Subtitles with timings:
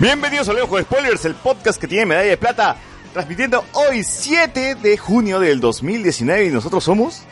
[0.00, 2.76] Bienvenidos a Leo de Spoilers, el podcast que tiene medalla de plata,
[3.12, 7.22] transmitiendo hoy 7 de junio del 2019 y nosotros somos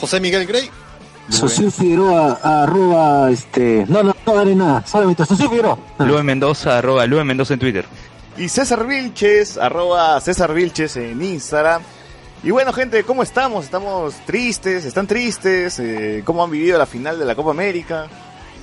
[0.00, 0.68] José Miguel Grey.
[1.28, 5.78] Socio Figueroa, arroba, este, no, no, no daré nada, solamente Socio Figueroa.
[6.00, 7.84] Lue Mendoza, arroba Lue Mendoza en Twitter.
[8.36, 11.82] y César Vilches, arroba César Vilches en Instagram.
[12.42, 13.64] Y bueno, gente, ¿cómo estamos?
[13.64, 14.84] ¿Estamos tristes?
[14.84, 15.78] ¿Están tristes?
[15.80, 18.06] Eh, ¿Cómo han vivido la final de la Copa América?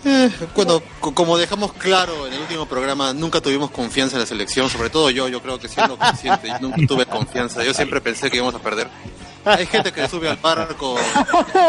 [0.06, 4.70] Eh, co- como dejamos claro en el último programa, nunca tuvimos confianza en la selección,
[4.70, 8.38] sobre todo yo, yo creo que siendo consciente, nunca tuve confianza, yo siempre pensé que
[8.38, 8.88] íbamos a perder.
[9.46, 10.96] Hay gente que sube al barco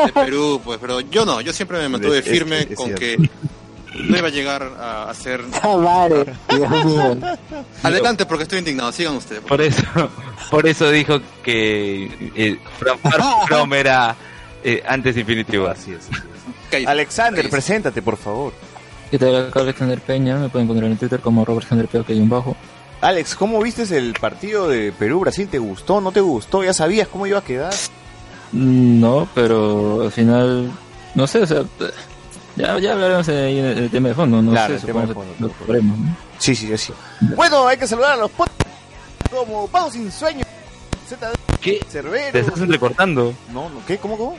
[0.07, 2.87] de Perú, pues, pero yo no, yo siempre me mantuve Es- es- firme es con
[2.87, 3.01] cierto.
[3.01, 3.31] que
[4.01, 5.43] no iba a llegar a, a ser...
[5.63, 7.37] Ah.
[7.83, 9.43] Adelante, porque estoy indignado, sigan ustedes.
[9.43, 9.83] Por eso,
[10.51, 14.17] por eso dijo que eh, From, Far From era
[14.63, 15.73] eh, antes Infinity War.
[15.73, 16.09] Así es.
[16.87, 18.53] Alexander, preséntate, por favor.
[19.11, 19.47] ¿Qué tal?
[19.49, 22.29] Acá Alexander Peña, me pueden encontrar en Twitter como Robert Alexander Peña, que hay un
[22.29, 22.57] bajo.
[23.01, 25.49] Alex, ¿cómo viste el partido de Perú-Brasil?
[25.49, 26.01] ¿Te gustó?
[26.01, 26.65] ¿No te gustó?
[26.65, 27.73] ¿Ya sabías cómo iba a quedar?
[28.53, 30.71] Mm, No, pero al final,
[31.15, 31.63] no sé, o sea,
[32.57, 35.15] ya, ya hablaremos ahí en el tema de fondo, no Claro, sé, el tema de
[35.15, 35.95] fondo, lo ¿no?
[36.39, 36.93] Sí, sí, sí.
[37.37, 38.65] Bueno, hay que saludar a los podcasts
[39.31, 40.45] como Pago Sin Sueño,
[41.61, 41.81] ¿Qué?
[42.33, 43.35] Te estás entrecortando.
[43.53, 43.99] No, no, ¿qué?
[43.99, 44.37] ¿Cómo, cómo?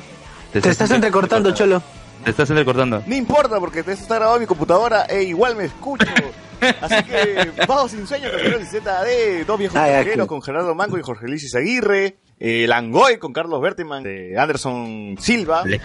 [0.52, 1.82] Te estás entrecortando, Cholo.
[2.26, 3.02] Te estás entrecortando.
[3.06, 6.06] No importa porque esto está grabado en mi computadora e igual me escucho.
[6.82, 11.28] Así que Pago Sin Sueño, y ZD, dos viejos viajeros con Gerardo Mango y Jorge
[11.28, 15.80] Luis Aguirre, eh, Langoy con Carlos Berteman, de Anderson Silva, Ale-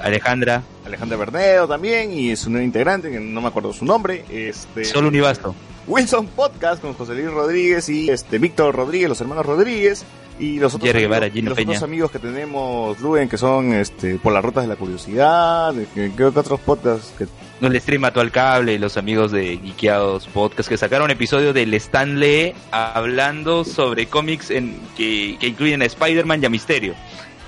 [0.00, 4.84] Alejandra, Alejandra Bernedo también y su nuevo integrante, que no me acuerdo su nombre, este...
[4.86, 5.54] solo Univasto.
[5.86, 10.04] Wilson Podcast con José Luis Rodríguez y este Víctor Rodríguez, los hermanos Rodríguez
[10.42, 11.70] y los otros, Jerry amigos, Guevara, Gino los Peña.
[11.70, 16.12] otros amigos que tenemos, Luen, que son este por las rutas de la curiosidad, que,
[16.12, 17.28] que otros podcasts que
[17.60, 21.12] No le stream a tu al cable y los amigos de Geekeados Podcast que sacaron
[21.12, 26.94] episodio del Stanley hablando sobre cómics en, que, que incluyen a Spider-Man y a Misterio.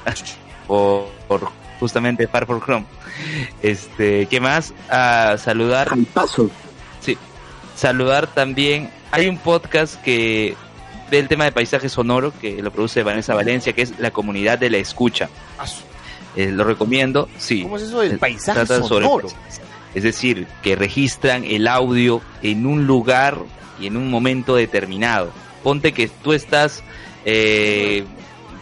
[0.69, 1.49] por, por
[1.81, 2.87] justamente Far From Chrome.
[3.60, 4.72] Este, ¿qué más?
[4.88, 6.49] A saludar Al paso.
[7.00, 7.19] Sí.
[7.75, 8.88] Saludar también.
[9.10, 10.54] Hay un podcast que
[11.14, 14.58] ve el tema de paisaje sonoro que lo produce Vanessa Valencia, que es la comunidad
[14.58, 15.28] de la escucha.
[16.36, 17.28] Eh, lo recomiendo.
[17.38, 17.62] Sí.
[17.62, 19.28] ¿Cómo es eso del Eh, paisaje sonoro?
[19.94, 23.38] Es decir, que registran el audio en un lugar
[23.80, 25.30] y en un momento determinado.
[25.62, 26.82] Ponte que tú estás,
[27.24, 28.04] eh,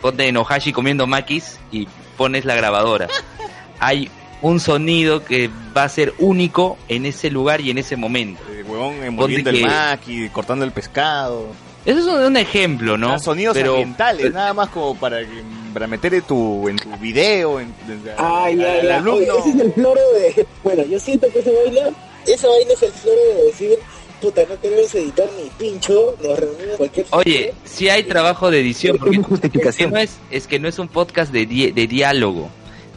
[0.02, 3.08] ponte en Ohashi comiendo makis y pones la grabadora.
[3.80, 4.10] Hay
[4.42, 8.42] un sonido que va a ser único en ese lugar y en ese momento.
[8.50, 11.46] El huevón envolviendo el maqui, cortando el pescado.
[11.84, 13.12] Eso es un, un ejemplo, ¿no?
[13.12, 16.90] Ah, sonidos Pero- ambientales, nada más como para, que- para meter en tu, en tu
[16.98, 19.14] video, en, en- Ay, alumno.
[19.14, 20.46] Oye, ese es el floro de.
[20.62, 21.90] Bueno, yo siento que esa vaina.
[22.26, 23.78] Esa vaina es el floro de decir.
[24.20, 26.14] Puta, no queremos editar ni pincho.
[26.22, 27.06] Nos reunimos cualquier.
[27.10, 29.88] Oye, si hay trabajo de edición, porque justificación.
[29.88, 32.48] es que no es, es que no es un podcast de, di- de diálogo.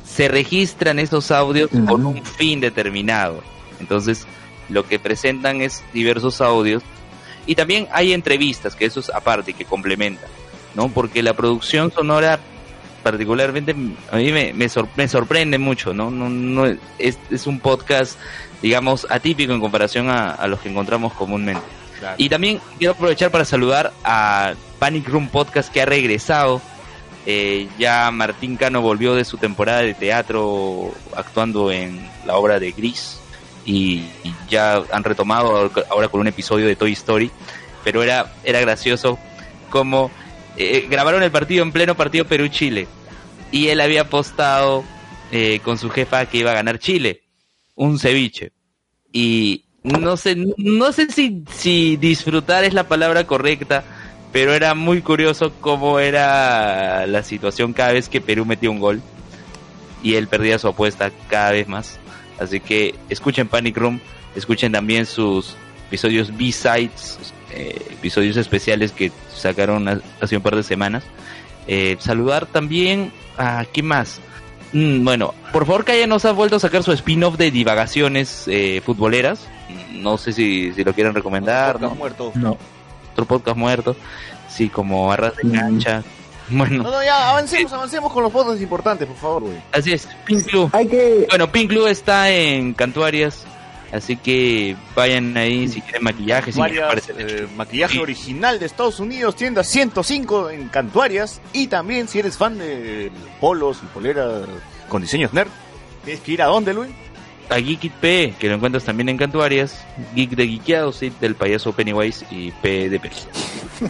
[0.08, 3.42] Se registran esos audios con un fin determinado.
[3.80, 4.28] Entonces,
[4.70, 6.84] lo que presentan es diversos audios.
[7.46, 10.30] Y también hay entrevistas, que eso es aparte, que complementan,
[10.74, 10.90] ¿no?
[10.90, 12.40] Porque la producción sonora,
[13.04, 13.76] particularmente,
[14.12, 16.10] a mí me, me, sor- me sorprende mucho, ¿no?
[16.10, 16.66] no, no
[16.98, 18.18] es, es un podcast,
[18.62, 21.62] digamos, atípico en comparación a, a los que encontramos comúnmente.
[22.00, 22.16] Claro.
[22.18, 26.62] Y también quiero aprovechar para saludar a Panic Room Podcast que ha regresado.
[27.28, 32.72] Eh, ya Martín Cano volvió de su temporada de teatro actuando en la obra de
[32.72, 33.20] Gris
[33.66, 34.04] y,
[34.50, 37.32] ya han retomado ahora con un episodio de Toy Story.
[37.84, 39.20] Pero era, era gracioso
[39.70, 40.12] como
[40.58, 42.88] eh, grabaron el partido en pleno partido Perú-Chile
[43.52, 44.84] y él había apostado
[45.32, 47.24] eh, con su jefa que iba a ganar Chile,
[47.76, 48.52] un ceviche.
[49.12, 53.84] Y no sé, no sé si, si disfrutar es la palabra correcta,
[54.32, 59.02] pero era muy curioso cómo era la situación cada vez que Perú metía un gol
[60.04, 62.00] y él perdía su apuesta cada vez más.
[62.40, 64.00] Así que escuchen Panic Room,
[64.36, 65.56] escuchen también sus
[65.88, 67.20] episodios B-Sides,
[67.52, 71.04] eh, episodios especiales que sacaron ha- hace un par de semanas.
[71.68, 74.20] Eh, saludar también a ¿qué más?
[74.74, 78.82] Mm, bueno, por favor Calle nos ha vuelto a sacar su spin-off de divagaciones eh,
[78.86, 79.48] futboleras.
[79.94, 81.98] No sé si, si lo quieren recomendar, Podcast ¿no?
[81.98, 82.32] muerto.
[82.36, 82.58] No.
[83.14, 83.96] Otro podcast muerto.
[84.50, 85.52] Sí, como Arras de Mm.
[85.54, 86.04] Cancha.
[86.50, 89.58] Bueno, no, ya, avancemos, avancemos con los podcasts importantes, por favor, güey.
[89.72, 90.70] así es, Pink Club.
[90.74, 91.26] Hay que.
[91.30, 93.46] Bueno, Pink Club está en Cantuarias.
[93.92, 98.00] Así que vayan ahí si quieren maquillaje, si quieren Varias, eh, maquillaje Sí.
[98.00, 101.40] original de Estados Unidos, tienda 105 en Cantuarias.
[101.54, 103.10] Y también, si eres fan de
[103.40, 104.42] polos y poleras
[104.90, 105.48] con diseños nerd,
[106.04, 106.92] tienes que ir a dónde, Luis?
[107.50, 109.84] A Geekit P, que lo encuentras también en Cantuarias,
[110.16, 113.12] Geek de Geekeado, sí, del payaso Pennywise y P de P.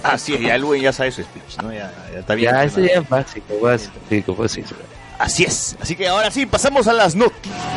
[0.03, 1.71] Así es, ya el ya sabe su speech, ¿no?
[1.71, 2.51] Ya, ya está bien.
[2.51, 4.75] Ya, ese ya es básico, básico, básico.
[5.19, 5.77] Así es.
[5.81, 7.74] Así que ahora sí, pasamos a las noticias.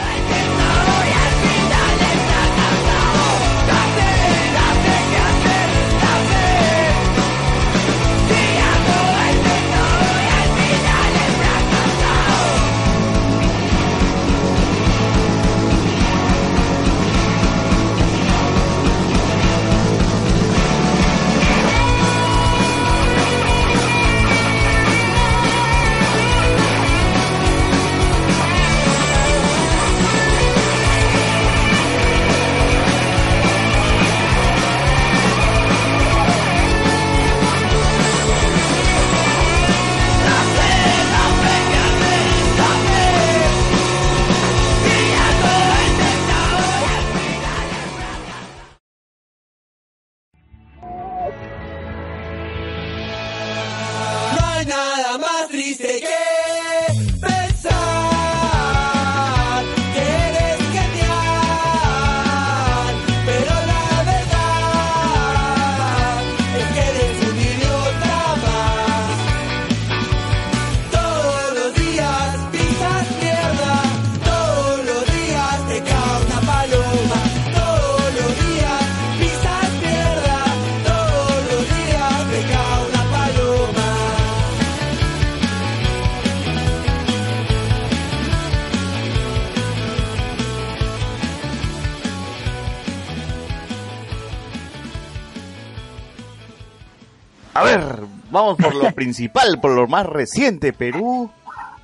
[98.99, 100.73] Principal, por lo más reciente.
[100.73, 101.31] Perú,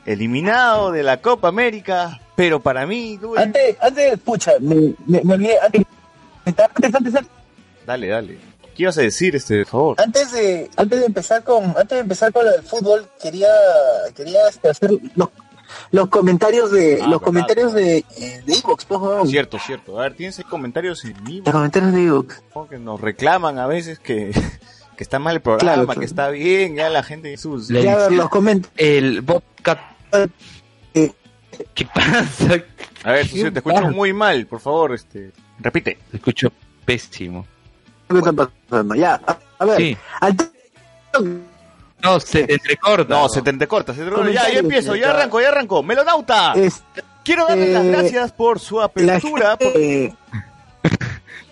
[0.07, 2.21] eliminado de la Copa América.
[2.37, 5.83] Pero para mí, Antes, antes, pucha, me, me, me olvidé, antes,
[6.47, 6.65] antes,
[6.95, 7.31] antes, antes,
[7.87, 8.39] Dale, dale.
[8.75, 9.97] ¿Qué ibas a decir, este, por favor?
[10.01, 13.47] antes de, antes de empezar con, antes de empezar con lo del fútbol, quería,
[14.17, 15.29] quería este, hacer los,
[15.93, 17.25] los comentarios de, Ah, los verdad.
[17.25, 18.05] comentarios de,
[18.45, 19.31] de Evox, pues.
[19.31, 20.01] Cierto, cierto.
[20.01, 22.43] A ver, tienes comentarios en mí Los comentarios de Evox.
[22.69, 24.33] que nos reclaman a veces que,
[24.97, 26.01] que está mal el programa, Claro, claro.
[26.01, 27.69] que está bien, ya la gente sus...
[27.69, 28.73] Ya, a ver, los comentarios.
[28.79, 29.95] El vodka...
[30.95, 31.11] Eh,
[31.75, 32.63] ¿Qué pasa?
[33.05, 35.31] A ver, socio, te escucho muy mal, por favor, este,
[35.61, 35.99] repite.
[36.11, 36.53] Te escucho
[36.85, 37.47] pésimo.
[38.09, 38.95] ¿Qué está pasando?
[38.95, 39.97] Ya, a, a ver, Sí.
[40.21, 40.37] al
[42.03, 43.15] No, se te entrecorta.
[43.15, 45.11] No, se te, te corta, se te Ya, ya Comentarios, empiezo, ya ya.
[45.11, 45.83] arranco, ya arranco.
[45.83, 46.83] Melonauta, es,
[47.25, 49.57] quiero darle las eh, gracias por su la apertura.
[49.57, 50.15] por- gente,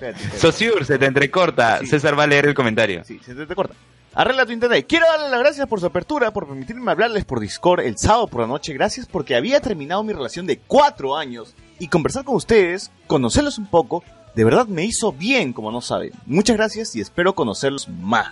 [0.02, 0.40] Espérate, espérate.
[0.40, 1.78] Sosur, se te entrecorta.
[1.80, 1.86] Sí.
[1.86, 3.04] César va a leer el comentario.
[3.04, 3.74] Sí, se te, te corta.
[4.14, 4.84] Arregla tu internet.
[4.86, 8.42] Quiero darle las gracias por su apertura, por permitirme hablarles por Discord el sábado por
[8.42, 8.74] la noche.
[8.74, 13.66] Gracias porque había terminado mi relación de cuatro años y conversar con ustedes, conocerlos un
[13.66, 14.04] poco,
[14.34, 16.12] de verdad me hizo bien, como no saben.
[16.26, 18.28] Muchas gracias y espero conocerlos más.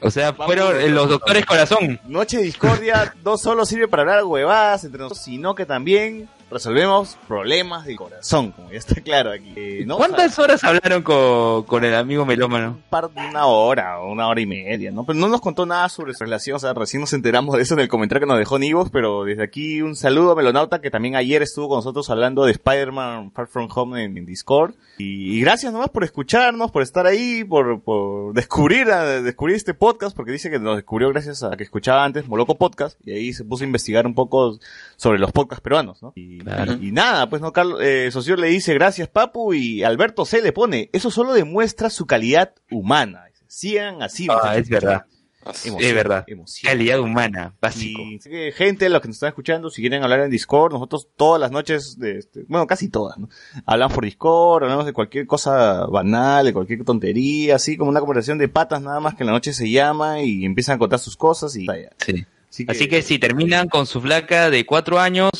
[0.00, 2.00] O sea, fueron los doctores corazón.
[2.06, 7.18] Noche de discordia no solo sirve para hablar huevadas entre nosotros, sino que también resolvemos
[7.26, 9.52] problemas de corazón, como ya está claro aquí.
[9.56, 9.96] Eh, ¿no?
[9.96, 12.68] ¿Cuántas horas hablaron con, con el amigo melómano?
[12.68, 15.04] un par de una hora o una hora y media, ¿no?
[15.04, 17.74] Pero no nos contó nada sobre su relación, o sea, recién nos enteramos de eso
[17.74, 20.90] en el comentario que nos dejó Nivos, pero desde aquí un saludo a Melonauta que
[20.90, 24.74] también ayer estuvo con nosotros hablando de Spider-Man Far From Home en, en Discord.
[24.98, 29.72] Y, y gracias nomás por escucharnos, por estar ahí, por, por descubrir, a- descubrir este
[29.74, 33.32] podcast, porque dice que nos descubrió gracias a que escuchaba antes Moloco Podcast, y ahí
[33.32, 34.58] se puso a investigar un poco
[34.96, 36.12] sobre los podcasts peruanos, ¿no?
[36.16, 36.72] Y, Claro.
[36.80, 40.52] y nada, pues no, Carlos, eh, Socio le dice gracias Papu, y Alberto C le
[40.52, 43.24] pone, eso solo demuestra su calidad humana.
[43.46, 44.26] Sigan así.
[44.30, 45.06] Ah, es verdad.
[45.44, 46.24] Emoción, Es verdad.
[46.26, 46.70] emoción.
[46.70, 48.02] Calidad humana, básico.
[48.02, 51.08] Y así que, gente, los que nos están escuchando, si quieren hablar en Discord, nosotros
[51.16, 53.28] todas las noches, de este, bueno, casi todas, ¿no?
[53.64, 58.36] Hablamos por Discord, hablamos de cualquier cosa banal, de cualquier tontería, así como una conversación
[58.38, 61.16] de patas nada más que en la noche se llama y empiezan a contar sus
[61.16, 61.66] cosas y.
[62.04, 62.26] Sí.
[62.50, 65.30] Así que, Así que si terminan con su flaca de cuatro años,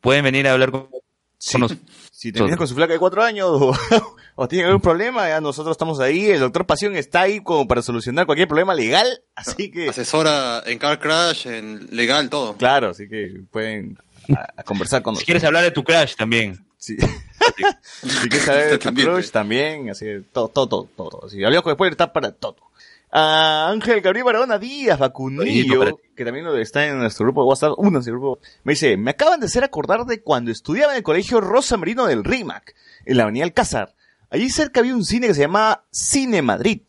[0.00, 0.88] pueden venir a hablar con,
[1.38, 1.52] Sí.
[1.52, 1.76] con nos-
[2.20, 3.72] si terminas con su flaca de cuatro años o,
[4.34, 7.80] o tienen algún problema, ya nosotros estamos ahí, el doctor Pasión está ahí como para
[7.80, 12.56] solucionar cualquier problema legal, así que, Asesora en Car Crash, en legal, todo.
[12.58, 13.96] claro, así que pueden
[14.36, 15.24] a- a conversar con Si nosotros.
[15.24, 16.62] quieres hablar de tu crash también.
[16.76, 16.96] Sí.
[18.02, 19.32] si quieres saber de tu crush, pues.
[19.32, 21.28] también, así que todo, todo, todo, todo.
[21.30, 22.56] Si hablamos con después está para todo.
[23.12, 27.88] A Ángel Gabriel Barahona Díaz, vacunillo, que también está en nuestro grupo de WhatsApp, uno
[27.88, 31.02] en nuestro grupo, me dice, me acaban de hacer acordar de cuando estudiaba en el
[31.02, 32.74] colegio Rosa Marino del RIMAC,
[33.04, 33.94] en la avenida Alcázar.
[34.30, 36.82] Allí cerca había un cine que se llamaba Cine Madrid,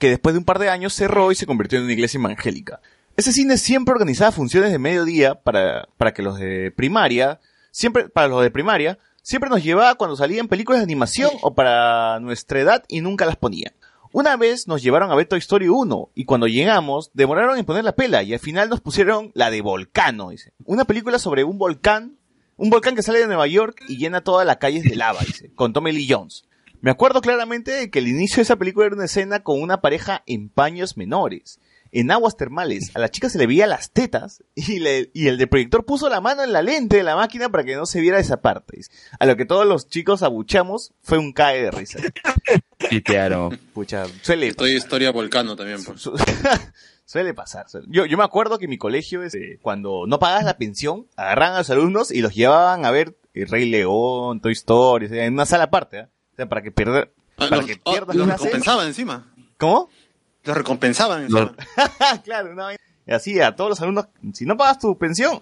[0.00, 2.80] que después de un par de años cerró y se convirtió en una iglesia evangélica.
[3.16, 7.38] Ese cine siempre organizaba funciones de mediodía para, para que los de primaria,
[7.70, 12.18] siempre para los de primaria, siempre nos llevaba cuando salían películas de animación o para
[12.18, 13.72] nuestra edad y nunca las ponía.
[14.12, 17.84] Una vez nos llevaron a ver Toy Story 1 y cuando llegamos demoraron en poner
[17.84, 20.52] la pela y al final nos pusieron la de Volcano, dice.
[20.64, 22.18] Una película sobre un volcán,
[22.56, 25.52] un volcán que sale de Nueva York y llena todas las calles de lava, dice,
[25.54, 26.42] con Tommy Lee Jones.
[26.80, 29.80] Me acuerdo claramente de que el inicio de esa película era una escena con una
[29.80, 31.60] pareja en paños menores,
[31.92, 32.90] en aguas termales.
[32.94, 36.08] A la chica se le veía las tetas y, le- y el de proyector puso
[36.08, 38.80] la mano en la lente de la máquina para que no se viera esa parte.
[39.18, 41.98] A lo que todos los chicos abuchamos fue un cae de risa.
[42.88, 43.56] Pitearon.
[43.74, 45.82] Pucha, suele Estoy historia volcano también.
[45.84, 46.00] pues.
[46.00, 46.16] Su-
[47.04, 47.68] Suele pasar.
[47.68, 51.08] suele- Yo, yo me acuerdo que en mi colegio, este, cuando no pagabas la pensión,
[51.16, 55.32] agarraban a los alumnos y los llevaban a ver El Rey León, Toy Story, en
[55.34, 56.08] una sala aparte, ¿ah?
[56.32, 58.44] O sea, para que perder, Ah, para los- que oh, pierdas los clases.
[58.44, 59.34] recompensaban encima.
[59.58, 59.90] ¿Cómo?
[60.44, 61.54] Los recompensaban encima.
[62.24, 62.54] claro.
[63.06, 65.40] Y así a todos los alumnos, si no pagas tu pensión,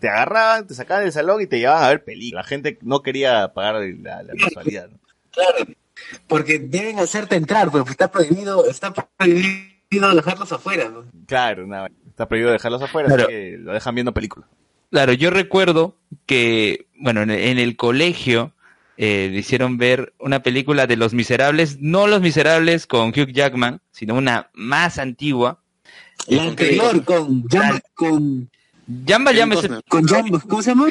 [0.00, 2.44] te agarraban, te sacaban del salón y te llevaban a ver películas.
[2.44, 4.88] La gente no quería pagar la, la mensualidad.
[4.88, 4.98] ¿no?
[5.32, 5.72] Claro.
[6.26, 10.88] Porque deben hacerte entrar, pero está prohibido, está prohibido dejarlos afuera.
[10.88, 11.04] ¿no?
[11.26, 11.90] Claro, vaina.
[12.08, 13.24] Está prohibido dejarlos afuera, Claro.
[13.24, 14.48] así que lo dejan viendo películas.
[14.90, 18.52] Claro, yo recuerdo que, bueno, en, en el colegio
[19.00, 23.80] eh, le hicieron ver una película de Los Miserables, no Los Miserables con Hugh Jackman,
[23.92, 25.62] sino una más antigua.
[26.26, 28.50] La anterior con Jam, con,
[29.06, 29.82] Jamba Kevin Jam es Costner.
[29.88, 30.88] con Jam, ¿cómo se llama?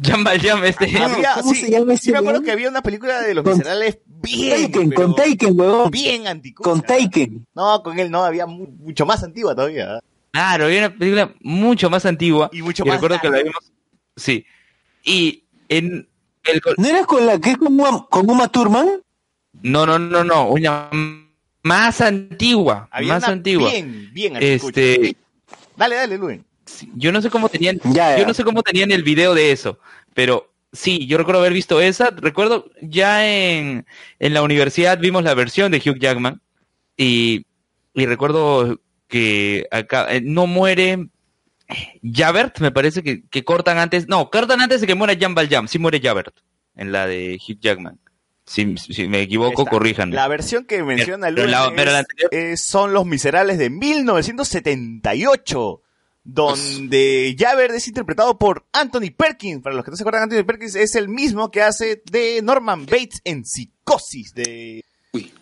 [0.00, 0.84] Jamba Jam este.
[0.98, 3.44] Había- ¿cómo sí, se llama sí ese me acuerdo que había una película de Los
[3.44, 5.90] Con- Miserables bien, Taken, pero con Taken, huevón.
[5.90, 6.70] bien anticucha.
[6.70, 7.46] Con Taken.
[7.54, 10.00] No, con él no, había mu- mucho más antigua todavía.
[10.32, 12.50] Claro, había una película mucho más antigua.
[12.52, 13.72] Y mucho y más recuerdo que la vimos.
[14.16, 14.44] Sí.
[15.02, 16.06] Y en
[16.48, 18.88] el ¿No era con la que es con Uma, con Uma Thurman?
[19.62, 20.48] No, no, no, no.
[20.48, 20.88] Una
[21.62, 22.88] más antigua.
[22.90, 23.70] Había más una antigua.
[23.70, 24.80] bien, bien anticucha.
[24.80, 25.16] Este.
[25.76, 26.44] Dale, dale, Luen.
[26.94, 28.18] Yo no sé cómo tenían, Ya, ya.
[28.18, 29.78] yo no sé cómo tenían el video de eso,
[30.12, 32.10] pero sí, yo recuerdo haber visto esa.
[32.10, 33.86] Recuerdo ya en,
[34.18, 36.42] en la universidad vimos la versión de Hugh Jackman
[36.96, 37.46] y,
[37.94, 41.08] y recuerdo que acá eh, no muere
[42.02, 45.68] Javert, me parece que, que cortan antes, no, cortan antes de que muera Jan Valjean,
[45.68, 46.34] sí muere Javert
[46.74, 47.98] en la de Hugh Jackman.
[48.46, 50.14] Si, si me equivoco, corríjanme.
[50.16, 53.58] La versión que menciona Pero Luen la- pero la es- anterior- es- son Los Miserables
[53.58, 55.82] de 1978.
[56.24, 59.62] Donde Javert es interpretado por Anthony Perkins.
[59.62, 62.84] Para los que no se acuerdan, Anthony Perkins es el mismo que hace de Norman
[62.84, 64.84] Bates en Psicosis de...
[65.12, 65.32] Uy.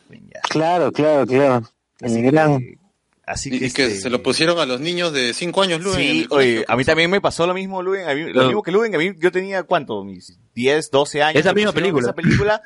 [0.48, 1.68] Claro, claro, claro.
[2.00, 2.58] El gran.
[2.58, 2.78] que,
[3.26, 5.82] así Y, que, y que este, se lo pusieron a los niños de 5 años,
[5.82, 6.00] Luen.
[6.00, 8.62] en Sí, oye, a mí también me pasó lo mismo, Luen, a mí- lo mismo
[8.62, 10.02] que Luen, a mí yo tenía, ¿cuánto?
[10.04, 11.40] Mis 10, 12 años.
[11.40, 12.06] Esa misma película.
[12.06, 12.62] Esa película,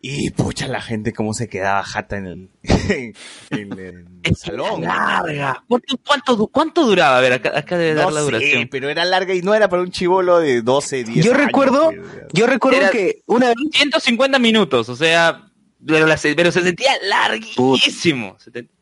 [0.00, 2.48] y pucha, la gente cómo se quedaba jata en el,
[3.50, 4.82] en el salón.
[4.82, 5.64] larga.
[5.66, 7.18] ¿Cuánto, cuánto, du- cuánto duraba?
[7.18, 8.68] A ver, acá, acá debe dar la sé, duración.
[8.70, 11.90] pero era larga y no era para un chivolo de 12, 10 Yo años, recuerdo,
[11.90, 12.00] que-
[12.32, 15.50] yo recuerdo Era- que una vez 150 minutos, o sea,
[15.84, 18.36] pero, la se- pero se sentía larguísimo.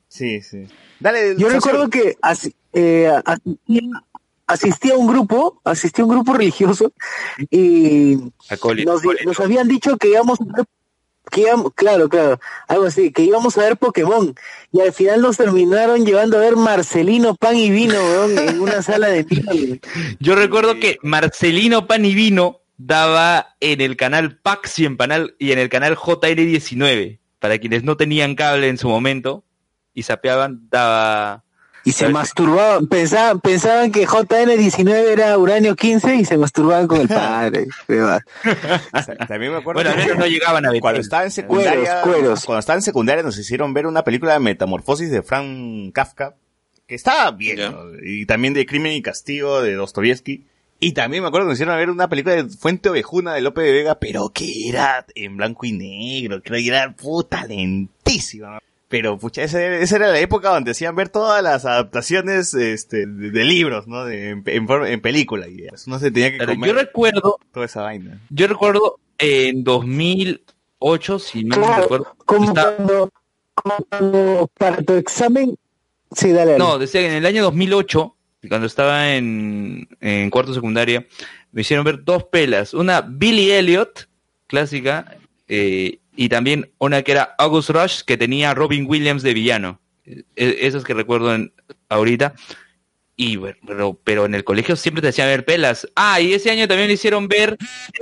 [0.08, 0.66] Sí, sí.
[1.00, 3.82] Dale, Yo recuerdo que asi- eh, asistía,
[4.46, 6.92] asistía a un grupo, asistía a un grupo religioso
[7.50, 8.16] y
[9.24, 10.64] nos, habían dicho que íbamos a ver,
[11.30, 14.34] que íbamos, claro, claro, algo así, que íbamos a ver Pokémon
[14.72, 18.82] y al final nos terminaron llevando a ver Marcelino Pan y Vino, weón, en una
[18.82, 19.78] sala de mierda.
[20.20, 25.34] Yo recuerdo que Marcelino Pan y Vino daba en el canal Pax y en, panal-
[25.38, 27.18] y en el canal JL19.
[27.38, 29.44] Para quienes no tenían cable en su momento
[29.94, 31.42] y sapeaban, daba...
[31.86, 37.08] Y se masturbaban, pensaban, pensaban que JN19 era uranio 15 y se masturbaban con el
[37.08, 37.66] padre.
[39.28, 40.80] También me acuerdo Bueno, que- menos no llegaban a ver.
[40.80, 42.44] Cuando estaba en secundaria, Cueros, cueros.
[42.46, 46.34] cuando estaba en secundaria nos hicieron ver una película de Metamorfosis de Frank Kafka,
[46.86, 47.60] que estaba bien,
[48.02, 50.46] y también de Crimen y Castigo de Dostoyevsky.
[50.80, 53.62] Y también me acuerdo que nos hicieron ver una película de Fuente Ovejuna de Lope
[53.62, 58.58] de Vega, pero que era en blanco y negro, creo que era puta lentísima.
[58.96, 63.32] Pero pucha, esa, esa era la época donde hacían ver todas las adaptaciones este, de,
[63.32, 64.04] de libros, ¿no?
[64.04, 65.48] De- en, en for- en película.
[65.48, 68.20] Y eso no se tenía que comer yo recuerdo, toda esa vaina.
[68.30, 72.14] yo recuerdo en 2008, si no me recuerdo.
[72.24, 73.10] como estaba- cuando,
[73.54, 75.56] como cuando para tu examen,
[76.14, 76.58] sí, dale, dale.
[76.58, 78.16] No, decía que en el año 2008,
[78.48, 81.04] cuando estaba en, en cuarto secundaria,
[81.50, 82.74] me hicieron ver dos pelas.
[82.74, 84.08] Una Billy Elliot,
[84.46, 85.16] clásica,
[85.48, 89.80] eh, y también una que era August Rush, que tenía a Robin Williams de villano.
[90.06, 91.52] Eh, esas que recuerdo en-
[91.88, 92.35] ahorita.
[93.16, 95.88] Y pero, pero en el colegio siempre te hacían ver pelas.
[95.94, 97.56] Ah, y ese año también le hicieron ver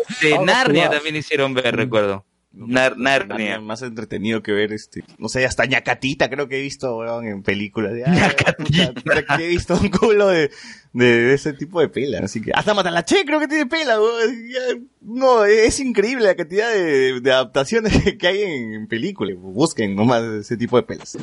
[0.08, 2.24] este, Narnia, también le hicieron ver, recuerdo.
[2.54, 3.60] Nar- Narnia.
[3.60, 7.42] Más entretenido que ver, este, no sé, hasta ñacatita creo que he visto, weón, en
[7.42, 7.92] películas.
[7.94, 8.92] de, Ñacatita.
[8.92, 10.50] puta, que he visto un culo de,
[10.92, 14.88] de, de ese tipo de pela, así que, hasta Matalache creo que tiene pela, weón.
[15.00, 20.56] No, es increíble la cantidad de, de adaptaciones que hay en, películas, busquen nomás ese
[20.56, 21.16] tipo de pelas.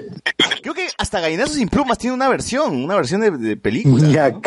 [0.61, 4.29] Creo que hasta Gallinazos sin plumas tiene una versión, una versión de, de película.
[4.31, 4.41] ¿no?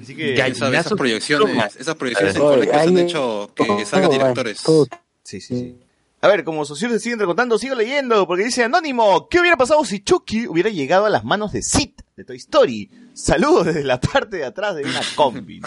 [0.00, 4.58] Así que, Ya, Esas, esas proyecciones, esas proyecciones Oye, incorrectas han hecho que salgan directores.
[5.22, 5.76] Sí, sí, sí.
[6.24, 9.84] A ver, como socios se siguen recontando, sigo leyendo, porque dice Anónimo, ¿qué hubiera pasado
[9.84, 12.88] si Chucky hubiera llegado a las manos de Sid, de Toy Story?
[13.12, 15.60] Saludos desde la parte de atrás de una combi.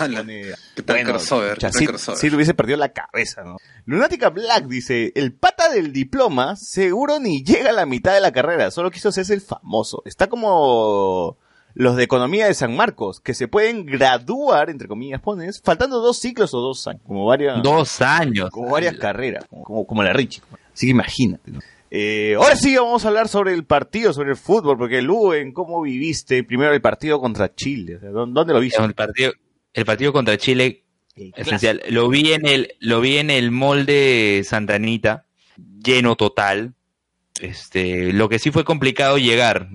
[0.74, 1.90] Qué tal crossover, Sid.
[1.98, 3.58] Sid hubiese perdido la cabeza, ¿no?
[3.84, 8.32] Lunática Black dice, el pata del diploma seguro ni llega a la mitad de la
[8.32, 10.04] carrera, solo quiso hacerse el famoso.
[10.06, 11.38] Está como
[11.76, 16.18] los de economía de San Marcos, que se pueden graduar, entre comillas pones, faltando dos
[16.18, 18.50] ciclos o dos años, como varias Dos años.
[18.50, 20.42] como varias carreras, como, como, la Richie.
[20.74, 21.52] Así que imagínate.
[21.52, 21.60] ¿no?
[21.92, 25.82] Eh, ahora sí vamos a hablar sobre el partido, sobre el fútbol, porque Luen, ¿cómo
[25.82, 27.98] viviste primero el partido contra Chile?
[27.98, 28.82] O sea, ¿dó- ¿Dónde lo viste?
[28.84, 29.32] El partido,
[29.74, 30.84] el partido contra Chile,
[31.16, 31.82] esencial.
[31.90, 35.26] Lo vi en el, lo vi en el molde Santa Anita,
[35.84, 36.74] lleno total.
[37.42, 39.68] Este, lo que sí fue complicado llegar.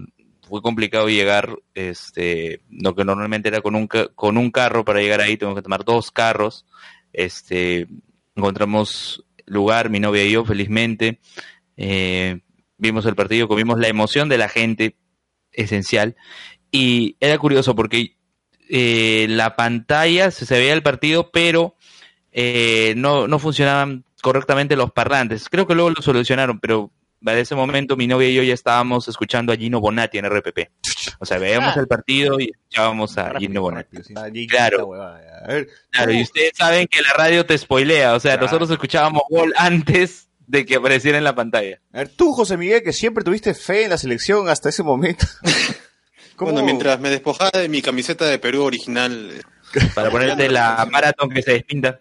[0.50, 5.20] Fue complicado llegar, este, lo que normalmente era con un, con un carro para llegar
[5.20, 6.66] ahí, tengo que tomar dos carros.
[7.12, 7.86] Este,
[8.34, 11.20] encontramos lugar, mi novia y yo, felizmente.
[11.76, 12.40] Eh,
[12.76, 14.96] vimos el partido, comimos la emoción de la gente,
[15.52, 16.16] esencial.
[16.70, 18.16] Y era curioso porque
[18.68, 21.76] eh, la pantalla se, se veía el partido, pero
[22.32, 25.48] eh, no, no funcionaban correctamente los parlantes.
[25.48, 26.90] Creo que luego lo solucionaron, pero
[27.22, 30.70] para ese momento mi novia y yo ya estábamos escuchando a Gino Bonatti en RPP.
[31.18, 31.80] O sea, veíamos Ah.
[31.80, 33.98] el partido y escuchábamos a Gino Bonatti.
[34.48, 34.94] Claro.
[34.94, 38.46] A ver, Claro, y ¿cómo- ustedes saben que la radio te spoilea, o sea, Claro.
[38.46, 41.80] nosotros escuchábamos gol antes de que apareciera en la pantalla.
[41.92, 45.26] a ver, tú, José Miguel, que siempre tuviste fe en la selección hasta ese momento.
[46.36, 49.42] ¿Cómo- Bueno, mientras me despojaba de mi camiseta de Perú original, eh,
[49.94, 52.00] Para ponerte la maratón que se despinta.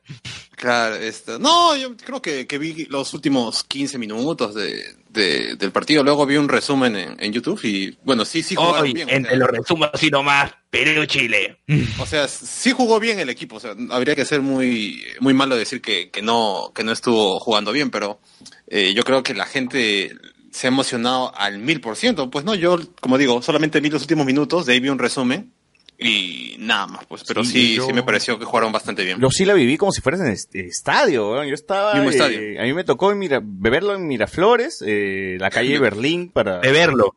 [0.60, 5.72] Claro, esta, no, yo creo que, que vi los últimos 15 minutos de, de- del
[5.72, 9.08] partido, luego vi un resumen en, en YouTube y bueno, sí, sí Hoy, bien.
[9.08, 11.58] o entre sea, los resumos así nomás, Perú-Chile.
[12.00, 13.56] O sea, sí jugó bien el equipo.
[13.56, 17.39] O sea, habría que ser muy, muy malo decir que, que no, que no estuvo
[17.39, 18.19] jugando bien, pero
[18.67, 20.15] eh, yo creo que la gente
[20.52, 22.30] se ha emocionado al mil por ciento.
[22.30, 25.54] Pues no, yo, como digo, solamente vi los últimos minutos, de ahí vi un resumen
[26.00, 27.24] y nada más, pues.
[27.28, 29.20] Pero Sí, sí, yo- sí me pareció que jugaron bastante bien.
[29.20, 31.44] Yo sí la viví como si fueras en est- estadio.
[31.44, 31.94] Yo estaba.
[31.96, 32.62] Mismo eh, estadio.
[32.62, 36.72] a mí me tocó en Mira- beberlo en Miraflores, eh, la calle Berlín, para De
[36.72, 37.16] verlo.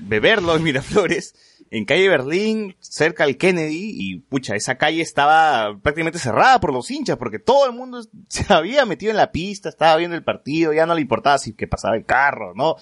[0.00, 1.34] beberlo en Miraflores,
[1.70, 6.90] en calle Berlín, cerca al Kennedy, y pucha, esa calle estaba prácticamente cerrada por los
[6.90, 10.72] hinchas, porque todo el mundo se había metido en la pista, estaba viendo el partido,
[10.72, 12.76] ya no le importaba si que pasaba el carro, ¿no?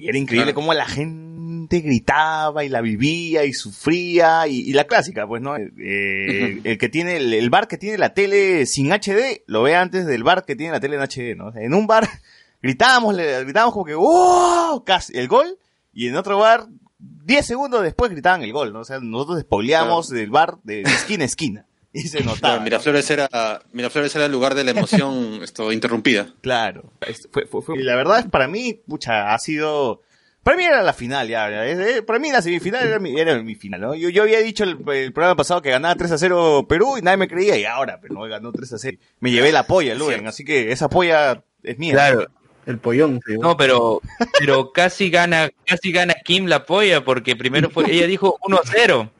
[0.00, 0.54] Y era increíble Claro.
[0.54, 5.56] cómo la gente gritaba y la vivía y sufría, y, y la clásica, pues, ¿no?
[5.56, 6.60] Eh.
[6.64, 10.06] El que tiene, el, el bar que tiene la tele sin HD, lo ve antes
[10.06, 11.48] del bar que tiene la tele en HD, ¿no?
[11.48, 12.08] O sea, en un bar
[12.62, 14.84] gritábamos, le- gritábamos como que, ¡wow!
[14.84, 15.58] Casi, el gol,
[15.92, 16.66] y en otro bar,
[16.98, 18.80] 10 segundos después gritaban el gol, ¿no?
[18.80, 21.66] O sea, nosotros despoleamos del bar de esquina a esquina.
[21.92, 22.38] Y se notaba.
[22.38, 22.64] Claro, ¿no?
[22.64, 26.28] Miraflores era, Miraflores era el lugar de la emoción esto, interrumpida.
[26.40, 26.92] Claro.
[27.06, 30.02] Es- fue- fue- fue- y la verdad es para mí, pucha, ha sido...
[30.42, 31.50] Para mí era la final, ya.
[31.50, 33.94] ya, es- eh, para mí la semifinal era mi, era mi final, ¿no?
[33.94, 37.02] Yo, yo había dicho el, el programa pasado que ganaba 3 a 0 Perú y
[37.02, 38.96] nadie me creía y ahora, pero no ganó 3 a 0.
[39.20, 40.28] Me llevé la polla, Luen, Cierto.
[40.30, 41.92] así que esa polla es mía.
[41.92, 42.26] Claro.
[42.66, 43.20] El pollón.
[43.26, 43.34] sí.
[43.38, 44.00] No, pero,
[44.38, 49.10] pero casi gana, casi gana Kim la polla porque primero fue, ella dijo 1-0.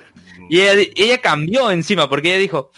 [0.50, 2.70] Y ella, ella cambió encima porque ella dijo,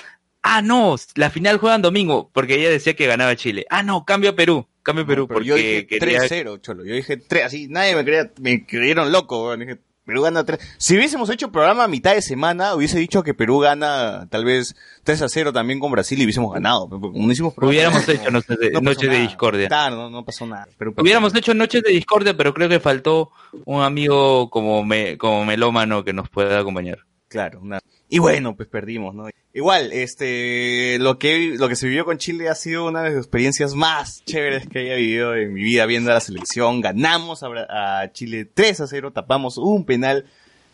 [0.43, 3.67] ah, no, la final juegan domingo, porque ella decía que ganaba Chile.
[3.71, 6.21] Ah, no, cambio a Perú, cambio a Perú, Pero porque yo dije quería...
[6.21, 6.85] 3-0, cholo.
[6.85, 9.57] Yo dije 3, así, nadie me creía, me creyeron loco.
[9.57, 10.59] Dije, Perú gana 3.
[10.79, 14.75] Si hubiésemos hecho programa a mitad de semana, hubiese dicho que Perú gana tal vez
[15.05, 16.89] 3 a 0 también con Brasil y hubiésemos ganado.
[16.89, 19.69] Pero como no hicimos programa, Hubiéramos hecho noches de, no noches de discordia.
[19.69, 20.67] Claro, no, no pasó nada.
[20.77, 20.95] Perdió.
[20.99, 23.31] Hubiéramos hecho noches de discordia, pero creo que faltó
[23.65, 26.99] un amigo como me, como melómano que nos pueda acompañar.
[27.33, 29.27] Claro, una- y bueno, pues perdimos, ¿no?
[29.55, 33.19] Igual, este, lo que, lo que se vivió con Chile ha sido una de las
[33.19, 36.83] experiencias más chéveres que haya vivido en mi vida viendo a la selección.
[36.83, 40.27] Ganamos a, Chile 3 a 0, tapamos un penal.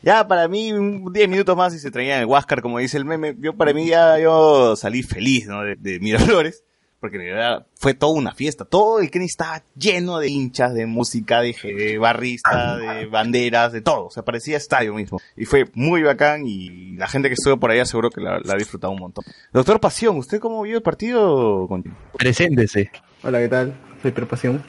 [0.03, 3.05] Ya para mí, un 10 minutos más y se traían el Huáscar, como dice el
[3.05, 3.37] meme.
[3.39, 5.63] Yo para mí ya yo salí feliz, ¿no?
[5.63, 6.65] De, de Miraflores.
[7.01, 8.65] Porque de verdad fue toda una fiesta.
[8.65, 13.81] Todo el Kenny estaba lleno de hinchas, de música, de, de barrista, de banderas, de
[13.81, 14.07] todo.
[14.07, 15.21] O sea, parecía estadio mismo.
[15.37, 18.55] Y fue muy bacán y la gente que estuvo por allá seguro que la, la
[18.55, 19.25] ha disfrutado un montón.
[19.53, 21.67] Doctor Pasión, ¿usted cómo vio el partido?
[21.69, 21.85] Con...
[22.17, 22.91] Preséntese.
[23.23, 23.75] Hola, ¿qué tal?
[24.03, 24.63] Soy Perpasión.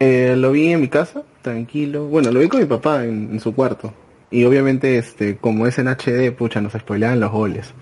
[0.00, 2.06] Eh, lo vi en mi casa, tranquilo.
[2.06, 3.94] Bueno, lo vi con mi papá en, en su cuarto.
[4.30, 7.72] Y obviamente, este, como es en HD, pucha, nos spoileaban los goles.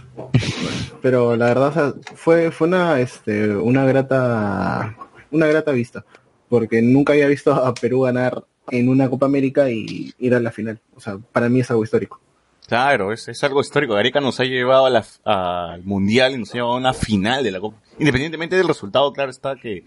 [1.03, 4.97] Pero la verdad, fue, fue una, este, una grata,
[5.31, 6.05] una grata vista.
[6.49, 10.53] Porque nunca había visto a Perú ganar en una Copa América y ir a la
[10.53, 10.81] final.
[10.95, 12.21] O sea, para mí es algo histórico.
[12.67, 13.95] Claro, es, es algo histórico.
[13.95, 14.87] Gareca nos ha llevado
[15.25, 17.79] al Mundial y nos ha llevado a una final de la Copa.
[17.99, 19.85] Independientemente del resultado, claro está que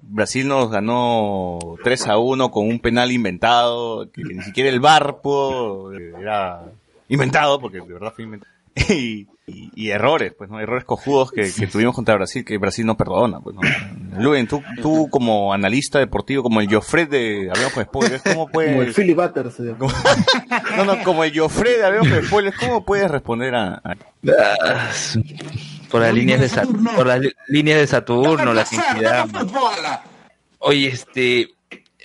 [0.00, 5.20] Brasil nos ganó 3 a 1 con un penal inventado, que ni siquiera el VAR
[5.20, 6.64] pudo, eh, era
[7.08, 8.52] inventado, porque de verdad fue inventado.
[8.88, 10.60] Y, y- y errores, pues, ¿no?
[10.60, 13.62] Errores cojudos que, que tuvimos contra Brasil, que Brasil no perdona, pues, ¿no?
[14.22, 18.70] Luen, tú, tú como analista deportivo, como el Joffred de Hablamos con Spoilers, ¿cómo puedes...
[18.72, 19.58] Como el Philly Butters.
[20.76, 23.96] No, no, como el Joffre de Hablemos con Spoilers, ¿cómo puedes responder a, a-
[25.90, 29.26] Por las líneas de Saturno, por las líneas de Saturno, la felicidad.
[30.58, 31.48] Oye, este,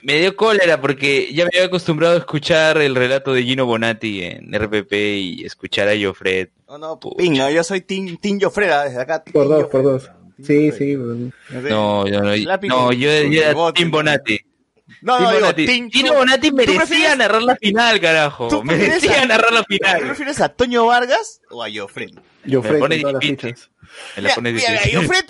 [0.04, 4.24] me dio cólera porque ya me había acostumbrado a escuchar el relato de Gino Bonatti
[4.24, 6.50] en RPP y escuchar a Joffred.
[6.68, 9.24] No, no, pinga, yo soy Team, team Joffreda desde acá.
[9.24, 10.12] Por dos, por dos.
[10.44, 10.96] Sí, sí.
[10.96, 12.36] No, yo no,
[12.68, 13.74] no, yo, yo era ¿no?
[13.90, 14.40] Bonatti.
[15.02, 15.48] No, no, digo,
[16.10, 18.48] tú- Bonatti ¿tú merecía prefieres- narrar la final, carajo.
[18.48, 20.00] ¿Tú Merecía a- narrar la ¿Tú final.
[20.00, 22.12] prefieres a Toño Vargas o a Joffred?
[22.46, 23.56] Yo Me Fred pone con todas las difícil.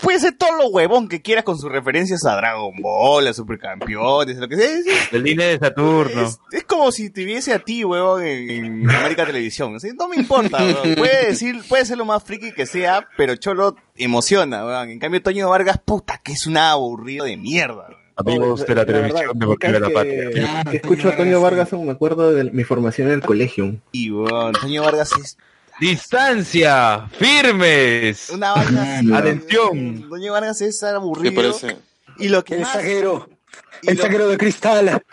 [0.01, 4.38] puede ser todo lo huevón que quieras con sus referencias a Dragon Ball, a Supercampeones,
[4.38, 5.08] lo que sea.
[5.12, 6.21] La línea de Saturno.
[6.23, 9.75] es- es como si te viese a ti, huevón, en, en América Televisión.
[9.75, 10.95] O sea, no me importa, huevón.
[10.95, 14.89] Puede decir, puede ser lo más friki que sea, pero Cholo emociona, huevón.
[14.89, 18.07] En cambio, Toño Vargas, puta, que es un aburrido de mierda, huevón.
[18.17, 20.30] Amigos de la televisión verdad, de Volver a la Patria.
[20.65, 23.75] que, que escucho a Toño Vargas, me acuerdo de mi formación en el colegio.
[23.91, 25.38] Y, huevón, Toño Vargas es
[25.80, 28.30] Distancia, firmes.
[28.32, 29.17] una vaina.
[29.17, 30.10] Atención.
[30.10, 31.36] Toño Vargas es Me aburrido.
[31.36, 31.77] parece.
[32.17, 32.88] Y lo que El más, y
[33.89, 35.01] El lo- de cristal.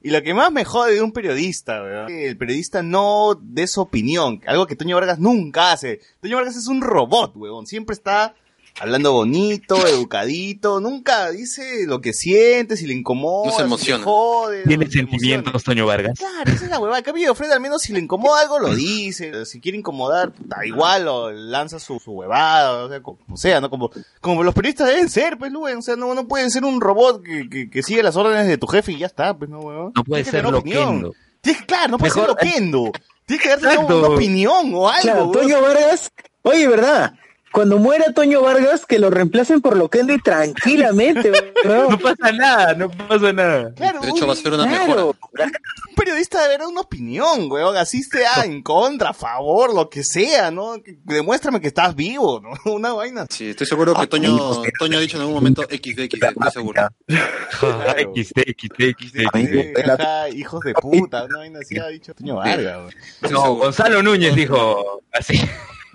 [0.00, 3.66] Y lo que más me jode de un periodista, weón, que el periodista no dé
[3.66, 6.00] su opinión, algo que Toño Vargas nunca hace.
[6.22, 8.34] Toño Vargas es un robot, weón, siempre está
[8.80, 13.66] hablando bonito, educadito, nunca dice lo que siente, si le incomoda, No se si le
[13.66, 14.04] emociona.
[14.04, 16.18] jode, Tiene no sentimientos, Toño Vargas.
[16.20, 16.32] emociona.
[16.44, 17.02] Claro, esa es la huevada.
[17.02, 21.08] Cambio, Fred al menos si le incomoda algo lo dice, si quiere incomodar, da igual,
[21.08, 23.70] o lanza su, su huevada, o sea, como sea, ¿no?
[23.70, 26.80] Como, como los periodistas deben ser, pues, Luen, o sea, no, no pueden ser un
[26.80, 29.60] robot que, que, que sigue las órdenes de tu jefe y ya está, pues, no,
[29.60, 29.92] weón.
[29.94, 30.84] No puede Tienes que ser tener opinión.
[31.02, 31.14] loquendo.
[31.40, 32.92] Tienes que, claro, no puede Mejor- ser loquendo.
[33.26, 35.30] Tienes que darte una, una opinión o algo, Claro.
[35.30, 36.10] Toño Vargas.
[36.42, 37.12] Oye, ¿verdad?
[37.58, 41.32] Cuando muera Toño Vargas, que lo reemplacen por Loquendo y tranquilamente.
[41.64, 43.74] No pasa nada, no pasa nada.
[43.74, 44.86] Claro, De hecho, va a ser una Claro.
[44.86, 45.04] mejora.
[45.06, 50.04] un periodista debe dar una opinión, weón, así sea en contra, a favor, lo que
[50.04, 50.76] sea, ¿no?
[51.02, 52.50] Demuéstrame que estás vivo, ¿no?
[52.72, 53.26] Una vaina.
[53.28, 56.88] Sí, estoy seguro que Toño, Toño ha dicho en algún momento XD, XD, estoy seguro.
[57.08, 60.36] XD, XD, XD.
[60.36, 62.76] Hijos de puta, una vaina así ha dicho Toño Vargas,
[63.22, 63.32] weón.
[63.32, 65.40] No, Gonzalo Núñez dijo así.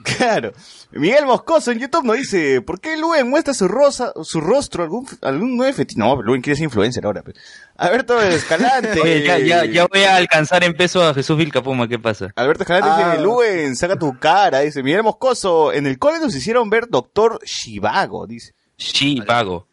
[0.03, 0.51] Claro.
[0.91, 5.07] Miguel Moscoso en YouTube nos dice, ¿por qué Luen muestra su rosa, su rostro algún
[5.21, 5.99] algún nueve fetiche?
[5.99, 7.23] No, Luen quiere ser influencer ahora.
[7.23, 7.37] Pues.
[7.77, 8.99] Alberto Escalante.
[9.01, 12.29] Oye, ya, ya, ya voy a alcanzar en peso a Jesús Vilcapuma, ¿qué pasa?
[12.35, 13.11] Alberto Escalante Ah.
[13.11, 17.39] dice, Luen, saca tu cara, dice, Miguel Moscoso, en el cole nos hicieron ver Doctor
[17.45, 18.53] Shivago, dice.
[18.77, 19.67] Sí, vago.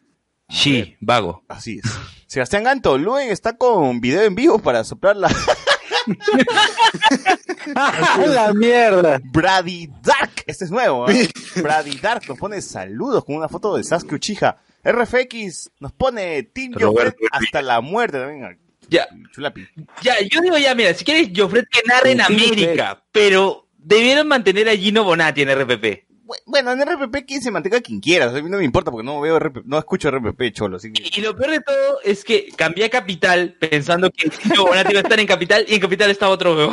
[0.49, 1.43] Sí, vago.
[1.47, 1.91] Así es.
[2.27, 5.27] Sebastián Ganto, Luen está con video en vivo para soplar la
[8.27, 9.19] la mierda.
[9.23, 10.43] Brady Dark.
[10.47, 11.29] Este es nuevo, ¿eh?
[11.55, 14.57] Brady Dark nos pone saludos con una foto de Sasuke Uchiha.
[14.83, 18.59] RFX nos pone Team Joffred hasta la muerte también.
[18.89, 19.67] Ya, Chulapi.
[20.01, 24.67] ya, yo digo ya, mira, si quieres, Joffred que narre en América, pero debieron mantener
[24.67, 26.10] a Gino Bonatti en RPP.
[26.31, 28.27] Bu- Bueno, en RPP quien se mantenga quien quiera.
[28.27, 30.77] O sea, a mí no me importa porque no veo RPP, no escucho RPP, cholo.
[30.77, 31.03] Así que...
[31.03, 34.91] Y, y lo peor de todo es que cambié a Capital pensando que Gino Bonatti
[34.91, 36.71] iba a estar en Capital y en Capital está otro.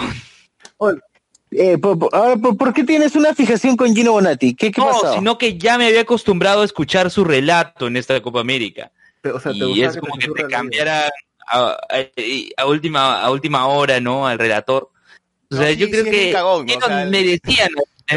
[0.79, 0.99] Oye,
[1.51, 4.55] eh, por, por- ahora, ¿por, por qué tienes una fijación con Gino Bonatti?
[4.55, 5.14] ¿Qué, qué No, pasó?
[5.14, 8.92] sino que ya me había acostumbrado a escuchar su relato en esta Copa América.
[9.21, 11.11] Pero, o sea, ¿te y es como que te cambiara
[11.51, 11.79] a, a-
[12.59, 14.27] a última a última hora, ¿no?
[14.29, 14.90] Al relator.
[15.51, 17.40] O No, sea, sí, yo creo sí, que un cagón, O sea, el-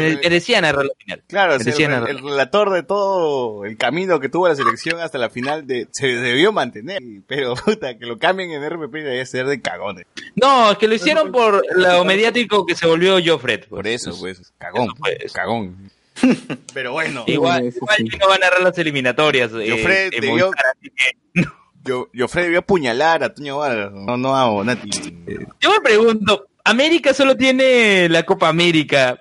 [0.00, 0.06] ¿no?
[0.16, 1.22] el- merecía narrar la final.
[1.26, 5.88] Claro, el, relator de todo el camino que tuvo la selección hasta la final de,
[5.92, 7.00] se debió mantener.
[7.26, 10.06] Pero puta, que lo cambien en RPP debe ser de cagones.
[10.34, 13.66] No, es que lo hicieron por lo mediático que se volvió Joffred.
[13.68, 15.32] Por eso, pues, cagón, Eso, pues.
[15.32, 15.90] cagón.
[16.74, 18.10] Pero bueno, Igual, Sí, igual sí.
[18.10, 19.50] Gino va a narrar las eliminatorias.
[19.54, 20.50] eh, Joffred debió-
[20.94, 21.42] que-
[21.84, 24.90] yo, debió apuñalar a Toño Vargas, no, no a Bonatti.
[25.26, 29.20] Eh, Yo me pregunto, América solo tiene la Copa América.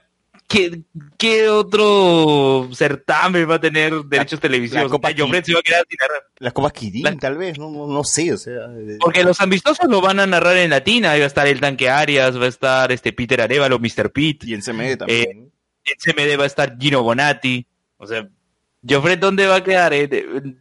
[0.52, 0.82] ¿Qué,
[1.18, 4.92] qué otro certamen va a tener derechos televisivos?
[4.92, 6.24] Copa O sea, Jofred se va a quedar sin narrar.
[6.40, 8.66] Las copas Kirin, La- tal vez, no, no, no sé, o sea.
[8.78, 11.12] eh, Porque los amistosos lo van a narrar en latina.
[11.12, 14.12] Ahí va a estar el tanque Arias, va a estar este Peter Arevalo, Mr.
[14.12, 14.48] Pete.
[14.48, 15.52] Y en CMD también.
[15.84, 17.66] En CMD va a estar Gino Bonatti.
[17.98, 18.28] O sea,
[18.88, 19.94] Jofred, ¿dónde va a quedar?
[19.94, 20.08] eh?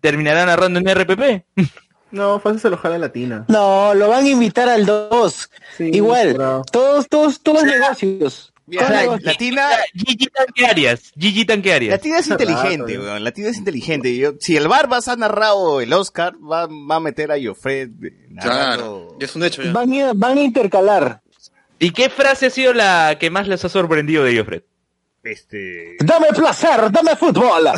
[0.00, 1.44] ¿Terminará narrando en RPP?
[2.12, 3.44] No, fácil se lo jala latina.
[3.46, 5.50] No, lo van a invitar al 2.
[5.78, 6.36] Sí, Igual,
[6.72, 8.52] todos, todos, todos negocios.
[8.70, 9.18] Mira.
[9.20, 11.12] Latina, Gigi Tanque Arias.
[11.18, 11.92] Gigi Tanque Arias.
[11.92, 13.24] Latina es inteligente, Rato, weón.
[13.24, 14.16] Latina es inteligente.
[14.16, 18.28] Yo, si el Barbas ha narrado el Oscar, va, va a meter a Joffred eh,
[18.40, 19.72] Claro, es un hecho ya.
[19.72, 21.20] Van a, van a intercalar.
[21.78, 24.62] ¿Y qué frase ha sido la que más les ha sorprendido de Jofred?
[25.22, 25.96] Este.
[26.00, 27.64] Dame placer, dame fútbol.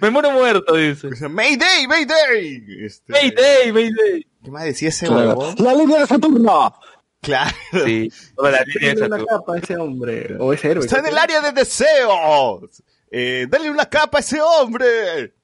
[0.00, 1.28] Me muero muerto, dice.
[1.28, 2.62] Mayday, Mayday.
[2.84, 4.26] Este, Mayday, Mayday.
[4.46, 5.30] ¿Qué más decía ese Claro.
[5.36, 5.56] huevón?
[5.58, 6.72] La línea de Saturno.
[7.20, 7.56] Claro.
[7.84, 10.36] Sí, toda la línea de Denle una capa a ese hombre.
[10.38, 10.84] O ese héroe.
[10.84, 12.80] Está en el área de deseos.
[13.10, 15.34] Eh, dale una capa a ese hombre.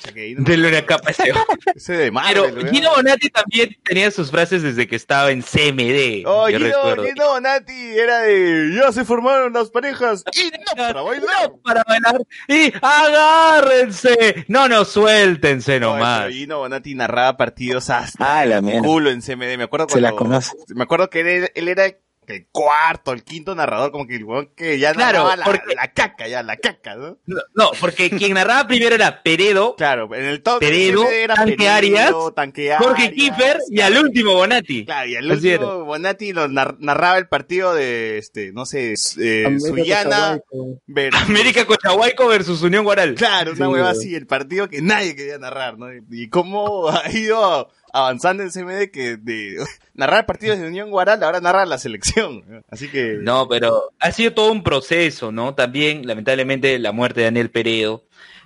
[0.00, 1.10] O sea que ahí no- Denle una capa
[1.76, 2.74] ese de Marvel, Pero weón.
[2.74, 6.24] Gino Bonatti también tenía sus frases desde que estaba en CMD.
[6.26, 7.04] Oh, yo Gino, recuerdo.
[7.04, 8.72] Gino Bonatti era de.
[8.74, 10.24] Ya se formaron las parejas.
[10.32, 11.28] Y no para bailar.
[11.50, 12.22] No, para bailar.
[12.48, 14.44] Y agárrense.
[14.48, 16.20] No, no, suéltense No, nomás.
[16.20, 19.56] pero Gino Bonatti narraba partidos hasta Ah, la culo en CMD.
[19.58, 20.52] Me acuerdo Se la cuando- conoce.
[20.74, 21.84] Me acuerdo que él, él era
[22.30, 25.74] el cuarto, el quinto narrador, como que el weón que ya Claro, narraba la, porque-
[25.74, 27.18] la caca, ya, la caca, ¿no?
[27.26, 31.56] No, no, porque quien narraba primero era Peredo, Claro, en el top Peredo, era Tanque
[31.56, 34.84] Peredo, Arias, Tanque Jorge Kiefer y al último Bonatti.
[34.84, 38.94] Claro, y el Así último Bonatti lo nar- narraba el partido de, este, no sé,
[39.18, 40.80] eh, América Suyana Cochahuayco.
[40.86, 43.14] versus- América Cochahuayco versus Unión Guaral.
[43.14, 45.86] Claro, una Sí, hueva así, el partido que nadie quería narrar, ¿no?
[46.10, 49.56] Y cómo ha ido avanzando en CMD que de
[49.94, 52.64] narrar partidos de Unión Guaral ahora narra la selección.
[52.70, 53.18] Así que...
[53.20, 55.54] No, pero ha sido todo un proceso, ¿no?
[55.54, 58.04] También, lamentablemente, la muerte de Daniel Peredo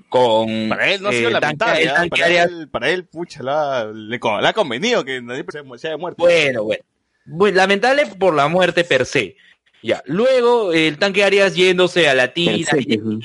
[0.09, 0.68] con...
[0.68, 1.94] Para él no ha eh, sido tanque- lamentable, el ¿ah?
[1.94, 2.46] tanque para, Arias.
[2.50, 6.22] él, para él, pucha, la- le, ha convenido que nadie se, se haya muerto.
[6.22, 6.85] Bueno, bueno.
[7.26, 9.37] Bueno, lamentable por la muerte per se.
[9.83, 10.02] Ya.
[10.07, 12.52] Luego, el tanque Arias yéndose a Latina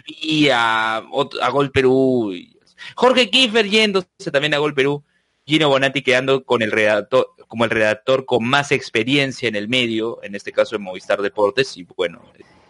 [0.06, 2.34] y, a, a Gol Perú.
[2.96, 5.04] Jorge Kiefer yéndose también a Gol Perú.
[5.50, 10.20] Gino Bonatti quedando con el redactor, como el redactor con más experiencia en el medio,
[10.22, 12.22] en este caso en Movistar Deportes, y bueno,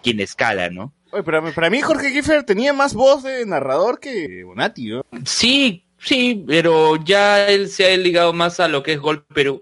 [0.02, 0.94] quien escala, ¿no?
[1.12, 5.06] Oye, pero para mí Jorge Kiefer tenía más voz de narrador que Bonatti, ¿no?
[5.26, 9.60] Sí, sí, pero ya él se ha ligado más a lo que es Gol Perú.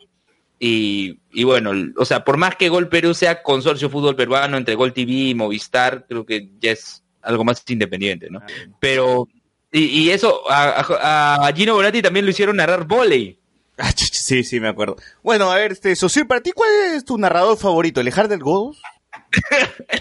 [0.59, 4.75] Y, y bueno, o sea, por más que Gol Perú sea consorcio fútbol peruano entre
[4.75, 8.41] Gol TV y Movistar, creo que ya es algo más independiente, ¿no?
[8.79, 9.27] Pero,
[9.77, 13.39] y, y eso, a, a- a Gino Bonatti también lo hicieron narrar volei.
[13.77, 14.97] Ah, Sí, sí, me acuerdo.
[15.23, 18.01] Bueno, a ver, este, Socio, para ti, ¿cuál es tu narrador favorito?
[18.01, 18.81] ¿Elejar del Godos?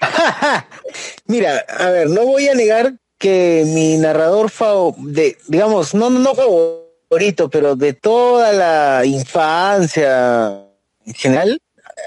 [1.26, 6.18] Mira, a ver, no voy a negar que mi narrador favorito, de, digamos, no, no,
[6.18, 10.62] no favorito, pero de toda la infancia
[11.06, 11.60] en general,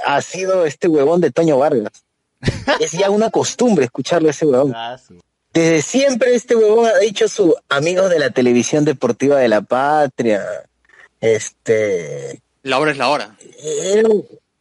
[0.06, 1.92] ha sido este huevón de Toño Vargas.
[2.80, 4.74] Es ya una costumbre escucharlo a ese huevón.
[5.54, 10.46] Desde siempre este huevón ha dicho su amigos de la televisión deportiva de la patria.
[11.20, 13.36] Este, La hora es la hora.
[13.64, 14.04] eh,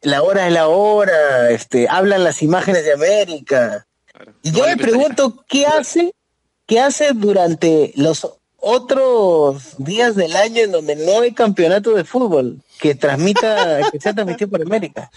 [0.01, 3.85] la hora es la hora, este, hablan las imágenes de América.
[4.05, 4.33] Claro.
[4.41, 6.13] Y yo me pregunto, ¿qué hace?
[6.65, 12.61] ¿Qué hace durante los otros días del año en donde no hay campeonato de fútbol
[12.79, 15.09] que transmita, que sea transmitido por América?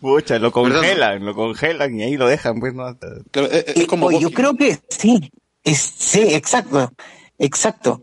[0.00, 2.84] Pucha, lo ¿Verdad, congelan, lo congelan y ahí lo dejan, pues, ¿no?
[2.84, 5.30] Hasta- Claro, es, es como yo creo que sí,
[5.62, 6.92] es, sí, exacto,
[7.38, 8.02] exacto.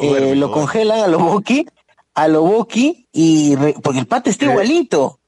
[0.00, 1.66] Eh, lo congelan a lo Boqui,
[2.14, 5.20] a lo Boqui, y re- porque el pata está igualito.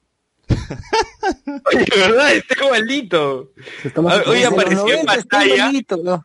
[0.49, 2.33] Oye, ¿verdad?
[2.35, 3.51] Está igualito.
[3.97, 5.55] Ah, los apareció en 90 está pantalla.
[5.57, 6.25] igualito, ¿no?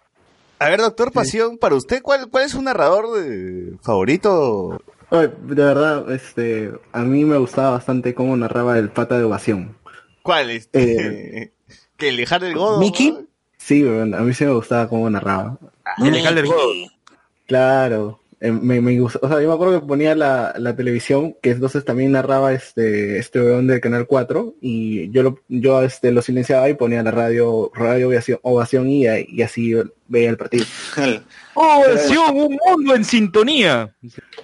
[0.59, 4.79] A ver, doctor Pasión, para usted, ¿cuál, cuál es su narrador de- favorito?
[5.11, 9.75] Oye, de verdad, este, a mí me gustaba bastante cómo narraba el pata de ovación.
[10.23, 10.51] ¿Cuál?
[10.51, 11.51] Este,
[11.97, 12.79] ¿Que elejar del Godo?
[12.79, 13.11] ¿Mickey?
[13.11, 13.25] ¿no?
[13.57, 15.59] Sí, a mí sí me gustaba cómo narraba.
[15.97, 16.71] El legal del Godo.
[17.45, 21.35] Claro, eh, me, me gusta, o sea, yo me acuerdo que ponía la, la televisión,
[21.41, 26.13] que entonces también narraba este, este weón del canal 4, y yo lo, yo este,
[26.13, 29.75] lo silenciaba y ponía la radio, radio ovación, ovación y, y así
[30.11, 30.65] veía el partido.
[31.53, 33.93] Ovación, un mundo en sintonía.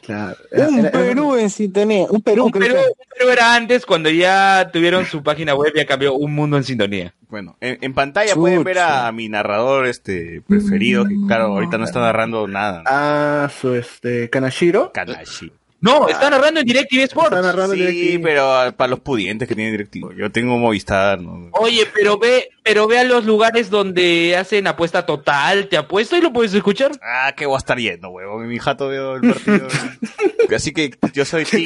[0.01, 0.36] Claro.
[0.51, 3.86] Era- Un era- era- Perú en sintonía, un Perú, Un Perú, un Perú era antes,
[3.86, 7.13] cuando ya tuvieron su página web, ya cambió Un Mundo en Sintonía.
[7.30, 9.12] Bueno, en, en pantalla pueden ver a, Chucha.
[9.12, 12.84] mi narrador este preferido, que claro, ahorita no está narrando nada.
[12.86, 14.91] Ah, su este, Kanashiro.
[14.93, 15.51] Kanashi.
[15.79, 17.35] No, está narrando en DirecTV Sports.
[17.35, 18.23] Está narrando Sí, DirecTV.
[18.23, 20.11] pero ah, para los pudientes que tienen directivo.
[20.11, 21.49] Yo tengo Movistar, ¿no?
[21.53, 26.21] Oye, pero ve, pero ve a los lugares donde hacen apuesta total, te apuesto y
[26.21, 26.91] lo puedes escuchar.
[27.03, 28.47] Ah, que voy a estar yendo, huevón.
[28.47, 29.67] Mi jato veo el partido.
[30.55, 31.59] Así que yo soy Que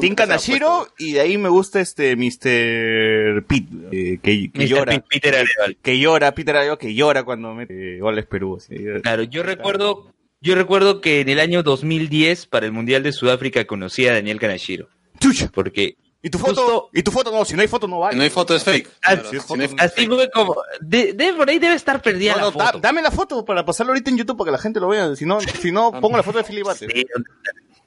[0.00, 3.44] team casa Kanashiro y de ahí me gusta este Mr.
[3.44, 4.66] Pete, eh, que, que Mr.
[4.68, 4.92] llora.
[4.92, 5.76] Pete- Peter Areval.
[5.82, 8.56] Que llora, Peter Areval, que llora cuando mete goles Perú.
[8.56, 8.76] así.
[9.02, 13.66] Claro, yo recuerdo, yo recuerdo que en el año 2010 para el Mundial de Sudáfrica
[13.66, 14.88] conocí a Daniel Kanashiro,
[15.20, 15.50] Chucha.
[15.52, 16.54] porque ¿Y tu foto?
[16.62, 17.30] Justo- ¿Y tu foto?
[17.32, 18.12] No, si no hay foto no vale.
[18.12, 18.90] Si no hay foto es fake.
[19.02, 22.36] Ah, Claro, si foto- así fue como, de, de- por ahí debe estar perdida No,
[22.38, 22.78] la no, da- foto.
[22.80, 25.16] dame la foto para pasarlo ahorita en YouTube para que la gente lo vea.
[25.16, 26.86] Si no, si no pongo la foto de Bate.
[26.92, 27.06] Sí,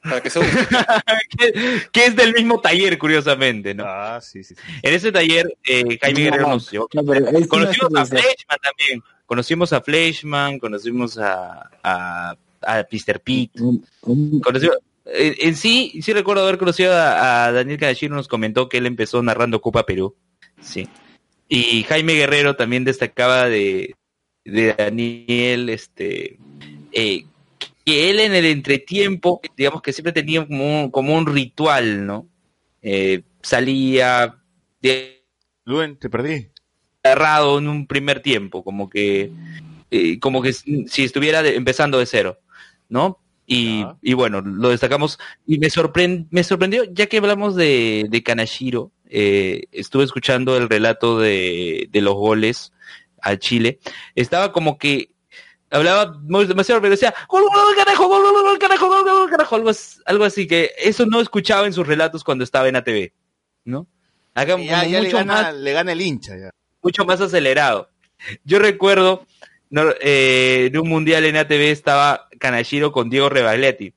[0.04, 0.20] Para
[1.92, 3.84] que es del mismo taller, curiosamente, ¿no?
[3.86, 4.54] Ah, sí, sí.
[4.54, 4.62] sí.
[4.82, 6.88] En ese taller, eh, Jaime No, Guerrero no, nos llevó.
[7.48, 9.02] Conocimos no a Fleshman también.
[9.26, 13.20] Conocimos a Fleshman, conocimos a, a, a Mr.
[13.20, 13.58] Pete.
[14.02, 18.78] Conocimos- en, en sí, sí recuerdo haber conocido a, a Daniel Kanashiro, nos comentó que
[18.78, 20.14] él empezó narrando Copa Perú.
[20.60, 20.88] Sí.
[21.48, 23.94] Y Jaime Guerrero también destacaba de,
[24.44, 26.38] de Daniel, este,
[26.92, 27.24] eh,
[27.84, 32.26] que él en el entretiempo, digamos que siempre tenía como un, como un ritual, ¿no?
[32.82, 34.36] Eh, salía
[34.80, 35.24] de,
[35.64, 36.48] Luen, te perdí.
[37.02, 39.30] agarrado en un primer tiempo, como que,
[39.90, 42.38] eh, como que si estuviera de- empezando de cero,
[42.88, 43.18] ¿no?
[43.46, 48.22] Y, y bueno, lo destacamos y me, sorprend, me sorprendió, ya que hablamos de, de
[48.22, 52.72] Kanashiro, eh, estuve escuchando el relato de, de los goles
[53.20, 53.80] a Chile,
[54.14, 55.10] estaba como que
[55.74, 59.30] hablaba muy- demasiado, pero decía, gol, gol, gol, carajo, gol, gol, gol, carajo, gol, gol,
[59.30, 59.70] carajo, algo,
[60.06, 63.12] algo así, que eso no escuchaba en sus relatos cuando estaba en ATV,
[63.64, 63.86] ¿no?
[64.34, 66.36] Acá Ya, ya le, mucho gana, más le gana el hincha.
[66.36, 66.50] Ya.
[66.82, 67.88] mucho más acelerado.
[68.44, 69.26] Yo recuerdo
[69.70, 73.92] no, eh, en un mundial en ATV estaba Kanashiro con Diego Rebagliati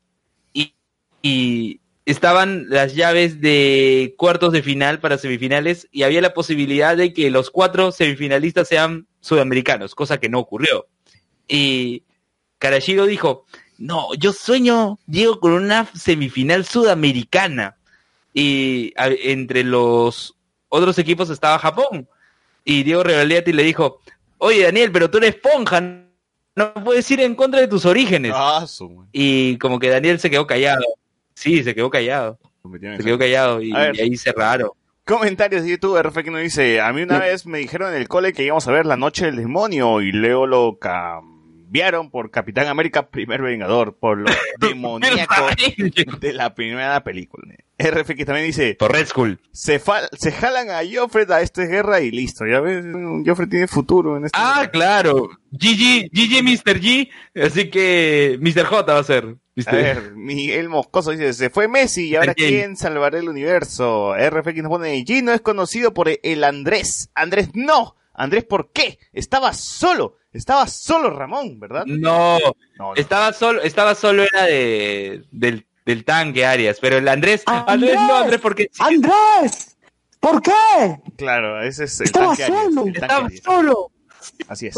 [0.54, 0.74] y,
[1.22, 7.14] y estaban las llaves de cuartos de final para semifinales y había la posibilidad de
[7.14, 10.88] que los cuatro semifinalistas sean sudamericanos, cosa que no ocurrió.
[11.48, 12.04] Y
[12.60, 13.46] Kanashiro dijo,
[13.78, 17.78] no, yo sueño, Diego, con una semifinal sudamericana.
[18.34, 20.36] Y a- entre los
[20.70, 22.08] otros equipos estaba Japón.
[22.64, 24.02] Y Diego Rebagliati le dijo,
[24.38, 28.34] oye Daniel, pero tú eres esponja, no puedes ir en contra de tus orígenes.
[28.36, 29.06] Ah, su.
[29.12, 30.84] Y como que Daniel se quedó callado.
[31.34, 32.40] Sí, se quedó callado.
[32.98, 34.72] Se quedó callado y, ahí cerraron.
[35.06, 38.10] Comentarios de YouTube, RF que nos dice, a mí una vez me dijeron en el
[38.10, 40.78] cole que íbamos a ver La Noche del Demonio y luego lo
[41.68, 45.36] cambiaron por Capitán América Primer Vengador, por lo demoníaco
[46.20, 47.54] de la primera película.
[47.78, 49.40] RF que también dice, Por Red School.
[49.52, 49.80] se,
[50.18, 52.84] se jalan a Joffred a esta guerra y listo, ya ves,
[53.26, 55.30] Joffred tiene futuro en este Ah, claro.
[55.52, 56.80] GG, GG Mr.
[56.82, 57.10] G.
[57.36, 58.66] Así que Mr.
[58.66, 59.26] J va a ser.
[59.26, 59.76] A ¿viste?
[59.76, 62.50] ver, Miguel Moscoso dice, se fue Messi y ahora ¿Quién?
[62.50, 64.16] quién salvará el universo.
[64.16, 67.10] RFX nos pone, G no es conocido por el Andrés.
[67.14, 67.96] Andrés no.
[68.14, 68.98] Andrés, ¿por qué?
[69.14, 70.16] Estaba solo.
[70.38, 71.84] Estaba solo Ramón, ¿verdad?
[71.86, 72.96] No, No, no.
[72.96, 77.96] estaba solo, estaba solo era de, del, del tanque Arias, pero el Andrés, Andrés, ¡Andrés!
[77.96, 79.76] no, Andrés, porque ¡Andrés!
[80.20, 80.52] ¿Por qué?
[81.18, 82.86] Claro, ese es el Estaba tanque Arias, solo.
[82.88, 83.42] el tanque estaba Arias.
[83.44, 83.92] solo.
[84.48, 84.76] Así es.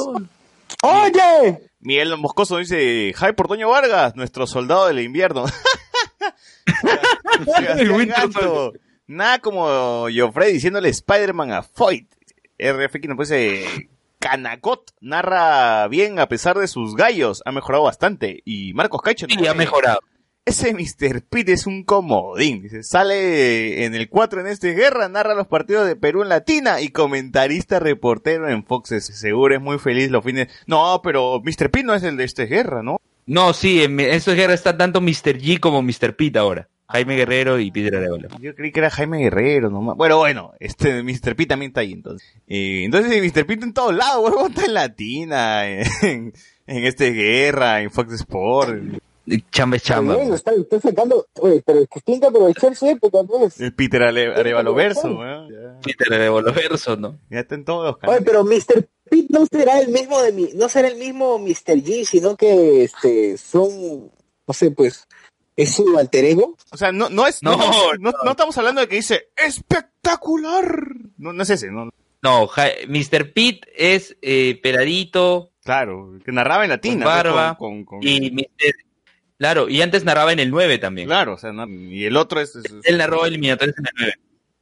[0.81, 1.69] ¡Oye!
[1.81, 5.45] Miguel Moscoso dice, Jai Portoño Vargas, nuestro soldado del invierno.
[9.07, 12.07] Nada como Joffrey diciéndole Spider-Man a Foyt.
[12.59, 18.41] RFX nos dice, Kanakot narra bien a pesar de sus gallos, ha mejorado bastante.
[18.45, 19.99] Y Marcos Caicho Sí, ha mejorado.
[20.45, 21.21] Ese Mr.
[21.21, 22.61] Pete es un comodín.
[22.63, 26.81] Dice, sale en el 4 en este guerra, narra los partidos de Perú en Latina
[26.81, 28.89] y comentarista reportero en Fox.
[28.89, 30.47] Seguro es muy feliz los fines.
[30.65, 31.69] No, pero Mr.
[31.69, 32.99] Pete no es el de este guerra, ¿no?
[33.27, 35.37] No, sí, en eso guerra está tanto Mr.
[35.37, 36.15] G como Mr.
[36.15, 36.67] Pete ahora.
[36.91, 38.27] Jaime Guerrero y Peter Arevalo.
[38.39, 39.95] Yo creí que era Jaime Guerrero nomás.
[39.95, 41.35] Bueno, bueno, este Mr.
[41.35, 42.27] Pete también está ahí entonces.
[42.47, 43.45] Eh, entonces Mr.
[43.45, 45.83] Pete en todos lados, huevón, está en Latina, en,
[46.67, 48.81] en este guerra, en Fox Sport.
[49.51, 50.17] Chamba es chamba.
[50.17, 51.27] Oye, está, está sacando.
[51.39, 53.59] Oye, pero es que tiene que aprovechar su época, pues.
[53.61, 55.47] El Peter Ale- Arevalo Verso, weón.
[55.83, 57.19] Peter Arevalo verso, ¿no?
[57.29, 58.23] ya está en todos los Oye, canales.
[58.25, 58.87] pero Mr.
[59.07, 61.75] Pete no será el mismo de mi, no será el mismo Mr.
[61.77, 64.09] G, sino que este son,
[64.47, 65.07] no sé, pues,
[65.61, 66.57] es su alter ego.
[66.71, 69.29] O sea, no, no es, no, No, estamos- no, no estamos hablando de que dice
[69.35, 70.85] espectacular.
[71.17, 71.89] No, no es ese, no.
[72.21, 72.49] No,
[72.87, 73.31] Mr.
[73.33, 77.05] Pete es eh, peladito Claro, que narraba en latina.
[77.05, 78.73] Con barba con- con- con- y Mr.
[79.37, 81.07] Claro, y antes narraba en el 9 también.
[81.07, 84.13] Claro, o sea, no- y el otro es, es- Él narró eliminatorios en el 9.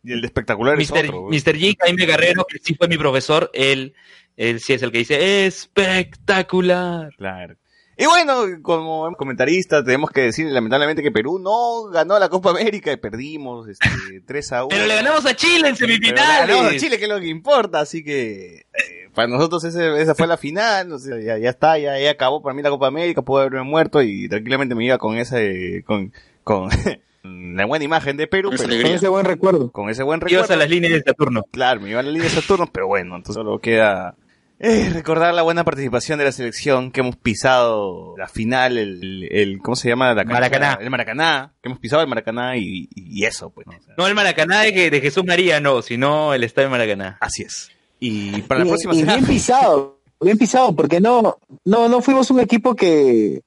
[0.04, 1.22] y el de espectacular es otro.
[1.22, 1.40] güey.
[1.40, 1.56] Mr.
[1.58, 3.96] G, Jaime Guerrero, que sí fue mi profesor, él,
[4.36, 7.14] él sí es el que dice espectacular.
[7.18, 7.56] Claro.
[8.00, 12.92] Y bueno, como comentarista tenemos que decir lamentablemente que Perú no ganó la Copa América
[12.92, 13.88] y perdimos este,
[14.28, 14.70] 3 a 1.
[14.70, 16.48] Pero le ganamos a Chile en Pero le semifinales.
[16.48, 20.14] ganamos a Chile, que es lo que importa, así que eh, para nosotros ese- esa
[20.14, 22.86] fue la final, o sea, ya, ya está, ya, ya acabó para mí la Copa
[22.88, 26.70] América, puedo haberme muerto y tranquilamente me iba con ese, con, con
[27.24, 28.84] la buena imagen de Perú, Con alegría.
[28.90, 29.72] Con ese buen recuerdo.
[29.72, 30.54] con ese buen Ibas recuerdo.
[30.54, 31.44] a las líneas de Saturno.
[31.52, 34.16] Claro, me iba a la línea de Saturno, pero bueno, entonces solo queda
[34.60, 39.30] eh, recordar la buena participación de la selección, que hemos pisado la final, el, el-
[39.32, 40.10] el- ¿cómo se llama?
[40.14, 40.34] La cancha?
[40.34, 40.78] Maracaná.
[40.82, 43.68] El Maracaná, que hemos pisado el Maracaná y, y eso, pues.
[43.68, 43.74] ¿no?
[43.78, 47.18] O sea, No el Maracaná de, que- de Jesús María, no, sino el estadio Maracaná.
[47.22, 47.70] Así es.
[48.00, 52.02] Y para la y, próxima y será- bien pisado, bien pisado, porque no, no, no
[52.02, 53.42] fuimos un equipo que,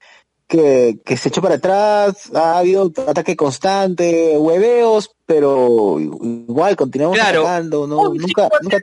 [0.46, 7.42] que, que se echó para atrás, ha habido ataque constante, hueveos, pero igual continuamos Claro.
[7.42, 8.76] atacando, no, un nunca, 5 a 0 nunca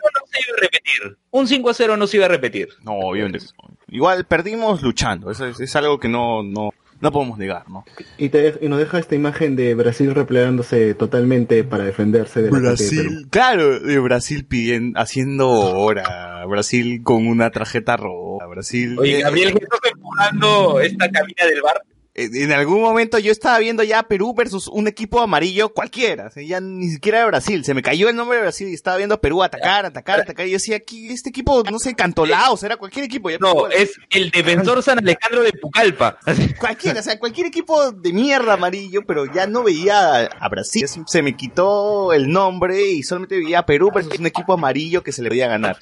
[0.57, 1.17] a repetir.
[1.31, 2.69] Un 5 a 0 no se iba a repetir.
[2.83, 3.45] No, obviamente.
[3.89, 7.85] Igual perdimos luchando, eso es, es algo que no, no, no podemos negar, ¿no?
[8.17, 12.63] Y, te, y nos deja esta imagen de Brasil replegándose totalmente para defenderse de Perú.
[12.63, 18.97] Brasil, claro, de Brasil pidiendo, haciendo hora, Brasil con una tarjeta roja, Brasil...
[18.99, 21.81] Oye, Gabriel Jesús empujando esta cabina del bar.
[22.17, 26.41] En algún momento yo estaba viendo ya Perú versus un equipo amarillo cualquiera, o sea,
[26.41, 29.15] ya ni siquiera de Brasil, se me cayó el nombre de Brasil y estaba viendo
[29.15, 32.75] a Perú atacar, atacar, atacar, y yo decía, aquí este equipo, no sé, Cantolaos, era
[32.77, 36.17] cualquier equipo, ya No, es el defensor San Alejandro de Pucalpa.
[36.59, 40.87] cualquiera, o sea, cualquier equipo de mierda amarillo, pero ya no veía a, a Brasil,
[41.05, 45.11] se me quitó el nombre y solamente veía a Perú versus un equipo amarillo que
[45.11, 45.77] se le podía ganar.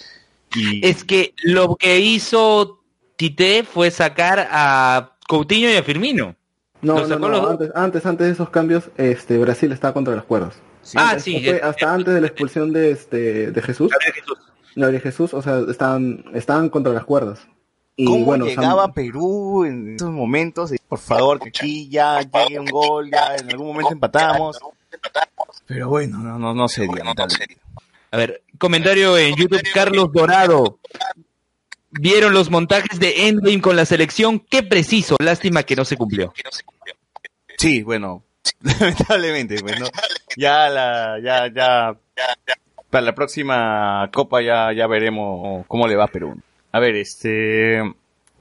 [0.53, 2.81] Y Es que lo que hizo
[3.15, 6.35] Tite fue sacar a Coutinho y a Firmino.
[6.81, 10.25] No, no, no, los antes, antes, antes de esos cambios, este, Brasil estaba contra las
[10.25, 10.55] cuerdas.
[10.95, 14.13] Ah, Antes- sí, fue es- hasta antes de la expulsión de este de Jesús, Gabriel
[14.13, 14.37] Jesús.
[14.75, 17.39] Gabriel Jesús, o sea, estaban, estaban contra las cuerdas.
[17.95, 20.71] Y ¿Cómo bueno, llegaba Sam- Perú en esos momentos?
[20.73, 24.59] Y, Por favor, que aquí ya llegue un gol, ya en algún momento empatamos.
[25.65, 26.93] Pero bueno, no, no, no se dio.
[26.95, 27.57] lamentablemente.
[28.11, 30.77] A ver, comentario en YouTube, Carlos Dorado.
[31.99, 34.39] ¿Vieron los montajes de Endgame con la selección?
[34.39, 35.15] Qué preciso.
[35.19, 36.33] Lástima que no se cumplió.
[37.57, 38.23] Sí, bueno,
[38.61, 39.85] lamentablemente, bueno,
[40.37, 41.95] ya la, ya, ya,
[42.89, 46.37] para la próxima Copa ya, ya veremos cómo le va a Perú.
[46.71, 47.79] A ver, este,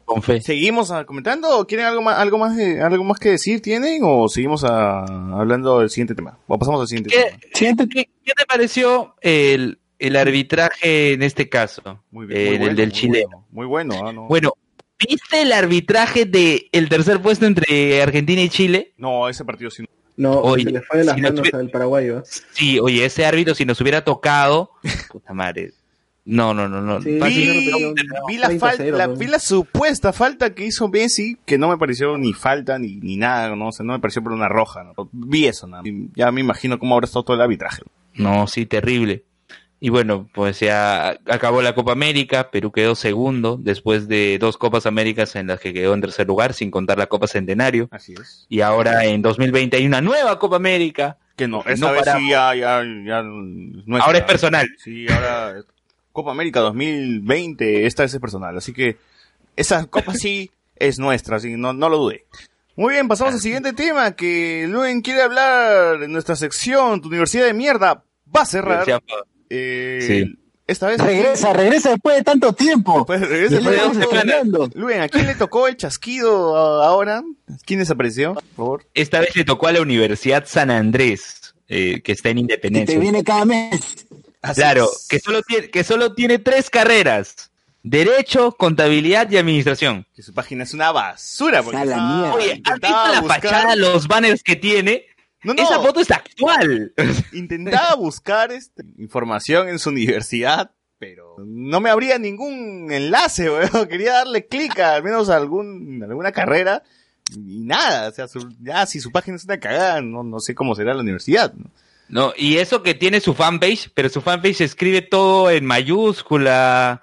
[0.05, 0.41] Con fe.
[0.41, 4.65] ¿seguimos comentando o quieren algo más, algo más, algo más que decir tienen o seguimos
[4.65, 6.37] hablando del siguiente tema?
[6.49, 7.23] O pasamos al siguiente ¿Qué,
[7.71, 7.87] tema.
[7.89, 12.01] Qué- qué te pareció el, el arbitraje en este caso?
[12.11, 13.29] Muy Eh, bien, muy el bueno, del muy chileno.
[13.29, 14.23] bueno, Muy bueno, ah, no.
[14.29, 14.53] Bueno,
[15.09, 18.93] ¿viste el arbitraje de el tercer puesto entre Argentina y Chile?
[18.97, 19.85] No, ese partido sí.
[20.17, 22.19] no, Oye, se le fue de las si manos tuvi- al paraguayo.
[22.19, 22.23] ¿eh?
[22.53, 24.71] Sí, oye, ese árbitro si nos hubiera tocado,
[25.13, 25.73] puta madre.
[26.27, 27.03] No, no, no, no.
[27.03, 31.69] Sí, Vi, la, 30-0, falta, la, vi la supuesta falta que hizo Messi, que no
[31.69, 34.49] me pareció ni falta ni, ni nada, no, o sea, no me pareció por una
[34.49, 34.85] roja.
[34.85, 34.95] ¿no?
[35.13, 35.83] Vi eso, nada.
[35.85, 37.83] Y ya me imagino cómo habrá estado todo el arbitraje.
[38.15, 39.25] No, sí, terrible.
[39.85, 44.87] Y bueno, pues ya acabó la Copa América, Perú quedó segundo después de dos Copas
[44.87, 47.89] Américas en las que quedó en tercer lugar, sin contar la Copa Centenario.
[47.91, 48.47] Así es.
[48.49, 51.19] Y ahora en 2020 hay una nueva Copa América.
[51.37, 54.07] Que no, esta no vez sí ya, ya, ya nuestra.
[54.07, 54.67] Ahora es personal.
[54.79, 55.67] Sí, ahora es
[56.13, 58.57] Copa América 2020, esta vez es personal.
[58.57, 58.97] Así que
[59.55, 62.25] esa Copa sí es nuestra, así que no, no lo dude.
[62.75, 67.45] Muy bien, pasamos al siguiente tema, que Luen quiere hablar en nuestra sección, tu universidad
[67.45, 68.03] de mierda
[68.35, 68.87] va a cerrar.
[69.55, 70.39] Eh, Sí.
[70.67, 70.99] Esta vez...
[70.99, 73.05] regresa, regresa después de tanto tiempo.
[73.05, 73.57] Pues regresa.
[73.57, 74.71] Después de.
[74.81, 77.23] Luen, ¿a quién le tocó el chasquido a- ahora?
[77.67, 78.33] ¿Quién desapareció?
[78.33, 78.87] Por favor.
[78.95, 82.95] Esta vez le tocó a la Universidad San Andrés, eh, que está en Y Independencia.
[82.95, 84.07] te viene cada mes.
[84.41, 85.07] Así Claro, es.
[85.07, 87.51] que solo, tiene, que solo tiene tres carreras.
[87.83, 90.07] Derecho, contabilidad y administración.
[90.17, 91.63] Que su página es una basura.
[91.63, 92.35] Porque A la mierda.
[92.35, 95.05] Oye, ¿has visto la buscar- fachada, los banners que tiene?
[95.45, 96.93] No, no, Esa foto es actual.
[97.33, 103.87] intentaba buscar este, información en su universidad, pero no me abría ningún enlace, weón.
[103.89, 106.83] Quería darle clic a al menos a algún, alguna carrera
[107.37, 108.09] y nada.
[108.09, 110.95] O sea, su- ya si su página es una cagada, no, no sé cómo será
[110.95, 111.53] la universidad.
[111.55, 111.71] ¿no?
[112.09, 117.03] No, y eso que tiene su fanpage, pero su fanpage escribe todo en mayúscula,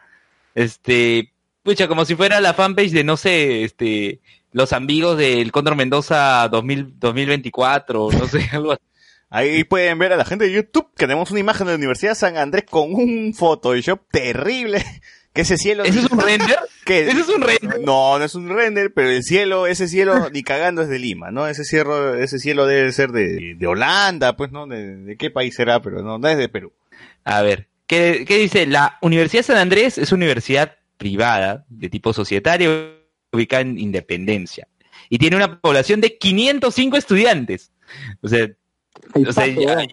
[0.56, 1.32] este,
[1.64, 4.20] pucha, como si fuera la fanpage de, no sé, este,
[4.52, 8.82] los amigos del Cóndor Mendoza 2000, 2024, no sé, algo así.
[9.30, 12.12] Ahí pueden ver a la gente de YouTube que tenemos una imagen de la Universidad
[12.12, 14.84] de San Andrés con un Photoshop terrible.
[15.34, 15.86] Que ese cielo...
[15.86, 16.58] ¿Eso es un render?
[16.84, 17.80] que ¿Eso es un render?
[17.86, 21.32] No, no es un render, pero el cielo, ese cielo ni cagando es de Lima,
[21.32, 21.48] ¿no?
[21.48, 24.68] Ese cielo, ese cielo debe ser de, de Holanda, pues, ¿no?
[24.68, 26.74] De, de qué país será, pero no, no es de Perú.
[27.24, 28.66] A ver, ¿qué, qué dice?
[28.66, 33.01] La Universidad San Andrés es una universidad privada de tipo societario
[33.32, 34.68] ubicada en Independencia.
[35.10, 37.72] Y tiene una población de 505 estudiantes.
[38.22, 38.50] O sea,
[39.14, 39.86] o sea, pato, ya-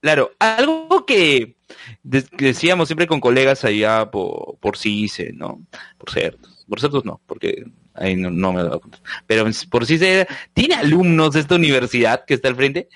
[0.00, 1.56] claro, algo que
[2.02, 5.66] de- decíamos siempre con colegas allá por, por CICE, ¿no?
[5.98, 6.64] Por ciertos.
[6.68, 7.64] Por ciertos no, porque
[7.94, 9.00] ahí no, no me he dado cuenta.
[9.26, 12.88] Pero por CICE, ¿tiene alumnos esta universidad que está al frente?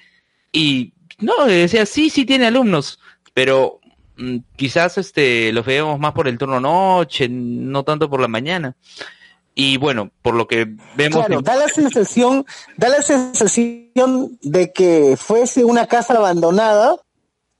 [0.52, 2.98] Y no, decía, sí, sí tiene alumnos,
[3.34, 3.80] pero
[4.16, 8.76] mm, quizás este los veamos más por el turno noche, no tanto por la mañana.
[9.54, 12.46] Y bueno, por lo que vemos Claro, en- da la sensación,
[12.76, 16.96] da la sensación de que fuese una casa abandonada,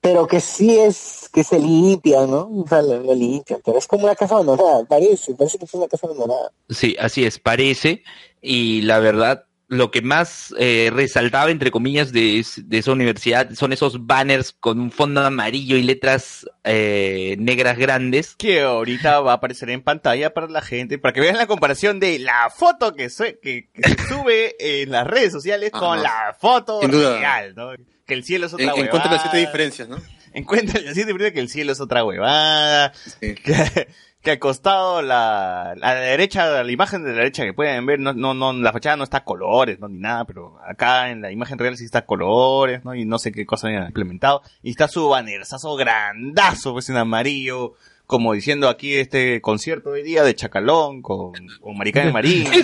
[0.00, 2.48] pero que sí es, que se limpia, ¿no?
[2.48, 5.74] O sea, lo, lo limpian, pero es como una casa abandonada, parece, parece que es
[5.74, 6.52] una casa abandonada.
[6.70, 8.02] Sí, así es, parece.
[8.40, 13.72] Y la verdad, lo que más eh, resaltaba, entre comillas, de, de esa universidad son
[13.72, 18.34] esos banners con un fondo amarillo y letras eh, negras grandes.
[18.36, 22.00] Que ahorita va a aparecer en pantalla para la gente, para que vean la comparación
[22.00, 26.02] de la foto que, sue- que, que se sube en las redes sociales con Ajá.
[26.28, 27.18] la foto Sin duda.
[27.18, 27.70] real, ¿no?
[28.06, 28.86] Que el cielo es otra En- huevada.
[28.88, 29.98] encuentra las siete diferencias, ¿no?
[30.34, 32.92] Encuentra las siete diferencias que el cielo es otra huevada.
[32.94, 33.34] Sí.
[33.36, 33.88] que,
[34.22, 37.98] que al costado la, a la derecha, la imagen de la derecha que pueden ver,
[38.00, 41.22] no, no, no, la fachada no está a colores, no, ni nada, pero acá en
[41.22, 42.94] la imagen real sí está a colores, ¿no?
[42.94, 44.42] Y no sé qué cosa han implementado.
[44.62, 47.74] Y está su bannerzazo grandazo, pues en amarillo,
[48.06, 52.46] como diciendo aquí este concierto hoy día de Chacalón con, con Maricán y Marín.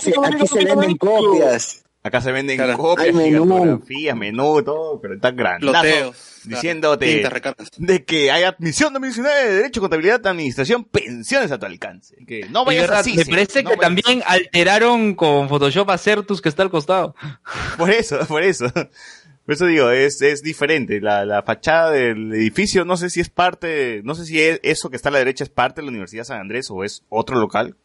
[0.00, 1.84] Sí, aquí se venden copias.
[2.04, 2.76] Acá se venden Claro.
[2.78, 3.46] copias, Hay menú.
[3.46, 5.72] fotografías, menú, todo, pero está grandazo.
[5.72, 6.16] Loteos.
[6.44, 7.22] Diciéndote-
[7.78, 12.16] de que hay admisión 2019 de Derecho, Contabilidad, Administración, Pensiones a tu alcance.
[12.26, 13.14] Que no vayas verdad, así.
[13.16, 16.70] me sí, parece no que vayas también alteraron con Photoshop a Certus que está al
[16.70, 17.14] costado.
[17.78, 18.66] Por eso, por eso.
[19.44, 21.00] Por eso digo, es, es diferente.
[21.00, 24.90] La, la fachada del edificio, no sé si es parte, no sé si es- eso
[24.90, 27.36] que está a la derecha es parte de la Universidad San Andrés o es otro
[27.38, 27.76] local.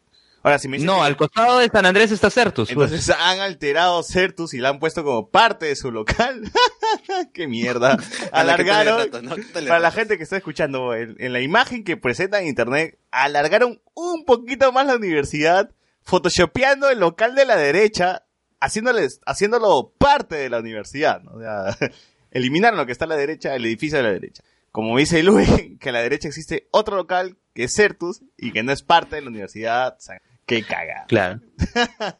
[0.48, 2.72] Ahora, si me dices No, que- al costado de San Andrés está Certus.
[2.72, 2.90] pues.
[2.90, 6.50] Entonces han alterado Certus y la han puesto como parte de su local.
[7.34, 7.96] ¡Qué mierda!
[8.32, 9.10] Alargaron,
[9.52, 13.80] para la gente que está escuchando, en, en la imagen que presentan en internet, alargaron
[13.94, 15.70] un poquito más la universidad,
[16.02, 18.24] photoshopeando el local de la derecha,
[18.60, 21.32] haciéndoles, haciéndolo parte de la universidad, ¿no?
[21.32, 21.76] O sea,
[22.30, 24.42] eliminaron lo que está a la derecha, el edificio de la derecha.
[24.72, 25.48] Como dice Luis,
[25.80, 29.16] que a la derecha existe otro local que es Certus y que no es parte
[29.16, 29.96] de la universidad.
[29.98, 31.04] Sea, qué caga.
[31.06, 31.40] Claro.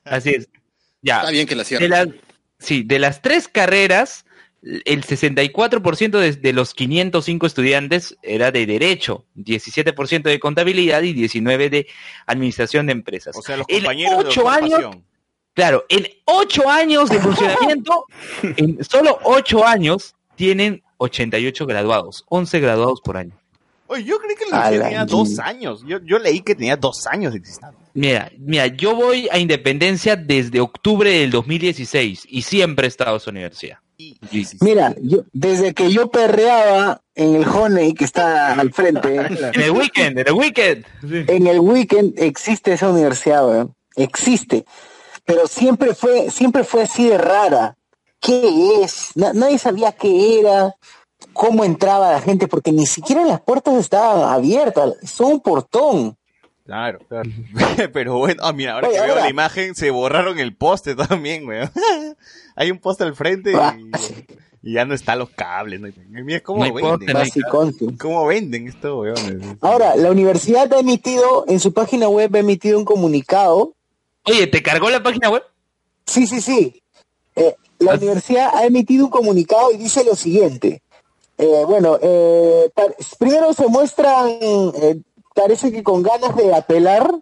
[0.05, 0.49] Así es.
[1.03, 1.21] Ya.
[1.21, 2.21] Está bien que la De cierren.
[2.59, 4.25] sí, de las tres carreras,
[4.63, 11.71] el 64% de, de los 505 estudiantes era de Derecho, 17% de Contabilidad y 19%
[11.71, 11.87] de
[12.27, 13.37] Administración de Empresas.
[13.37, 14.97] O sea, los En compañeros de ocho Doctor años-.
[15.55, 18.05] Claro, en ocho años de funcionamiento,
[18.43, 23.37] en solo ocho años, tienen 88 graduados, 11 graduados por año.
[23.89, 25.83] Oye, yo creí que la tenía dos años.
[25.87, 27.88] Yo, yo leí que tenía dos años de existencia.
[27.99, 33.17] Mira, mira, yo voy a Independencia desde octubre del 2016 y siempre he estado en
[33.17, 33.79] esa universidad.
[34.61, 39.17] Mira, yo, desde que yo perreaba en el Honey que está al frente,
[39.55, 40.85] En el weekend, en el weekend.
[41.03, 43.75] en el weekend existe esa universidad, weón.
[43.97, 44.65] Existe.
[45.25, 47.77] Pero siempre fue, siempre fue así de rara.
[48.21, 49.11] ¿Qué es?
[49.17, 50.75] Na- nadie sabía qué era,
[51.33, 56.17] cómo entraba la gente, porque ni siquiera las puertas estaban abiertas, son un portón.
[56.69, 57.31] Claro, claro.
[57.95, 61.49] Pero bueno, ah, mira, ahora Oye, que veo la imagen, se borraron el poste también,
[61.49, 61.71] weón.
[62.57, 63.91] Hay un poste al frente y,
[64.71, 65.81] y ya no están los cables.
[65.81, 65.89] ¿no?
[66.11, 67.15] Mira cómo No poste, venden.
[67.15, 67.89] Basiconcio.
[67.99, 69.57] ¿Cómo venden esto, weón?
[69.63, 73.73] Ahora, la universidad ha emitido, en su página web ha emitido un comunicado
[74.25, 75.43] Oye, ¿te cargó la página web?
[76.05, 76.83] Sí, sí, sí.
[77.35, 77.95] Eh, la Ah.
[77.95, 80.83] universidad ha emitido un comunicado y dice lo siguiente.
[81.39, 82.71] Eh, bueno, eh,
[83.19, 85.01] primero se muestran, eh,
[85.39, 87.15] parece que con ganas de apelar,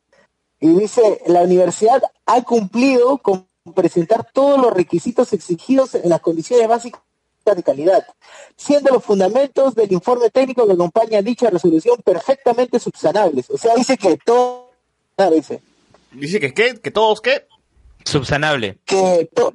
[0.61, 6.67] y dice, la universidad ha cumplido con presentar todos los requisitos exigidos en las condiciones
[6.69, 7.03] básicas
[7.45, 8.07] de calidad,
[8.57, 13.51] siendo los fundamentos del informe técnico que acompaña dicha resolución perfectamente subsanables.
[13.51, 14.71] O sea, dice que todo,
[15.17, 15.61] claro, dice,
[16.12, 16.81] Dice que, ¿qué?
[16.81, 17.47] ¿Que todos qué?
[18.05, 18.79] Subsanable.
[18.87, 19.53] que to-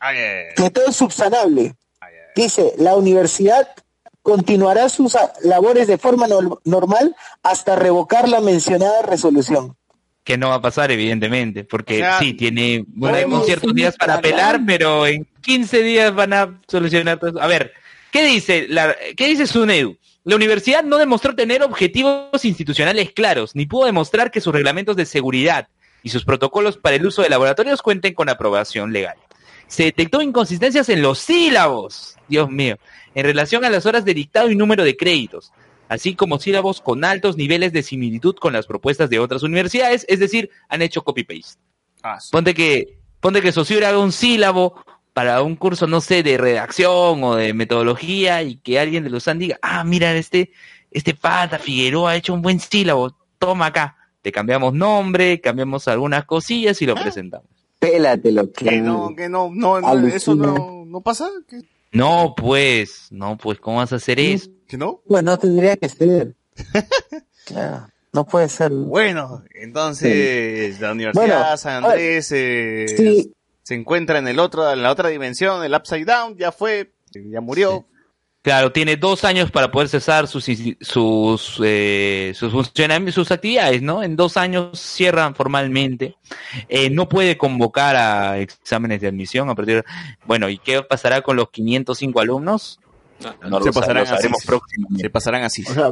[0.00, 0.16] ay,
[0.56, 1.74] que todo es subsanable.
[2.00, 2.12] ay.
[2.34, 3.68] Dice, la universidad
[4.22, 9.76] continuará sus labores de forma nor- normal hasta revocar la mencionada resolución.
[10.24, 14.14] Que no va a pasar, evidentemente, porque O sea, sí, tiene bueno, ciertos días para
[14.14, 17.40] apelar, pero en 15 días van a solucionar todo eso.
[17.40, 17.72] A ver,
[18.12, 19.96] ¿qué dice, la, ¿qué dice SUNEDU?
[20.24, 25.06] La universidad no demostró tener objetivos institucionales claros, ni pudo demostrar que sus reglamentos de
[25.06, 25.68] seguridad
[26.02, 29.16] y sus protocolos para el uso de laboratorios cuenten con aprobación legal.
[29.66, 32.76] Se detectó inconsistencias en los sílabos, Dios mío,
[33.14, 35.52] en relación a las horas de dictado y número de créditos.
[35.88, 40.20] así como sílabos con altos niveles de similitud con las propuestas de otras universidades, es
[40.20, 41.60] decir, han hecho copy-paste.
[42.02, 42.28] Ah, sí.
[42.30, 47.24] Ponte que, ponte que Saussure haga un sílabo para un curso, no sé, de redacción
[47.24, 50.52] o de metodología y que alguien de los USAN diga, ah, mira, este,
[50.92, 53.96] este pata Figueroa ha hecho un buen sílabo, toma acá.
[54.22, 57.48] Te cambiamos nombre, cambiamos algunas cosillas y lo presentamos.
[57.80, 60.16] Pélatelo, Que no, que no, no, no, Alucina.
[60.16, 61.28] eso no, no pasa.
[61.48, 64.50] ¿Que, No, pues, no, pues, ¿cómo vas a hacer eso?
[64.68, 65.02] que no?
[65.06, 66.34] Bueno, tendría que ser.
[67.46, 68.70] Claro, no puede ser.
[68.70, 73.32] Bueno, entonces la Universidad Bueno, San Andrés eh, Sí,
[73.64, 77.40] se encuentra en el otro, en la otra dimensión, el Upside Down, ya fue, ya
[77.40, 77.86] murió.
[78.42, 80.46] Claro, tiene dos años para poder cesar sus
[80.80, 84.02] sus eh, sus funcionamientos, sus actividades, ¿no?
[84.02, 86.16] En dos años cierran formalmente.
[86.68, 89.84] Eh, no puede convocar a exámenes de admisión a partir.
[90.24, 92.80] Bueno, ¿y qué pasará con los 505 alumnos?
[93.42, 94.06] No se lo, sa- pasarán.
[94.98, 95.62] Se pasarán así.
[95.68, 95.90] O sea,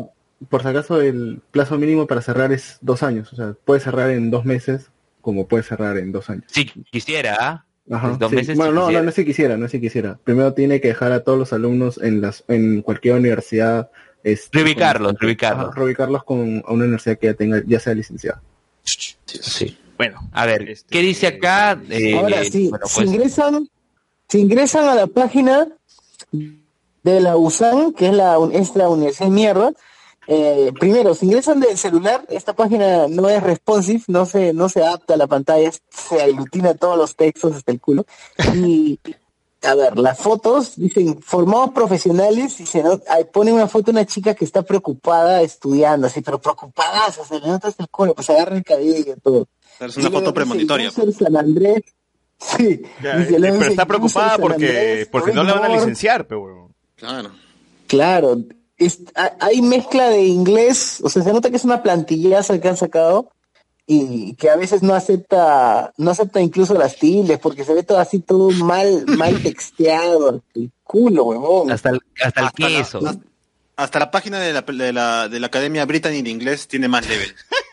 [0.48, 3.30] por si acaso el plazo mínimo para cerrar es dos años.
[3.32, 4.90] O sea, puede cerrar en dos meses
[5.20, 6.44] como puede cerrar en dos años.
[6.46, 7.64] Si quisiera, ¿ah?
[7.90, 8.36] Ajá, Pues dos sí.
[8.36, 9.02] meses Bueno, si no, no, quisiera.
[9.02, 10.18] no es si quisiera, no es si quisiera.
[10.24, 13.90] Primero tiene que dejar a todos los alumnos en las en cualquier universidad.
[14.24, 15.66] Este, Reubicarlos, con- reubicarlos.
[15.70, 18.42] Ajá, reubicarlos con a una universidad que ya tenga, ya sea licenciada.
[18.84, 19.78] Sí.
[19.96, 21.80] Bueno, A ver, Este, ¿qué dice acá?
[21.90, 23.68] Eh, ahora sí, bueno, si pues, ingresan,
[24.28, 25.66] si ingresan a la página
[27.02, 29.72] de la USAN, que es la, un- es la universidad mierda,
[30.30, 34.82] eh, primero, si ingresan del celular, esta página no es responsive, no se, no se
[34.82, 38.04] adapta a la pantalla, se aglutina todos los textos hasta el culo.
[38.54, 39.00] Y,
[39.62, 43.92] a ver, las fotos dicen formados profesionales y se no- ahí pone una foto de
[43.92, 47.82] una chica que está preocupada estudiando, así, pero preocupada, o sea, se le nota hasta
[47.82, 49.48] el culo, pues se agarra el cabello y todo.
[49.80, 50.90] Es una foto premonitoria.
[50.90, 51.82] "User San Andrés.
[52.40, 55.58] Sí, ya, dice, eh, pero dice, está "User preocupada porque, Andrés, porque no le van
[55.58, 55.80] a Rick Moore".
[55.80, 56.70] licenciar, pero bueno.
[56.96, 57.30] Claro.
[57.88, 58.38] Claro,
[58.78, 62.68] es- ha- hay mezcla de inglés, o sea, se nota que es una plantillaza que
[62.68, 63.30] han sacado
[63.86, 67.98] y que a veces no acepta, no acepta incluso las tildes porque se ve todo
[67.98, 71.70] así, todo mal, mal texteado, el culo, huevón.
[71.70, 72.98] hasta el, hasta el Hasta la- queso.
[72.98, 73.20] hasta-
[73.76, 77.08] Hasta la página de la, de la, de la Academia Brittany de Inglés tiene más
[77.08, 77.32] level.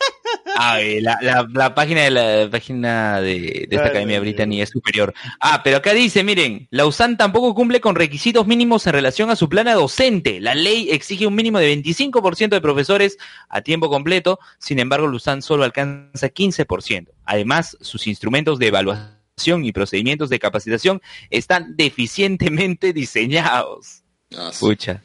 [0.57, 4.19] Ah, la, la, la página de la página de, de esta Claro, Academia.
[4.19, 5.13] Británica es superior.
[5.39, 9.35] Ah, pero acá dice, miren, la USAN tampoco cumple con requisitos mínimos en relación a
[9.35, 10.39] su plana docente.
[10.39, 13.17] La ley exige un mínimo de 25% de profesores
[13.49, 17.07] a tiempo completo, sin embargo, la USAN solo alcanza 15%.
[17.25, 24.03] Además, sus instrumentos de evaluación y procedimientos de capacitación están deficientemente diseñados.
[24.37, 24.65] Ah, sí.
[24.65, 25.03] Pucha,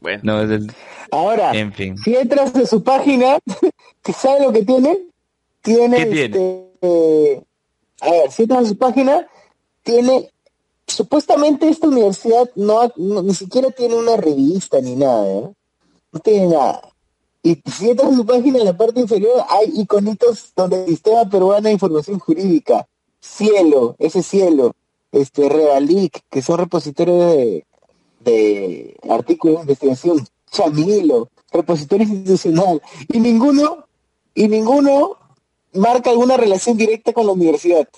[0.00, 0.72] Bueno, no, es el-
[1.10, 1.96] Ahora, en fin.
[1.98, 3.38] si entras de su página,
[4.02, 4.98] ¿que ¿sabe lo que tiene?
[5.62, 6.24] Tiene, ¿Qué tiene?
[6.24, 7.42] este, eh,
[8.00, 9.26] a ver, si entras a su página,
[9.82, 10.30] tiene,
[10.86, 15.50] supuestamente esta universidad no, ha- no- ni siquiera tiene una revista ni nada, ¿eh?
[16.12, 16.82] No tiene nada.
[17.42, 21.28] Y si entras a su página, en la parte inferior hay iconitos donde el Sistema
[21.28, 22.86] Peruano de Información Jurídica,
[23.20, 24.74] Cielo, ese Cielo,
[25.12, 27.66] este, Realic, que son repositorios de,
[28.20, 33.84] de artículos de investigación, Chamilo, repositorio institucional, y ninguno,
[34.34, 35.16] y ninguno
[35.74, 37.88] marca alguna relación directa con la universidad.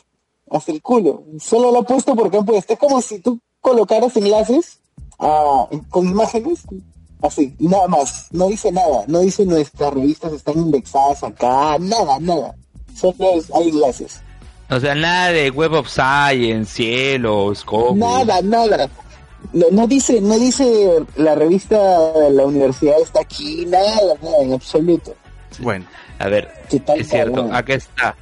[0.51, 1.25] Hasta el culo.
[1.41, 2.75] Solo lo ha puesto porque han puesto.
[2.75, 4.81] Es como si tú colocaras enlaces
[5.19, 6.61] ah, con imágenes,
[7.23, 8.27] así, y nada más.
[8.33, 9.05] No dice nada.
[9.07, 12.55] No dice nuestras revistas están indexadas acá, nada, nada.
[12.95, 14.21] Solo es- hay enlaces.
[14.69, 17.97] O sea, nada de Web of Science, Cielo, Scopus.
[17.97, 18.91] Nada, nada.
[19.53, 21.77] No, no dice, no dice la revista
[22.13, 25.15] de la universidad está aquí, nada, nada, en absoluto.
[25.59, 25.85] bueno.
[26.19, 27.55] A ver, ¿Qué tal, es cierto, cabrón?
[27.55, 28.15] acá está.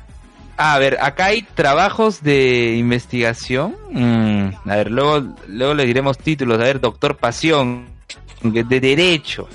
[0.57, 3.77] Ah, a ver, acá hay trabajos de investigación.
[3.91, 6.59] Mm, a ver, luego, luego le diremos títulos.
[6.59, 7.87] A ver, Doctor Pasión,
[8.43, 9.49] de Derecho.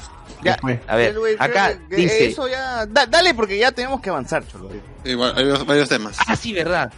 [0.44, 0.60] Ya?
[0.88, 4.46] A ver, eh, acá que dice- Eso ya, da- dale porque ya tenemos que avanzar,
[4.48, 4.70] cholo.
[5.04, 6.18] Igual, hay varios, varios temas.
[6.28, 6.92] Ah, sí, verdad.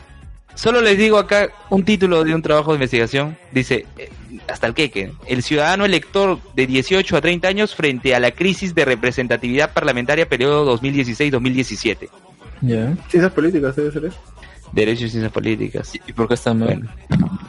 [0.57, 3.37] Solo les digo acá un título de un trabajo de investigación.
[3.51, 4.09] Dice, eh,
[4.47, 8.73] hasta el queque, el ciudadano elector de 18 a 30 años frente a la crisis
[8.73, 12.09] de representatividad parlamentaria periodo 2016-2017.
[12.61, 12.93] Ya.
[13.07, 14.17] Ciencias políticas debe ser eso.
[14.71, 15.93] Derechos y ciencias políticas.
[16.07, 16.67] ¿Y por qué está mal?
[17.09, 17.39] Bueno.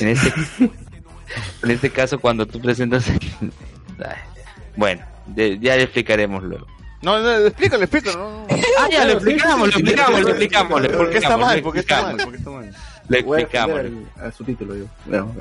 [0.00, 0.32] En este,
[1.62, 3.06] en este caso, cuando tú presentas...
[4.76, 6.66] Bueno, de- ya le explicaremos luego.
[7.02, 8.18] No, no, explícalo, explícalo.
[8.18, 8.46] no, no.
[8.78, 10.80] Ah, ya, lo explicamos, lo explicamos, lo explicamos.
[10.80, 11.62] ¿Por qué está explicamos, mal?
[11.62, 12.14] ¿Por qué está mal?
[12.20, 12.74] explicamos, ¿Por qué está mal?
[13.10, 13.78] A explicamos.
[14.20, 14.86] al- a su título, digo.
[15.06, 15.34] Bueno,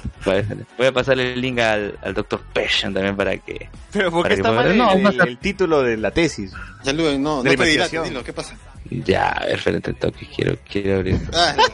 [0.78, 3.70] Voy a- a pasarle el link al, al doctor Passion también para que...
[3.92, 6.12] Pero ¿por Para qué que está mal el, no, el- no el título de la
[6.12, 6.52] tesis?
[6.84, 8.04] Ya, Luen, no, no De te dilates, investigación.
[8.10, 8.56] dilo, ¿qué pasa?
[8.90, 11.20] Ya, a ver, frente toque, quiero, quiero abrir.
[11.34, 11.56] Ah,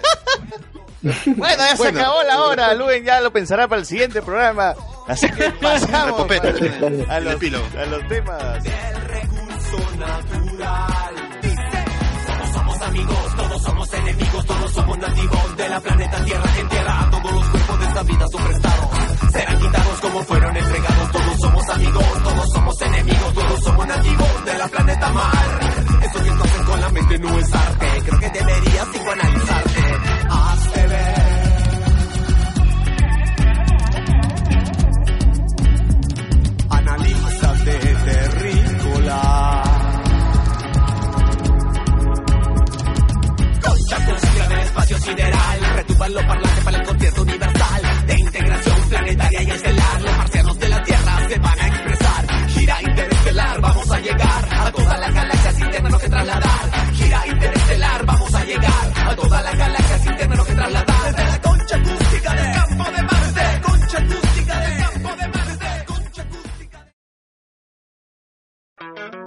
[1.01, 1.99] Bueno, ya se Bueno.
[1.99, 4.73] acabó la hora, Luen ya lo pensará para el siguiente programa.
[5.07, 7.36] Así que pasamos a, los,
[7.77, 8.63] a los temas.
[9.97, 11.15] Natural.
[11.41, 11.84] Dice,
[12.28, 16.49] todos somos amigos, todos somos enemigos, todos somos nativos de la planeta Tierra.
[16.59, 18.89] En tierra todos los cuerpos de esta vida son prestados.
[19.32, 21.11] Serán quitados como fueron entregados.
[21.11, 25.59] Todos somos amigos, todos somos enemigos, todos somos nativos de la planeta Mar.
[26.03, 27.88] Esto que hacen con la mente no es arte.
[28.05, 29.64] Creo que deberías psicoanalizarte.
[44.76, 45.59] Espacio sideral.
[45.76, 47.82] Retumban los parlantes para el concierto universal.
[48.07, 50.01] De integración planetaria y estelar.
[50.01, 52.49] Los marcianos de la Tierra se van a expresar.
[52.49, 56.93] Gira interestelar, vamos a llegar a toda la galaxia sin tenernos que trasladar.
[56.93, 61.15] Gira interestelar, vamos a llegar a toda la galaxia sin tenernos que trasladar.
[61.15, 63.61] Desde la concha acústica del campo de Marte.
[63.61, 65.86] Concha acústica del campo de Marte.
[65.86, 66.86] Concha acústica.
[68.95, 69.24] You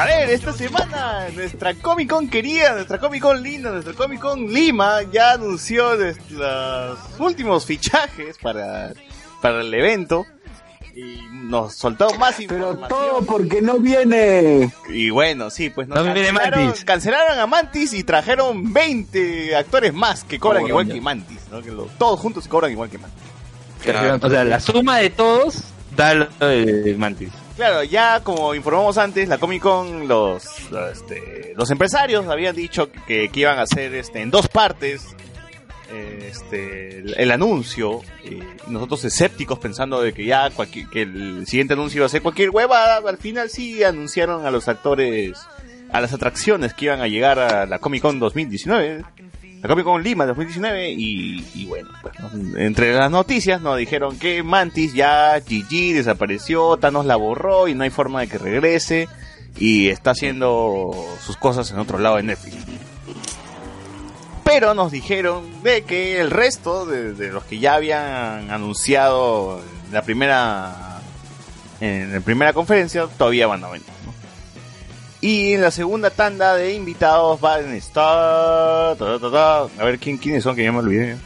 [0.00, 4.46] A ver, esta semana nuestra Comic Con querida, nuestra Comic Con linda, nuestra Comic Con
[4.52, 8.92] Lima ya anunció los últimos fichajes para,
[9.42, 10.24] para el evento
[10.94, 12.88] y nos soltó más Pero información.
[12.88, 14.70] todo porque no viene.
[14.88, 16.84] Y bueno, sí, pues nos No viene Mantis.
[16.84, 20.94] cancelaron a Mantis y trajeron 20 actores más que cobran Oh, igual ya.
[20.94, 21.62] que Mantis, ¿no?
[21.62, 23.22] Que lo- todos juntos cobran igual que Mantis.
[24.22, 25.62] O sea, la suma de todos
[25.96, 27.30] da lo de Mantis.
[27.58, 30.46] Claro, ya como informamos antes, la Comic Con, los,
[30.92, 35.08] este, los empresarios habían dicho que, que iban a hacer este, en dos partes
[35.90, 38.00] eh, este, el, anuncio.
[38.22, 38.38] Y
[38.70, 40.48] nosotros escépticos pensando de que ya
[40.92, 44.68] que el siguiente anuncio iba a ser cualquier hueva, al final sí anunciaron a los
[44.68, 45.36] actores,
[45.90, 49.02] a las atracciones que iban a llegar a la Comic Con 2019.
[49.62, 52.14] La Comic Con Lima 2019 y, bueno, pues,
[52.56, 57.84] entre las noticias nos dijeron que Mantis ya GG desapareció, Thanos la borró y no
[57.84, 59.08] hay forma de que regrese
[59.56, 60.92] y está haciendo
[61.24, 62.56] sus cosas en otro lado de Netflix.
[64.44, 69.60] Pero nos dijeron de que el resto de, de los que ya habían anunciado
[69.92, 71.00] la primera
[71.80, 73.97] en la primera conferencia todavía van a venir.
[75.20, 79.98] Y en la segunda tanda de invitados van a estar ta, ta, ta, a ver
[79.98, 81.16] quién quiénes son que ya me olvidé.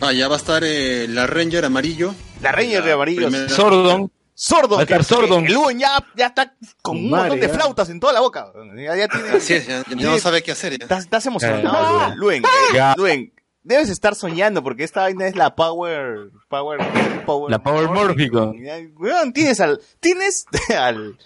[0.00, 2.14] Ah, ya va a estar eh, la Ranger amarillo.
[2.42, 3.28] La Ranger de amarillo.
[3.28, 4.10] primera- Sordon.
[4.36, 4.78] Sordon.
[4.78, 5.42] Va a estar que- Sordon.
[5.42, 7.52] que El Luen ya, ya está con un montón de ya.
[7.54, 8.50] flautas en toda la boca.
[8.76, 10.72] Ya, ya tiene, Así es, ya, ya no sabe qué hacer.
[10.78, 10.82] ya.
[10.84, 12.42] Estás, estás emocionado, Luen.
[12.42, 12.42] Luen,
[12.74, 12.94] Ya.
[12.96, 13.32] Luen,
[13.62, 16.30] debes estar soñando porque esta vaina es la Power.
[16.48, 16.78] Power.
[17.24, 18.54] power La Power Mórfico.
[18.96, 19.80] Weón, tienes al.
[20.00, 21.16] Tienes al.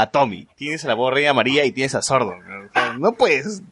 [0.00, 2.38] A Tommy, tienes a la borrilla amarilla y tienes a Sordon.
[2.74, 2.98] ¿no?
[2.98, 3.62] No puedes.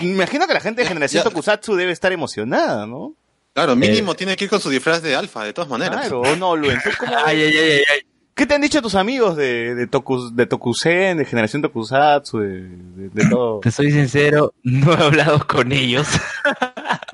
[0.00, 1.22] Me imagino que la gente de Generación.
[1.24, 3.12] Tokusatsu debe estar emocionada, ¿no?
[3.52, 6.00] Claro, mínimo tiene que ir con su disfraz de alfa, de todas maneras.
[6.00, 6.78] Claro, o no, Luen.
[6.82, 8.00] ¿tú cómo Ay, ay, ay, ay, ay.
[8.34, 12.60] ¿Qué te han dicho tus amigos de, de, Tokus, de Tokusen, de Generación Tokusatsu, de,
[12.62, 13.60] de, de todo?
[13.60, 16.06] Te soy sincero, no he hablado con ellos.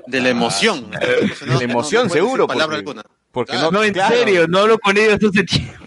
[0.05, 0.89] De la emoción.
[0.93, 0.99] Ah.
[0.99, 3.03] De la emoción, seguro, Palabra porque- alguna.
[3.33, 3.71] Porque Claro.
[3.71, 4.15] no, No, en claro.
[4.15, 5.86] serio, no hablo con ellos hace tiempo.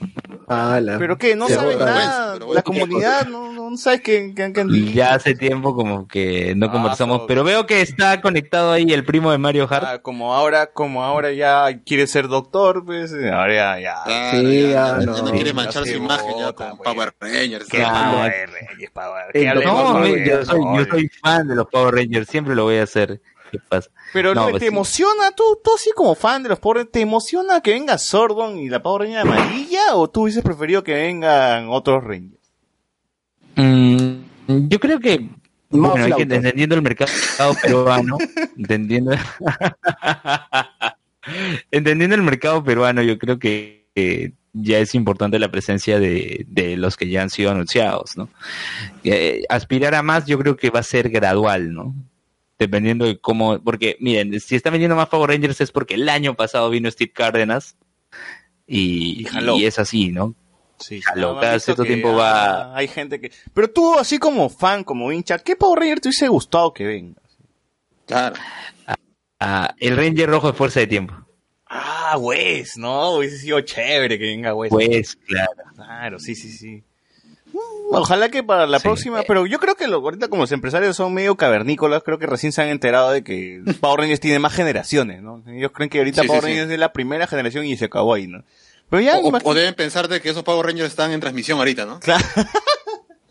[0.50, 0.98] Ala.
[0.98, 1.36] ¿Pero qué?
[1.36, 2.32] ¿No sabes nada?
[2.34, 6.66] pero La comunidad no, no sabes qué, qué, qué- Ya hace tiempo como que no
[6.66, 9.84] Ah, conversamos, so- pero veo que está conectado ahí el primo de Mario Hart.
[9.86, 13.94] Ah, como ahora, como ahora ya quiere ser doctor, pues ahora ya, ya.
[14.04, 15.22] Claro, Sí, ya, ya, ya no.
[15.22, 16.80] no quiere manchar su imagen ya con pues.
[16.92, 17.68] Power Rangers.
[17.68, 18.00] ¿Qué ¿sabes?
[18.12, 19.24] Power Rangers, Power?
[19.32, 20.88] Eh, ¿Qué hablemos No, con me- Power yo, soy, yo Rangers?
[20.90, 23.20] soy fan de los Power Rangers, siempre lo voy a hacer.
[23.50, 23.90] ¿Qué pasa?
[24.12, 24.72] Pero No, ¿no, pues ¿te sí.
[24.74, 25.30] emociona?
[25.36, 28.82] ¿Tú, tú así como fan de los Rangers, ¿te emociona que venga Sordon y la
[28.82, 29.94] Power Ranger amarilla?
[29.94, 32.40] ¿O tú hubieses preferido que vengan otros Rangers?
[33.56, 35.18] Mm, yo creo que,
[35.70, 36.36] Más bueno, hay que- flautas.
[36.36, 37.10] entendiendo el mercado
[37.62, 38.18] peruano,
[38.56, 39.12] entendiendo,
[41.70, 46.76] entendiendo el mercado peruano, yo creo que eh, ya es importante la presencia de, de
[46.76, 48.28] los que ya han sido anunciados, ¿no?
[49.04, 51.94] Eh, aspirar a más yo creo que va a ser gradual, ¿no?
[52.60, 56.34] Dependiendo de cómo, porque miren, si están vendiendo más Power Rangers es porque el año
[56.34, 57.76] pasado vino Steve Cárdenas
[58.66, 59.56] y, Y jaló.
[59.56, 60.34] y es así, ¿no?
[60.78, 63.32] Sí, Jaló, no, cada cierto tiempo va- ah, hay gente que...
[63.54, 67.20] Pero tú, así como fan, como hincha, ¿qué Power Ranger te hubiese gustado que venga?
[68.06, 68.36] Claro.
[69.38, 71.14] Ah, el Ranger Rojo de Fuerza de Tiempo.
[71.66, 73.12] Ah, Wes, ¿no?
[73.16, 74.70] Hubiese sido chévere que venga Wes.
[74.70, 75.50] Pues, claro.
[75.74, 76.82] Claro, sí, sí, sí.
[77.92, 78.84] Ojalá que para la Sí.
[78.84, 82.26] próxima, pero yo creo que lo, ahorita como los empresarios son medio cavernícolas, creo que
[82.26, 85.42] recién se han enterado de que Power Rangers tiene más generaciones, ¿no?
[85.48, 86.46] Ellos creen que ahorita Sí, Power sí.
[86.48, 88.44] Rangers es la primera generación y se acabó ahí, ¿no?
[88.88, 91.58] Pero ya, O, imagínate- o deben pensar de que esos Power Rangers están en transmisión
[91.58, 91.98] ahorita, ¿no?
[92.00, 92.24] Claro.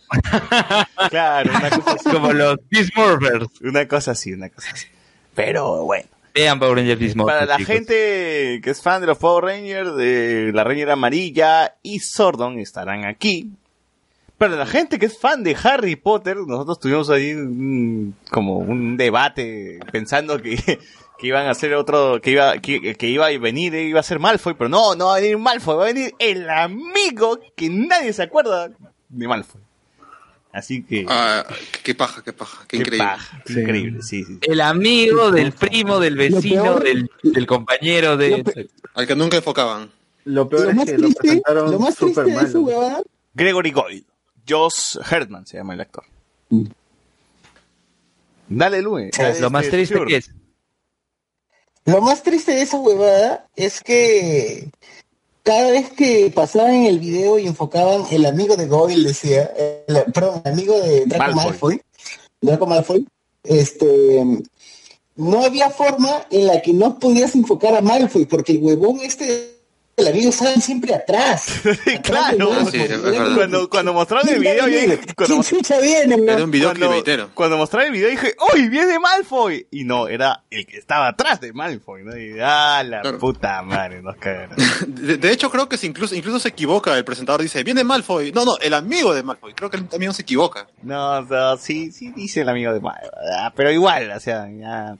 [1.09, 2.09] claro, una cosa así.
[2.09, 3.47] Como los Beast Morphers.
[3.61, 4.87] Una cosa así, una cosa así.
[5.35, 6.07] Pero bueno.
[6.33, 7.73] Vean Power Rangers Beast Para la chicos.
[7.75, 13.05] gente que es fan de los Power Rangers, de la Ranger Amarilla y Sordon estarán
[13.05, 13.51] aquí.
[14.39, 18.97] Para la gente que es fan de Harry Potter, nosotros tuvimos ahí un- como un
[18.97, 20.55] debate pensando que,
[21.19, 24.17] que iban a hacer otro, que iba, que, que iba a venir, iba a ser
[24.19, 28.13] Malfoy, pero no, no va a venir Malfoy, va a venir el amigo que nadie
[28.13, 28.69] se acuerda
[29.09, 29.61] de Malfoy.
[30.51, 31.45] Así que, Ah,
[31.83, 33.07] qué paja, qué paja, qué, qué increíble.
[33.07, 33.59] paja, Sí.
[33.59, 34.39] increíble, sí, sí.
[34.41, 38.43] El amigo del primo, del vecino, peor- del, del compañero de...
[38.95, 39.91] Al que nunca enfocaban.
[40.25, 43.01] Lo peor Lo es que lo triste, presentaron lo más triste de huevada
[43.35, 44.03] Gregory Gold.
[44.49, 46.03] Josh Herdman se llama el actor.
[48.47, 49.11] Dale, Lue.
[49.15, 50.07] dale, Lo más este, triste Sure.
[50.07, 50.31] que es...
[51.85, 54.69] Lo más triste de esa huevada es que
[55.43, 59.51] cada vez que pasaban el video y enfocaban el amigo de Goyle, decía,
[59.87, 61.45] el, perdón, el amigo de Draco Malfoy.
[61.45, 61.81] Malfoy,
[62.41, 63.07] Draco Malfoy,
[63.43, 64.23] este,
[65.15, 69.58] no había forma en la que no podías enfocar a Malfoy, porque el huevón este
[69.99, 71.61] del amigo estaban siempre atrás.
[71.65, 72.65] Atrás claro.
[72.71, 72.79] Sí,
[73.35, 76.41] Cuando, cuando mostraron el video, yo dije, cuando, ¿Quién chucha viene, Era weón?
[76.43, 79.67] un video cuando, cuando mostraron el video dije, ¡Uy, viene Malfoy!
[79.71, 82.17] Y no, era el que estaba atrás de Malfoy, ¿no?
[82.17, 83.19] Y, ¡ah, la Claro.
[83.19, 84.01] puta madre!
[84.01, 84.55] Nos cagaron.
[84.87, 86.97] De, de hecho, creo que se incluso, incluso se equivoca.
[86.97, 88.31] El presentador dice, viene Malfoy.
[88.31, 89.53] No, no, el amigo de Malfoy.
[89.53, 90.67] Creo que él también se equivoca.
[90.83, 93.09] No, no, sí, sí dice el amigo de Malfoy.
[93.55, 94.95] Pero igual, o sea, ya...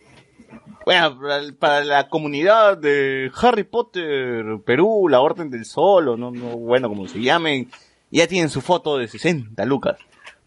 [0.89, 6.31] Bueno, para, para la comunidad de Harry Potter Perú, la Orden del Sol, o no,
[6.31, 7.69] no, bueno, como se llamen,
[8.09, 9.99] ya tienen su foto de 60 lucas.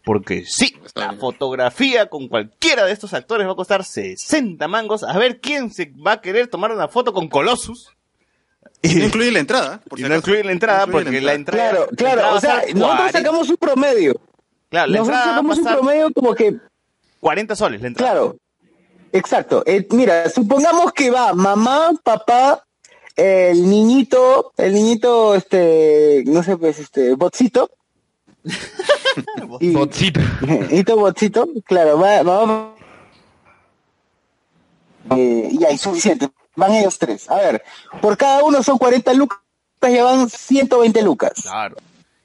[0.03, 5.05] Porque sí, la fotografía con cualquiera de estos actores va a costar 60 mangos.
[5.05, 7.93] A ver quién se va a querer tomar una foto con Colossus.
[8.81, 9.79] Y no incluye la entrada.
[9.87, 11.69] Por Y no incluye la entrada, No incluye porque la entrada...
[11.69, 14.21] Claro, la claro, entrada o sea, nosotros 40 sacamos un promedio.
[14.67, 16.57] Claro, la Nosotros entrada va a sacamos un promedio como que
[17.21, 18.11] 40 soles la entrada.
[18.11, 18.37] Claro,
[19.13, 19.63] exacto.
[19.65, 22.65] Eh, mira, supongamos que va mamá, papá,
[23.15, 27.71] el niñito, el niñito, este, no sé, pues, este, botcito.
[29.61, 30.19] y, Botcito.
[30.41, 32.75] niñito botcito, claro, va, mamá.
[35.15, 36.29] Eh, ya, es suficiente.
[36.55, 37.29] Van ellos tres.
[37.29, 37.63] A ver,
[38.01, 39.39] por cada uno son 40 lucas,
[39.81, 41.33] ya van 120 lucas.
[41.41, 41.75] Claro.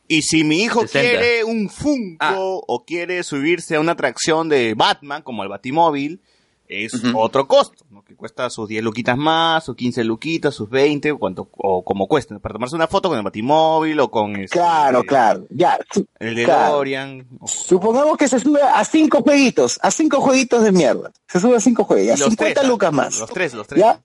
[0.07, 1.01] Y si mi hijo 60.
[1.01, 2.35] quiere un Funko Ah.
[2.39, 6.23] o quiere subirse a una atracción de Batman, como el Batimóvil,
[6.69, 7.19] es Ujú.
[7.19, 8.03] otro costo, ¿no?
[8.05, 12.07] Que cuesta sus 10 luquitas más, sus 15 luquitas, sus 20, o, cuanto, o como
[12.07, 15.47] cuesta, para tomarse una foto con el Batimóvil o con este, Claro, claro.
[15.51, 15.79] Ya,
[16.19, 16.65] el de claro.
[16.73, 17.27] DeLorean.
[17.41, 21.11] o- Supongamos que se sube a cinco jueguitos, a cinco jueguitos de mierda.
[21.27, 23.19] Se sube a cinco juegos, a los 50 tres, lucas más.
[23.19, 23.81] Los tres, los tres.
[23.81, 24.01] ¿Ya?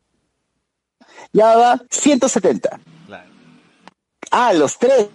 [1.34, 2.80] Ya va 170.
[3.08, 3.30] Claro.
[4.32, 5.08] Ah, los tres.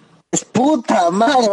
[0.52, 1.48] Puta madre.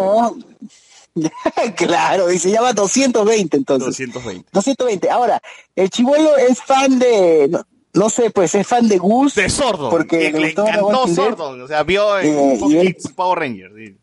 [1.75, 3.87] claro, dice, ya va 220 entonces.
[3.87, 4.49] 220.
[4.51, 5.09] 220.
[5.09, 5.41] Ahora,
[5.75, 9.35] el chivolo es fan de, no, no sé, pues es fan de Gus.
[9.35, 9.89] De Sordon.
[9.89, 11.07] Porque Y le encantó.
[11.07, 11.61] Sordon.
[11.61, 13.73] O sea, vio en Eh, y él- Power Rangers.
[13.75, 13.97] sí.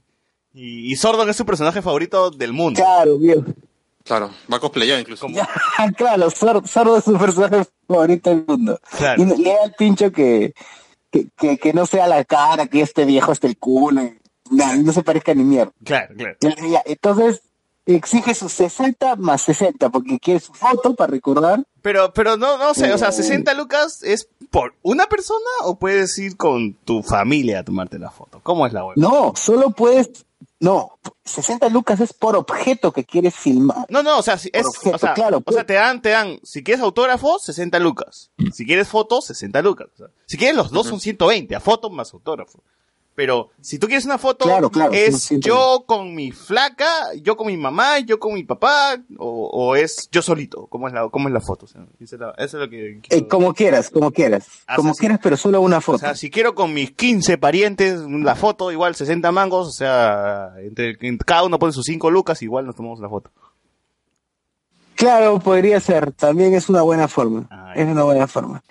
[0.54, 2.78] Y, y Sordon es su personaje favorito del mundo.
[2.80, 3.44] Claro, viejo.
[4.04, 5.26] Claro, va a cosplayar incluso.
[5.96, 8.78] Claro, Sor- Sordo es su personaje favorito del mundo.
[8.98, 9.22] Claro.
[9.22, 10.52] Y le da al pincho que,
[11.10, 14.02] que, que, que no sea la cara, que este viejo esté el culo.
[14.50, 15.72] No se parezca ni mierda.
[15.84, 16.36] Claro, claro.
[16.84, 17.42] Entonces,
[17.86, 21.64] exige sus 60 más 60, porque quiere su foto para recordar.
[21.80, 23.12] Pero, pero no, no sé, o sea, Eh.
[23.12, 28.10] 60 lucas es por una persona o puedes ir con tu familia a tomarte la
[28.10, 28.40] foto.
[28.42, 28.96] ¿Cómo es la web?
[28.96, 30.26] No, solo puedes.
[30.60, 33.84] No, 60 lucas es por objeto que quieres filmar.
[33.88, 35.66] No, no, o sea, si es, objeto, o sea, claro, o sea, pues.
[35.66, 38.30] te dan, te dan, si quieres autógrafo, 60 lucas.
[38.52, 39.88] Si quieres fotos, 60 lucas.
[39.94, 42.60] O sea, si quieres los dos son 120, a foto más autógrafo.
[43.14, 46.86] Pero si tú quieres una foto, Claro, claro, es yo con mi flaca,
[47.20, 50.66] yo con mi mamá, yo con mi papá, o, o es yo solito.
[50.68, 51.66] ¿Cómo es la, cómo es la foto?
[51.66, 54.46] O sea, eso es lo que quiero- Eh, como quieras, como quieras.
[54.66, 55.98] Ah, Como quieras, pero solo una O foto.
[55.98, 60.96] sea, si quiero con mis 15 parientes, la foto igual 60 mangos, o sea, entre,
[61.00, 63.30] entre cada uno pone sus 5 lucas, igual nos tomamos la foto.
[65.02, 66.12] Claro, podría ser.
[66.12, 67.48] También es una buena forma.
[67.50, 68.62] Ah, es una buena forma.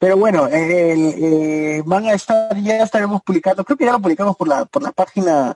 [0.00, 0.94] Pero bueno, eh,
[1.76, 4.82] eh, van a estar, ya estaremos publicando, creo que ya lo publicamos por la, por
[4.82, 5.54] la página,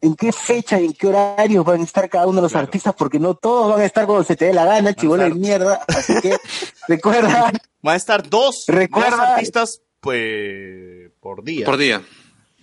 [0.00, 2.66] en qué fecha y en qué horarios van a estar cada uno de los Claro.
[2.66, 5.30] artistas, porque no todos van a estar cuando se te dé la gana, chivolo de
[5.34, 5.80] mierda.
[5.86, 6.36] Así que
[6.88, 7.52] recuerda,
[7.82, 11.64] Van a estar dos, Recuerda- dos artistas, pues, por día.
[11.64, 12.02] Por día.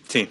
[0.09, 0.29] Sí.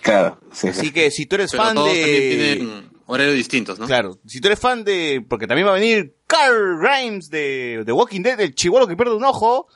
[0.00, 0.80] claro, sí, sí.
[0.80, 1.80] Así que si tú eres Pero fan de...
[1.82, 3.86] también tienen horarios distintos, ¿no?
[3.86, 5.24] Claro, si tú eres fan de...
[5.28, 9.14] Porque también va a venir Carl Grimes de The Walking Dead, el chivolo que pierde
[9.14, 9.68] un ojo,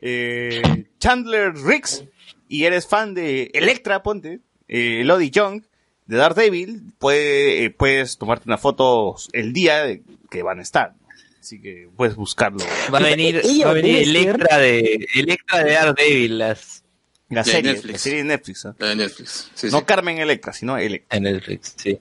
[0.00, 2.04] eh, Chandler Riggs,
[2.48, 5.62] y eres fan de Electra, ponte, eh, Lodi Young,
[6.06, 10.94] de Daredevil, puede, eh, puedes tomarte una foto el día de- que van a estar.
[11.40, 12.58] Así que puedes buscarlo.
[12.92, 16.84] Va a venir, va a venir Electra de, Electra de Daredevil, las,
[17.28, 17.92] La serie, Netflix.
[17.92, 18.66] la serie de Netflix.
[18.66, 18.74] ¿ah?
[18.78, 19.50] La de Netflix.
[19.54, 19.84] Sí, No sí.
[19.84, 21.16] Carmen Electra, sino Electra.
[21.16, 21.98] en Netflix, sí.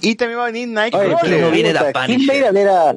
[0.00, 1.16] Y también va a venir Oye, Nightcrawler.
[1.22, 1.92] pero no viene ¿Quién va
[2.32, 2.92] a ir a ver a,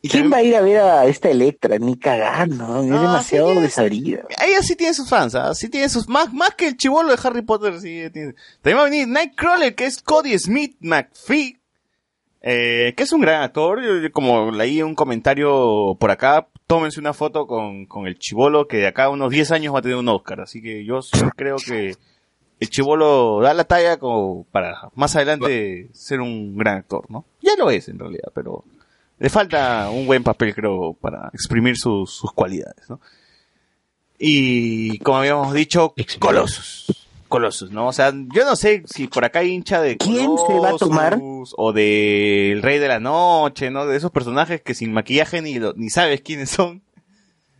[0.00, 1.78] quién también- va a ir a ver a esta Electra?
[1.78, 4.22] Ni cagando, es No, demasiado sí, desabrida.
[4.44, 5.54] Ella sí tiene sus fans, ¿ah?
[5.54, 8.34] sí tiene sus más, más que el chivolo de Harry Potter, sí tiene.
[8.60, 11.58] También va a venir Nightcrawler, que es Cody Smith McPhee,
[12.40, 13.80] eh, que es un gran actor,
[14.10, 18.88] como leí un comentario por acá, tómense una foto con, con el chivolo, que de
[18.88, 21.54] acá a unos 10 años va a tener un Oscar, así que yo sí creo
[21.64, 21.94] que
[22.62, 27.24] el chivolo da la talla como para más adelante ser un gran actor, ¿no?
[27.40, 28.64] Ya lo es en realidad, pero
[29.18, 33.00] le falta un buen papel, creo, para exprimir sus, sus cualidades, ¿no?
[34.18, 36.20] Y como habíamos dicho, Exprimir.
[36.36, 37.08] Colossus.
[37.28, 37.88] Colossus, ¿no?
[37.88, 40.76] O sea, yo no sé si por acá hay hincha de ¿Quién se va a
[40.76, 41.18] tomar?
[41.56, 43.86] O de El Rey de la Noche, ¿no?
[43.86, 46.82] De esos personajes que sin maquillaje ni, lo- ni sabes quiénes son.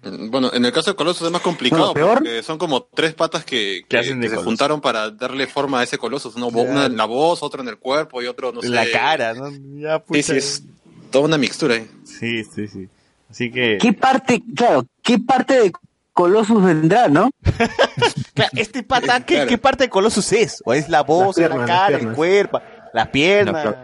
[0.02, 2.14] Bueno, en el caso de Colossus es más complicado Bueno, peor.
[2.18, 5.78] porque son como tres patas que, que- hacen de que se juntaron para darle forma
[5.80, 6.36] a ese Colossus.
[6.36, 6.48] ¿no?
[6.48, 8.66] Una en la voz, otro en el cuerpo y otro, no sé.
[8.66, 9.50] En la cara, ¿no?
[9.78, 10.02] Ya.
[10.12, 10.64] Sí, sí, es
[11.10, 11.88] toda una mixtura ahí.
[12.04, 12.88] sí, sí, sí.
[13.30, 13.78] Así que...
[13.80, 15.72] ¿Qué parte, claro, qué parte de
[16.12, 17.30] Colossus vendrá, no?
[18.34, 19.48] Claro, este pata, ¿qué, Claro.
[19.50, 20.62] qué parte de Colossus es?
[20.64, 22.60] ¿O es la voz, la cara, el cuerpo,
[22.92, 23.74] las piernas,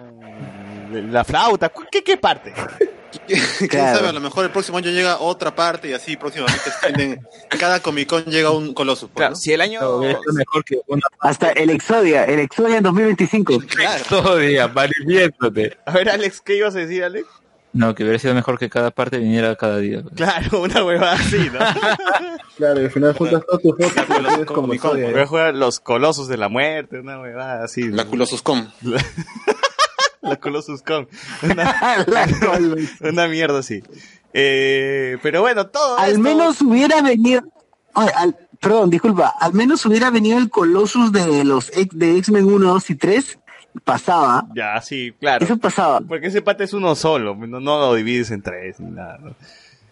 [0.91, 1.71] La la, flauta?
[1.91, 2.53] ¿Qué, qué parte?
[3.27, 3.97] Quién Claro.
[3.99, 7.27] sabe, a lo mejor el próximo año llega otra parte y así próximamente extienden.
[7.59, 9.09] Cada Comic Con llega un Colossus.
[9.09, 9.37] pues, Claro, ¿no?
[9.37, 9.81] si el año...
[9.81, 13.59] No, es mejor que una Hasta el Exodia, el Exodia en 2025.
[13.69, 14.05] Claro.
[14.09, 15.77] todavía, manifiestote.
[15.87, 17.27] A ver, Alex, ¿qué ibas a decir, Alex?
[17.73, 20.03] No, que hubiera sido mejor que cada parte viniera cada día.
[20.17, 21.59] Claro, una huevada así, ¿no?
[22.57, 25.19] Claro, y al final juntas todas tus fotos y Claro, lo tienes como Exodia, Voy
[25.21, 25.27] a ¿eh?
[25.27, 27.89] jugar los Colosos de la Muerte, una huevada así.
[27.89, 28.69] La Colossus Com.
[30.21, 31.09] La Colossus Con.
[31.43, 33.01] Una, La Colossus.
[33.01, 33.83] una mierda así.
[34.33, 37.43] Eh, pero bueno, todo al esto- menos hubiera venido,
[37.95, 42.73] al- perdón, disculpa, al menos hubiera venido el Colossus de los ex- de X-Men 1,
[42.73, 43.39] 2 y 3,
[43.85, 45.45] pasaba, Ya, sí, claro.
[45.45, 46.01] eso pasaba.
[46.01, 49.19] Porque ese pata es uno solo, no, no lo divides en tres ni nada.
[49.19, 49.35] ¿no?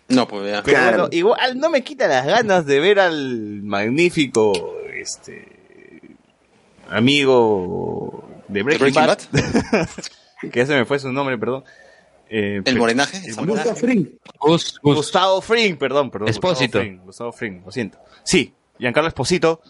[0.08, 0.62] No, pues ya.
[0.62, 0.96] Pero Claro.
[1.02, 4.52] bueno, igual no me quita las ganas de ver al magnífico
[4.94, 5.46] este
[6.90, 9.18] amigo de Breaking, Breaking Bad,
[10.40, 11.64] que ya se me fue su nombre, perdón.
[12.28, 13.18] Eh, El morenaje.
[13.18, 13.68] el esa morenaje.
[13.70, 14.06] Gusta Fring.
[14.40, 14.96] Gus, Gus.
[14.96, 16.28] Gustavo Fring, perdón, perdón.
[16.28, 16.78] Espósito.
[16.78, 17.98] Gustavo Fring, Gustavo Fring, lo siento.
[18.24, 19.60] Sí, Giancarlo Esposito,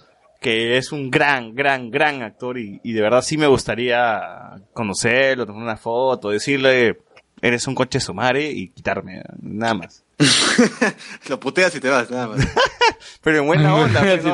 [0.41, 5.45] que es un gran, gran, gran actor y, y de verdad sí me gustaría conocerlo,
[5.47, 6.99] tomar una foto, decirle,
[7.43, 10.03] eres un coche sumare y quitarme, nada más.
[11.29, 12.47] Lo puteas y te vas, nada más.
[13.23, 14.25] Pero en buena onda, te eres,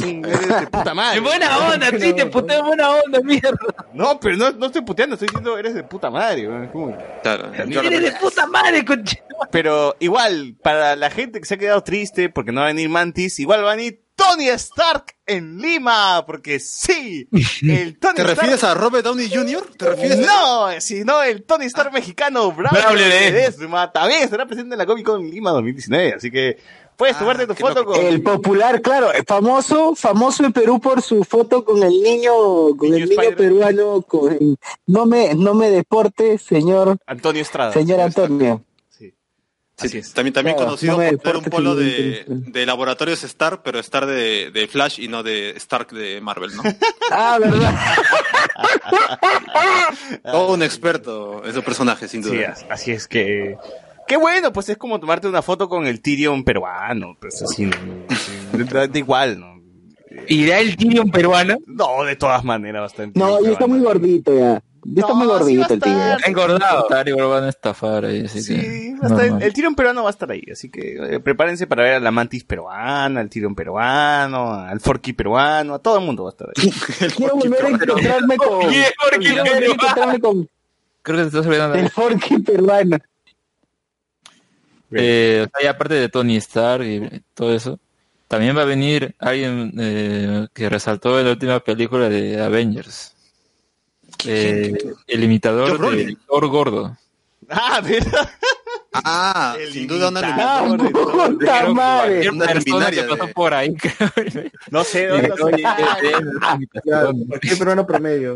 [0.00, 1.18] un, eres de puta madre.
[1.18, 3.58] En buena onda, sí, te puteo en buena onda, mierda.
[3.92, 6.46] No, pero no, no estoy puteando, estoy diciendo eres de puta madre.
[6.72, 7.52] Como- Claro.
[7.54, 9.22] Eres de puta madre, conche.
[9.50, 12.88] Pero igual, para la gente que se ha quedado triste porque no va a venir
[12.88, 14.00] Mantis, igual va a venir
[14.30, 17.28] Tony Stark en Lima, porque sí,
[17.62, 18.26] el Tony ¿Te Stark...
[18.28, 19.66] refieres a Robert Downey Jr.?
[19.76, 24.78] ¿Te refieres a No, sino el Tony Stark mexicano, Braulio Ledesma, también estará presente en
[24.78, 26.58] la Comic Con Lima 2019, así que
[26.96, 28.00] puedes Ah, tomarte tu foto con...
[28.00, 32.32] El popular, claro, famoso, famoso en Perú por su foto con el niño,
[32.76, 34.56] con Niño el niño peruano, con
[34.86, 37.72] no me, no me deporte, señor, Antonio Estrada.
[37.72, 38.62] señor Antonio.
[39.84, 40.12] Sí, Así es.
[40.14, 43.78] También, también Claro, conocido no por tener un polo y- de, de laboratorios Stark, pero
[43.80, 46.62] Star de, de Flash y no de Stark de Marvel, ¿no?
[47.10, 47.74] Ah, verdad.
[50.24, 52.50] Todo un experto en su personaje, sin duda.
[52.50, 53.56] as- así es que...
[54.06, 57.76] Qué bueno, pues es como tomarte una foto con el Tyrion peruano, pues así, ¿no?
[58.14, 58.32] Sí,
[58.70, 59.54] Da, da igual, ¿no?
[60.28, 61.56] ¿Irá el Tyrion peruano?
[61.66, 63.18] No, de todas maneras, bastante.
[63.18, 64.62] No, ya está muy gordito ya.
[64.86, 66.16] Ya está muy No, sí a gordito el tío.
[66.26, 66.82] engordado.
[66.82, 68.94] Estar igual van a estafar ahí, así Sí, que.
[69.02, 69.42] va a estar- normal.
[69.42, 72.10] el tirón peruano va a estar ahí, así que eh, prepárense para ver a la
[72.10, 76.48] mantis peruana, al tirón peruano, al forky peruano, a todo el mundo va a estar
[76.56, 76.70] ahí.
[77.16, 78.60] Quiero volver a encontrarme con...
[78.68, 80.48] ¿Quién es Forky Quiero volver a encontrarme con
[81.02, 81.74] Creo que te estás olvidando.
[81.76, 82.98] el Forky peruano.
[84.92, 87.80] Eh, o sea, y aparte de Tony Stark y todo eso,
[88.28, 93.13] también va a venir alguien eh, que resaltó en la última película de Avengers.
[94.26, 94.72] Eh,
[95.06, 96.16] el imitador de.
[96.26, 96.96] Thor Gordo.
[97.48, 98.30] Ah, ¿verdad?
[98.92, 100.20] Ah, El sin duda una.
[100.24, 102.20] ¡Ah, puta madre!
[102.22, 103.74] Que pasó de- por ahí.
[104.70, 105.32] No sé, dónde eh,
[106.02, 106.12] eh,
[106.54, 107.26] imitación.
[107.26, 108.34] cualquier peruano promedio.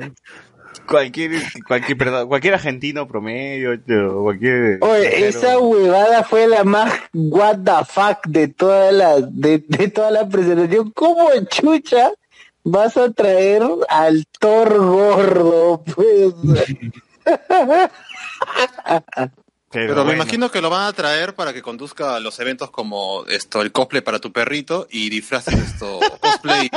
[0.86, 3.78] cualquier, cualquier, perdón, cualquier argentino promedio,
[4.22, 4.78] cualquier...
[4.82, 10.10] Oye, esa huevada fue la más what the fuck de toda la, de, de toda
[10.10, 10.90] la presentación.
[10.90, 12.10] ¿Cómo chucha
[12.70, 15.82] vas a traer al Thor gordo?
[15.94, 16.32] Pues?
[19.70, 20.12] Pero me bueno.
[20.14, 23.70] imagino que lo van a traer para que conduzca a los eventos como esto, el
[23.70, 26.70] cosplay para tu perrito y disfraces esto, cosplay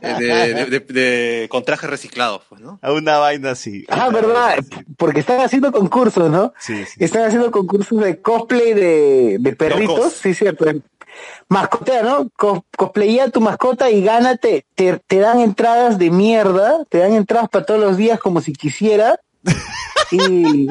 [0.00, 2.78] eh, de, de, de- de- con trajes reciclados, pues, ¿no?
[2.82, 3.84] A una vaina así.
[3.88, 4.58] Ah, verdad,
[4.96, 6.52] porque están haciendo concursos, ¿no?
[6.60, 7.02] Sí, sí.
[7.02, 10.66] Están haciendo concursos de cosplay de, de perritos, sí, cierto.
[11.48, 12.28] Mascotea, ¿no?
[12.36, 14.66] Cos- Cosplayea tu mascota y gánate.
[14.74, 18.52] Te, te dan entradas de mierda, te dan entradas para todos los días como si
[18.52, 19.20] quisiera.
[20.10, 20.68] Y.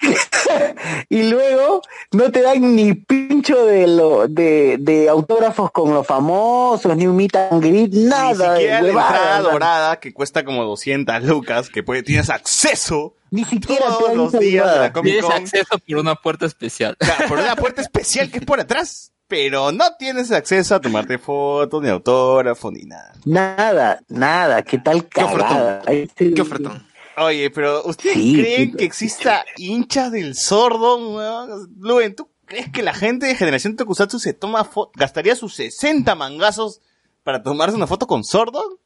[1.08, 1.80] y luego
[2.12, 7.16] no te dan ni pincho de lo de, de autógrafos con los famosos, ni un
[7.16, 8.54] meet and greet, nada.
[8.54, 13.14] Ni siquiera la huevada, entrada dorada que cuesta como 200 lucas, que puede, tienes acceso
[13.30, 16.96] Ni siquiera todos los días de la Comic Tienes acceso por una puerta especial.
[16.98, 21.18] Claro, por una puerta especial que es por atrás, pero no tienes acceso a tomarte
[21.18, 23.12] fotos, ni autógrafo, ni nada.
[23.24, 25.82] Nada, nada, qué tal ¿Qué cagada.
[25.86, 26.32] Ahí sí.
[26.34, 26.86] ¿Qué ofertón?
[27.16, 31.68] Oye, pero ¿ustedes Sí, creen sí, que exista hinchas del sordo, weón?
[31.80, 36.80] Luen, ¿tú crees que la gente de Generación Tokusatsu se toma gastaría sus 60 mangazos
[37.24, 38.78] para tomarse una foto con sordo?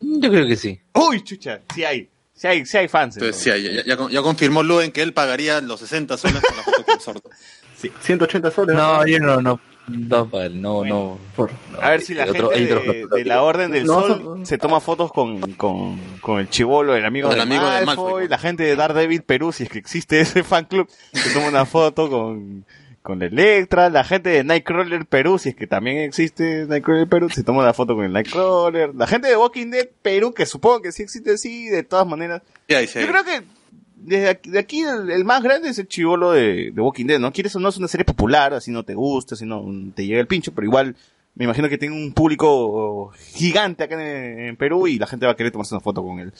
[0.00, 0.80] Yo creo que sí.
[0.94, 3.16] Uy, chucha, sí hay, sí hay, sí hay fans.
[3.18, 3.72] Entonces, entonces.
[3.84, 6.84] sí, ya, ya- ya confirmó Luen que él pagaría los 60 soles por la foto
[6.84, 7.30] con sordo.
[8.00, 8.76] 180 soles.
[8.76, 9.60] No, yo no, no.
[9.88, 11.18] No, vale, no, no.
[11.34, 14.78] Por- A ver si la Otro- gente de, la Orden del No, Sol se toma
[14.80, 18.28] fotos con, con, con el chivolo, el amigo, Con de, amigo de Malfoy, Malfoy.
[18.28, 21.66] la gente de Daredevil Perú, si es que existe ese fan club, se toma una
[21.66, 22.64] foto con,
[23.02, 27.42] con Electra, la gente de Nightcrawler Perú, si es que también existe Nightcrawler Perú, se
[27.42, 30.92] toma una foto con el Nightcrawler, la gente de Walking Dead Perú, que supongo que
[30.92, 32.42] sí existe, sí, de todas maneras.
[32.68, 33.42] Sí, sí, Yo creo que
[34.04, 37.18] desde aquí, de aquí el, el más grande es el chivolo de, de Walking Dead,
[37.18, 37.32] ¿no?
[37.32, 40.20] Quieres o no, es una serie popular, así no te gusta, así no te llega
[40.20, 40.96] el pincho, pero igual
[41.34, 45.32] me imagino que tiene un público gigante acá en, en Perú y la gente va
[45.32, 46.32] a querer tomarse una foto con él.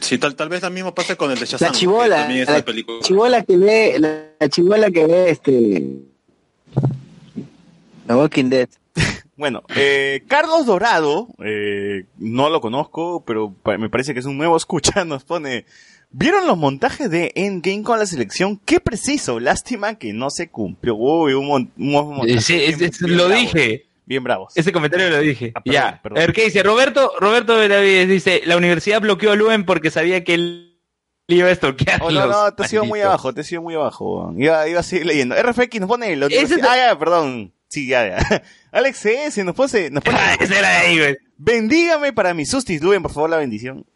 [0.00, 1.68] Sí, tal, tal vez lo mismo pase con el de Shazam.
[1.68, 2.64] La chivola, la
[3.00, 6.12] chivola que ve, la, la chivola que ve este
[8.06, 8.68] The Walking Dead.
[9.34, 14.56] Bueno, eh, Carlos Dorado, eh, no lo conozco, pero me parece que es un nuevo
[14.56, 15.64] escucha, nos pone,
[16.12, 18.60] ¿vieron los montajes de Endgame con la selección?
[18.64, 20.94] Qué preciso, lástima que no se cumplió.
[20.96, 23.86] Uy, un, mon- unos montajes Sí, es- bien- es- bien lo bravos, dije.
[24.04, 24.52] Bien bravos.
[24.56, 25.52] Ese comentario lo dije.
[25.54, 26.00] Ah, perdón, ya.
[26.02, 26.18] perdón.
[26.18, 26.62] A ver, ¿qué dice?
[26.62, 30.68] Roberto, Roberto Benavides dice, la universidad bloqueó a Luen porque sabía que él
[31.28, 33.74] iba a estoquear Oh, no, no, te has ido muy abajo, te has ido muy
[33.74, 34.34] abajo.
[34.36, 35.34] Iba, iba a seguir leyendo.
[35.40, 36.58] RFX nos pone universidad.
[36.58, 37.52] es- Ah, ya, perdón.
[37.68, 38.42] Sí, ya, ya.
[38.72, 41.16] Alex CS nos pone, nos pone Ah, ese era ahí, güey.
[41.38, 43.86] bendígame para mi sustis, Luen, por favor, la bendición.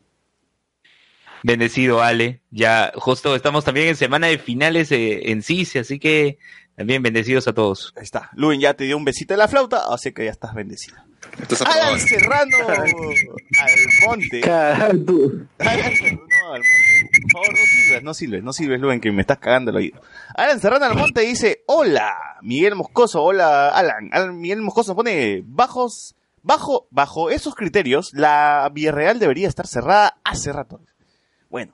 [1.42, 2.40] Bendecido, Ale.
[2.50, 6.38] Ya, justo estamos también en semana de finales eh, en CIS, así que
[6.76, 7.92] también bendecidos a todos.
[7.96, 8.30] Ahí está.
[8.34, 10.96] Luen ya te dio un besito de la flauta, así que ya estás bendecido.
[11.66, 11.98] Alan.
[11.98, 14.40] Serrano Almonte.
[14.40, 15.46] Cagado tú.
[15.58, 17.18] Alan Serrano Almonte.
[17.22, 20.00] Por favor, no silbes, no silbes, no silbes, Luen, que me estás cagando el oído.
[20.34, 24.10] Alan Serrano Almonte dice, hola, Miguel Moscoso, hola, Alan.
[24.12, 30.52] Alan Miguel Moscoso pone, bajos, bajo, bajo esos criterios, la Villarreal debería estar cerrada hace
[30.52, 30.80] rato.
[31.56, 31.72] Bueno.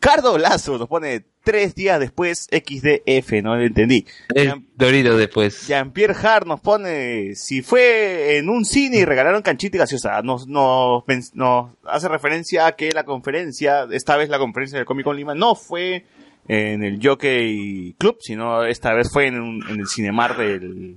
[0.00, 4.06] Cardo Lazo nos pone tres días después XDF, no lo entendí.
[4.34, 5.66] Es Dorito después.
[5.68, 10.46] Jean-Pierre Hart nos pone, si fue en un cine y regalaron canchita y gaseosa, nos,
[10.48, 11.04] nos,
[11.34, 15.34] nos hace referencia a que la conferencia, esta vez la conferencia del Comic Con Lima,
[15.34, 16.06] no fue
[16.48, 20.94] en el Jockey Club, sino esta vez fue en, un- en el Cinemar del...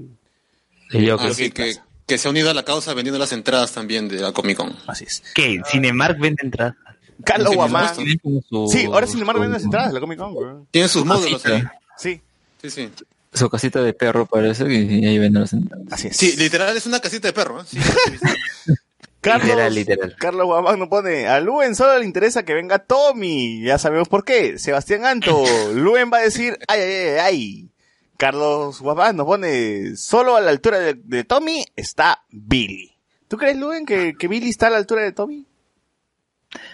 [0.91, 1.27] El Joker.
[1.29, 1.73] Así que,
[2.07, 4.73] que se ha unido a la causa vendiendo las entradas también de la Comic Con.
[4.87, 5.23] Así es.
[5.35, 5.59] ¿Qué?
[5.69, 6.75] ¿Cinemark vende entradas?
[7.23, 7.87] Carlos Sí, Guamán.
[7.87, 10.35] por Tiene como su- Sí, ahora Cinemar su- vende las entradas de la Comic Con,
[10.35, 10.67] weón.
[10.71, 11.63] Tienen sus módulos ahí.
[11.97, 12.21] Sí.
[12.61, 12.89] Sí, sí.
[13.33, 15.87] su casita de perro parece y ahí venden los entradas.
[15.91, 16.17] Así es.
[16.17, 17.61] Sí, literal es una casita de perro.
[17.61, 17.65] ¿eh?
[17.67, 17.79] Sí.
[19.21, 20.15] Carlos, Literal, literal.
[20.19, 23.61] Carlos Guamán nos pone, a Luen solo le interesa que venga Tommy.
[23.63, 24.59] Ya sabemos por qué.
[24.59, 25.43] Sebastián Anto,
[25.73, 27.69] Luen va a decir, ay, ay, ay, ay.
[28.17, 32.91] Carlos Guamán nos pone, solo a la altura de, de Tommy está Billy.
[33.29, 35.47] ¿Tú crees, Luen, que, que Billy está a la altura de Tommy?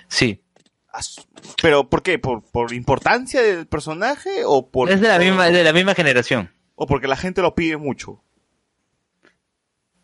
[0.10, 0.44] Sí.
[0.92, 1.26] As-
[1.62, 2.20] ¿Pero por qué?
[2.20, 5.94] ¿Por, por importancia del personaje o por, Es de la misma, es de la misma
[5.96, 6.52] generación.
[6.76, 8.22] o porque la gente lo pide mucho?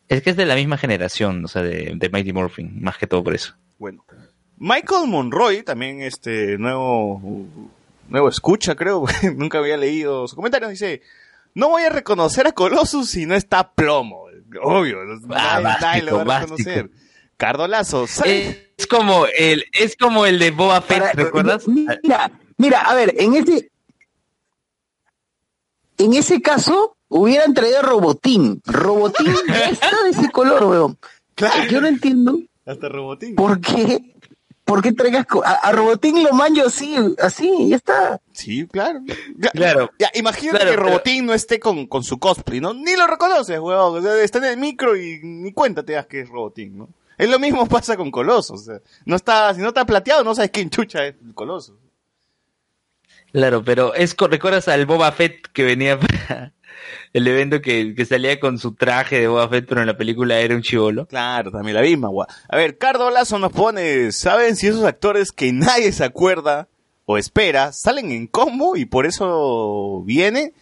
[0.08, 3.08] Es que es de la misma generación, o sea, de, de Mighty Morphin, más que
[3.08, 3.56] todo por eso.
[3.80, 4.06] Bueno.
[4.58, 7.20] Michael Monroy, también este nuevo,
[8.08, 9.06] nuevo escucha, creo,
[9.36, 11.02] nunca había leído su comentario, dice,
[11.56, 14.26] no voy a reconocer a Colossus si no está plomo.
[14.62, 15.00] Obvio,
[15.32, 16.90] Ah, nadie, nadie lo va a reconocer.
[17.38, 18.06] Cardolazo.
[18.26, 21.68] Es como el, es como el de Boba Fett, Para- ¿recuerdas?
[21.68, 23.72] Mira, mira, a ver, en ese,
[25.98, 28.62] en ese caso hubieran traído Robotín.
[28.66, 30.98] Robotín ya está de ese color, weón.
[31.36, 31.70] Claro.
[31.70, 33.36] Yo no entiendo Hasta Robotín.
[33.36, 34.16] por qué,
[34.64, 38.22] por qué traigas a, a Robotín lo manjo así, así, ya está.
[38.34, 39.02] Sí, claro.
[39.38, 39.92] Ya, Claro.
[40.00, 42.74] Ya, imagínate Claro, que pero- Robotín no esté con, con su cosplay, ¿no?
[42.74, 44.00] Ni lo reconoces, huevón.
[44.00, 46.90] O sea, está en el micro y ni cuenta te das que es Robotín, ¿no?
[47.18, 50.36] Es lo mismo pasa con Coloso, o sea, no está, si no está plateado, no
[50.36, 51.78] sabes quién chucha es el Coloso.
[53.32, 56.54] Claro, pero es recuerdas al Boba Fett que venía para
[57.14, 60.40] el evento que, que salía con su traje de Boba Fett, pero en la película
[60.40, 61.06] era un chivolo.
[61.08, 62.28] Claro, también la misma, gua.
[62.48, 66.68] A ver, Cardo Lazo nos pone, ¿saben si esos actores que nadie se acuerda
[67.06, 70.54] o espera salen en combo y por eso viene?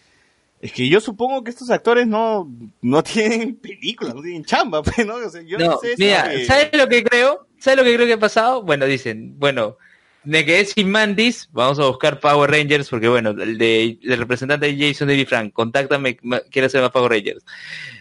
[0.64, 2.50] Es que yo supongo que estos actores no,
[2.80, 5.16] no tienen películas, no tienen chamba, pues, ¿no?
[5.16, 7.46] O sea, yo no, No, sé mira, que- ¿sabes lo que creo?
[7.58, 8.62] ¿Sabes lo que creo que ha pasado?
[8.62, 9.76] Bueno, dicen, bueno,
[10.24, 14.72] me quedé sin Mantis, vamos a buscar Power Rangers, porque bueno, el de el representante
[14.72, 16.16] de Jason David Frank, contáctame,
[16.50, 17.44] quiero hacer más Power Rangers.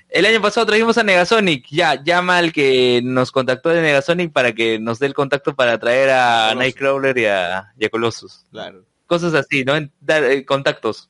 [0.07, 4.53] El año pasado trajimos a Negasonic, ya, llama al que nos contactó de Negasonic para
[4.53, 6.60] que nos dé el contacto para traer a Colossus.
[6.60, 8.45] Nightcrawler y a, y a Colossus.
[8.52, 8.85] Claro.
[9.06, 9.76] Cosas así, ¿no?
[9.76, 11.10] En- dar, eh, contactos.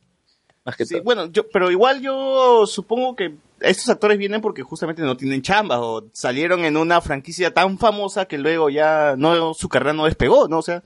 [0.66, 1.04] Más que Sí, todo.
[1.04, 5.80] bueno, yo, pero igual yo supongo que estos actores vienen porque justamente no tienen chamba
[5.82, 10.48] o salieron en una franquicia tan famosa que luego ya no su carrera no despegó,
[10.48, 10.60] ¿no?
[10.60, 10.84] O sea,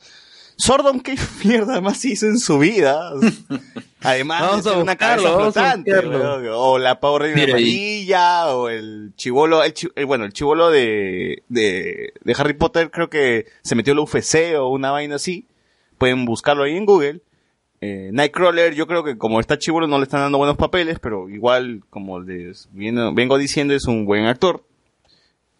[0.58, 3.12] Sordon qué mierda más hizo en su vida.
[4.02, 5.92] Además Vamos de ser una cabeza flotante,
[6.54, 11.44] o la Power Ranger amarilla, o el chivolo, el chi- eh, bueno, el chivolo de,
[11.50, 15.46] de, de Harry Potter creo que se metió la UFC o una vaina así.
[15.98, 17.22] Pueden buscarlo ahí en Google.
[17.80, 21.30] Eh, Nightcrawler, yo creo que como está chivolo no le están dando buenos papeles, pero
[21.30, 24.64] igual, como les viene- vengo diciendo, es un buen actor.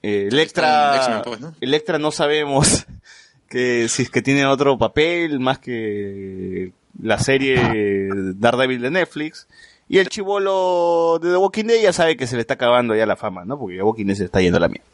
[0.02, 1.54] Eh, Electra, pues, ¿no?
[1.62, 2.86] Electra no sabemos
[3.50, 6.72] que si es que tiene otro papel más que
[7.02, 9.48] la serie Daredevil de Netflix.
[9.90, 13.06] Y el chivolo de The Walking Dead ya sabe que se le está acabando ya
[13.06, 13.58] la fama, ¿no?
[13.58, 14.86] Porque The Walking Dead se está yendo a la mierda.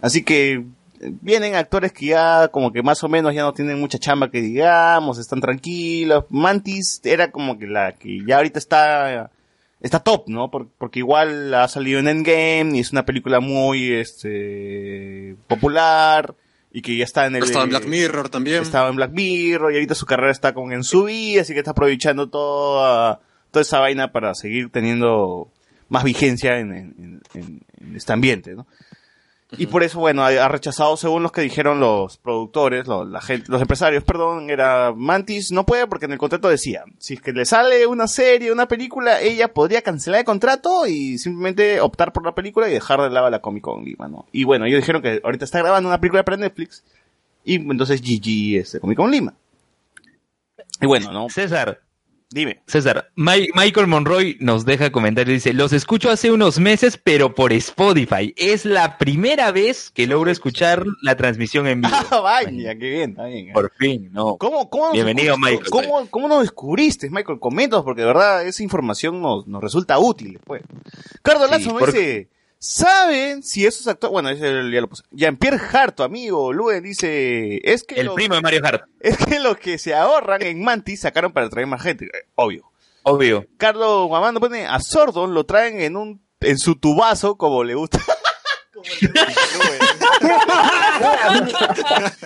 [0.00, 0.62] Así que
[1.22, 4.40] vienen actores que ya como que más o menos ya no tienen mucha chamba que
[4.40, 6.24] digamos, están tranquilos.
[6.30, 9.30] Mantis era como que la que ya ahorita está
[9.80, 10.50] está top, ¿no?
[10.50, 16.34] Por- porque igual ha salido en Endgame y es una película muy este popular
[16.72, 18.62] y que ya está en el Estaba en Black Mirror también.
[18.62, 21.60] estaba en Black Mirror y ahorita su carrera está como en su vida, así que
[21.60, 23.20] está aprovechando toda,
[23.50, 25.48] toda esa vaina para seguir teniendo
[25.88, 28.66] más vigencia en, en- en- en este ambiente, ¿no?
[29.58, 33.20] Y por eso, bueno, ha, ha rechazado, según los que dijeron los productores, lo- la
[33.20, 37.22] gente, los empresarios, perdón, era Mantis no puede porque en el contrato decía, si es
[37.22, 42.12] que le sale una serie, una película, ella podría cancelar el contrato y simplemente optar
[42.12, 44.26] por la película y dejar de lado la Comic Con Lima, ¿no?
[44.32, 46.84] Y bueno, ellos dijeron que ahorita está grabando una película para Netflix
[47.44, 49.34] y entonces GG este Comic Con Lima.
[50.80, 51.28] Y bueno, ¿no?
[51.30, 51.80] César,
[52.28, 52.60] Dime.
[52.66, 57.34] César, Mi- Michael Monroy nos deja comentario y dice, los escucho hace unos meses, pero
[57.36, 58.34] por Spotify.
[58.36, 61.94] Es la primera vez que logro escuchar la transmisión en vivo.
[62.10, 63.52] Ah, vaya, qué bien, está bien.
[63.52, 64.36] Por fin, ¿no.
[64.38, 65.38] ¿Cómo, cómo Bienvenido?
[65.38, 65.70] Michael.
[65.70, 67.38] ¿Cómo, cómo nos descubriste, Michael?
[67.38, 70.40] Coméntanos, porque de verdad esa información nos, nos resulta útil.
[70.44, 70.62] Pues.
[71.22, 72.28] Cardo Lazo Sí, me dice,
[72.66, 74.12] ¿saben si esos actores...
[74.12, 75.04] Bueno, ese ya lo puse.
[75.10, 77.60] Jean-Pierre Hart, amigo, Luen, dice...
[77.64, 81.00] Es que, El primo de Mario Hart, es que lo que se ahorran en Mantis
[81.00, 82.06] sacaron para traer más gente.
[82.06, 82.70] Eh, Obvio.
[83.02, 83.46] obvio.
[83.56, 87.98] Carlos Guamán pone a Sordon lo traen en un en su tubazo como le gusta.
[88.76, 90.06] Como le gusta.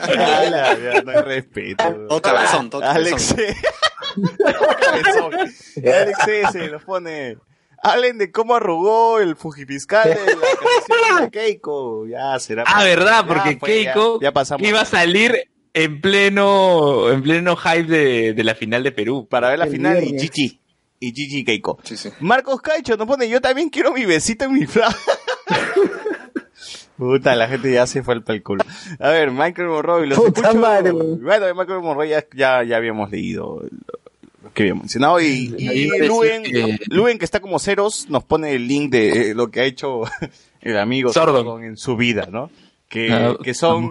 [0.02, 2.06] Ala, ya, no hay respeto.
[2.08, 2.70] Todo cabezón.
[2.82, 3.36] Alex.
[5.76, 7.36] Alex se lo pone.
[7.82, 12.07] Hablen de cómo arrugó el fujifiscal de la de Keiko.
[12.07, 12.65] Ya será.
[12.66, 13.23] Ah, ¿verdad?
[13.23, 14.66] Ya, Porque pues, Keiko ya, pasamos.
[14.69, 19.27] iba a salir en pleno, en pleno hype de, de la final de Perú.
[19.31, 20.12] para ver la El final y.
[20.19, 20.59] GG.
[21.01, 21.78] y Gigi Keiko.
[21.85, 22.11] Sí, sí.
[22.20, 24.89] Marcos Caicho nos pone, yo también quiero mi besito en mi fra.
[26.97, 28.62] Puta, la gente ya se fue al culo.
[28.98, 30.59] A ver, Michael Monroy, los Puta escucho.
[30.61, 30.93] madre.
[30.93, 33.62] Bueno, Michael Monroy ya, ya, ya habíamos leído
[34.54, 35.20] que habíamos mencionado.
[35.20, 39.34] Y, y Luen, que- Luen, que está como ceros, nos pone el link de eh,
[39.34, 40.02] lo que ha hecho
[40.60, 41.44] el amigo Sordon.
[41.44, 42.50] Sordon en su vida, ¿no?
[42.88, 43.90] Que, Ah, que son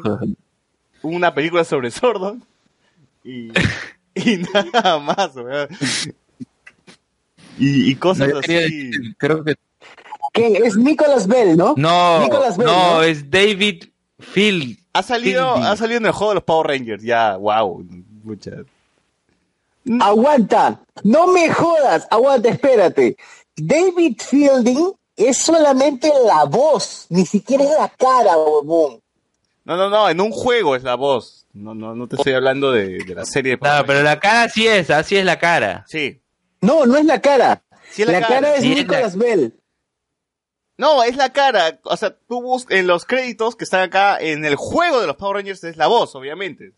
[1.02, 2.44] una película sobre Sordon
[3.24, 3.50] y,
[4.16, 5.68] y nada más, weón.
[7.58, 8.54] Y, cosas así.
[8.54, 9.56] decir, creo que
[10.32, 10.56] ¿Quién?
[10.64, 11.74] Es Nicolas Bell, ¿no?
[11.76, 13.04] No, Nicolas Bell, no, ¿no?
[13.04, 13.86] es David
[14.20, 14.78] Field.
[14.94, 17.86] Ha salido, ha salido en el juego de los Power Rangers, ya, wow,
[18.24, 18.52] mucha.
[20.00, 23.18] Aguanta, no me jodas, aguanta, espérate.
[23.56, 29.02] David Fielding es solamente la voz, ni siquiera es la cara, huevón.
[29.66, 31.48] No, no, no, en un juego es la voz.
[31.54, 34.20] No, no, no te estoy hablando de, de la serie de Power No, pero la
[34.20, 35.84] cara sí es, así es la cara.
[35.88, 36.22] Sí.
[36.62, 37.64] No, no es la cara.
[37.90, 39.60] Sí es la, la cara, cara, es sí es Nicolas Bell.
[40.78, 41.80] No, es la cara.
[41.84, 45.18] O sea, tú buscas en los créditos que están acá en el juego de los
[45.18, 46.74] Power Rangers es la voz, obviamente.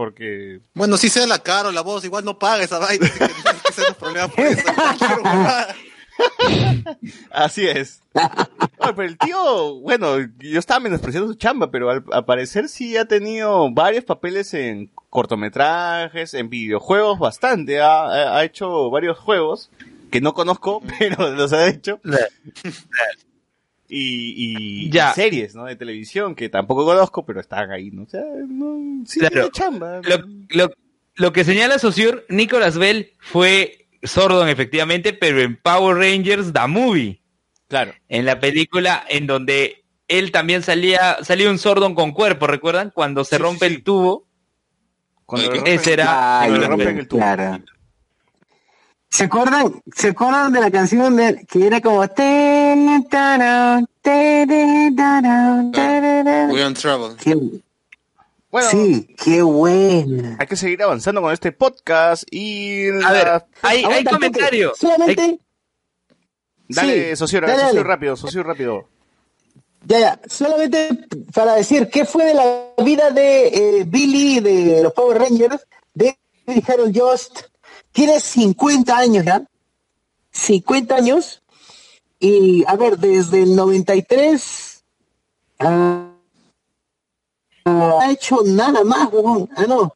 [0.00, 3.04] Porque Bueno, si sea la cara o la voz, igual no paga esa vaina.
[3.06, 4.62] así que que por eso.
[7.30, 8.00] Así es.
[8.14, 12.96] Oye, pero el tío, bueno, yo estaba menospreciando su chamba, pero al, al parecer sí
[12.96, 17.82] ha tenido varios papeles en cortometrajes, en videojuegos, bastante.
[17.82, 19.70] Ha, ha- ha hecho varios juegos
[20.10, 22.00] que no conozco, pero los ha hecho.
[23.92, 25.10] Y, y, Ya.
[25.10, 25.64] y series, ¿no?
[25.64, 28.04] De televisión que tampoco conozco, pero están ahí, ¿no?
[28.04, 29.34] O sea, no, sí Claro.
[29.34, 30.00] tiene chamba.
[30.04, 30.18] Lo,
[30.50, 30.72] lo-
[31.16, 37.20] lo que señala Saussure, Nicolas Bell fue Sordon efectivamente, pero en Power Rangers The Movie,
[37.68, 37.92] Claro.
[38.08, 42.90] en la película en donde él también salía, salía un Sordon con cuerpo, ¿recuerdan?
[42.94, 44.26] Cuando se Sí, rompe sí, el tubo,
[45.26, 47.20] Cuando Oye, ese era cuando rompen el tubo.
[47.20, 47.64] Claro.
[49.10, 52.06] ¿Se acuerdan, ¿Se acuerdan de la canción de, que era como...
[52.08, 56.50] "Ten, tarán, tere, tarán, tararán"?
[56.52, 57.16] We on trouble.
[57.20, 57.36] Qué-
[58.50, 60.36] Bueno, sí, qué buena.
[60.38, 62.88] hay que seguir avanzando con este podcast y...
[62.88, 63.28] A la- ver,
[63.62, 64.72] hay, hay Aguanta, comentario.
[64.72, 65.22] Pepe, Solamente...
[65.22, 65.40] Hay-
[66.68, 67.82] Dale, sí, socio, dale, socio dale.
[67.82, 68.88] rápido, socio rápido.
[69.86, 70.88] Ya, ya, solamente
[71.34, 76.16] para decir qué fue de la vida de eh, Billy de los Power Rangers, de
[76.68, 77.49] Harold Jost.
[77.92, 79.42] Tiene 50 años ya.
[80.30, 81.42] 50 años.
[82.18, 84.84] Y a ver, desde el 93
[85.60, 86.10] ah,
[87.64, 89.48] ah, ha hecho nada más, huevón.
[89.56, 89.94] Ah, no.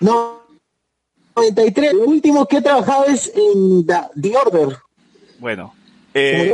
[0.00, 0.38] No.
[1.36, 1.94] 93.
[1.94, 4.78] Lo último que he trabajado es en The, The Order.
[5.38, 5.74] Bueno.
[6.14, 6.52] Eh,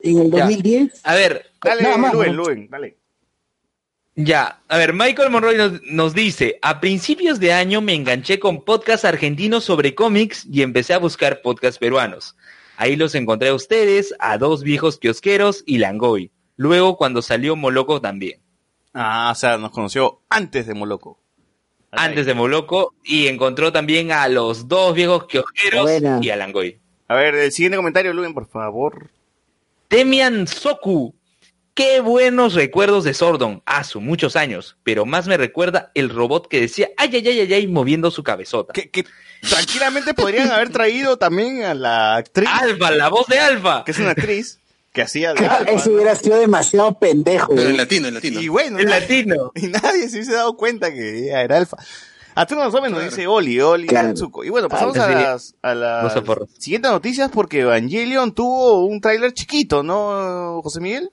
[0.00, 0.44] en el ya.
[0.44, 1.00] 2010.
[1.04, 1.82] A ver, dale,
[2.12, 2.44] Luen, ¿no?
[2.44, 2.96] Luen, dale.
[4.16, 8.64] Ya, a ver, Michael Monroy nos, nos dice, a principios de año me enganché con
[8.64, 12.36] podcasts argentinos sobre cómics y empecé a buscar podcasts peruanos.
[12.76, 16.30] Ahí los encontré a ustedes, a dos viejos kiosqueros y Langoy.
[16.56, 18.40] Luego cuando salió Moloco también.
[18.92, 21.18] Ah, o sea, nos conoció antes de Moloco.
[21.90, 26.20] Antes de Moloco y encontró también a los dos viejos kiosqueros Buena.
[26.22, 26.80] y a Langoy.
[27.08, 29.10] A ver, el siguiente comentario, Luen, por favor.
[29.88, 31.14] Temian Soku.
[31.74, 33.60] Qué buenos recuerdos de Sordon.
[33.66, 34.76] Hace muchos años.
[34.84, 38.22] Pero más me recuerda el robot que decía ay, ay, ay, ay, ay, moviendo su
[38.22, 38.72] cabezota.
[38.72, 39.04] Que, que
[39.48, 43.82] tranquilamente podrían haber traído también a la actriz, Alfa, la voz de Alfa.
[43.84, 44.60] que es una actriz,
[44.92, 45.96] que hacía de Alfa, Eso ¿no?
[45.96, 47.52] hubiera sido demasiado pendejo.
[47.54, 48.40] Pero en latino, en latino.
[48.40, 49.50] Y bueno, El nadie- latino.
[49.56, 51.76] y nadie se hubiese dado cuenta que ella era Alfa.
[52.36, 54.08] A tú nos nos dice Oli, Oli, Claro.
[54.08, 54.44] Natsuko.
[54.44, 55.14] Y bueno, pasamos Ah, a sí.
[55.14, 56.12] las, a las
[56.58, 61.10] siguientes noticias porque Evangelion tuvo un tráiler chiquito, ¿no, José Miguel?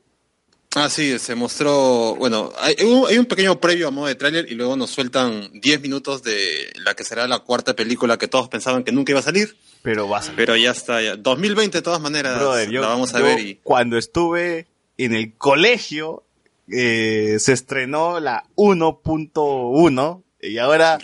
[0.76, 4.49] Ah, sí, se mostró, bueno, hay un, hay un pequeño previo a modo de tráiler
[4.49, 8.48] y luego nos sueltan 10 minutos de la que será la cuarta película que todos
[8.48, 11.18] pensaban que nunca iba a salir, Pero vas a pero ya está, ya.
[11.18, 14.68] 2020 de todas maneras Brother, yo, la vamos a yo ver y cuando estuve
[14.98, 16.23] en el colegio
[16.69, 20.98] eh, se estrenó la 1.1 y ahora.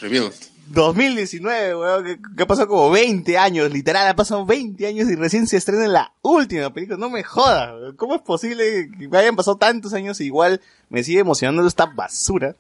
[0.70, 5.16] 2019, weón, que, que ha pasado como 20 años, literal, ha pasado 20 años y
[5.16, 7.96] recién se estrena la última película, no me jodas, weón.
[7.96, 11.86] ¿cómo es posible que me hayan pasado tantos años y igual me sigue emocionando esta
[11.86, 12.56] basura?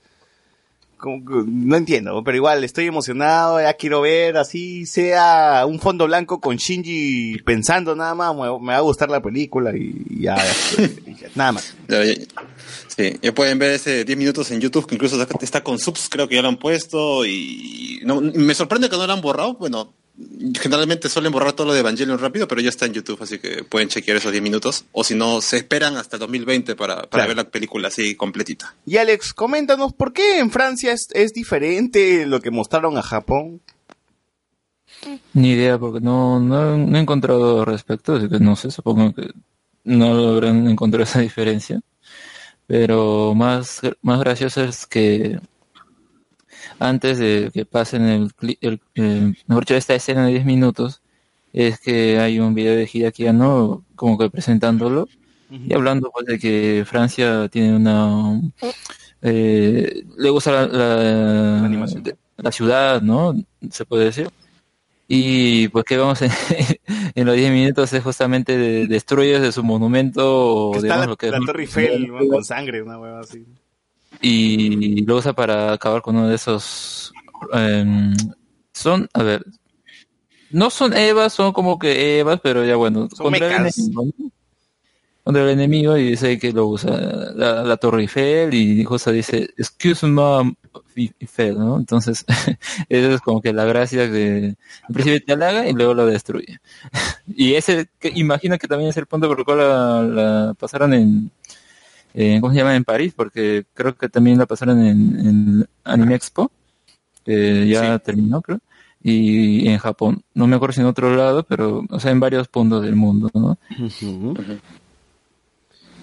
[0.97, 6.05] Como que- no entiendo, pero igual estoy emocionado, ya quiero ver así sea un fondo
[6.07, 10.35] blanco con Shinji pensando nada más, me, me va a gustar la película y ya,
[11.05, 11.75] y ya, nada más.
[12.87, 16.27] Sí, ya pueden ver ese 10 minutos en YouTube, que incluso está- con subs, creo
[16.27, 19.93] que ya lo han puesto y no, me sorprende que no lo han borrado, bueno,
[20.59, 23.63] generalmente suelen borrar todo lo de Evangelion rápido, pero ya está en YouTube, así que
[23.63, 27.07] pueden chequear esos 10 minutos, o si no, se esperan hasta el 2020 para, para
[27.09, 27.27] Claro.
[27.27, 28.73] ver la película así completita.
[28.85, 33.61] Y Alex, coméntanos, ¿por qué en Francia es, es diferente lo que mostraron a Japón?
[35.33, 39.29] Ni idea, porque no, no, no he encontrado respecto, así que no sé, supongo que
[39.83, 41.79] no logran encontrar esa diferencia.
[42.67, 45.39] Pero más, más gracioso es que
[46.79, 51.01] antes de que pasen el, cli- el, eh, mejor dicho, esta escena de 10 minutos,
[51.53, 55.07] es que hay un video de Hideaki Anno como que presentándolo
[55.49, 58.41] y hablando pues de que Francia tiene una
[59.21, 61.61] eh, le gusta la, la,
[62.37, 63.33] la ciudad, ¿no?
[63.71, 64.29] Se puede decir.
[65.07, 66.31] Y pues que vamos en,
[67.15, 71.05] en los 10 minutos es justamente de, destruyes de su monumento o Que está digamos
[71.05, 72.27] la, lo que es la Torre Eiffel ¿no?
[72.27, 73.45] con sangre, una hueva así.
[74.21, 77.13] y lo usa para acabar con uno de esos
[77.53, 78.13] em,
[78.73, 79.45] son a ver
[80.49, 84.03] no son evas son como que evas pero ya bueno Son ¿no?
[85.27, 86.89] Contra el enemigo y dice que lo usa
[87.35, 90.55] la, la torre Eiffel y justo dice excuse me
[90.95, 91.75] Eiffel ¿no?
[91.75, 92.23] entonces
[92.87, 96.59] eso es como que la gracia de al principio te halaga y luego lo destruye
[97.27, 100.93] y ese que imagino que también es el punto por el cual la, la pasaron
[100.93, 101.29] en
[102.39, 102.77] ¿cómo se llama?
[102.77, 106.49] En París, porque creo que también la pasaron en, en Anime Expo,
[107.23, 108.57] que ya terminó, creo,
[109.03, 110.23] y en Japón.
[110.33, 113.29] No me acuerdo si en otro lado, pero, o sea, en varios puntos del mundo,
[113.35, 113.59] ¿no?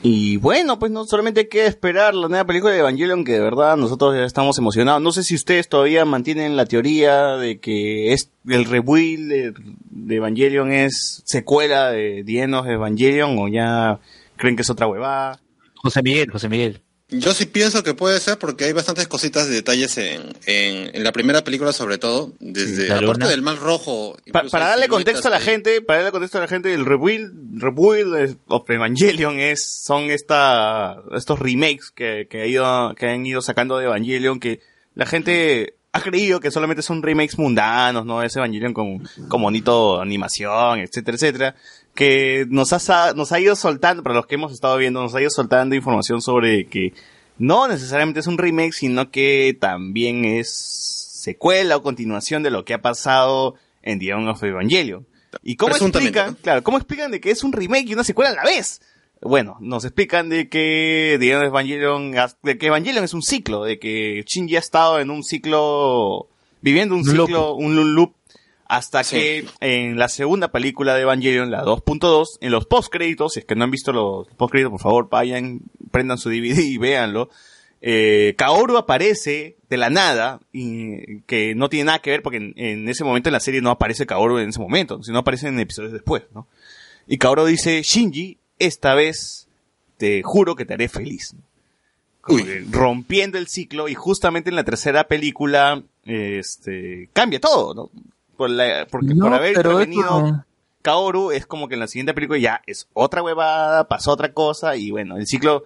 [0.07, 3.41] Y bueno, pues no solamente hay que esperar la nueva película de Evangelion, que de
[3.41, 5.01] verdad nosotros ya estamos emocionados.
[5.01, 9.55] No sé si ustedes todavía mantienen la teoría de que es el rebuild de,
[9.91, 13.99] de Evangelion es secuela de End of Evangelion o ya
[14.37, 15.41] creen que es otra huevada.
[15.77, 16.84] José Miguel, José Miguel.
[17.21, 21.05] Yo sí pienso que puede ser porque hay bastantes cositas de detalles en, en, en
[21.05, 24.17] la primera película sobre todo, desde la aparte del mal rojo.
[24.33, 25.43] Pa- para darle contexto a la ahí.
[25.45, 30.97] gente, para darle contexto a la gente, el rebuild, rebuild of Evangelion es, son esta,
[31.17, 34.61] estos remakes que, que, ha ido, que han ido sacando de Evangelion que
[34.95, 38.23] la gente ha creído que solamente son remakes mundanos, ¿no?
[38.23, 41.55] Es Evangelion con, con bonito animación, etcétera, etcétera.
[41.95, 45.21] Que nos ha, nos ha ido soltando, para los que hemos estado viendo, nos ha
[45.21, 46.93] ido soltando información sobre que
[47.39, 52.75] no necesariamente es un remake, sino que también es secuela o continuación de lo que
[52.75, 55.07] ha pasado en The End of Evangelion.
[55.43, 56.37] ¿Y cómo explican?
[56.43, 58.81] Claro, ¿cómo explican de que es un remake y una secuela a la vez?
[59.21, 63.65] Bueno, nos explican de que The End of Evangelion, de que Evangelion es un ciclo,
[63.65, 66.29] de que Shinji ha estado en un ciclo,
[66.61, 67.27] viviendo un loop.
[67.27, 68.13] ciclo, un loop,
[68.67, 69.17] hasta Sí.
[69.17, 73.55] que en la segunda película de Evangelion, la 2.2, en los postcréditos, si es que
[73.55, 75.61] no han visto los postcréditos, por favor, vayan,
[75.91, 77.31] prendan su DVD y véanlo.
[77.87, 82.55] Eh, Kaoru aparece de la nada, y que no tiene nada que ver porque en,
[82.57, 85.61] en ese momento en la serie no aparece Kaoru en ese momento, sino aparece en
[85.61, 86.47] episodios después, ¿no?
[87.07, 89.49] Y Kaoru dice, Shinji, esta vez
[89.99, 91.35] te juro que te haré feliz.
[92.71, 97.91] rompiendo el ciclo y justamente en la tercera película, este, cambia todo, ¿no?
[98.37, 100.45] Por la- porque No, por haber eso-
[100.83, 104.77] Kaoru es como que en la siguiente película ya es otra huevada, pasó otra cosa
[104.77, 105.65] y bueno, el ciclo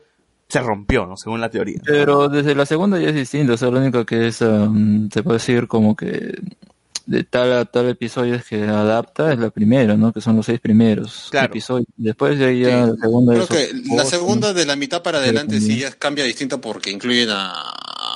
[0.49, 1.17] se rompió, ¿no?
[1.17, 1.81] Según la teoría.
[1.85, 5.23] Pero desde la segunda ya es distinto, o sea, lo único que es, um, se
[5.25, 6.35] puede decir como que
[7.07, 10.13] de tal a tal episodio es que adapta es la primera, ¿no?
[10.13, 11.47] Que son los seis primeros Claro.
[11.47, 11.89] episodios.
[11.97, 12.91] Después de ahí ya Sí.
[12.93, 15.91] la segunda Creo es que otra la segunda de la mitad para adelante sí ya
[15.93, 17.65] cambia distinto porque incluyen a,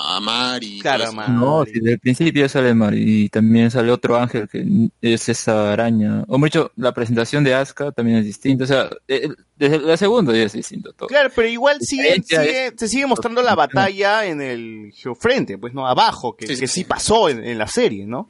[0.04, 0.78] a Mari.
[0.78, 1.12] y Claro.
[1.28, 4.64] No, desde el principio sale Mar y también sale otro ángel que
[5.00, 6.24] es esa araña.
[6.28, 8.64] O mucho, la presentación de Asuka también es distinta.
[8.64, 11.08] O sea, eh, desde la segunda ya es distinto todo.
[11.08, 15.86] Claro, pero igual sigue, sigue- se sigue mostrando la batalla en el geofrente, pues no,
[15.86, 16.84] abajo, que, Sí, que sí sí.
[16.84, 18.28] pasó en, en la serie, ¿no?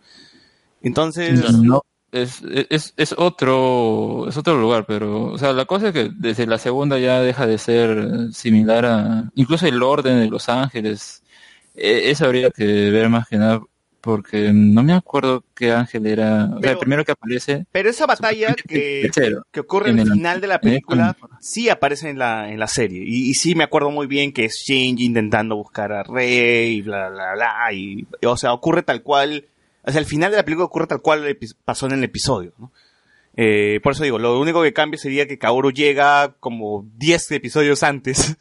[0.83, 5.93] Entonces, No, es, es, es otro, es otro lugar, pero, o sea, la cosa es
[5.95, 10.49] que desde la segunda ya deja de ser similar a, incluso el orden de Los
[10.49, 11.22] Ángeles, eh,
[11.75, 13.61] eso habría que ver más que nada,
[14.01, 17.89] porque no me acuerdo qué ángel era, o sea, Pero- el primero que aparece, pero
[17.89, 19.09] esa batalla que,
[19.53, 22.67] que ocurre En el- final de la el- película sí aparece en la, en la
[22.67, 23.03] serie.
[23.07, 26.83] Y, y sí me acuerdo muy bien que es Shinji intentando buscar a Rey, y
[26.83, 29.45] bla, bla, bla, y, o sea, ocurre tal cual,
[29.85, 32.73] o sea, el final de la película ocurre tal cual pasó en el episodio, ¿no?
[33.35, 37.83] Eh, por eso digo, lo único que cambia sería que Kaoru llega como 10 episodios
[37.83, 38.37] antes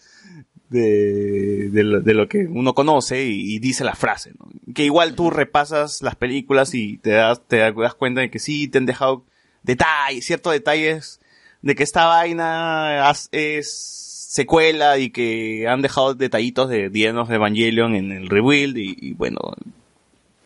[0.72, 4.48] de, de, lo, de lo que uno conoce y, y dice la frase, ¿no?
[4.74, 8.70] Que igual tú repasas las películas y te das, te das cuenta de que sí
[8.70, 9.26] te han dejado
[9.64, 11.20] detalles, ciertos detalles
[11.62, 17.94] de que esta vaina es secuela y que han dejado detallitos de Dienos de Evangelion
[17.94, 19.40] en el rebuild y, y bueno,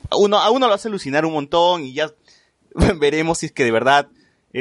[0.10, 2.12] a uno, a uno lo hace alucinar un montón y ya
[3.00, 4.08] veremos si es que de verdad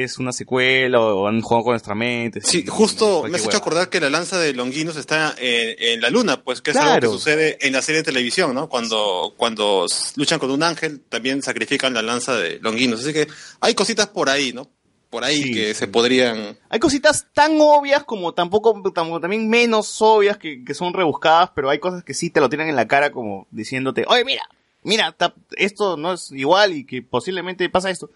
[0.03, 2.41] es una secuela o han jugado con nuestra mente.
[2.43, 3.59] Sí, justo me has hecho hueva.
[3.59, 6.91] acordar que la lanza de Longinos está en, en la luna, pues que es algo
[6.91, 7.11] Claro.
[7.13, 8.69] que sucede en la serie de televisión, ¿no?
[8.69, 13.01] Cuando, cuando luchan con un ángel, también sacrifican la lanza de Longinos.
[13.01, 13.29] Así que
[13.61, 14.69] hay cositas por ahí, ¿no?
[15.11, 16.59] Por ahí Sí, que se podrían...
[16.71, 21.71] Hay cositas tan obvias como tampoco, tampoco también menos obvias que, que son rebuscadas, pero
[21.71, 24.43] hay cosas que sí te lo tiran en la cara como diciéndote, oye, mira,
[24.83, 28.11] mira, ta- esto no es igual y que posiblemente pasa esto.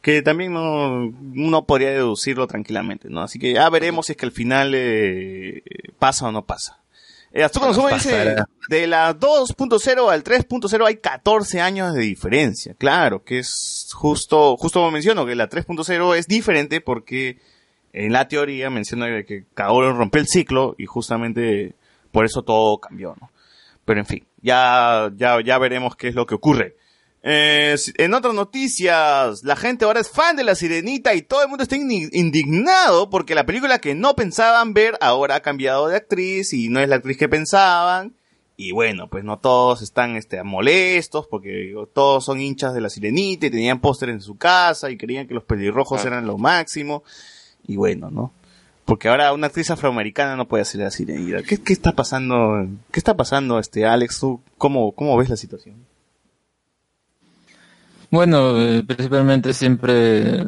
[0.00, 3.22] Que también no, uno podría deducirlo tranquilamente, ¿no?
[3.22, 5.62] Así que ya veremos si es que al final eh,
[5.98, 6.80] pasa o no pasa.
[7.32, 8.34] Eh, Astuto Consumo dice,
[8.68, 12.74] de la 2.0 al 3.0 hay 14 años de diferencia.
[12.74, 17.38] Claro, que es justo, justo como menciono, que la 3.0 es diferente porque
[17.92, 21.74] en la teoría menciona que Kaoru rompió el ciclo y justamente
[22.10, 23.30] por eso todo cambió, ¿no?
[23.84, 26.76] Pero en fin, ya, ya, ya veremos qué es lo que ocurre.
[27.22, 31.48] Eh, en otras noticias, la gente ahora es fan de la sirenita y todo el
[31.48, 35.96] mundo está indi- indignado porque la película que no pensaban ver ahora ha cambiado de
[35.96, 38.14] actriz y no es la actriz que pensaban.
[38.56, 42.90] Y bueno, pues no todos están este, molestos porque digo, todos son hinchas de la
[42.90, 46.08] sirenita y tenían póster en su casa y creían que los pelirrojos Ah.
[46.08, 47.02] eran lo máximo.
[47.66, 48.32] Y bueno, ¿no?
[48.86, 51.42] Porque ahora una actriz afroamericana no puede hacer la sirenita.
[51.42, 52.66] ¿Qué, qué está pasando?
[52.90, 54.20] ¿Qué está pasando, este Alex?
[54.20, 55.76] ¿Tú cómo, cómo ves la situación?
[58.10, 60.44] Bueno, eh, principalmente siempre.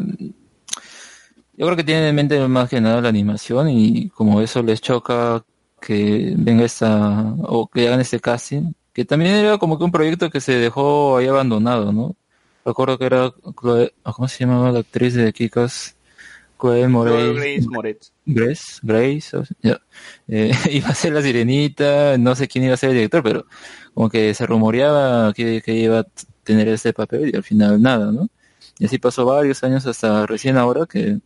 [1.55, 4.81] Yo creo que tienen en mente más que nada la animación y como eso les
[4.81, 5.45] choca
[5.81, 7.35] que venga esta.
[7.39, 11.17] o que hagan este casting, que también era como que un proyecto que se dejó
[11.17, 12.17] ahí abandonado, ¿no?
[12.65, 13.33] Recuerdo que era.
[13.55, 15.97] ¿Cómo se llamaba la actriz de Kikas?
[16.61, 17.35] Chloe Moretz.
[17.35, 18.13] Grace Moretz.
[18.25, 19.81] Grace, Grace, o sea, ya.
[20.29, 23.47] Eh, iba a ser la sirenita, no sé quién iba a ser el director, pero
[23.95, 26.07] como que se rumoreaba que, que iba
[26.45, 28.29] tener este papel y al final nada, ¿no?
[28.79, 31.19] Y así pasó varios años hasta recién ahora que,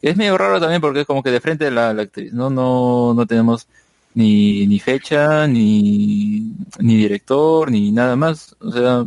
[0.00, 2.50] es medio raro también porque es como que de frente la, actriz, ¿no?
[2.50, 3.68] No, no tenemos
[4.14, 8.56] ni, ni fecha, ni, ni director, ni nada más.
[8.60, 9.04] O sea,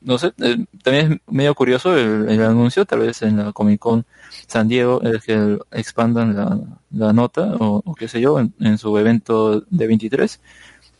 [0.00, 3.80] no sé, eh, también es medio curioso el, el anuncio, tal vez en la Comic
[3.80, 4.04] Con
[4.46, 6.58] San Diego es que expandan la,
[6.90, 10.40] la nota o, qué sé yo en su evento de 23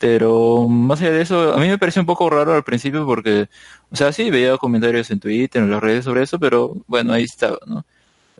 [0.04, 3.48] pero más allá de eso a mí me pareció un poco raro al principio porque
[3.90, 7.22] o sea sí veía comentarios en Twitter en las redes sobre eso pero bueno ahí
[7.22, 7.86] estaba no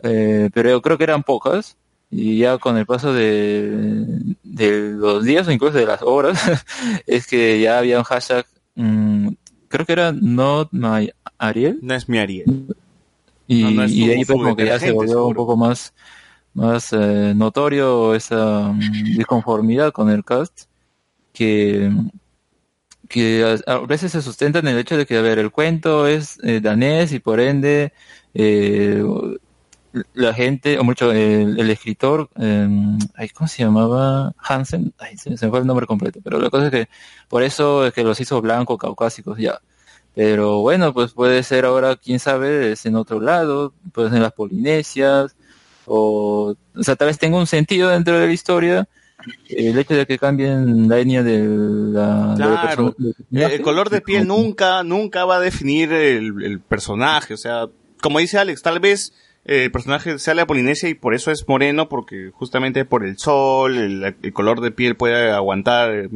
[0.03, 1.75] Eh, pero yo creo que eran pocas
[2.11, 6.37] y ya con el paso de, de los días o incluso de las horas
[7.07, 9.29] es que ya había un hashtag mm,
[9.67, 11.09] creo que era not my
[11.39, 11.79] Ariel.
[11.81, 12.75] No es mi Ariel.
[13.47, 15.57] y, No, no es y de ahí fue como que ya se volvió un poco
[15.57, 15.95] más,
[16.53, 20.67] más eh, notorio esa mm, disconformidad con el cast
[21.35, 21.91] que,
[23.07, 26.39] que a, veces se sustenta en el hecho de que, a ver, el cuento es
[26.43, 27.93] eh, danés y por ende
[28.33, 29.03] eh,
[30.13, 32.67] la gente, o mucho, el, escritor, eh,
[33.33, 34.33] ¿cómo se llamaba?
[34.37, 36.89] Hansen, ay, se, me fue el nombre completo, pero la cosa es que
[37.29, 39.59] por eso es que los hizo blanco, caucásicos, ya.
[40.15, 44.23] Pero bueno, pues puede ser ahora, quién sabe, es en otro lado, puede ser en
[44.23, 45.35] las Polinesias,
[45.85, 48.87] o, o sea, tal vez tenga un sentido dentro de la historia,
[49.49, 52.95] el hecho de que cambien la etnia de la, de la Claro.
[52.99, 57.33] Eh, el color de piel nunca, nunca va a definir el, el personaje.
[57.33, 57.67] O sea,
[58.01, 59.13] como dice Alex, tal vez
[59.45, 63.17] eh, el personaje sea la Polinesia y por eso es moreno, porque justamente por el
[63.17, 66.09] sol, el, el color de piel puede aguantar eh,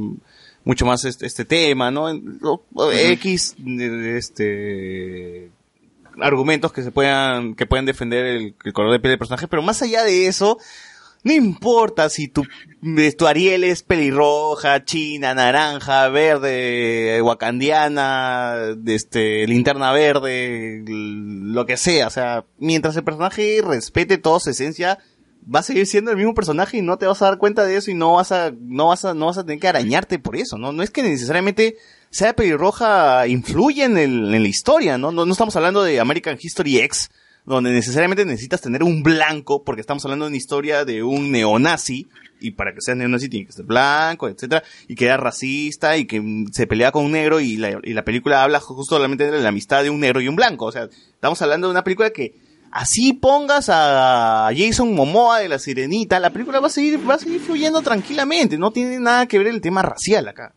[0.63, 2.09] mucho más este, este tema, ¿no?
[2.91, 3.55] X,
[4.15, 5.51] este
[6.21, 9.61] argumentos que se puedan que puedan defender el, el color de piel del personaje, pero
[9.61, 10.57] más allá de eso,
[11.23, 12.43] no importa si tu,
[12.83, 22.07] eh, tu Ariel es pelirroja, china, naranja, verde, wakandiana, este, linterna verde, lo que sea.
[22.07, 24.99] O sea, mientras el personaje respete toda su esencia,
[25.53, 27.75] va a seguir siendo el mismo personaje y no te vas a dar cuenta de
[27.75, 30.35] eso y no vas a, no vas a, no vas a tener que arañarte por
[30.35, 30.71] eso, ¿no?
[30.71, 31.77] No es que necesariamente
[32.11, 35.11] sea pelirroja influye en, el, en la historia, ¿no?
[35.11, 35.25] ¿no?
[35.25, 37.09] No estamos hablando de American History X,
[37.55, 42.07] donde necesariamente necesitas tener un blanco, porque estamos hablando de una historia de un neonazi,
[42.39, 46.05] y para que sea neonazi tiene que ser blanco, etcétera, y que era racista, y
[46.05, 49.29] que mm, se pelea con un negro, y la, y la película habla justo solamente
[49.29, 51.83] de la amistad de un negro y un blanco, o sea, estamos hablando de una
[51.83, 52.35] película que
[52.71, 57.19] así pongas a Jason Momoa de la Sirenita, la película va a seguir, va a
[57.19, 60.53] seguir fluyendo tranquilamente, no tiene nada que ver el tema racial acá.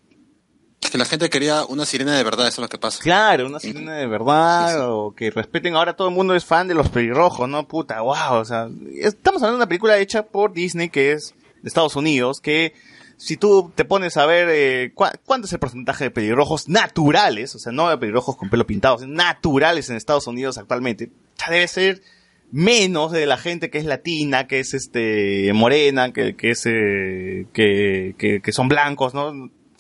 [0.93, 3.03] Que la gente quería una sirena de verdad, eso es lo que pasa.
[3.03, 6.75] Claro, una sirena de verdad, o que respeten, ahora todo el mundo es fan de
[6.75, 7.67] los pelirrojos, ¿no?
[7.67, 8.69] Puta, wow, o sea,
[9.01, 12.75] estamos hablando de una película hecha por Disney, que es de Estados Unidos, que
[13.17, 17.59] si tú te pones a ver eh, cuánto es el porcentaje de pelirrojos naturales, o
[17.59, 21.09] sea, no de pelirrojos con pelo pintado, sino naturales en Estados Unidos actualmente,
[21.39, 22.03] ya debe ser
[22.51, 27.47] menos de la gente que es latina, que es este morena, que, que es eh,
[27.55, 29.33] que, que, que son blancos, ¿no?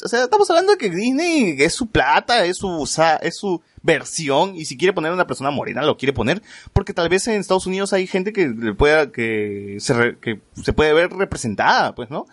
[0.05, 2.89] O sea, estamos hablando de que Disney es su plata, es su
[3.23, 6.41] es su versión y si quiere poner a una persona morena lo quiere poner
[6.73, 10.41] porque tal vez en Estados Unidos hay gente que le pueda que se re- que
[10.55, 12.27] se puede ver representada, pues, ¿no?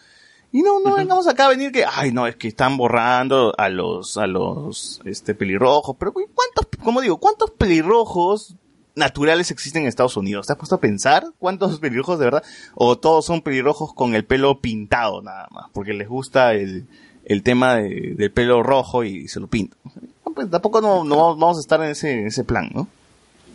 [0.51, 3.69] Y no, no vengamos acá a venir que, ay, no, es que están borrando a
[3.69, 5.95] los, a los, este, pelirrojos.
[5.99, 8.55] Pero, ¿cuántos, como digo, cuántos pelirrojos
[8.95, 10.47] naturales existen en Estados Unidos?
[10.47, 12.43] ¿Te has puesto a pensar cuántos pelirrojos de verdad?
[12.73, 16.87] O todos son pelirrojos con el pelo pintado nada más, porque les gusta el,
[17.29, 19.79] el tema de- del pelo rojo y se lo pintan.
[20.25, 22.87] No, pues, tampoco no, no vamos- a estar en ese, en ese plan, ¿no?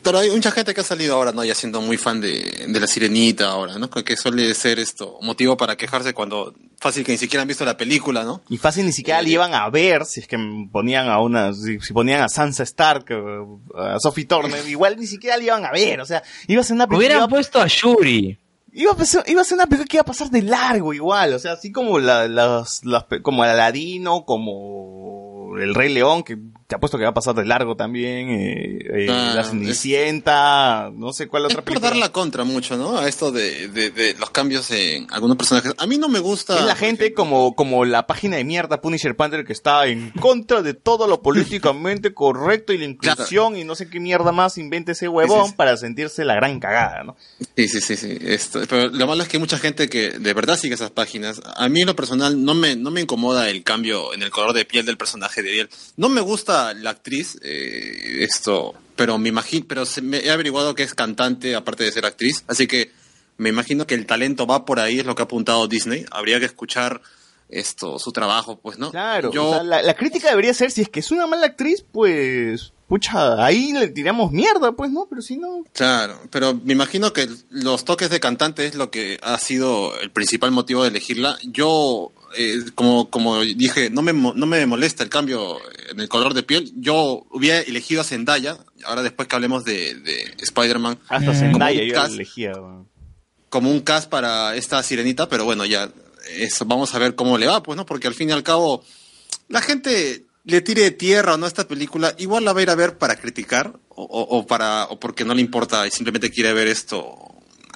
[0.02, 1.42] Pero hay mucha gente que ha salido ahora, ¿no?
[1.44, 3.88] Ya siendo muy fan de, de la sirenita ahora, ¿no?
[3.88, 7.78] Que suele ser esto motivo para quejarse cuando fácil que ni siquiera han visto la
[7.78, 8.42] película, ¿no?
[8.50, 10.36] Y fácil ni siquiera le iban a ver si es que
[10.70, 13.44] ponían a una, si, si ponían a Sansa Stark, eh,
[13.78, 16.74] a Sophie Turner, igual ni siquiera le iban a ver, o sea, iba a ser
[16.74, 18.38] una película, Hubieran puesto a Shuri.
[18.74, 21.32] Iba a ser, iba a ser una película que iba a pasar de largo igual,
[21.32, 26.36] o sea, así como la, las, las como Aladino, como El Rey León, que
[26.66, 30.90] te apuesto que va a pasar de largo también, eh, eh, Ah, La es- Cenicienta,
[30.94, 31.90] no sé cuál Es otra por película.
[31.90, 32.96] dar la contra mucho, ¿no?
[32.98, 35.72] A esto de, de, de los cambios en algunos personajes.
[35.78, 36.58] A mí no me gusta.
[36.58, 40.62] Es la gente como, como la página de mierda Punisher Panther que está en contra
[40.62, 44.92] de todo lo políticamente correcto y la inclusión y no sé qué mierda más invente
[44.92, 45.56] ese huevón Sí, sí, sí.
[45.56, 47.16] para sentirse la gran cagada, ¿no?
[47.56, 48.16] Sí, sí, sí, sí.
[48.20, 51.40] Esto, pero lo malo es que hay mucha gente que de verdad sigue esas páginas.
[51.56, 54.52] A mí en lo personal no me, no me incomoda el cambio en el color
[54.52, 55.68] de piel del personaje de Ariel.
[55.96, 60.74] No me gusta la actriz, eh, esto, pero me imagino, pero se- me he averiguado
[60.74, 62.92] que es cantante aparte de ser actriz, así que
[63.38, 66.04] me imagino que el talento va por ahí, es lo que ha apuntado Disney.
[66.12, 67.00] Habría que escuchar
[67.48, 68.90] esto, su trabajo, pues, ¿no?
[68.92, 71.46] Claro, Yo, o sea, la, la crítica debería ser, si es que es una mala
[71.46, 75.06] actriz, pues, pucha, ahí le tiramos mierda, pues, ¿no?
[75.10, 75.64] Pero si no...
[75.72, 80.10] Claro, pero me imagino que los toques de cantante es lo que ha sido el
[80.10, 81.36] principal motivo de elegirla.
[81.42, 85.58] Yo, eh, como, como dije, no me, no me molesta el cambio
[85.90, 86.72] en el color de piel.
[86.76, 91.34] Yo hubiera elegido a Zendaya, ahora después que hablemos de, de Spider-Man, Hasta Mm.
[91.34, 92.14] Zendaya Como un yo cast.
[92.14, 92.52] elegía,
[93.48, 95.90] como un cast para esta sirenita, pero bueno, ya
[96.38, 97.86] eso, vamos a ver cómo le va, pues, ¿no?
[97.86, 98.82] Porque al fin y al cabo,
[99.48, 102.70] la gente le tire tierra o no a esta película, igual la va a ir
[102.70, 106.30] a ver para criticar o, o- o para o porque no le importa y simplemente
[106.30, 107.00] quiere ver esto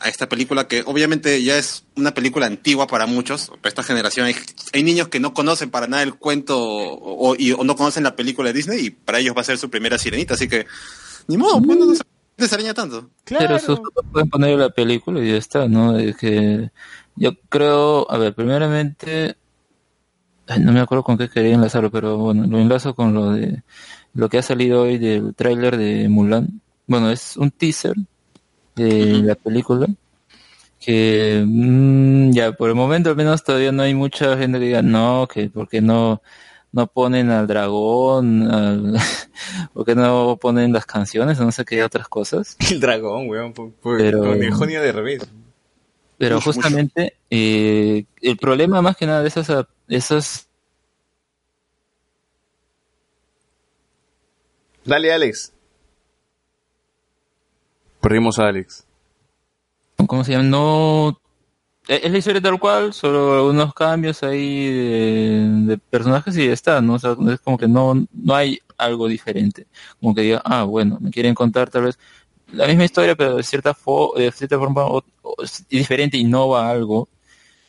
[0.01, 4.27] a esta película que obviamente ya es una película antigua para muchos, para esta generación
[4.27, 4.35] hay,
[4.73, 8.05] hay niños que no conocen para nada el cuento o, o- y, o no conocen
[8.05, 10.67] la película de Disney y para ellos va a ser su primera sirenita, así que
[11.27, 11.95] ni modo, pues no, no
[12.47, 13.11] se tanto.
[13.25, 15.93] Pero sus papás pueden poner la película y ya está, ¿no?
[15.93, 16.71] De que
[17.17, 19.37] yo creo, a ver, primeramente,
[20.47, 23.63] ay, no me acuerdo con qué quería enlazarlo, pero bueno, lo enlazo con lo de
[24.15, 26.61] lo que ha salido hoy del tráiler de Mulan.
[26.87, 27.95] Bueno, es un teaser
[28.85, 29.87] de la película
[30.81, 34.83] que mm, ya por el momento al menos todavía no hay mucha gente que diga
[34.83, 36.23] no, que porque no
[36.71, 38.97] no ponen al dragón, al,
[39.73, 42.57] porque no ponen las canciones, no sé qué otras cosas.
[42.71, 43.53] El dragón, weón,
[43.83, 44.21] Pero-
[44.59, 45.23] con el de revés.
[46.19, 49.49] Pero Mucho, justamente eh, el problema más que nada de esas,
[49.89, 50.49] esas
[54.85, 55.53] Dale, Alex.
[58.01, 58.85] Perdimos a Alex.
[60.07, 60.45] ¿cómo se llama?
[60.45, 61.21] No
[61.89, 64.71] es es la historia tal cual, solo algunos cambios ahí
[65.67, 66.97] de, personajes y ya está, ¿no?
[66.97, 69.67] Es como que no, no hay algo diferente.
[70.01, 71.99] Como que diga, ah, bueno, me quieren contar tal vez
[72.53, 75.35] la misma historia, pero de cierta, fo- de cierta forma o- o-
[75.71, 77.09] diferente, innova algo.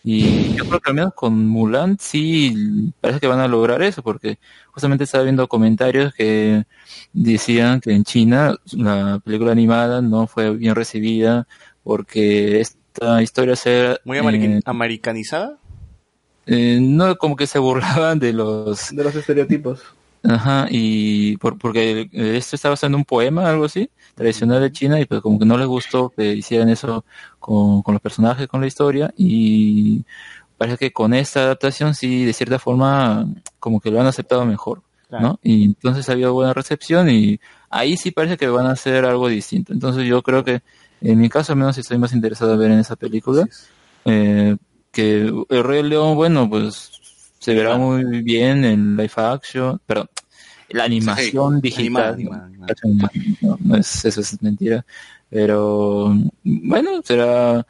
[0.04, 4.02] Y yo creo que al menos con Mulan sí parece que van a lograr eso,
[4.02, 4.40] porque
[4.72, 6.64] justamente estaba viendo comentarios que
[7.12, 11.48] decían que en China la película animada no fue bien recibida
[11.84, 15.58] porque esta historia se Muy eh, americanizada.
[16.46, 19.82] eh, no como que se burlaban de los De los estereotipos.
[20.24, 25.00] Ajá, y por, porque esto está basado en un poema, algo así, tradicional de China,
[25.00, 27.06] y pues como que no les gustó que hicieran eso
[27.40, 30.04] con, con los personajes, con la historia, y
[30.58, 33.28] parece que con esta adaptación sí, de cierta forma,
[33.60, 35.26] como que lo han aceptado mejor, Claro.
[35.26, 35.40] ¿no?
[35.42, 37.40] Y entonces ha habido buena recepción, y
[37.70, 39.74] ahí sí parece que van a hacer algo distinto.
[39.74, 40.62] Entonces yo creo que,
[41.02, 43.48] en mi caso al menos, estoy más interesado en ver en esa película,
[44.06, 44.58] eh,
[44.92, 46.99] que el Rey León, bueno, pues
[47.50, 50.08] se verá muy bien en live action, pero
[50.70, 53.12] la animación digital, Animada, no, animada.
[53.42, 54.86] no, no es, eso es mentira,
[55.32, 56.14] pero
[56.44, 57.66] bueno, será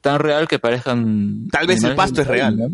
[0.00, 1.48] tan real que parezcan...
[1.52, 2.68] Tal vez el pasto es real.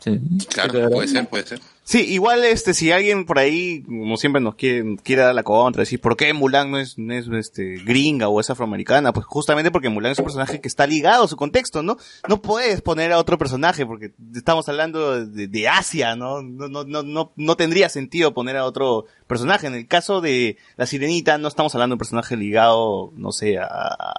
[0.00, 0.20] Sí,
[0.52, 1.60] Claro, puede ser, puede ser.
[1.88, 5.82] Sí, igual este, si alguien por ahí, como siempre nos quiere, quiere dar la contra,
[5.82, 9.70] decir por qué Mulan no es, no es este, gringa o es afroamericana, pues justamente
[9.70, 11.96] porque Mulan es un personaje que está ligado a su contexto, ¿no?
[12.28, 16.42] No puedes poner a otro personaje porque estamos hablando de, Asia, ¿no?
[16.42, 19.68] No, no, no, no, no tendría sentido poner a otro personaje.
[19.68, 23.58] En el caso de la sirenita, no estamos hablando de un personaje ligado, no sé,
[23.58, 23.68] a,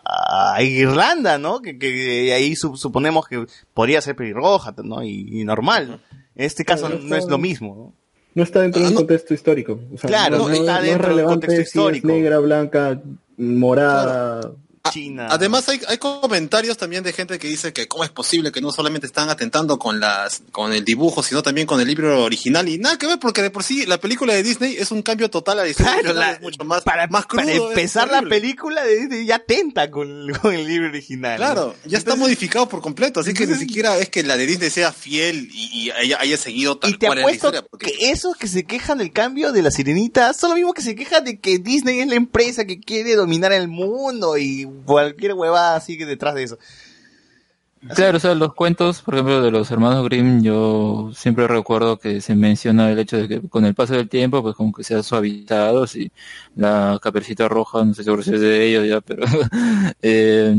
[0.06, 1.62] a- Irlanda, ¿no?
[1.62, 5.04] Que, que ahí su- suponemos que podría ser pelirroja, ¿no?
[5.04, 6.00] Y, y normal.
[6.38, 7.94] En este caso Claro, no es lo mismo, ¿no?
[8.36, 9.80] No está dentro de un contexto histórico.
[9.94, 12.08] O sea, Claro, no, no está no es dentro de un contexto si es histórico.
[12.08, 13.02] negra, blanca,
[13.38, 14.52] morada.
[14.92, 15.28] China.
[15.30, 18.72] Además hay, hay comentarios también de gente que dice que cómo es posible que no
[18.72, 22.78] solamente están atentando con las con el dibujo, sino también con el libro original y
[22.78, 25.60] nada que ver porque de por sí la película de Disney es un cambio total
[25.60, 28.12] a la historia Claro, original, la- es mucho más para, más crudo, para es empezar
[28.12, 31.40] la película de Disney ya atenta con, con el libro original.
[31.40, 31.46] ¿no?
[31.46, 34.70] Claro, ya está modificado por completo, así que ni siquiera es que la de Disney
[34.70, 37.68] sea fiel y, y haya, haya seguido tal Y te cual es la apuesto historia.
[37.70, 40.82] Porque, que esos que se quejan del cambio de la sirenita son los mismos que
[40.82, 45.34] se quejan de que Disney es la empresa que quiere dominar el mundo y cualquier
[45.34, 46.58] huevada así que detrás de eso.
[47.96, 52.22] Claro, o sea, los cuentos, por ejemplo, de los hermanos Grimm, yo siempre recuerdo que
[52.22, 54.96] se menciona el hecho de que con el paso del tiempo, pues como que se
[54.96, 56.12] ha suavizado, y
[56.56, 59.26] la caperucita roja, no sé si es de ellos ya, pero,
[60.02, 60.56] eh,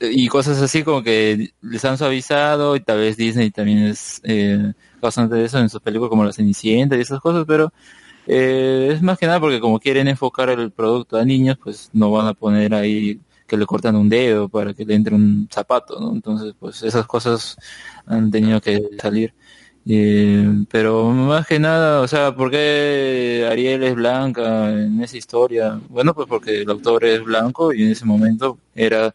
[0.00, 4.72] y cosas así como que les han suavizado y tal vez Disney también es eh,
[5.00, 7.72] causante de eso en sus películas como La Cenicienta y esas cosas, pero
[8.26, 12.10] eh, es más que nada porque como quieren enfocar el producto a niños, pues no
[12.10, 15.98] van a poner ahí que le cortan un dedo para que le entre un zapato,
[15.98, 16.12] ¿no?
[16.12, 17.56] Entonces, pues esas cosas
[18.06, 19.34] han tenido que salir.
[19.86, 25.80] Eh, pero más que nada, o sea, ¿por qué Ariel es blanca en esa historia?
[25.88, 29.12] Bueno, pues porque el autor es blanco y en ese momento era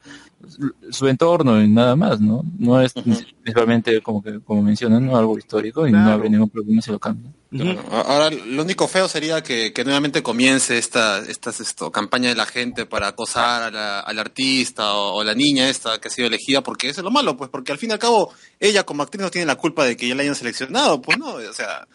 [0.90, 2.44] su entorno y nada más, ¿no?
[2.60, 5.16] No es principalmente como que, como mencionan, ¿no?
[5.16, 7.34] algo histórico y no habría ningún problema si lo cambian.
[7.58, 7.84] Claro.
[7.92, 12.46] Ahora, lo único feo sería que, que nuevamente comience esta estas esto, campaña de la
[12.46, 16.28] gente para acosar a la- al artista o, o la niña esta que ha sido
[16.28, 19.04] elegida, porque eso es lo malo, pues, porque al fin y al cabo, ella como
[19.04, 21.88] actriz no tiene la culpa de que ya la hayan seleccionado, pues no, o sea,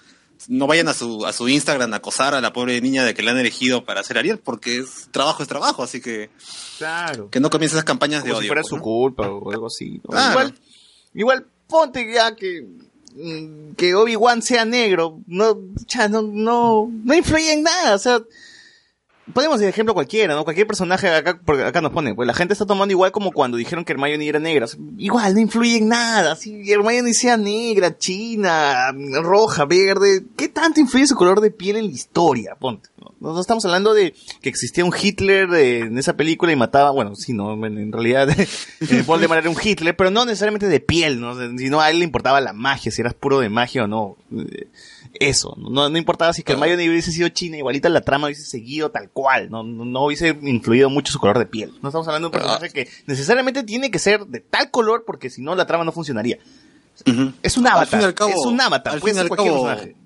[0.48, 3.22] no vayan a su, a su Instagram a acosar a la pobre niña de que
[3.22, 6.30] la han elegido para ser Ariel, porque es trabajo es trabajo, así que
[6.78, 7.28] Claro.
[7.28, 8.40] que no comiencen esas campañas de odio.
[8.42, 8.82] si fuera pues, su ¿no?
[8.82, 10.00] culpa o algo así.
[10.04, 10.10] ¿no?
[10.10, 10.30] Claro.
[10.30, 10.54] Igual,
[11.14, 12.64] igual ponte ya que
[13.76, 15.58] que Obi-Wan sea negro, no,
[16.10, 18.22] no, no, no influye en nada, o sea,
[19.32, 20.44] podemos decir ejemplo cualquiera, ¿no?
[20.44, 23.56] Cualquier personaje acá, porque acá nos pone, pues la gente está tomando igual como cuando
[23.56, 24.66] dijeron que Hermione era negra,
[24.98, 28.92] igual no influye en nada, si Hermione sea negra, china,
[29.22, 32.56] roja, verde, ¿qué tanto influye su color de piel en la historia?
[32.58, 33.14] Ponte, ¿no?
[33.20, 37.14] No estamos hablando de que existía un Hitler eh, en esa película y mataba, bueno,
[37.14, 38.28] sí, no, en, en realidad
[38.80, 41.34] eh, Voldemort era un Hitler, pero no necesariamente de piel, ¿no?
[41.58, 44.16] sino a él le importaba la magia, si eras puro de magia o no.
[45.14, 48.90] Eso, no, no importaba si que Hermione hubiese sido china, igualita la trama hubiese seguido
[48.90, 51.72] tal cual, no, no, hubiese influido mucho su color de piel.
[51.82, 55.28] No estamos hablando de un personaje que necesariamente tiene que ser de tal color porque
[55.28, 56.38] si no la trama no funcionaría.
[57.42, 59.52] Es un avatar, al cabo- es un avatar, al puede fin y ser al cualquier
[59.52, 59.96] cabo, personaje.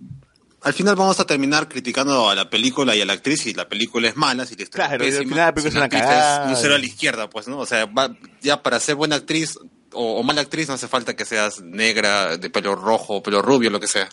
[0.63, 3.69] Al final vamos a terminar criticando a la película y a la actriz si la
[3.69, 6.49] película es mala, si la historia Claro, es pésima, la película si es una cagada.
[6.49, 7.59] un cero a la izquierda, pues, ¿no?
[7.59, 9.59] O sea, va- ya para ser buena actriz
[9.93, 13.69] o, o mala actriz no hace falta que seas negra, de pelo rojo, pelo rubio,
[13.69, 14.09] lo que sea.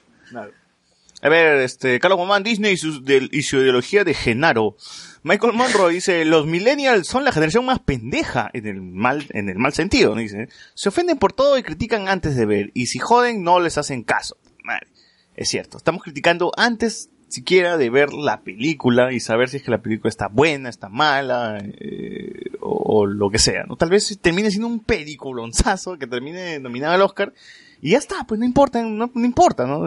[1.22, 4.76] A ver, este, Carlos Guzmán, Disney y su, del- y su ideología de Genaro.
[5.24, 9.60] Michael Monroe dice, los millennials son la generación más pendeja en el mal, en el
[9.60, 10.22] mal sentido, ¿no?
[10.22, 10.50] dice.
[10.74, 14.04] Se ofenden por todo y critican antes de ver, y si joden no les hacen
[14.04, 14.38] caso.
[14.64, 14.88] Madre,
[15.36, 19.72] es cierto, estamos criticando antes siquiera de ver la película y saber si es que
[19.72, 23.78] la película está buena, está mala, eh, o, lo que sea, ¿no?
[23.78, 27.34] Tal vez termine siendo un peliculonzazo que termine nominado al Oscar,
[27.82, 29.86] y ya está, pues no importa, no, importa, ¿no?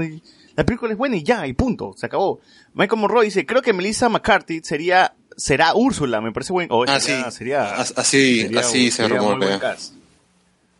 [0.57, 2.41] La película es buena y ya, y punto, se acabó.
[2.75, 7.01] Michael Monroe dice, creo que Melissa McCarthy sería, será Úrsula, me parece buen, o Ah,
[7.01, 7.37] sería, sí.
[7.39, 9.77] sería, As- así- sería- así se sería muy rumorea.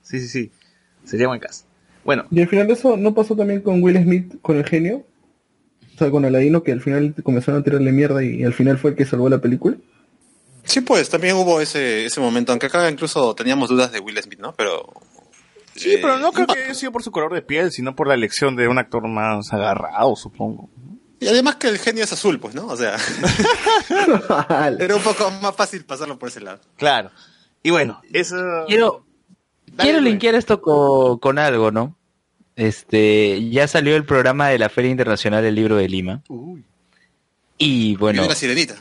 [0.03, 0.51] Sí, sí, sí,
[1.05, 1.65] sería buen cast.
[2.05, 5.05] Bueno, Y al final de eso no pasó también con Will Smith, con el genio.
[5.95, 8.79] O sea, con Aladino, que al final comenzaron a tirarle mierda y, y al final
[8.79, 9.77] fue el que salvó la película.
[10.65, 14.41] Sí, pues, también hubo ese, ese momento, aunque acá incluso teníamos dudas de Will Smith,
[14.41, 14.53] ¿no?
[14.55, 14.93] Pero...
[15.77, 18.09] sí, eh, pero no creo que haya sido por su color de piel, sino por
[18.09, 20.69] la elección de un actor más agarrado, supongo.
[21.21, 22.67] Y además que el genio es azul, pues, ¿no?
[22.67, 22.97] O sea,
[24.79, 26.61] era un poco más fácil pasarlo por ese lado.
[26.77, 27.11] Claro.
[27.63, 28.37] Y bueno, eso...
[28.67, 29.05] Quiero,
[29.67, 31.97] Dale, quiero linkear esto co- con, algo, ¿no?
[32.57, 36.23] Este, ya salió el programa de la Feria Internacional del Libro de Lima.
[36.29, 36.65] Uy.
[37.59, 38.75] Y bueno, la sirenita.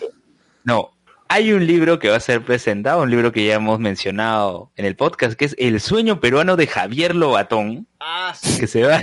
[0.64, 0.93] no,
[1.34, 4.86] hay un libro que va a ser presentado, un libro que ya hemos mencionado en
[4.86, 9.02] el podcast, que es El sueño peruano de Javier Lobatón, Ah, que se va,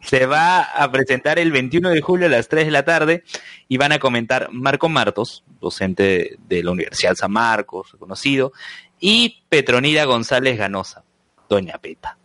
[0.00, 3.24] se va a presentar el 21 de julio a las 3 de la tarde
[3.66, 8.52] y van a comentar Marco Martos, docente de la Universidad San Marcos, reconocido,
[9.00, 11.02] y Petronida González Ganosa,
[11.48, 12.16] Doña Peta.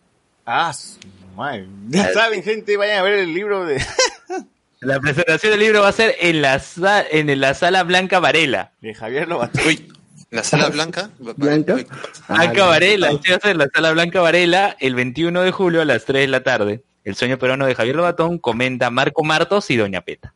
[0.45, 0.99] Ah, su
[1.35, 1.65] madre.
[1.87, 3.83] Ya saben, gente, vayan a ver el libro de,
[4.79, 8.73] La presentación del libro va a ser en la, sa- en la sala Blanca Varela.
[8.81, 9.61] de Javier Lobatón.
[9.65, 9.91] Uy,
[10.29, 11.09] la sala blanca.
[11.19, 11.73] ¿Blanca?
[11.75, 11.87] Uy,
[12.27, 15.51] Ah, Blanca Varela, sí, va a ser en la sala Blanca Varela el 21 de
[15.51, 16.83] julio a las 3 de la tarde.
[17.03, 20.33] El sueño peruano de Javier Lobatón comenta Marco Martos y Doña Peta.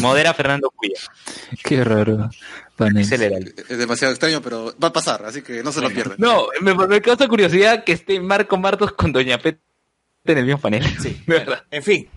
[0.00, 0.98] Modera Fernando Cuya.
[1.64, 2.30] Qué raro.
[2.78, 6.16] el- Es demasiado extraño, pero va a pasar, así que no se lo pierdan.
[6.18, 9.58] No, me, me causa curiosidad que esté Marco Martos con Doña Peta
[10.24, 10.84] en el mismo panel.
[11.00, 11.20] Sí.
[11.26, 11.64] De verdad.
[11.70, 12.08] En fin.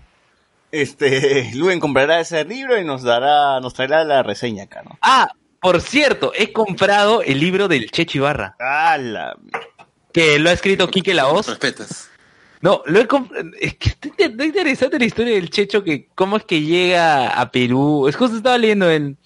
[0.74, 4.98] Este, Luen comprará ese libro y nos dará, nos traerá la reseña acá, ¿no?
[5.00, 5.28] Ah,
[5.60, 9.36] por cierto, he comprado el libro del Checho Ibarra, Ah, la...
[10.12, 11.46] que lo ha escrito Quique Laoz.
[11.46, 12.10] Respetas.
[12.64, 13.06] No, lo he
[13.60, 17.28] es que está inter- está interesante la historia del Checho, que cómo es que llega
[17.38, 18.08] a Perú.
[18.08, 19.18] Es justo estaba leyendo el,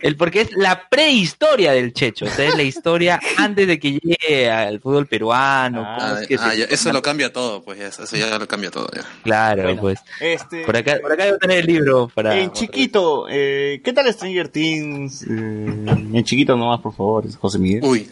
[0.00, 4.00] el porque es la prehistoria del Checho, o sea, es la historia antes de que
[4.00, 5.82] llegue al fútbol peruano.
[5.84, 8.38] Ah, Ah, es que ah, se- ya, eso lo cambia todo, pues ya, eso ya
[8.38, 8.88] lo cambia todo.
[8.96, 9.02] Ya.
[9.24, 10.00] Claro, Bueno, pues.
[10.18, 12.38] Este, Por acá, por acá debo tener el libro para.
[12.40, 15.22] en chiquito, eh, ¿qué tal Stranger Things?
[15.22, 17.80] Eh, en chiquito nomás, por favor, José Miguel.
[17.84, 18.08] Uy,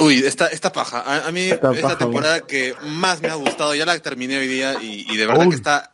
[0.00, 1.00] uy, esta, esta paja.
[1.00, 4.38] A, a mí, Esta esta, paja, temporada que más me ha gustado, ya la terminé
[4.38, 5.50] hoy día y, y de verdad Uy.
[5.50, 5.92] que está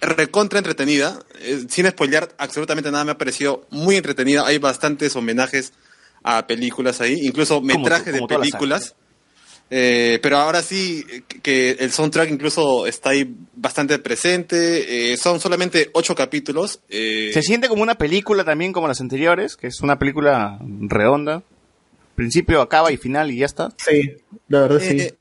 [0.00, 1.18] recontra entretenida.
[1.40, 4.46] Eh, sin spoilear absolutamente nada, me ha parecido muy entretenida.
[4.46, 5.72] Hay bastantes homenajes
[6.22, 8.94] a películas ahí, incluso metrajes de películas.
[9.70, 11.04] Eh, pero ahora sí
[11.42, 15.12] que el soundtrack incluso está ahí bastante presente.
[15.12, 16.80] Eh, son solamente ocho capítulos.
[16.90, 21.42] eh, Se siente como una película también como las anteriores, que es una película redonda.
[22.14, 23.72] Principio, acaba y final y ya está.
[23.76, 24.12] Sí,
[24.48, 25.00] la verdad sí.
[25.00, 25.14] Eh,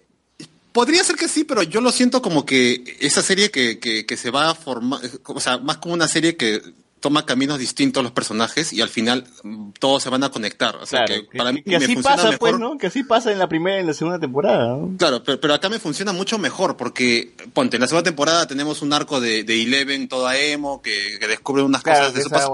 [0.72, 4.18] podría ser que sí, pero yo lo siento como que esa serie que, que, que
[4.18, 6.62] se va a formar, o sea, más como una serie que
[7.00, 10.78] toma caminos distintos los personajes y al final mm, todos se van a conectar.
[10.78, 12.40] O sea, Claro, que para mí que me así funciona pasa, mejor.
[12.40, 12.78] pues, ¿no?
[12.78, 14.68] Que así pasa en la primera y en la segunda temporada.
[14.70, 14.96] ¿no?
[14.98, 18.82] Claro, pero, pero acá me funciona mucho mejor porque, ponte, en la segunda temporada tenemos
[18.82, 22.28] un arco de, de Eleven, toda emo, que, que descubre unas Claro, cosas de su
[22.28, 22.54] esa pasado.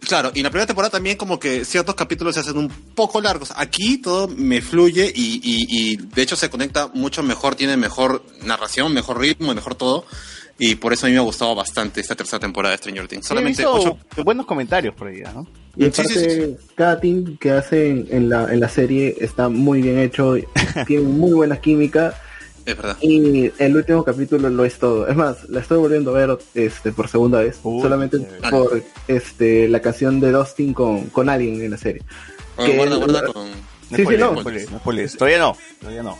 [0.00, 3.20] Claro, y en la primera temporada también como que ciertos capítulos se hacen un poco
[3.20, 3.52] largos.
[3.56, 8.24] Aquí todo me fluye y, y, y de hecho se conecta mucho mejor, tiene mejor
[8.42, 10.06] narración, mejor ritmo, mejor todo.
[10.62, 13.24] Y por eso a mí me ha gustado bastante esta tercera temporada de Stranger Things.
[13.24, 13.98] Sí, Solamente ocho...
[14.22, 15.46] buenos comentarios por ahí, ¿no?
[15.74, 19.48] Y Sí, sí, aparte, sí, cada team que hacen en la, en la serie está
[19.48, 20.34] muy bien hecho,
[20.86, 22.14] tiene muy buena química
[22.66, 22.96] Es verdad.
[23.00, 25.08] y el último capítulo lo es todo.
[25.08, 28.18] Es más, la estoy volviendo a ver este por segunda vez, Uy, solamente
[28.50, 32.02] por este la canción de Dustin con, con alguien en la serie.
[32.56, 33.50] Bueno, que- guarda, guarda con...
[33.50, 34.34] No Sí, sí, no.
[35.18, 36.16] Todavía no, todavía no.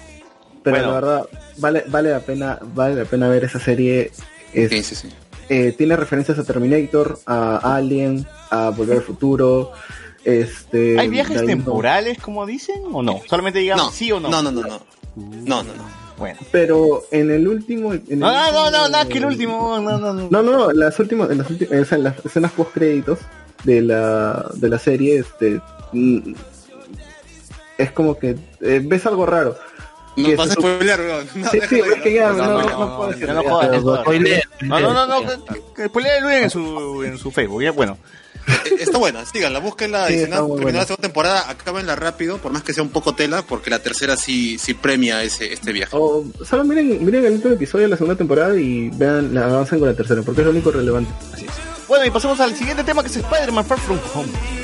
[0.62, 0.88] Pero Bueno.
[0.88, 4.10] la verdad, vale, vale la pena, vale la pena ver esa serie.
[4.52, 5.08] Es- Sí, sí, sí.
[5.48, 9.72] eh, tiene referencias a Terminator, a Alien, a Volver al Futuro.
[10.24, 13.20] Este, ¿Hay viajes temporales, como dicen, o no?
[13.28, 14.28] Solamente digan No, sí o no.
[14.28, 14.80] No, no, no, no.
[15.16, 15.99] No, no, no.
[16.20, 16.38] Bueno.
[16.52, 17.92] Pero en el último.
[17.94, 19.80] en el No, no, no, no, último- no, que el último.
[19.80, 20.28] No, no, no.
[20.30, 23.18] No, no, no, las últimas, en las, últimas, o sea, en las escenas post créditos
[23.64, 25.60] de la, de la serie, este,
[25.92, 26.34] mm,
[27.78, 29.56] es como que eh, ves algo raro.
[30.16, 31.26] No Que vas a spoilear, weón.
[31.36, 33.28] No, Sí, sí, es que ya, No, no, no, no, no, no no, puedo decir
[33.28, 34.00] no no jodas.
[34.02, 34.42] Spoiler.
[34.62, 35.30] No, no, no, no,
[35.86, 37.96] spoilee Luis en su, en su Facebook, ya, bueno.
[38.46, 40.08] Eh, Está buena, síganla, búsquenla.
[40.08, 43.14] Sí, y si no, la segunda temporada, acábenla rápido, por más que sea un poco
[43.14, 45.96] tela, porque la tercera sí, sí premia ese, este viaje.
[45.96, 49.78] O solo miren, miren el último episodio de la segunda temporada y vean, la avancen
[49.78, 51.12] con la tercera, porque es lo único relevante.
[51.32, 51.52] Así es.
[51.88, 54.59] Bueno, y pasamos al siguiente tema que es Spider-Man Far From Home.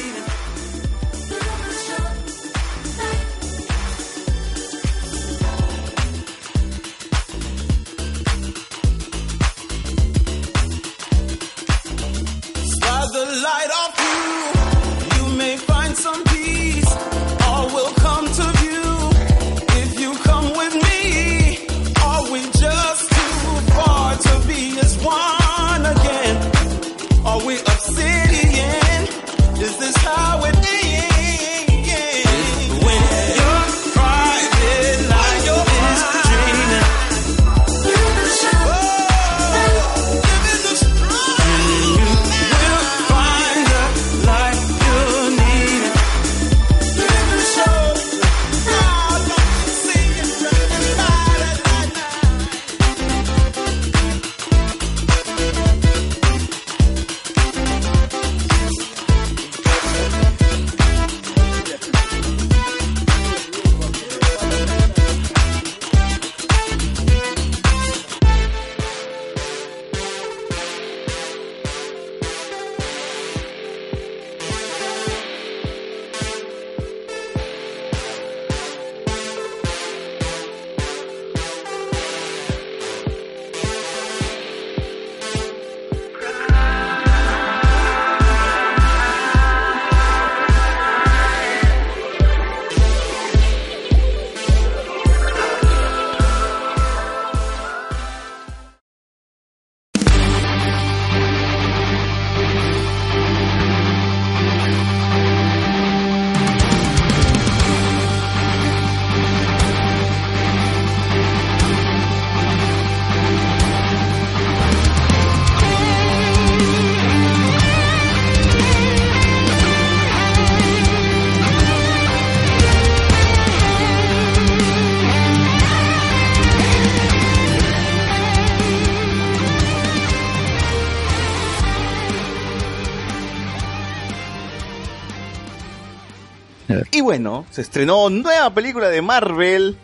[137.56, 139.78] Se estrenó nueva película de Marvel,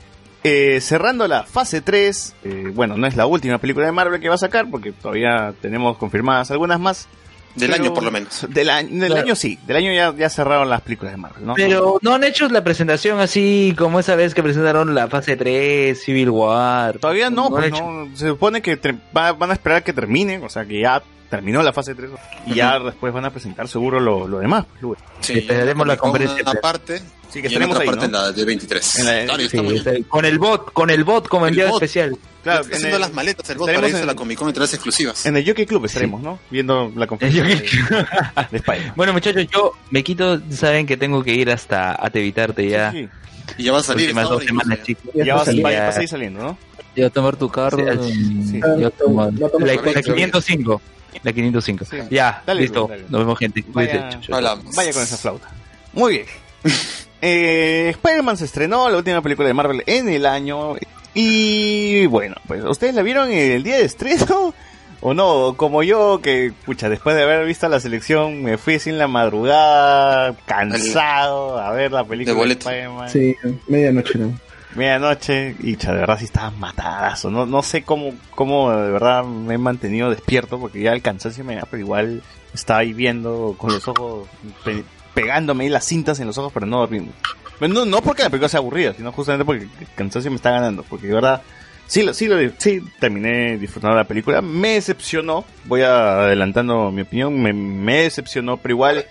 [0.45, 2.35] eh, cerrando la fase 3.
[2.45, 5.55] Eh, bueno, no es la última película de Marvel que va a sacar, porque todavía
[5.63, 7.09] tenemos confirmadas algunas más.
[7.55, 8.47] Del Pero- año, por lo menos.
[8.51, 9.23] Del año, del Claro.
[9.27, 11.55] año sí, del año ya, ya cerraron las películas de Marvel, ¿no?
[11.55, 15.99] Pero no han hecho la presentación así como esa vez que presentaron la fase 3,
[16.03, 16.99] Civil War.
[16.99, 18.79] Todavía no, han pues no, se supone que
[19.15, 21.03] van a esperar que termine, o sea que ya
[21.33, 22.11] terminó la fase 3
[22.45, 24.67] y ya después van a presentar seguro lo, lo demás.
[24.83, 24.99] pues.
[25.21, 26.51] Sí, Esperaremos la Comic Con conferencia.
[26.53, 27.01] Una parte
[27.31, 28.05] Sí, que otra ahí, parte ¿no?
[28.05, 28.99] en la de 23.
[28.99, 31.83] En la- Claro, Sí, está- con el bot, con el bot como El enviado bot.
[31.83, 32.19] especial.
[32.43, 34.51] Claro, en haciendo el, las maletas, el bot para irse a en- la Comic Con
[34.51, 35.25] y traerse exclusivas.
[35.25, 36.39] en el Jockey Club estaremos, ¿no?
[36.51, 38.93] Viendo la conferencia de, de Spider-Man.
[38.97, 42.93] Bueno, muchachos, yo me quito, saben que tengo que ir hasta a Tevitarte ya.
[42.93, 43.09] Sí,
[43.57, 45.05] Y ya va a salir Últimas dos semanas, chicos.
[45.15, 45.87] Ya Sí, ya.
[45.87, 46.59] vas a ir saliendo, ¿no?
[46.95, 47.79] Y a tomar tu carro.
[48.05, 48.61] Sí, y- sí.
[48.79, 50.83] y a tomar- La, la 505.
[51.23, 51.85] La 505.
[51.85, 51.97] Sí.
[52.11, 52.87] Ya, Dale, listo.
[52.89, 53.05] dale.
[53.09, 53.65] Nos vemos, gente.
[53.69, 54.11] Vaya.
[54.31, 54.75] Hablamos.
[54.75, 55.49] con esa flauta.
[55.93, 56.27] Muy bien.
[57.25, 60.75] Eh, Spider-Man se estrenó, la última película de Marvel en el año.
[61.15, 64.53] Y bueno, pues ¿ustedes la vieron el día de estreno?
[65.01, 65.55] ¿O no?
[65.57, 70.35] Como yo, que, pucha, después de haber visto la selección, me fui sin la madrugada,
[70.47, 72.53] cansado, a ver la película De de.
[72.55, 73.09] Spider-Man.
[73.09, 73.37] Sí,
[73.69, 74.33] medianoche, ¿no?
[74.75, 77.31] Medianoche, y cha, de verdad sí estaba matadazo.
[77.31, 81.45] No, no sé cómo, cómo de verdad me he mantenido despierto, porque ya el cansancio
[81.45, 82.23] me da, pero igual
[82.55, 84.29] estaba ahí viendo con los ojos,
[84.65, 84.85] pe-
[85.15, 87.15] pegándome las cintas en los ojos, pero no dormimos.
[87.61, 90.83] No, no porque la película sea aburrida, sino justamente porque el cansancio me está ganando,
[90.83, 91.43] porque de verdad,
[91.87, 94.43] sí, lo, sí, lo, sí terminé disfrutando la película.
[94.43, 99.05] Me decepcionó, voy adelantando mi opinión, me, me decepcionó, pero igual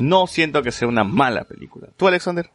[0.00, 1.88] no siento que sea una mala película.
[1.96, 2.50] ¿Tú, Alexander?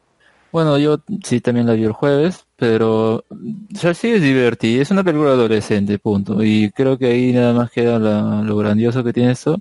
[0.51, 4.81] Bueno, yo sí también la vi el jueves, pero o sea, sí es divertida.
[4.81, 6.43] Es una película adolescente, punto.
[6.43, 9.59] Y creo que ahí nada más queda la- lo grandioso que tiene esto.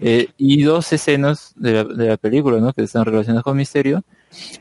[0.00, 2.72] Eh, y dos escenas de la, de la película, ¿no?
[2.72, 4.02] Que están relacionadas con Misterio.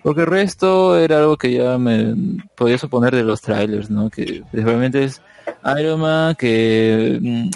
[0.03, 2.13] Porque el resto era algo que ya me
[2.55, 4.09] podía suponer de los trailers, ¿no?
[4.09, 5.21] Que realmente es
[5.79, 7.17] Iron Man, que...
[7.21, 7.49] mm,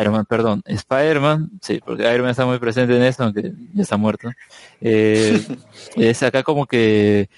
[0.00, 3.82] Iron Man, perdón, Spider-Man, sí, porque Iron Man está muy presente en esto, aunque ya
[3.82, 4.28] está muerto.
[4.80, 5.40] Eh,
[5.96, 7.28] es acá como que,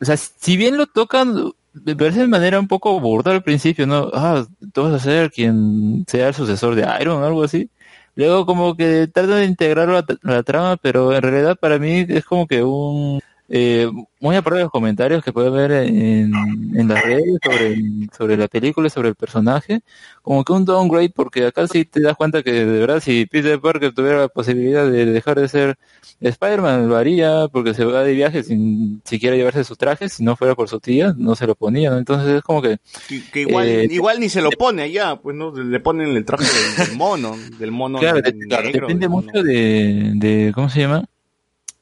[0.00, 3.86] o sea, si bien lo tocan, me parece de manera un poco burda al principio,
[3.86, 4.10] ¿no?
[4.14, 7.70] Ah, tú vas a ser quien sea el sucesor de Iron o algo así.
[8.16, 12.24] Luego como que tratan de integrarlo a la, trama, pero en realidad para mí es
[12.24, 13.20] como que un...
[13.48, 13.90] Eh,
[14.20, 16.32] muy aparte de los comentarios que puede ver en,
[16.74, 17.76] en las redes sobre,
[18.16, 19.82] sobre la película, sobre el personaje,
[20.22, 23.60] como que un downgrade, porque acá sí te das cuenta que de verdad si Peter
[23.60, 25.76] Parker tuviera la posibilidad de dejar de ser
[26.22, 30.36] Spider-Man, lo haría porque se va de viaje sin siquiera llevarse su traje, si no
[30.36, 31.98] fuera por su tía, no se lo ponía, ¿no?
[31.98, 35.36] Entonces es como que Que, que igual, Eh, igual ni se lo pone allá, pues
[35.36, 36.44] no, le ponen el traje
[36.78, 39.26] del, mono, del mono Claro, negro, de- del depende mono.
[39.26, 41.04] mucho de, de, ¿cómo se llama?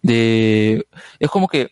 [0.02, 0.86] De,
[1.18, 1.70] es como que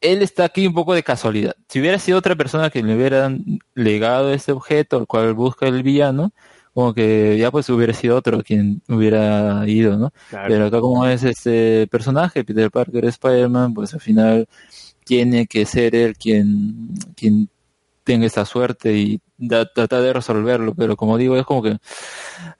[0.00, 1.54] él está aquí un poco de casualidad.
[1.68, 5.82] Si hubiera sido otra persona que le hubieran legado este objeto, al cual busca el
[5.82, 6.32] villano,
[6.74, 10.12] como que ya pues hubiera sido otro quien hubiera ido, ¿no?
[10.30, 10.48] Claro.
[10.48, 14.48] Pero acá como es este personaje, Peter Parker, Spider-Man, pues al final
[15.04, 17.48] tiene que ser él quien, quien
[18.04, 19.20] tenga esta suerte y
[19.74, 21.78] tratar de resolverlo, pero como digo, es como que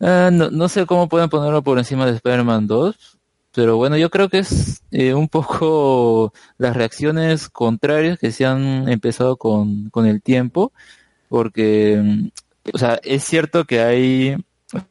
[0.01, 3.18] ah, no, no sé cómo pueden ponerlo por encima de Spider-Man 2,
[3.54, 8.88] pero bueno, yo creo que es eh, un poco las reacciones contrarias que se han
[8.88, 10.72] empezado con, con el tiempo,
[11.28, 12.30] porque,
[12.72, 14.36] o sea, es cierto que hay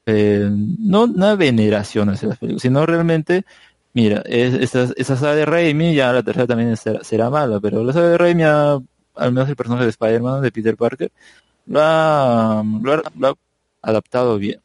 [0.06, 3.46] eh, no una veneración hacia las películas, sino realmente,
[3.94, 7.84] mira, es, esa, esa saga de Raimi, ya la tercera también será, será mala, pero
[7.84, 8.84] la saga de Raimi, al
[9.34, 11.12] menos el personaje de Spider-Man, de Peter Parker,
[11.76, 13.36] ha- lo ha
[13.82, 14.62] adaptado bien.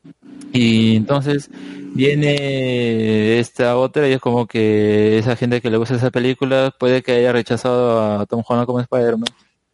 [0.52, 1.50] Y entonces
[1.94, 7.02] viene esta otra y es como que esa gente que le gusta esa película puede
[7.02, 9.28] que haya rechazado a Tom Holland como Spider-Man,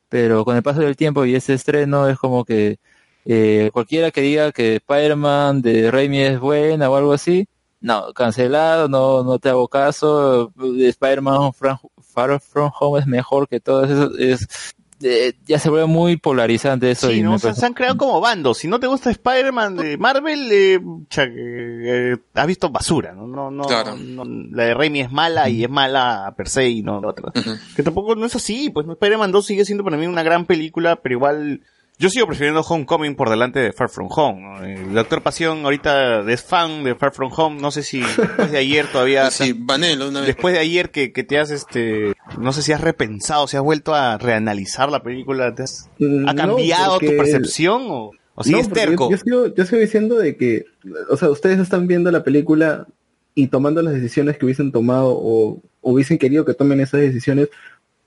[0.08, 2.78] pero con el paso del tiempo y este estreno es como que
[3.24, 7.46] eh, cualquiera que diga que Spider-Man de Raimi es buena o algo así,
[7.80, 13.90] no, cancelado, no, no te hago caso, Spider-Man Far From Home es mejor que todas
[13.90, 17.34] esas, es, eh, ya se vuelve muy polarizante eso Sí, y ¿no?
[17.34, 18.58] O sea, se han creado como bandos.
[18.58, 23.26] Si no te gusta Spider-Man de Marvel, eh, cha, eh, eh, has visto basura, ¿no?
[23.26, 23.96] No, no, Claro.
[23.96, 27.32] no, La de Raimi es mala y es mala per se y no la otra.
[27.76, 28.92] Que tampoco no es así, pues ¿no?
[28.94, 31.60] Spider-Man 2 sigue siendo para mí una gran película, pero igual
[31.98, 34.40] yo sigo prefiriendo Homecoming por delante de Far From Home.
[34.40, 34.64] ¿no?
[34.64, 38.58] El Doctor Pasión ahorita es fan de Far From Home, no sé si después de
[38.58, 39.30] ayer todavía...
[39.30, 40.26] Sí, Vanelo una vez.
[40.28, 43.62] Después de ayer que, que te has, este, no sé si has repensado, si has
[43.62, 48.42] vuelto a reanalizar la película, ¿te has- Mm, ¿ha no, cambiado tu percepción o, o
[48.42, 49.10] sigues No, terco?
[49.10, 50.64] Yo, yo sigo, yo sigo diciendo de que,
[51.08, 52.86] o sea, ustedes están viendo la película
[53.34, 57.48] y tomando las decisiones que hubiesen tomado o hubiesen querido que tomen esas decisiones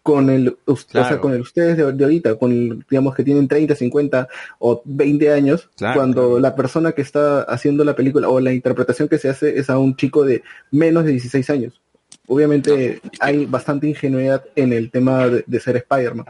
[0.05, 1.19] con el, o sea, Claro.
[1.19, 4.27] con el ustedes de, de ahorita, con el, digamos que tienen 30, 50
[4.59, 6.39] o 20 años, Claro, cuando claro.
[6.41, 9.79] la persona que está haciendo la película o la interpretación que se hace es a
[9.79, 11.81] un chico de menos de 16 años.
[12.27, 16.25] Obviamente hay bastante ingenuidad en el tema de, de ser Spider-Man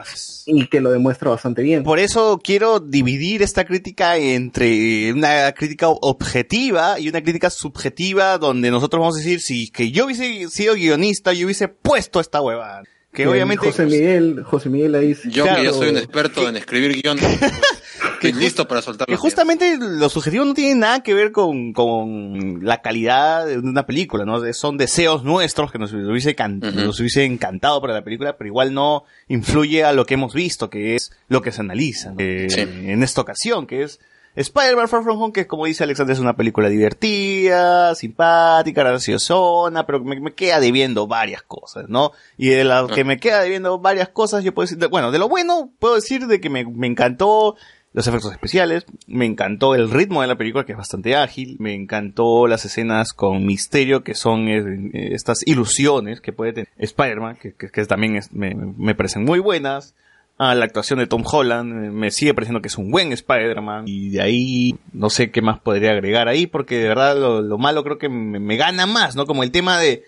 [0.46, 1.82] y que lo demuestra bastante bien.
[1.84, 8.70] Por eso quiero dividir esta crítica entre una crítica objetiva y una crítica subjetiva donde
[8.70, 12.82] nosotros vamos a decir si que yo hubiese sido guionista, yo hubiese puesto esta huevada.
[13.24, 15.60] Que obviamente José Miguel, José Miguel ahí Yo Claro.
[15.60, 17.24] que ya soy un experto en escribir guiones,
[18.14, 21.72] estoy listo para soltar que los justamente lo subjetivo no tiene nada que ver con,
[21.72, 24.40] con la calidad de una película, ¿no?
[24.52, 28.74] Son deseos nuestros que nos hubiese, can- nos hubiese encantado para la película, pero igual
[28.74, 32.16] no influye a lo que hemos visto, que es lo que se analiza ¿no?
[32.18, 33.98] Eh, en esta ocasión, que es
[34.36, 40.02] Spider-Man Far From Home, que como dice Alexander es una película divertida, simpática, graciosona, pero
[40.04, 42.12] me, me queda debiendo varias cosas, ¿no?
[42.36, 45.18] Y de lo que me queda debiendo varias cosas, yo puedo decir, de- bueno, de
[45.18, 47.56] lo bueno, puedo decir de que me, me encantó
[47.92, 51.74] los efectos especiales, me encantó el ritmo de la película, que es bastante ágil, me
[51.74, 57.38] encantó las escenas con misterio, que son eh, eh, estas ilusiones que puede tener Spider-Man,
[57.40, 59.94] que, que- también me, me parecen muy buenas.
[60.38, 63.84] Ah, la actuación de Tom Holland eh, me sigue pareciendo que es un buen Spider-Man
[63.86, 67.56] y de ahí no sé qué más podría agregar ahí porque de verdad lo, lo
[67.56, 69.24] malo creo que me, me gana más, ¿no?
[69.26, 70.04] Como el tema de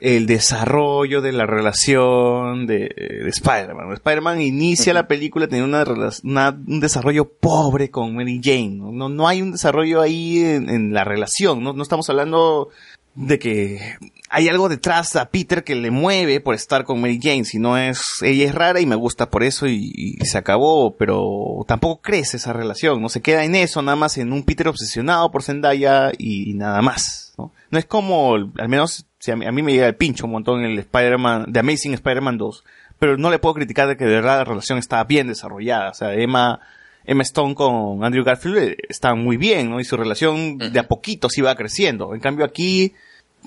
[0.00, 3.92] el desarrollo de la relación de, de Spider-Man.
[3.92, 8.70] Spider-Man inicia la película teniendo una, una- un desarrollo pobre con Mary Jane.
[8.78, 11.62] No, no, no hay un desarrollo ahí en, en la relación.
[11.62, 11.72] ¿no?
[11.72, 12.70] no estamos hablando
[13.14, 13.96] de que
[14.30, 17.76] hay algo detrás a Peter que le mueve por estar con Mary Jane, si no
[17.76, 22.38] es, ella es rara y me gusta por eso y, se acabó, pero tampoco crece
[22.38, 26.12] esa relación, no se queda en eso, nada más en un Peter obsesionado por Zendaya
[26.16, 27.52] y, nada más, ¿no?
[27.70, 30.32] No es como, al menos, si a, mí, a mí me llega el pincho un
[30.32, 32.64] montón el Spider-Man, The Amazing Spider-Man 2,
[32.98, 35.94] pero no le puedo criticar de que de verdad la relación está bien desarrollada, o
[35.94, 36.60] sea, Emma,
[37.04, 39.80] Emma Stone con Andrew Garfield eh, está muy bien, ¿no?
[39.80, 42.14] Y su relación de a poquito sí va creciendo.
[42.14, 42.92] En cambio aquí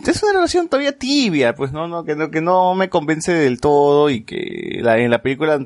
[0.06, 3.61] es una relación todavía tibia, pues no, no, que no, que no me convence del
[3.61, 5.65] todo y que la, en la película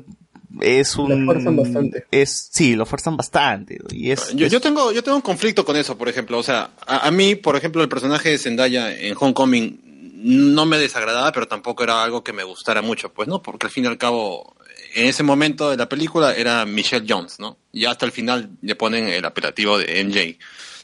[0.60, 1.26] es un...
[1.26, 2.04] Lo fuerzan bastante.
[2.10, 3.78] Es, sí, lo fuerzan bastante.
[3.90, 6.38] Y es, Yo, es- yo tengo yo tengo un conflicto con eso, por ejemplo.
[6.38, 9.80] O sea, a, a mí, por ejemplo, el personaje de Zendaya en Homecoming
[10.22, 13.42] no me desagradaba, pero tampoco era algo que me gustara mucho, pues, ¿no?
[13.42, 14.54] Porque al fin y al cabo,
[14.94, 17.56] en ese momento de la película era Michelle Jones, ¿no?
[17.72, 20.38] Y hasta el final le ponen el apelativo de MJ.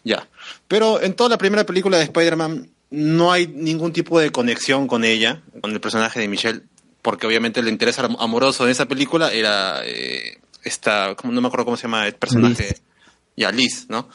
[0.05, 0.28] Ya.
[0.69, 5.05] Pero en toda la primera película de Spider-Man no hay ningún tipo de conexión con
[5.05, 6.62] ella, con el personaje de Michelle,
[7.03, 11.49] porque obviamente el interés am- amoroso de esa película era eh, esta, ¿cómo- no me
[11.49, 12.78] acuerdo cómo se llama el personaje,
[13.37, 14.09] ya Liz, ¿no?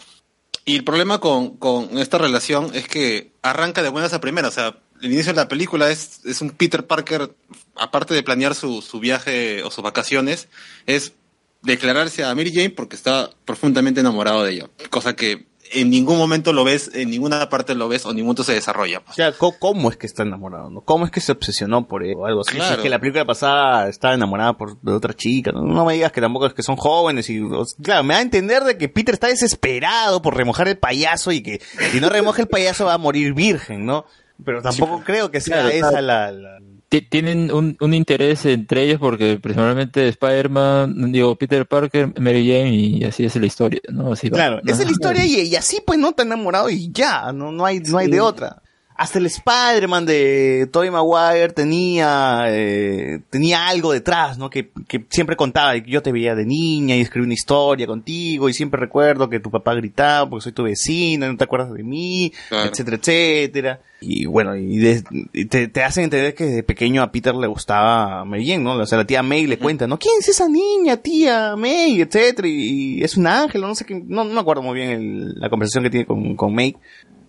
[0.64, 4.52] Y el problema con, con esta relación es que arranca de buenas a primeras.
[4.52, 7.34] O sea, el inicio de la película es, es un Peter Parker,
[7.76, 10.48] aparte de planear su, su viaje o sus vacaciones,
[10.86, 11.14] es
[11.62, 14.70] declararse a Mary Jane porque está profundamente enamorado de ella.
[14.90, 18.28] Cosa que en ningún momento lo ves, en ninguna parte lo ves o en ningún
[18.30, 19.02] momento se desarrolla.
[19.08, 20.70] O sea, ¿cómo es que está enamorado?
[20.70, 20.82] ¿no?
[20.82, 22.52] ¿Cómo es que se obsesionó por él o algo así?
[22.52, 22.76] Si Claro.
[22.76, 25.52] es que la película pasada estaba enamorada por de otra chica.
[25.54, 27.40] No, No me digas que tampoco es que son jóvenes y...
[27.40, 31.32] o- claro, me da a entender de que Peter está desesperado por remojar el payaso
[31.32, 31.62] y que
[31.92, 34.06] si no remoja el payaso va a morir virgen, ¿no?
[34.44, 36.38] Pero tampoco creo que sea Claro, esa claro.
[36.38, 36.60] la...
[37.00, 43.04] Tienen un, un interés entre ellos porque principalmente Spider-Man, digo, Peter Parker, Mary Jane y
[43.06, 44.12] así es la historia, ¿no?
[44.12, 44.36] Así va.
[44.36, 47.52] Claro, esa es la historia y, y así pues no está enamorado y ya, no,
[47.52, 48.62] no hay, no hay de otra.
[49.02, 54.50] Hasta el Spider-Man de Tobey Maguire tenía, eh, tenía algo detrás, ¿no?
[54.52, 58.48] Que, que siempre contaba, y yo te veía de niña y escribí una historia contigo
[58.48, 61.82] y siempre recuerdo que tu papá gritaba porque soy tu vecina, no te acuerdas de
[61.84, 62.70] mí, Claro.
[62.70, 63.80] etcétera, etcétera.
[64.04, 65.04] Y bueno, y, de-
[65.34, 68.74] y te, te hacen entender que de pequeño a Peter le gustaba Mary Jane, ¿no?
[68.74, 69.98] O sea, la tía May le cuenta, ¿no?
[69.98, 72.48] ¿Quién es esa niña, tía May, etcétera?
[72.48, 75.40] Y, y es un ángel, no sé qué, no, no me acuerdo muy bien el-
[75.40, 76.76] la conversación que tiene con, con May.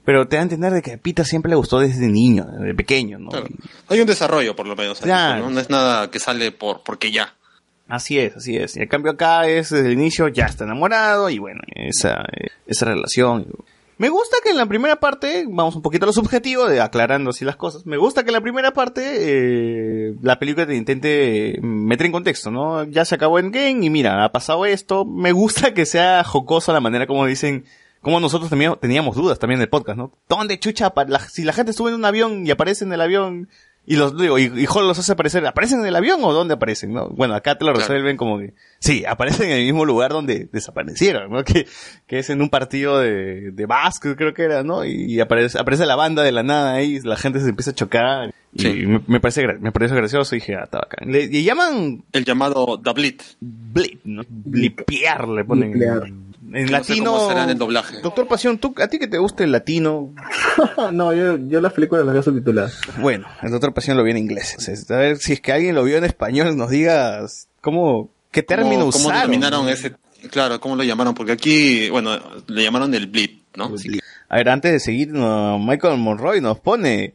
[0.05, 2.75] Pero te da a entender de que a Peter siempre le gustó desde niño, desde
[2.75, 3.31] pequeño, ¿no?
[3.31, 3.47] Claro.
[3.89, 5.01] Hay un desarrollo, por lo menos.
[5.01, 5.45] Claro.
[5.45, 5.51] ¿no?
[5.51, 7.35] no es nada que sale por porque ya.
[7.89, 8.77] Así es, así es.
[8.77, 12.25] Y el cambio acá es desde el inicio ya está enamorado y bueno, esa,
[12.67, 13.47] esa relación.
[13.99, 17.31] Me gusta que en la primera parte, vamos un poquito a lo subjetivo, de aclarando
[17.31, 21.59] así las cosas, me gusta que en la primera parte eh, la película te intente
[21.63, 22.83] meter en contexto, ¿no?
[22.85, 25.05] Ya se acabó Endgame y mira, ha pasado esto.
[25.05, 27.65] Me gusta que sea jocosa la manera como dicen,
[28.03, 30.13] como nosotros también teníamos dudas también del podcast, ¿no?
[30.29, 30.93] ¿Dónde chucha?
[31.09, 33.49] la- si la gente estuvo en un avión y aparece en el avión
[33.85, 36.55] Y los digo, y, y Hulk los hace aparecer, ¿aparecen en el avión o dónde
[36.55, 36.93] aparecen?
[36.93, 37.09] ¿no?
[37.09, 37.81] Bueno, acá te lo Claro.
[37.81, 41.43] resuelven como que, sí, aparecen en el mismo lugar donde desaparecieron, ¿no?
[41.43, 41.67] Que,
[42.07, 44.85] que es en un partido de, de básquet, creo que era, ¿no?
[44.85, 48.33] Y aparece, aparece la banda de la nada ahí, la gente se empieza a chocar.
[48.55, 48.87] Y Sí.
[48.87, 51.11] me, me parece, me parece gracioso y dije, ah, está bacán.
[51.11, 53.21] Le, le llaman El llamado Dablit.
[53.41, 54.23] blip, ¿no?
[54.29, 55.73] Blipear, le ponen.
[55.73, 56.09] Blipear.
[56.55, 57.13] En No sé latino.
[57.13, 58.01] cómo será en el doblaje.
[58.03, 60.13] Doctor Pasión, ¿tú, a ti que te gusta el latino,
[60.93, 62.79] no, yo, yo las películas las veo subtituladas.
[62.99, 64.51] Bueno, el Doctor Pasión lo vi en inglés.
[64.59, 67.21] Entonces, a ver si es que alguien lo vio en español, nos diga
[67.61, 69.21] cómo, qué término ¿Cómo, cómo usaron.
[69.31, 69.95] denominaron ese?
[70.31, 71.15] Claro, ¿cómo lo llamaron?
[71.15, 73.75] Porque aquí, bueno, le llamaron el Blip, ¿no?
[74.29, 77.15] A ver, antes de seguir, no, Michael Monroy nos pone,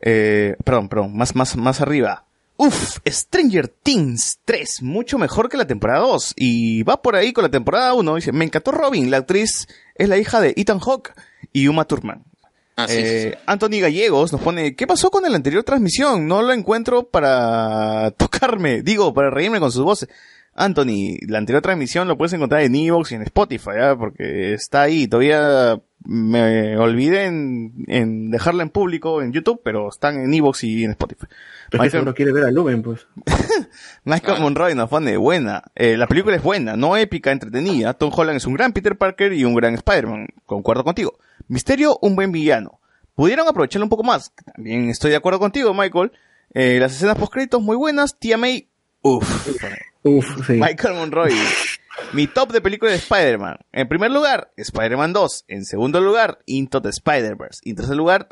[0.00, 2.24] eh, perdón, perdón, más, más, más arriba.
[2.58, 6.34] Uf, Stranger Things 3, mucho mejor que la temporada 2.
[6.36, 8.14] Y va por ahí con la temporada 1.
[8.16, 11.12] Dice, me encantó Robin, la actriz es la hija de Ethan Hawke
[11.52, 12.24] y Uma Thurman.
[12.76, 13.38] Ah, sí, sí, Eh, sí.
[13.46, 16.26] Anthony Gallegos nos pone, ¿qué pasó con la anterior transmisión?
[16.26, 20.08] No lo encuentro para tocarme, digo, para reírme con sus voces.
[20.56, 23.96] Anthony, la anterior transmisión lo puedes encontrar en Evox y en Spotify, ¿ah?
[23.98, 25.06] porque está ahí.
[25.06, 30.84] Todavía me olvidé en, en dejarla en público en YouTube, pero están en Evox y
[30.84, 31.26] en Spotify.
[31.70, 33.06] Pero Michael- uno quiere ver a Lumen, pues.
[34.04, 35.62] Michael Monroy nos pone buena.
[35.74, 37.94] Eh, la película es buena, no épica, entretenida.
[37.94, 40.28] Tom Holland es un gran Peter Parker y un gran Spider-Man.
[40.46, 41.18] Concuerdo contigo.
[41.48, 42.80] Misterio, un buen villano.
[43.14, 44.32] Pudieron aprovecharlo un poco más.
[44.54, 46.12] También estoy de acuerdo contigo, Michael.
[46.54, 48.18] Eh, las escenas post créditos muy buenas.
[48.18, 48.68] Tía May,
[49.14, 49.46] uff.
[50.02, 50.52] Uf, sí.
[50.54, 51.32] Michael Monroy.
[52.12, 53.56] Mi top de películas de Spider-Man.
[53.72, 55.44] En primer lugar, Spider-Man 2.
[55.48, 57.60] En segundo lugar, Into the Spider-Verse.
[57.64, 58.28] Y en tercer lugar,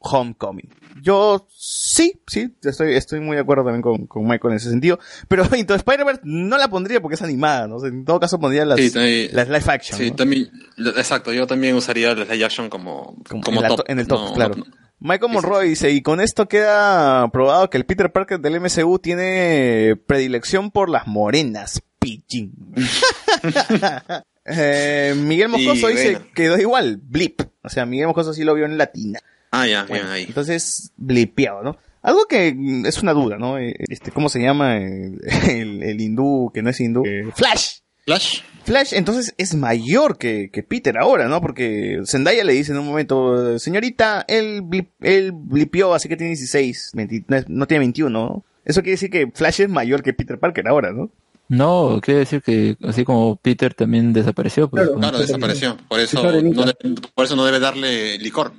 [0.00, 0.68] Homecoming.
[1.00, 4.98] Yo sí, sí, estoy, estoy muy de acuerdo también con, con Michael en ese sentido.
[5.28, 7.76] Pero Into the Spider-Verse no la pondría porque es animada, ¿no?
[7.76, 9.98] O sea, en todo caso pondría las, Sí, también- las live action.
[9.98, 10.16] Sí, ¿no?
[10.16, 10.50] también,
[10.96, 13.76] exacto, yo también usaría el live action como, Como como en, la top.
[13.78, 14.54] to- en el top, No, claro.
[14.56, 14.64] no-
[15.04, 19.96] Michael Monroy dice, y con esto queda probado que el Peter Parker del MCU tiene
[20.06, 21.82] predilección por las morenas.
[21.98, 22.52] Pichín.
[24.44, 26.26] Eh, Miguel Moscoso Y dice bueno.
[26.34, 27.42] quedó igual, blip.
[27.62, 29.20] O sea, Miguel Moscoso sí lo vio en latina.
[29.52, 30.24] Ah, ya, Bueno, bien ahí.
[30.24, 31.76] Entonces, blipeado, ¿no?
[32.02, 33.56] Algo que mm, es una duda, ¿no?
[33.58, 37.04] Eh, Este, ¿cómo se llama el, el, el hindú que no es hindú?
[37.06, 37.78] Eh, Flash.
[38.04, 38.40] Flash.
[38.64, 41.40] Flash entonces es mayor que, que Peter ahora, ¿no?
[41.40, 46.30] Porque Zendaya le dice en un momento, señorita, él, blip, él blipió, así que tiene
[46.30, 48.44] 16, 20 no tiene 21, ¿no?
[48.64, 51.10] Eso quiere decir que Flash es mayor que Peter Parker ahora, ¿no?
[51.48, 54.70] No, quiere decir que así como Peter también desapareció.
[54.70, 55.76] Pues, Claro, desapareció.
[55.88, 58.52] Por eso, no debe- por eso no debe darle licor.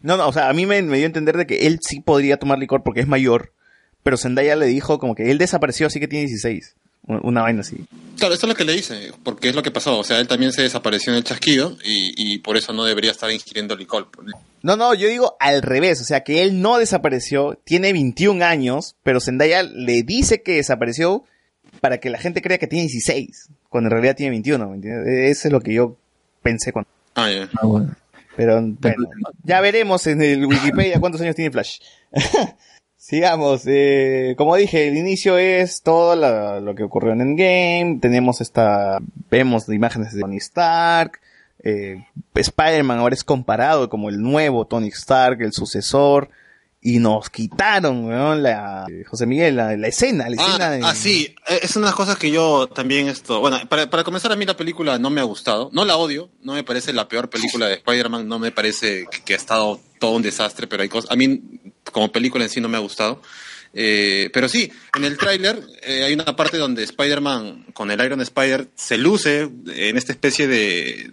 [0.00, 2.00] No, no, o sea, a mí me, me dio a entender de que él sí
[2.00, 3.52] podría tomar licor porque es mayor,
[4.04, 6.76] pero Zendaya le dijo como que él desapareció, así que tiene 16.
[7.08, 7.84] Un- Una vaina así.
[8.18, 9.98] Claro, eso es lo que le dice, porque es lo que pasó.
[9.98, 13.10] O sea, él también se desapareció en el chasquido y, y por eso no debería
[13.10, 14.08] estar ingiriendo licor.
[14.62, 18.96] No, no, yo digo al revés, o sea, que él no desapareció, tiene 21 años,
[19.02, 21.24] pero Zendaya le dice que desapareció
[21.80, 25.30] para que la gente crea que tiene 16, cuando en realidad tiene 21, ¿me entiendes?
[25.38, 25.96] Eso es lo que yo
[26.42, 26.90] pensé cuando...
[27.14, 27.48] Ah, ya.
[27.60, 27.94] Ah, bueno.
[28.36, 29.08] Pero bueno,
[29.44, 31.78] ya veremos en el Wikipedia cuántos años tiene Flash.
[33.08, 38.42] Sigamos, eh, como dije, el inicio es todo la- lo que ocurrió en Endgame, tenemos
[38.42, 38.98] esta,
[39.30, 41.18] vemos imágenes de Tony Stark,
[41.64, 42.04] eh,
[42.34, 46.28] Spider-Man ahora es comparado como el nuevo Tony Stark, el sucesor,
[46.82, 50.80] y nos quitaron, weón, la, José Miguel, la, la escena, la escena Ah, de...
[50.84, 54.04] ah, sí, eh, es una de las cosas que yo también esto, bueno, para, para
[54.04, 56.92] comenzar a mí la película no me ha gustado, no la odio, no me parece
[56.92, 60.66] la peor película de Spider-Man, no me parece que, que ha estado todo un desastre,
[60.66, 61.40] pero hay cosas, a mí
[61.92, 63.20] como película en sí no me ha gustado.
[63.74, 68.20] Eh, pero sí, en el tráiler eh, hay una parte donde Spider-Man con el Iron
[68.20, 71.12] Spider se luce en esta especie de,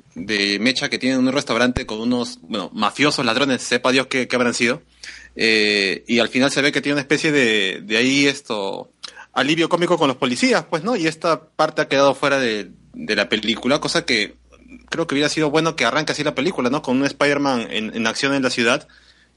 [0.60, 4.54] mecha que tiene en un restaurante con unos, bueno, mafiosos ladrones, sepa Dios qué, habrán
[4.54, 4.82] sido.
[5.36, 8.90] Eh, y al final se ve que tiene una especie de, de ahí esto,
[9.34, 10.96] alivio cómico con los policías, pues, ¿no?
[10.96, 14.36] Y esta parte ha quedado fuera de, de la película, cosa que
[14.90, 16.82] creo que hubiera sido bueno que arranque así la película, ¿no?
[16.82, 18.88] Con un Spider-Man en acción en la ciudad,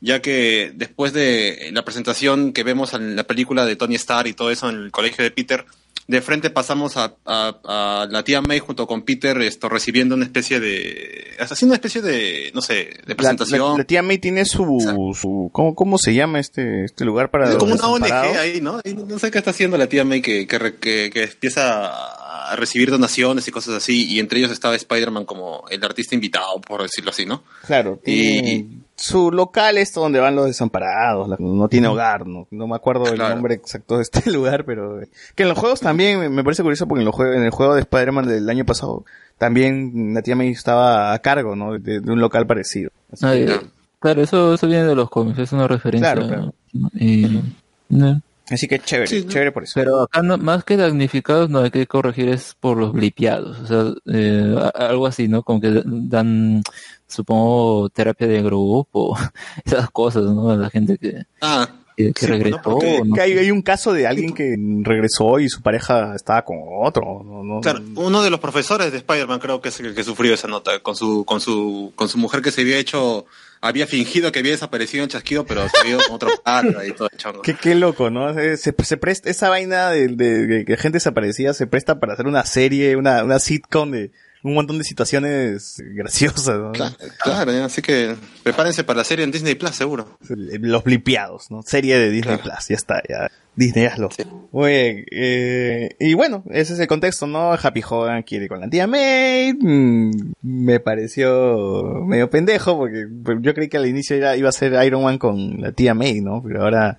[0.00, 4.32] ya que después de la presentación que vemos en la película de Tony Stark y
[4.34, 5.64] todo eso en el colegio de Peter,
[6.06, 10.24] de frente pasamos a, a- a la tía May junto con Peter esto recibiendo una
[10.24, 14.44] especie de haciendo una especie de no sé de presentación la- la tía May tiene
[14.46, 14.78] su,
[15.20, 18.04] su ¿cómo, ¿cómo se llama este, este lugar para Es como una ONG
[18.38, 18.80] ahí, ¿no?
[18.84, 22.56] Y no sé qué está haciendo la tía May que, que, que- que empieza a
[22.56, 26.80] recibir donaciones y cosas así, y entre ellos estaba Spider-Man como el artista invitado, por
[26.82, 27.42] decirlo así, ¿no?
[27.66, 28.64] Claro, Y-
[28.98, 33.14] su local es donde van los desamparados, no tiene hogar, no, no me acuerdo el
[33.14, 33.34] Claro.
[33.34, 35.00] nombre exacto de este lugar, pero
[35.34, 37.74] que en los juegos también me- parece curioso porque en, los jue- en el juego
[37.74, 39.04] de Spider-Man del año pasado
[39.38, 41.78] también la tía May estaba a cargo, ¿no?
[41.78, 42.90] De, de un local parecido.
[43.12, 43.60] Así Ah, que- eh,
[44.00, 46.12] claro, eso, eso viene de los cómics, es una referencia.
[46.12, 46.54] Claro, claro.
[46.94, 47.40] Y,
[47.88, 48.20] ¿no?
[48.50, 49.30] Así que chévere, Sí, ¿no?
[49.30, 49.72] chévere por eso.
[49.74, 53.66] Pero acá no- más que damnificados no hay que corregir es por los blipeados, o
[53.66, 55.42] sea, eh, algo así, ¿no?
[55.42, 56.62] Como que dan,
[57.06, 59.16] supongo, terapia de grupo,
[59.64, 60.50] esas cosas, ¿no?
[60.50, 61.68] A la gente que, Ah,
[61.98, 62.32] que, que Sí, ¿no?
[62.38, 62.60] regresó.
[62.62, 63.14] Porque- ¿no?
[63.14, 67.22] Que hay, hay un caso de alguien que regresó y su pareja estaba con otro.
[67.24, 67.42] ¿no?
[67.42, 70.46] No- claro, uno de los profesores de Spider-Man creo que es el que sufrió esa
[70.48, 73.26] nota con su con su con su mujer que se había hecho
[73.60, 76.92] había fingido que había desaparecido en chasquido, pero se había ido con otro pata y
[76.92, 77.42] todo el chongo.
[77.42, 78.32] Qué, qué loco, ¿no?
[78.32, 82.12] Se, se- se presta, esa vaina de, de- de que gente desaparecida se presta para
[82.12, 84.12] hacer una serie, una, una sitcom de
[84.42, 86.72] un montón de situaciones graciosas, ¿no?
[86.72, 90.18] Claro, claro, así que prepárense para la serie en Disney Plus, seguro.
[90.28, 91.62] Los blipeados, ¿no?
[91.62, 92.54] Serie de Disney Claro.
[92.54, 93.30] Plus, ya está, ya.
[93.56, 94.08] Disney, hazlo.
[94.10, 94.22] Sí.
[94.52, 97.52] Muy bien, eh, y bueno, ese es el contexto, ¿no?
[97.52, 103.54] Happy Hogan quiere con la tía May, mm, me pareció medio pendejo, porque pues, yo
[103.54, 106.40] creí que al inicio era, iba a ser Iron Man con la tía May, ¿no?
[106.46, 106.98] Pero ahora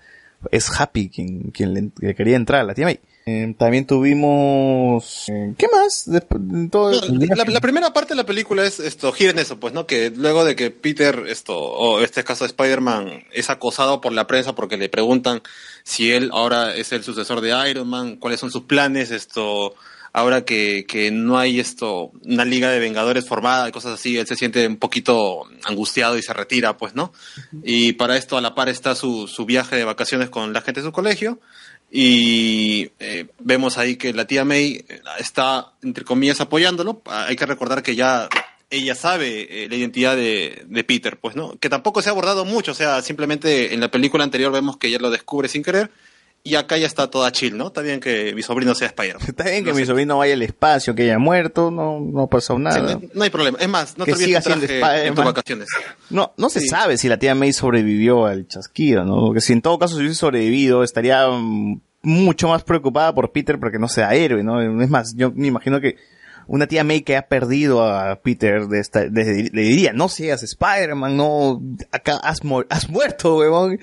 [0.52, 3.00] es Happy quien, quien le, le quería entrar, la tía May.
[3.26, 6.10] Eh, también tuvimos, eh, ¿qué más?
[6.10, 9.60] De todo No, la, la primera parte de la película es esto, gira en eso,
[9.60, 9.86] pues, ¿no?
[9.86, 14.26] Que luego de que Peter, esto, o este caso de Spider-Man, es acosado por la
[14.26, 15.44] prensa porque le preguntan
[15.84, 19.76] si él ahora es el sucesor de Iron Man, cuáles son sus planes, esto,
[20.14, 24.28] ahora que, que no hay esto, una liga de vengadores formada y cosas así, él
[24.28, 27.14] se siente un poquito angustiado y se retira, pues, ¿no?
[27.64, 30.82] Y para esto a la par está su, su viaje de vacaciones con la gente
[30.82, 31.40] de su colegio.
[31.92, 37.02] Y eh, vemos ahí que la tía May eh, está, entre comillas, apoyándolo.
[37.06, 38.30] Ah, Hay que recordar que ya
[38.70, 41.58] ella sabe eh, la identidad de, de Peter, pues, ¿no?
[41.60, 44.88] Que tampoco se ha abordado mucho, o sea, simplemente en la película anterior vemos que
[44.88, 45.90] ella lo descubre sin querer.
[46.42, 47.68] Y acá ya está toda chill, ¿no?
[47.68, 49.26] Está bien que mi sobrino sea Spider-Man.
[49.28, 52.58] Está bien que mi sobrino vaya al espacio, que haya muerto, no, no ha pasado
[52.60, 52.80] Sí, nada.
[52.80, 53.58] no, hay- no hay problema.
[53.60, 55.68] Es más, no Que te siga siendo en tus vacaciones.
[56.10, 56.68] No, no se Sí.
[56.70, 59.26] sabe si la tía May sobrevivió al chasquido, ¿no?
[59.28, 63.60] Porque si en todo caso si hubiese sobrevivido, estaría mm, mucho más preocupada por Peter
[63.60, 64.62] porque no sea héroe, ¿no?
[64.82, 65.98] Es más, yo me imagino que
[66.48, 70.42] una tía May que ha perdido a Peter de esta, de- le diría, no seas
[70.42, 71.62] Spider-Man, no,
[71.92, 72.40] acá has,
[72.70, 73.78] has muerto, huevón.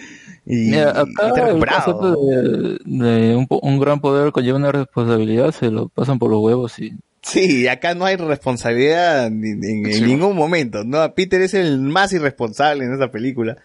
[0.47, 1.99] Y, Mira, y acá el recuperado.
[1.99, 6.41] concepto de, de un, un gran poder conlleva una responsabilidad, se lo pasan por los
[6.41, 6.93] huevos y
[7.23, 9.61] Sí, acá no hay responsabilidad en,
[9.93, 10.03] Sí.
[10.03, 10.85] ningún momento.
[10.85, 13.57] No, Peter es el más irresponsable en esa película.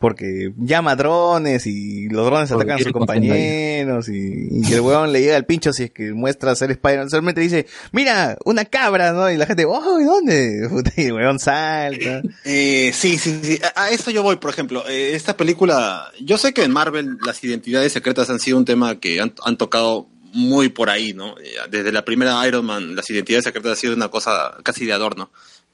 [0.00, 4.80] Porque llama drones y los drones Porque atacan a sus compañeros y, y que el
[4.80, 7.10] huevón le llega al pincho si es que muestra ser Spider-Man.
[7.10, 9.30] Solamente dice, mira, una cabra, ¿no?
[9.30, 10.66] Y la gente, oh, ¿dónde?
[10.70, 12.22] Puta, Y el huevón salta.
[12.44, 13.60] Eh, sí, sí, sí.
[13.76, 14.88] A, a eso yo voy, por ejemplo.
[14.88, 18.98] Eh, esta película, yo sé que en Marvel las identidades secretas han sido un tema
[18.98, 21.36] que han, han tocado muy por ahí, ¿no?
[21.38, 24.92] Eh, Desde la primera Iron Man, las identidades secretas han sido una cosa casi de
[24.92, 25.30] adorno.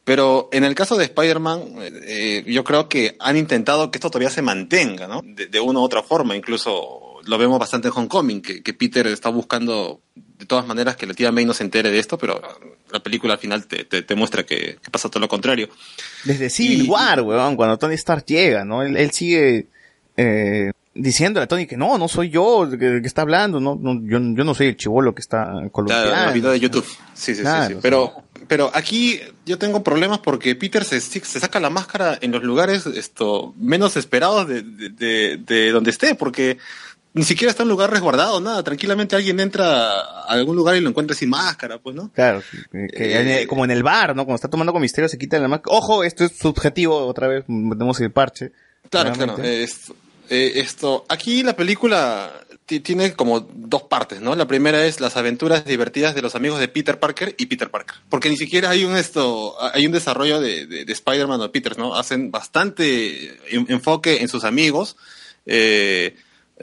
[0.06, 4.30] Pero en el caso de Spider-Man, eh, yo creo que han intentado que esto todavía
[4.30, 5.20] se mantenga, ¿no?
[5.24, 6.36] De, de una u otra forma.
[6.36, 11.06] Incluso lo vemos bastante en Homecoming, que, que Peter está buscando de todas maneras que
[11.06, 12.40] la tía May no se entere de esto, pero
[12.92, 15.68] la película al final te, te, te muestra que, que pasa todo lo contrario.
[16.24, 18.82] Desde Civil Y- War, huevón, cuando Tony Stark llega, ¿no?
[18.84, 19.66] Él, él sigue
[20.16, 23.94] eh, diciéndole a Tony que no, no soy yo que, que está hablando, no, no,
[24.04, 26.10] yo, yo no soy el chivolo que está columpiando.
[26.10, 26.86] Claro, el video de YouTube.
[27.14, 27.74] Sí, sí, Claro, sí, sí.
[27.74, 27.80] sí.
[27.82, 28.12] Pero,
[28.48, 32.86] pero aquí yo tengo problemas porque Peter se, se saca la máscara en los lugares
[32.86, 36.58] esto menos esperados de, de, de- de donde esté, porque
[37.14, 38.62] ni siquiera está en un lugar resguardado, nada.
[38.62, 42.10] Tranquilamente alguien entra a algún lugar y lo encuentra sin máscara, pues, ¿no?
[42.12, 44.24] Claro, que- Eh, en el- como en el bar, ¿no?
[44.26, 45.74] Cuando está tomando con misterio se quita la máscara.
[45.76, 48.52] Ojo, esto es subjetivo, otra vez metemos el parche.
[48.90, 49.38] Claro, claro.
[49.42, 49.96] eh, esto,
[50.28, 52.30] eh, esto, aquí la película
[52.66, 54.34] tiene como dos partes, ¿no?
[54.34, 57.96] La primera es las aventuras divertidas de los amigos de Peter Parker y Peter Parker.
[58.08, 61.78] Porque ni siquiera hay un esto, hay un desarrollo de, de- de Spider-Man o Peter,
[61.78, 61.94] ¿no?
[61.94, 64.96] Hacen bastante en- enfoque en sus amigos.
[65.46, 66.16] Eh,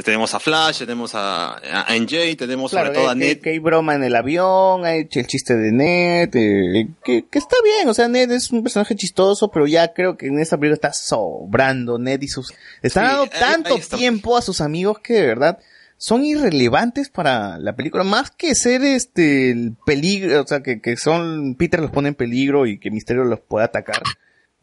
[0.03, 3.39] tenemos a Flash, tenemos a, a MJ, tenemos Claro, sobre todo a que, Ned.
[3.41, 7.55] que hay broma en el avión, hay el chiste de Ned, eh, que, que está
[7.63, 10.73] bien, o sea, Ned es un personaje chistoso, pero ya creo que en esta película
[10.73, 12.51] está sobrando Ned y sus...
[12.81, 13.95] Están Sí, dando ahí- tanto ahí está.
[13.97, 15.59] tiempo a sus amigos que de verdad
[16.05, 20.97] son irrelevantes para la película, más que ser este el peligro, o sea, que, que
[20.97, 24.01] son, Peter los pone en peligro y que Misterio los puede atacar.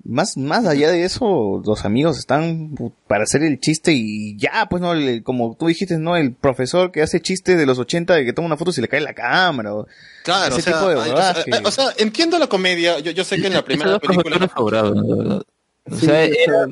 [0.04, 2.74] Más, más allá de eso, los amigos están
[3.06, 6.14] para hacer el chiste y ya, pues no, el- como tú dijiste, ¿no?
[6.18, 8.82] El profesor que hace chistes de los 80 de que toma una foto y se
[8.82, 9.74] le cae la cámara.
[9.74, 9.86] o-
[10.24, 12.98] Claro, ese o sea, tipo de o sea, que- o sea, entiendo la comedia.
[12.98, 14.36] Yo, yo sé que en la primera película.
[14.38, 15.42] verdad.
[15.90, 16.66] O sea, era-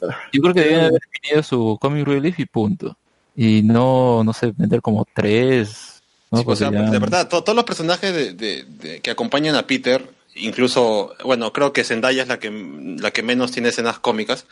[0.00, 2.96] sea, yo creo que debían haber definido su comic relief y punto.
[3.36, 6.02] Y no, no sé, meter como tres.
[6.30, 6.38] ¿no?
[6.38, 9.10] Sí, o Porque sea, ya- de verdad, to- todos los personajes de, de- de- que
[9.10, 10.04] acompañan a Peter,
[10.36, 12.50] incluso, bueno, creo que Zendaya es la que,
[12.98, 14.46] la que menos tiene escenas cómicas,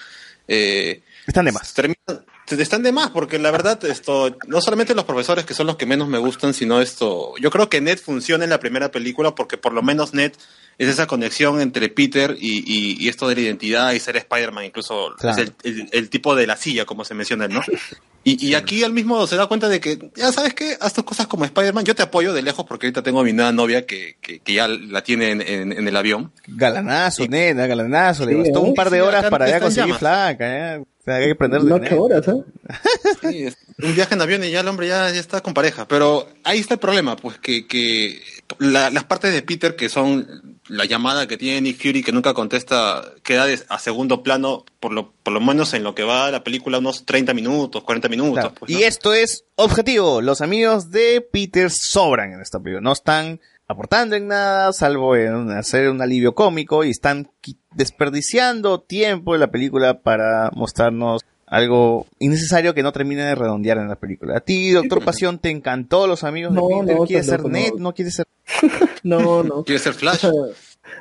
[0.49, 1.75] eh, Están de más.
[1.75, 5.67] terminan, te- están de más, porque la verdad, esto, no solamente los profesores que son
[5.67, 8.91] los que menos me gustan, sino esto, yo creo que Ned funciona en la primera
[8.91, 10.33] película porque por lo menos Ned
[10.79, 14.65] es esa conexión entre Peter y, y- y esto de la identidad y ser Spider-Man,
[14.65, 15.43] incluso Claro.
[15.43, 17.61] es el, el- el tipo de la silla, como se menciona, ¿no?
[18.37, 21.05] Y, y aquí al mismo se da cuenta de que, ya sabes qué, haz tus
[21.05, 23.87] cosas como Spider-Man, yo te apoyo de lejos porque ahorita tengo a mi nueva novia
[23.87, 26.33] que, que, que ya la tiene en, en- en el avión.
[26.47, 28.27] Galanazo, nena, galanazo.
[28.27, 28.69] le Sí, bastó ¿eh?
[28.69, 30.79] un par de Sí, horas acá para ya conseguir flaca, ¿eh?
[30.79, 32.43] O sea, hay que aprender de ocho horas, ¿eh?
[33.31, 35.89] Sí, es un viaje en avión y ya el hombre ya, ya está con pareja.
[35.89, 38.21] Pero ahí está el problema, pues que, que
[38.59, 42.35] la- las partes de Peter que son la llamada que tiene Nick Fury que nunca
[42.35, 46.45] contesta queda a segundo plano, por lo, por lo menos en lo que va la
[46.45, 48.35] película, unos 30 minutos, 40 minutos.
[48.35, 48.55] Claro.
[48.59, 50.21] pues, Y esto es objetivo.
[50.21, 52.83] Los amigos de Peter sobran en esta película.
[52.83, 57.31] No están aportando en nada, salvo en hacer un alivio cómico y están
[57.75, 63.89] desperdiciando tiempo en la película para mostrarnos algo innecesario que no termina de redondear en
[63.89, 64.37] la película.
[64.37, 66.97] A ti, Doctor Pasión, te encantó los amigos No, de Peter.
[66.99, 67.71] no, ¿Quieres ser Ned?
[67.75, 67.79] no.
[67.81, 68.27] ¿No quieres ser?
[69.03, 69.65] No, no.
[69.65, 70.19] Quiere ser O Flash.
[70.21, 70.31] sea,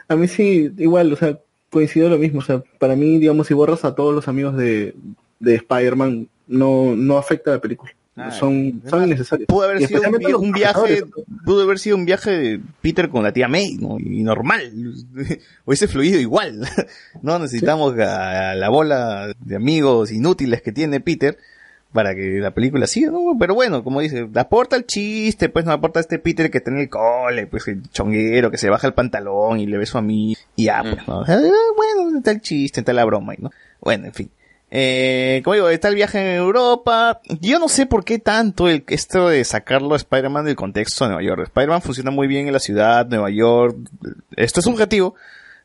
[0.07, 1.37] a mí sí, igual, o sea,
[1.69, 2.39] coincido lo mismo.
[2.39, 4.95] O sea, para mí, digamos, si borras a todos los amigos de,
[5.39, 7.91] de Spider-Man, no, no afecta a la película.
[8.17, 9.47] Ah, son, son innecesarios.
[9.47, 10.01] Pudo haber sido
[10.39, 11.03] un, viaje,
[11.45, 13.97] pudo haber sido un viaje de Peter con la tía May, ¿no?
[13.99, 14.71] Y normal.
[15.65, 16.67] Hubiese fluido igual.
[17.21, 21.37] No necesitamos a, a la bola de amigos inútiles que tiene Peter
[21.93, 23.35] para que la película siga, ¿no?
[23.39, 26.79] Pero bueno, como dice, aporta el chiste, pues no aporta este Peter que está en
[26.79, 30.35] el cole, pues el chonguero que se baja el pantalón y le beso a mí
[30.55, 31.19] y ya, pues, ¿no?
[31.19, 33.51] O sea, eh, bueno, está el chiste, está la broma, ¿no?
[33.81, 34.29] Bueno, en fin.
[34.69, 37.21] Eh, como digo, está el viaje en Europa.
[37.39, 41.23] Yo no sé por qué tanto esto de sacarlo a Spider-Man del contexto de Nueva
[41.23, 41.43] York.
[41.43, 43.77] Spider-Man funciona muy bien en la ciudad, Nueva York.
[44.35, 45.15] Esto es subjetivo.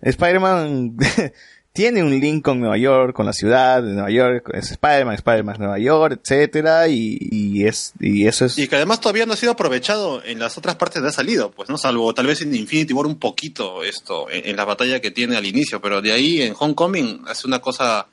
[0.02, 0.96] Spider-Man
[1.72, 4.50] tiene un link con Nueva York, con la ciudad de Nueva York.
[4.54, 8.56] Es Spider-Man, Spider-Man Nueva York, etcétera, y, es, y eso es.
[8.56, 11.50] Y que además todavía no ha sido aprovechado en las otras partes de ha salido,
[11.50, 11.76] pues, ¿no?
[11.76, 15.36] Salvo tal vez en Infinity War un poquito esto, en, en la batalla que tiene
[15.36, 18.06] al inicio, pero de ahí en Homecoming hace una cosa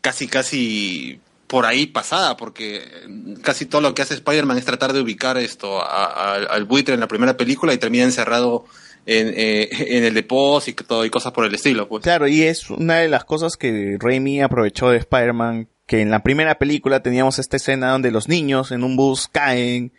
[0.00, 2.84] casi, casi por ahí pasada, porque eh,
[3.42, 7.00] casi todo lo que hace Spider-Man es tratar de ubicar esto a- al buitre en
[7.00, 8.64] la primera película y termina encerrado
[9.06, 9.68] en, eh,
[10.06, 12.02] el depósito y cosas por el estilo, pues.
[12.02, 16.24] Claro, y es una de las cosas que Raimi aprovechó de Spider-Man, que en la
[16.24, 19.92] primera película teníamos esta escena donde los niños en un bus caen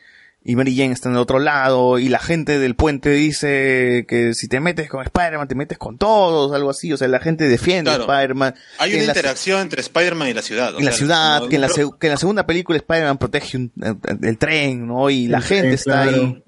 [0.49, 4.33] y Mary Jane está en el otro lado y la gente del puente dice que
[4.33, 7.49] si te metes con Spider-Man te metes con todos, algo así, o sea, la gente
[7.49, 8.09] defiende Claro.
[8.09, 8.55] a Spider-Man.
[8.79, 10.73] Hay una en la- interacción entre Spider-Man y la ciudad.
[10.79, 13.97] en la ciudad, que en la, que en la segunda película Spider-Man protege un- el,
[14.25, 15.09] el tren, ¿no?
[15.09, 16.43] Y la El gente tren, está ahí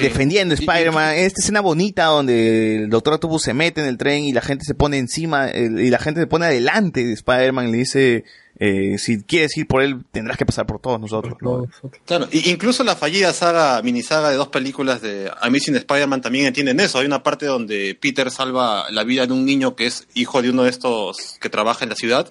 [0.00, 1.14] defendiendo Spider-Man.
[1.16, 4.64] Esta escena bonita donde el Doctor Octopus se mete en el tren y la gente
[4.64, 8.24] se pone encima, y la gente se pone adelante de Spider-Man y le dice,
[8.60, 11.34] eh, si quieres ir por él, tendrás que pasar por todos nosotros.
[11.40, 11.62] ¿no?
[11.62, 16.46] No, Claro, y incluso la fallida saga, minisaga de dos películas de Amazing Spider-Man también
[16.46, 16.98] entienden eso.
[16.98, 20.50] Hay una parte donde Peter salva la vida de un niño que es hijo de
[20.50, 22.30] uno de estos que trabaja en la ciudad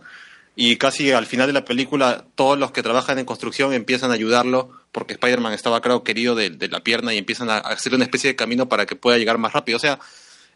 [0.55, 4.13] y casi al final de la película todos los que trabajan en construcción empiezan a
[4.13, 8.03] ayudarlo porque Spider-Man estaba, creo, querido de, de la pierna y empiezan a hacer una
[8.03, 9.77] especie de camino para que pueda llegar más rápido.
[9.77, 9.99] O sea,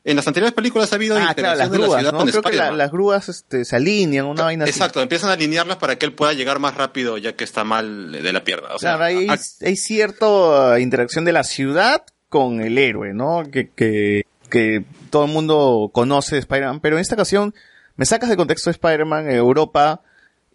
[0.09, 2.17] en las anteriores películas ha habido Ah, claro, las interacción de la grúas, ciudad ¿no?
[2.19, 4.71] con Creo que la- las grúas este, se alinean, una vaina así.
[4.71, 8.11] Exacto, empiezan a alinearlas para que él pueda llegar más rápido ya que está mal
[8.11, 8.69] de la pierna.
[8.75, 13.43] O sea, Claro, hay, hay cierta interacción de la ciudad con el héroe, ¿no?
[13.51, 17.53] Que, que, que todo el mundo conoce de Spider-Man, pero en esta ocasión
[17.95, 20.01] me sacas de contexto de Spider-Man en Europa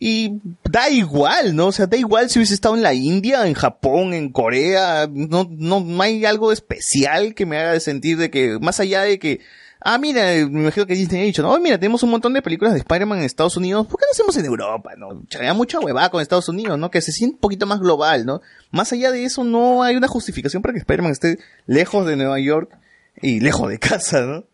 [0.05, 1.69] y da igual, ¿no?
[1.69, 5.47] O sea, da igual si hubiese estado en la India, en Japón, en Corea, no,
[5.49, 9.43] no, hay algo especial que me haga sentir de que, más allá de que,
[9.79, 12.73] ah, mira, me imagino que Disney ha dicho, no, mira, tenemos un montón de películas
[12.73, 15.23] de Spider-Man en Estados Unidos, ¿por qué no hacemos en Europa, no?
[15.37, 16.91] Había mucha huevada con Estados Unidos, ¿no?
[16.91, 18.41] Que se siente un poquito más global, ¿no?
[18.73, 22.41] Más allá de eso, no hay una justificación para que Spider-Man esté lejos de Nueva
[22.41, 22.77] York
[23.21, 24.47] y lejos de casa, ¿no?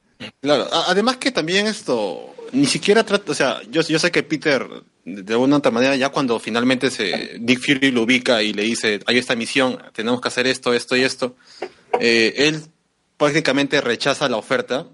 [0.43, 4.67] Claro, además que también esto ni siquiera trata, o sea, yo, yo sé que Peter
[5.05, 9.01] de alguna otra manera ya cuando finalmente se Dick Fury lo ubica y le dice,
[9.07, 11.37] hay esta misión, tenemos que hacer esto, esto y esto,
[12.01, 12.63] eh, él
[13.17, 14.87] prácticamente rechaza la oferta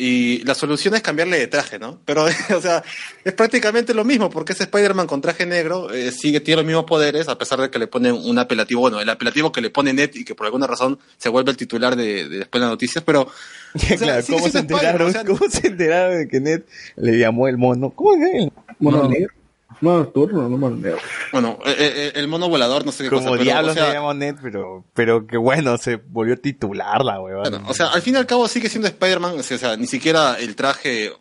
[0.00, 2.00] y la solución es cambiarle de traje, ¿no?
[2.04, 2.24] Pero,
[2.56, 2.84] o sea,
[3.24, 6.84] es prácticamente lo mismo porque ese Spider-Man con traje negro eh, sigue, tiene los mismos
[6.84, 9.92] poderes a pesar de que le ponen un apelativo, bueno, el apelativo que le pone
[9.92, 12.70] Ned y que por alguna razón se vuelve el titular de, de después de las
[12.70, 13.28] noticias, pero
[13.76, 15.08] sea, claro, ¿cómo se enteraron?
[15.08, 16.62] Spider-Man, o sea, ¿Cómo se enteraron de que Ned
[16.96, 17.90] le llamó el mono?
[17.90, 18.52] ¿Cómo es él?
[18.78, 19.08] Mono No.
[19.08, 19.34] negro.
[19.80, 20.58] Nocturno, no.
[21.32, 23.92] Bueno, eh, eh, el mono volador, no sé qué Como cosa, diablos o sea, se
[23.92, 27.50] llamó Ned, pero, pero que bueno, se volvió titular la huevada.
[27.50, 29.76] bueno, o sea, al fin y al cabo sigue siendo Spider-Man, o sea, o sea,
[29.76, 31.12] ni siquiera el traje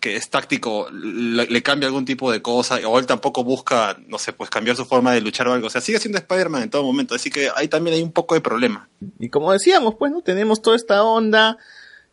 [0.00, 4.18] que es táctico, le, le cambia algún tipo de cosa, o él tampoco busca, no
[4.18, 5.68] sé, pues cambiar su forma de luchar o algo.
[5.68, 8.34] O sea, sigue siendo Spider-Man en todo momento, así que ahí también hay un poco
[8.34, 8.88] de problema.
[9.18, 10.22] Y como decíamos, pues, ¿no?
[10.22, 11.58] Tenemos toda esta onda.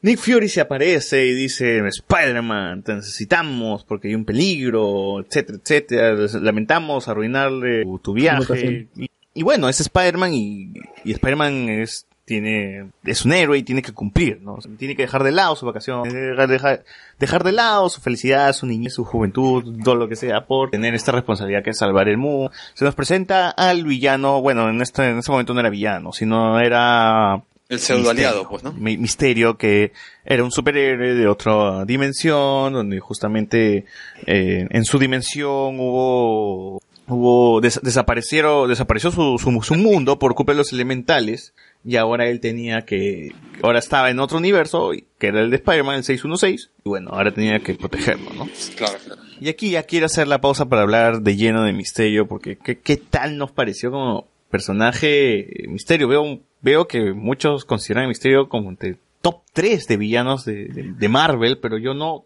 [0.04, 6.16] Nick Fury se aparece y dice, Spider-Man, te necesitamos porque hay un peligro, etcétera, etcétera.
[6.42, 8.90] Lamentamos arruinarle tu, tu viaje.
[8.98, 10.74] Y, y bueno, es Spider-Man y,
[11.06, 14.56] y Spider-Man es, tiene, es un héroe y tiene que cumplir, ¿no?
[14.56, 16.84] O sea, tiene que dejar de lado su vacación, dejar, dejar,
[17.18, 20.96] dejar de lado su felicidad, su niñez, su juventud, todo lo que sea, por tener
[20.96, 22.52] esta responsabilidad que es salvar el mundo.
[22.74, 26.60] Se nos presenta al villano, bueno, en este, en este momento no era villano, sino
[26.60, 27.42] era
[27.74, 28.50] El pseudo aliado, Misterio.
[28.50, 28.74] pues, ¿no?
[28.74, 29.92] Mi- Misterio, que
[30.26, 33.86] era un superhéroe de otra dimensión, donde justamente
[34.26, 40.54] eh, en su dimensión hubo, hubo des- desaparecieron, desapareció su, su, su mundo por culpa
[40.54, 41.54] de los elementales,
[41.86, 45.96] y ahora él tenía que, ahora estaba en otro universo, que era el de Spider-Man,
[45.98, 48.48] el 616, y bueno, ahora tenía que protegerlo, ¿no?
[48.78, 49.22] Claro, claro.
[49.42, 52.80] Y aquí ya quiero hacer la pausa para hablar de lleno de Misterio, porque ¿qué,
[52.80, 56.08] qué tal nos pareció como personaje Misterio?
[56.08, 60.94] Veo, veo que muchos consideran a Misterio como entre top 3 de villanos de, de-
[60.98, 62.26] de Marvel, pero yo no,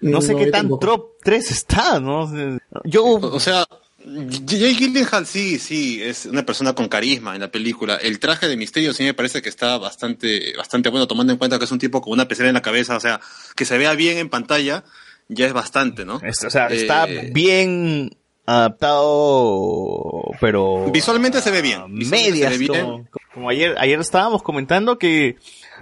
[0.00, 0.86] no sé No, qué tan tampoco.
[0.86, 2.30] top 3 está, ¿no?
[2.84, 3.64] Yo, O o sea,
[4.00, 7.96] Jay Gyllenhaal sí, sí, es una persona con carisma en la película.
[7.96, 11.58] El traje de Misterio sí me parece que está bastante, bastante bueno, tomando en cuenta
[11.58, 13.20] que es un tipo con una pecera en la cabeza, o sea,
[13.56, 14.84] que se vea bien en pantalla,
[15.28, 16.20] ya es bastante, ¿no?
[16.24, 18.16] es- o sea, está Eh, bien
[18.46, 20.86] adaptado, pero...
[20.90, 23.08] Visualmente se ve bien, Medias, se ve bien.
[23.38, 25.36] Como, ayer, ayer estábamos comentando que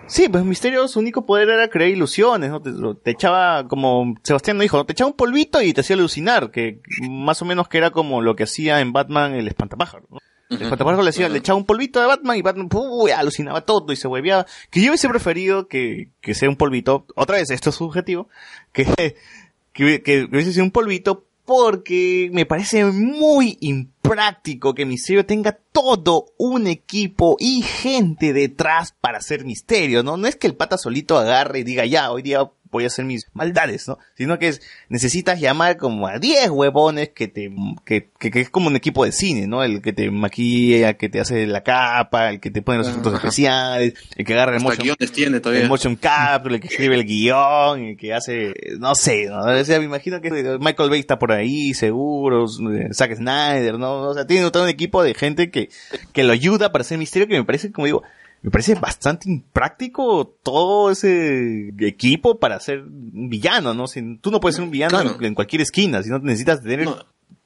[0.08, 2.62] Sí, pues Misterio su único poder era crear ilusiones, ¿no?
[2.62, 2.70] Te,
[3.02, 6.80] te echaba, como Sebastián nos dijo, te echaba un polvito y te hacía alucinar, que
[7.08, 10.18] más o menos que era como lo que hacía en Batman el espantapájaro, ¿no?
[10.48, 13.08] El espantapájaro le, decía, le echaba un polvito de Batman y Batman ¡puh!
[13.08, 14.46] alucinaba todo y se volvía...
[14.70, 18.28] Que yo hubiese preferido que, que sea un polvito, otra vez, esto es subjetivo,
[18.72, 18.84] que,
[19.72, 23.58] que, que hubiese sido un polvito porque me parece muy
[24.06, 30.16] impráctico que Misterio tenga todo un equipo y gente detrás para hacer Misterio, ¿no?
[30.16, 33.04] No es que el pata solito agarre y diga, ya, hoy día voy a hacer
[33.04, 33.98] mis maldades, ¿no?
[34.14, 37.50] Sino que es, necesitas llamar como a 10 huevones que te,
[37.84, 39.64] que, que, que es como un equipo de cine, ¿no?
[39.64, 42.88] El que te maquilla, el que te hace la capa, el que te pone los
[42.88, 43.26] efectos Ajá.
[43.26, 45.62] especiales, el que agarra el Hasta motion, guiones tiene todavía.
[45.62, 49.40] el motion capture, el que escribe el guion, el que hace, no sé, ¿no?
[49.40, 50.30] O sea, me imagino que
[50.60, 52.46] Michael Bay está por ahí, seguro,
[52.92, 54.02] Zack Snyder, ¿no?
[54.02, 55.68] O sea, tiene todo un equipo de gente que,
[56.12, 58.02] que lo ayuda para hacer misterio que me parece, como digo,
[58.46, 63.88] me parece bastante impráctico todo ese equipo para ser un villano, ¿no?
[63.88, 65.16] Si, tú no puedes ser un villano Claro.
[65.18, 67.04] en, en cualquier esquina, sino necesitas tener No.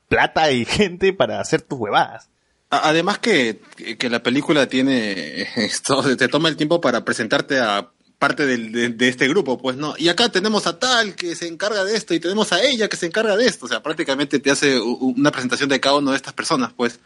[0.09, 2.28] plata y gente para hacer tus huevadas.
[2.68, 3.60] Además que,
[3.98, 8.90] que la película tiene esto, te toma el tiempo para presentarte a parte del- de,
[8.90, 9.94] de este grupo, pues no.
[9.97, 12.98] Y acá tenemos a tal que se encarga de esto y tenemos a ella que
[12.98, 13.64] se encarga de esto.
[13.64, 17.01] O sea, prácticamente te hace una presentación de cada una de estas personas, pues.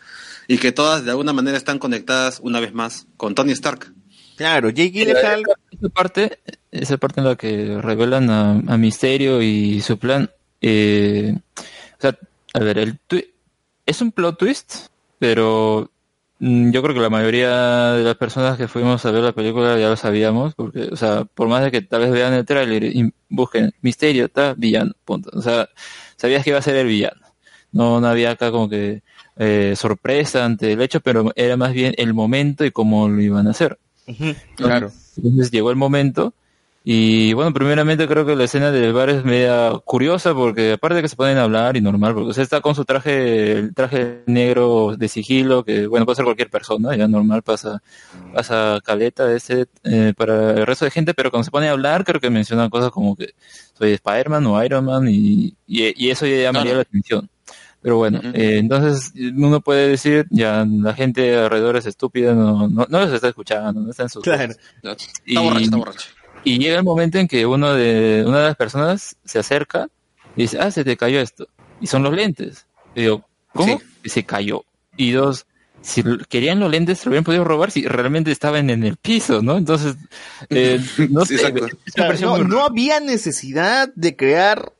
[0.48, 3.92] Y que todas de alguna manera están conectadas una vez más con Tony Stark.
[4.36, 6.38] Claro, Jake Gyllenhaal, Esa parte,
[6.72, 10.28] esa parte en la que revelan a, a Misterio y su plan,
[10.60, 11.36] eh,
[11.98, 12.18] o sea,
[12.52, 13.30] a ver, el twi-
[13.86, 14.86] es un plot twist,
[15.20, 15.90] pero
[16.40, 19.78] mm, yo creo que la mayoría de las personas que fuimos a ver la película
[19.78, 22.82] ya lo sabíamos, porque, o sea, por más de que tal vez vean el tráiler
[22.84, 25.30] y busquen Misterio, está villano, punto.
[25.32, 25.68] O sea,
[26.16, 27.20] sabías que iba a ser el villano.
[27.70, 29.02] No, no había acá como que
[29.36, 33.46] eh, sorpresa ante el hecho, pero era más bien el momento y cómo lo iban
[33.46, 33.78] a hacer.
[34.56, 34.92] Claro.
[35.16, 36.34] Entonces llegó el momento
[36.86, 41.02] y bueno, primeramente creo que la escena del bar es media curiosa porque aparte de
[41.02, 44.94] que se pueden hablar y normal, porque usted está con su traje, el traje negro
[44.94, 47.82] de sigilo, que bueno, puede ser cualquier persona, ya normal pasa,
[48.34, 52.04] pasa caleta ese eh, para el resto de gente, pero cuando se pone a hablar
[52.04, 53.30] creo que mencionan cosas como que
[53.72, 57.30] soy Spider-Man o Iron Man y, y, y eso ya llamaría la atención.
[57.84, 62.86] Pero bueno, eh, entonces uno puede decir, ya la gente alrededor es estúpida, no, no,
[62.88, 64.54] no los está escuchando, no está en sus Claro.
[64.82, 64.96] Está
[65.26, 66.08] Y- borracho, está borracho.
[66.44, 69.88] y llega el momento en que uno de, una de las personas se acerca
[70.34, 71.46] y dice, ah, se te cayó esto.
[71.78, 72.66] Y son los lentes.
[72.94, 73.78] Y digo, ¿cómo?
[73.78, 73.84] Sí.
[74.04, 74.64] Y se cayó.
[74.96, 75.44] Y dos,
[75.82, 79.42] si querían los lentes, se lo habían podido robar si realmente estaban en el piso,
[79.42, 79.58] ¿no?
[79.58, 79.96] Entonces,
[80.48, 80.80] eh,
[81.10, 81.52] no Sí, sé,
[82.22, 84.72] no, no había necesidad de crear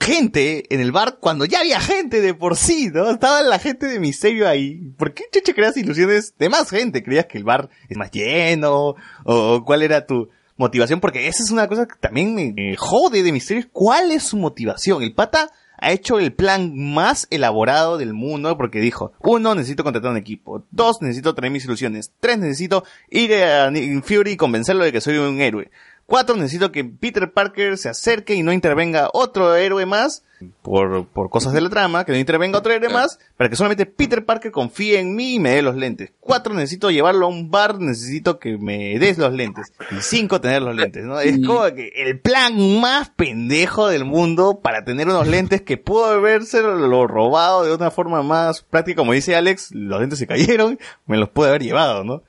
[0.00, 3.10] gente en el bar cuando ya había gente de por sí, ¿no?
[3.10, 4.92] Estaba la gente de misterio ahí.
[4.96, 7.02] ¿Por qué cheche creas ilusiones de más gente?
[7.02, 8.96] ¿Creías que el bar es más lleno?
[9.24, 11.00] ¿O cuál era tu motivación?
[11.00, 13.64] Porque esa es una cosa que también me, jode de misterio.
[13.72, 15.02] ¿Cuál es su motivación?
[15.02, 20.12] El pata ha hecho el plan más elaborado del mundo porque dijo, uno, necesito contratar
[20.12, 23.70] un equipo, dos, necesito traer mis ilusiones, tres, necesito ir a
[24.02, 25.70] Fury y convencerlo de que soy un héroe.
[26.06, 30.22] Cuatro, necesito que Peter Parker se acerque y no intervenga otro héroe más
[30.62, 33.86] por, por cosas de la trama, que no intervenga otro héroe más, para que solamente
[33.86, 36.12] Peter Parker confíe en mí y me dé los lentes.
[36.20, 39.72] Cuatro, necesito llevarlo a un bar, necesito que me des los lentes.
[39.90, 41.20] Y cinco, tener los lentes, ¿no?
[41.20, 46.06] Es como que el plan más pendejo del mundo para tener unos lentes que pudo
[46.06, 50.78] haberse lo robado de una forma más práctica, como dice Alex, los lentes se cayeron,
[51.06, 52.22] me los pude haber llevado, ¿no?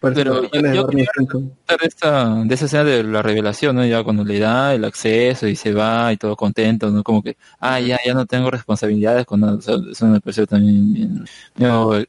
[0.00, 3.84] Pero yo, yo quería de esta, de esa escena de la revelación, ¿no?
[3.84, 7.02] Ya cuando le da el acceso y se va y todo contento, ¿no?
[7.02, 9.54] Como que, ah, ya, ya no tengo responsabilidades con nada.
[9.54, 11.24] O sea, eso me pareció también bien,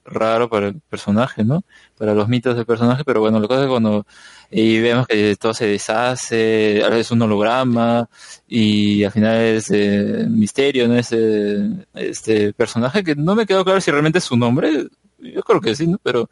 [0.05, 1.63] raro para el personaje, ¿no?
[1.97, 4.05] Para los mitos del personaje, pero bueno, la cosa es cuando
[4.49, 8.09] y vemos que todo se deshace, a veces un holograma
[8.47, 10.95] y al final es eh, misterio, ¿no?
[10.97, 14.87] Ese, este personaje que no me quedó claro si realmente es su nombre,
[15.19, 15.99] yo creo que sí, ¿no?
[16.01, 16.29] Pero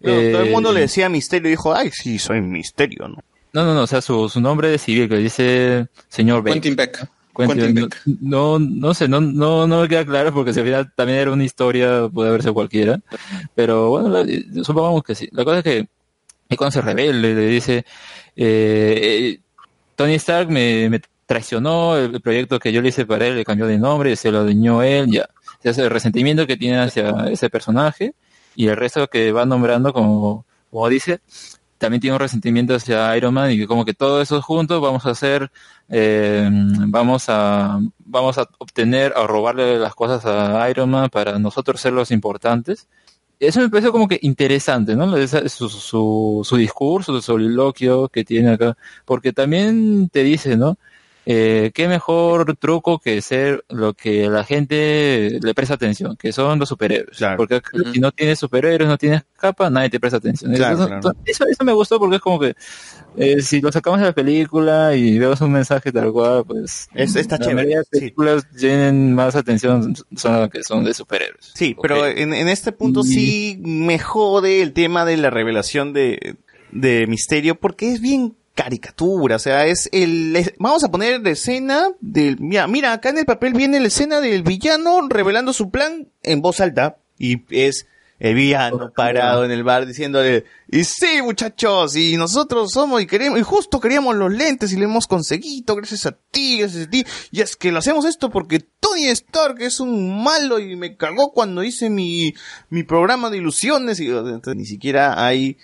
[0.00, 3.16] No, todo el mundo eh, le decía misterio y dijo, ay, sí, soy misterio, ¿no?
[3.52, 6.54] No, no, no, o sea, su, su nombre de civil que dice señor Beck.
[6.54, 7.08] Quentin Beck.
[7.34, 8.02] Quentin- Beck.
[8.20, 11.32] no, no sé, no, no, no me queda claro porque si al final también era
[11.32, 13.00] una historia, puede haberse cualquiera.
[13.54, 14.26] Pero bueno, la-
[14.64, 15.28] supongamos que sí.
[15.32, 15.88] La cosa es que
[16.48, 17.78] y cuando se revela, le, le dice,
[18.36, 19.40] eh, eh,
[19.96, 23.44] Tony Stark me, me traicionó, el, el proyecto que yo le hice para él le
[23.44, 25.28] cambió de nombre, se lo dañó él, ya.
[25.68, 28.14] O sea, el resentimiento que tiene hacia ese personaje
[28.56, 31.20] y el resto que va nombrando como, como dice,
[31.78, 35.06] también tiene un resentimiento hacia Iron Man y que como que todo eso juntos vamos
[35.06, 35.50] a hacer,
[35.88, 41.80] eh, vamos a, vamos a obtener, a robarle las cosas a Iron Man para nosotros
[41.80, 42.88] ser los importantes.
[43.38, 45.14] Eso me pareció como que interesante, ¿no?
[45.48, 50.78] Su, su, su discurso, su soliloquio que tiene acá, porque también te dice, ¿no?
[51.28, 56.60] Eh, qué mejor truco que ser lo que la gente le presta atención, que son
[56.60, 57.18] los superhéroes.
[57.18, 57.36] Claro.
[57.36, 57.92] Porque acá, Ujú.
[57.92, 60.54] si no tienes superhéroes, no tienes capa, nadie te presta atención.
[60.54, 61.12] Claro, eso, claro.
[61.24, 62.54] eso, eso me gustó porque es como que
[63.16, 67.16] eh, si lo sacamos de la película y vemos un mensaje tal cual, pues Es-
[67.16, 67.90] está la chévere, mayoría de sí.
[67.98, 71.50] películas tienen más atención, son las que son de superhéroes.
[71.56, 71.82] Sí, Ok.
[71.82, 76.36] pero en, en este punto Y- sí me jode el tema de la revelación de,
[76.70, 80.54] de Misterio porque es bien caricatura, o sea, es el...
[80.58, 82.40] vamos a poner la escena del...
[82.40, 86.40] Mira, mira, acá en el papel viene la escena del villano revelando su plan en
[86.40, 87.86] voz alta y es
[88.18, 93.38] el villano parado en el bar diciéndole, y sí muchachos, y nosotros somos y queremos,
[93.38, 97.04] y justo queríamos los lentes y lo hemos conseguido gracias a ti, gracias a ti,
[97.30, 101.32] y es que lo hacemos esto porque Tony Stark es un malo y me cagó
[101.32, 102.32] cuando hice mi,
[102.70, 105.58] mi programa de ilusiones y entonces, ni siquiera hay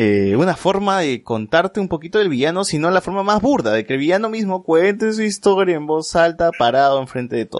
[0.00, 3.84] eh, una forma de contarte un poquito del villano, sino la forma más burda, de
[3.84, 7.58] que el villano mismo cuente su historia en voz alta, parado enfrente de todo.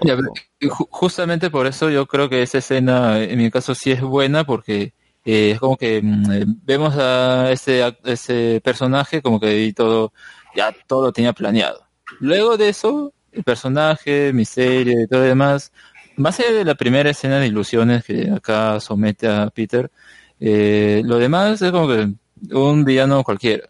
[0.89, 4.93] Justamente por eso yo creo que esa escena, en mi caso, sí es buena, porque
[5.25, 9.73] eh, es como que mm, eh, vemos a ese, ac- ese personaje como que y
[9.73, 10.13] todo,
[10.55, 11.87] ya todo tenía planeado.
[12.21, 15.73] Luego de eso, el personaje, misterio y todo lo demás,
[16.15, 19.91] más allá de la primera escena de ilusiones que acá somete a Peter,
[20.39, 22.13] eh, lo demás es como que
[22.51, 23.69] un villano cualquiera.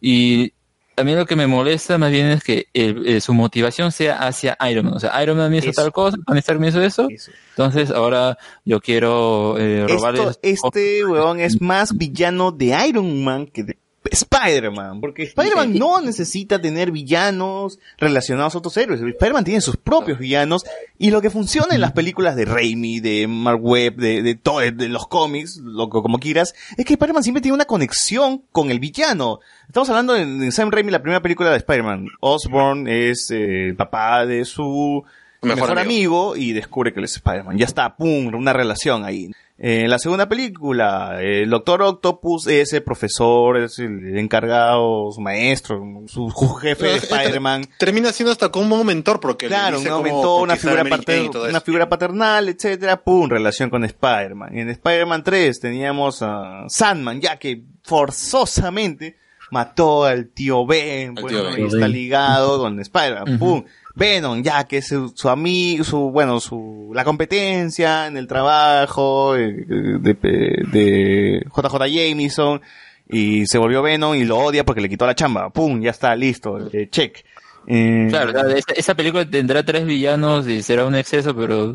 [0.00, 0.52] Y
[0.96, 4.18] a mí lo que me molesta más bien es que el- eh, su motivación sea
[4.18, 4.94] hacia Iron Man.
[4.94, 5.80] O sea, Iron Man me hizo Eso.
[5.82, 7.30] tal cosa, Tony Stark me hizo eso, Eso.
[7.50, 10.20] entonces ahora yo quiero eh, robarle...
[10.42, 13.78] Esto, este weón es más villano de Iron Man que de
[14.10, 19.00] Spider-Man, porque Spider-Man no necesita tener villanos relacionados a otros héroes.
[19.00, 20.64] Spider-Man tiene sus propios villanos
[20.98, 24.60] y lo que funciona en las películas de Raimi, de Mark Webb, de, de, todo,
[24.60, 28.70] de los cómics, lo que- como quieras, es que Spider-Man siempre tiene una conexión con
[28.70, 29.40] el villano.
[29.68, 32.06] Estamos hablando de, de Sam Raimi, la primera película de Spider-Man.
[32.20, 35.04] Osborn es eh, el papá de su
[35.42, 36.32] Mejor mejor, amigo.
[36.32, 36.36] amigo.
[36.36, 37.56] y descubre que él es Spider-Man.
[37.58, 39.30] Ya está, pum, una relación ahí.
[39.62, 45.20] Eh, En la segunda película, el Doctor Octopus es el profesor, es el encargado, su
[45.20, 47.66] maestro, su, su jefe de eh, Spider-Man.
[47.78, 50.00] Termina siendo hasta como un mentor porque le Claro, dice un
[50.42, 54.56] una figura, pater- todo una figura paternal, etcétera, pum, relación con Spider-Man.
[54.56, 59.16] En Spider-Man 3 teníamos a Sandman, ya que forzosamente
[59.50, 61.66] mató al tío Ben, Al bueno, tío Ben.
[61.66, 63.64] está ligado con Spider-Man, pum.
[63.94, 69.36] Venom, ya que es su, su amigo, su, bueno, su, la competencia en el trabajo
[69.36, 70.14] eh, de,
[70.72, 72.60] de JJ Jameson,
[73.08, 76.14] y se volvió Venom y lo odia porque le quitó la chamba, pum, ya está,
[76.14, 77.24] listo, eh, check.
[77.66, 81.74] Eh, Claro, esa, esa película tendrá tres villanos y será un exceso, pero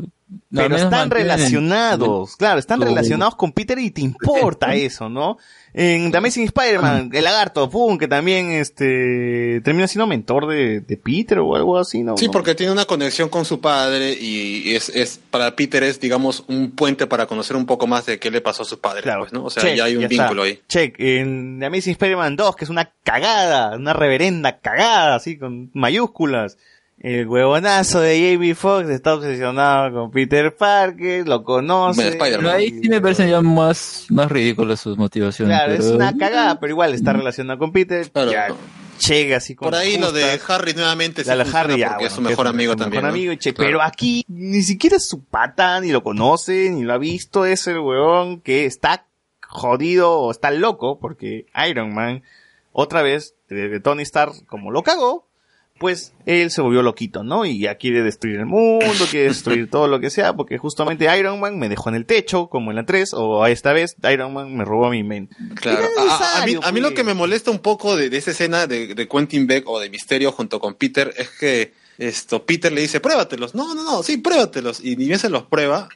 [0.50, 5.38] No, pero están relacionados, claro, están relacionados con Peter y te importa eso, ¿no?
[5.72, 10.96] En The Amazing Spider-Man, el lagarto, pum, que también este termina siendo mentor de, de
[10.96, 12.16] Peter o algo así, ¿no?
[12.16, 16.44] Sí, porque tiene una conexión con su padre y es, es para Peter es, digamos,
[16.48, 19.20] un puente para conocer un poco más de qué le pasó a su padre, Claro.
[19.20, 19.44] pues, ¿no?
[19.44, 20.60] O sea, Check, ya hay un ya vínculo está.
[20.60, 20.66] ahí.
[20.66, 25.70] Check, en The Amazing Spider-Man 2, que es una cagada, una reverenda cagada, así, con
[25.74, 26.56] mayúsculas.
[26.98, 32.16] El huevonazo de Jamie Foxx está obsesionado con Peter Parker, lo conoce.
[32.18, 35.56] Pero ahí sí me parecen ya más, más ridículas sus motivaciones.
[35.56, 38.10] Claro, es una cagada, pero igual está relacionado con Peter.
[38.10, 38.32] Claro.
[38.32, 38.48] ya
[39.06, 40.50] llega así con Por ahí lo de justas.
[40.50, 43.02] Harry nuevamente sí La de funciona Harry ya, porque es su mejor amigo su también.
[43.02, 43.14] mejor ¿no?
[43.14, 43.68] amigo, che, Claro.
[43.68, 47.44] Pero aquí ni siquiera es su pata, ni lo conoce, ni lo ha visto.
[47.44, 49.04] Es el huevón que está
[49.46, 52.22] jodido o está loco porque Iron Man,
[52.72, 53.34] otra vez,
[53.82, 55.26] Tony Stark, como lo cagó,
[55.78, 57.44] pues él se volvió loquito, ¿no?
[57.44, 61.38] Y ya quiere destruir el mundo, quiere destruir todo lo que sea, porque justamente Iron
[61.40, 64.56] Man me dejó en el techo, como en la 3, o esta vez Iron Man
[64.56, 65.28] me robó mi men.
[65.56, 65.86] Claro.
[65.98, 68.66] A- A, a mí, a lo que me molesta un poco de, de esa escena
[68.66, 72.82] de, de Quentin Beck o de Misterio junto con Peter es que esto Peter le
[72.82, 73.54] dice, pruébatelos.
[73.54, 74.80] No, no, no, sí, pruébatelos.
[74.84, 75.88] Y ni bien se los prueba.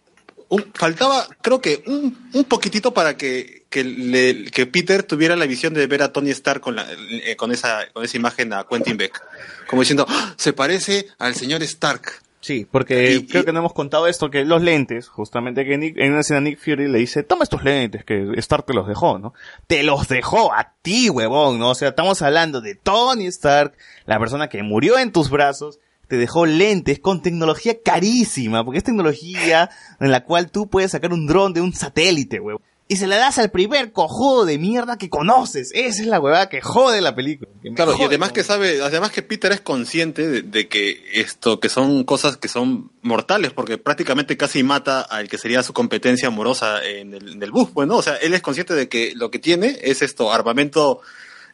[0.48, 5.46] Un- faltaba, creo que un, un poquitito para que, que, le- que Peter tuviera la
[5.46, 6.86] visión de ver a Tony Stark con, la,
[7.24, 9.22] eh, con, esa, con esa imagen a Quentin Beck.
[9.68, 12.02] Como diciendo, "Ah, se parece al señor Stark.
[12.42, 15.76] Sí, porque Y- creo y- que no hemos contado esto, que los lentes, justamente que
[15.76, 18.88] Nick- en una escena Nick Fury le dice, toma estos lentes, que Stark te los
[18.88, 19.34] dejó, ¿no?
[19.66, 21.70] Te los dejó a ti, huevón, ¿no?
[21.70, 23.74] O sea, estamos hablando de Tony Stark,
[24.06, 28.84] la persona que murió en tus brazos, te dejó lentes con tecnología carísima, porque es
[28.84, 32.62] tecnología en la cual tú puedes sacar un dron de un satélite, huevón.
[32.90, 35.70] Y se la das al primer cojudo de mierda que conoces.
[35.74, 37.48] Esa es la huevada que jode la película.
[37.76, 38.34] Claro, y además ¿no?
[38.34, 42.48] que sabe, además que Peter es consciente de, de que esto, que son cosas que
[42.48, 47.40] son mortales, porque prácticamente casi mata al que sería su competencia amorosa en el, en
[47.44, 47.98] el bus, pues, ¿no?
[47.98, 51.00] O sea, él es consciente de que lo que tiene es esto, armamento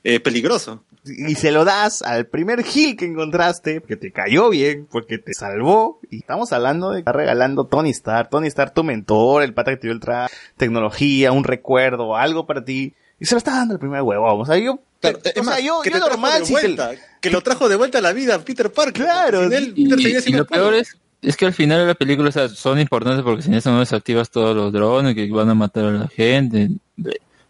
[0.09, 0.85] eh, peligroso.
[1.05, 5.35] y se lo das al primer Gil que encontraste, que te cayó bien, porque te
[5.35, 5.99] salvó.
[6.11, 9.79] Y estamos hablando de estar regalando Tony Stark, Tony Stark tu mentor, el pata que
[9.79, 12.95] te dio el traje, tecnología, un recuerdo, algo para ti.
[13.19, 14.41] Y se lo estás dando al primer huevón.
[14.41, 16.61] O sea, yo, Claro, o es sea, más, yo, que yo normal, de si te-
[16.61, 19.05] vuelta, que lo trajo de vuelta a la vida Peter Parker.
[19.05, 22.33] Claro, él, Y, Peter lo peor es, es que al final de la película o
[22.33, 25.85] sea, son importantes porque sin eso no desactivas todos los drones que van a matar
[25.87, 26.71] a la gente.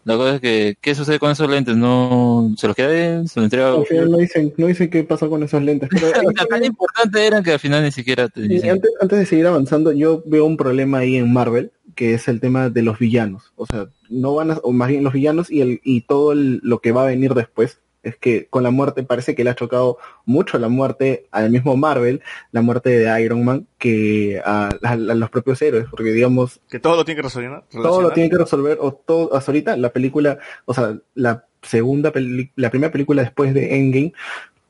[0.07, 1.75] La cosa es que, ¿qué sucede con esos lentes?
[1.75, 3.73] No, se los queda él, se los entrega.
[3.73, 5.89] Al final no dicen, no dicen qué pasó con esos lentes.
[5.91, 6.11] Pero
[6.49, 8.69] tan importante eran que al final ni siquiera te Y dicen.
[8.71, 12.39] antes, antes de seguir avanzando, yo veo un problema ahí en Marvel, que es el
[12.39, 13.51] tema de los villanos.
[13.57, 16.61] O sea, no van a, o más bien los villanos y el, y todo el-
[16.63, 17.79] lo que va a venir después.
[18.07, 21.75] Es que con la muerte parece que le ha chocado mucho la muerte al mismo
[21.77, 22.21] Marvel,
[22.51, 26.79] la muerte de Iron Man, que a, a- a los propios héroes, porque digamos, que
[26.79, 27.61] todo lo tiene que resolver.
[27.71, 32.11] todo lo tiene que resolver, o todo, hasta ahorita la película, o sea, la segunda
[32.11, 34.13] peli- la primera película después de Endgame,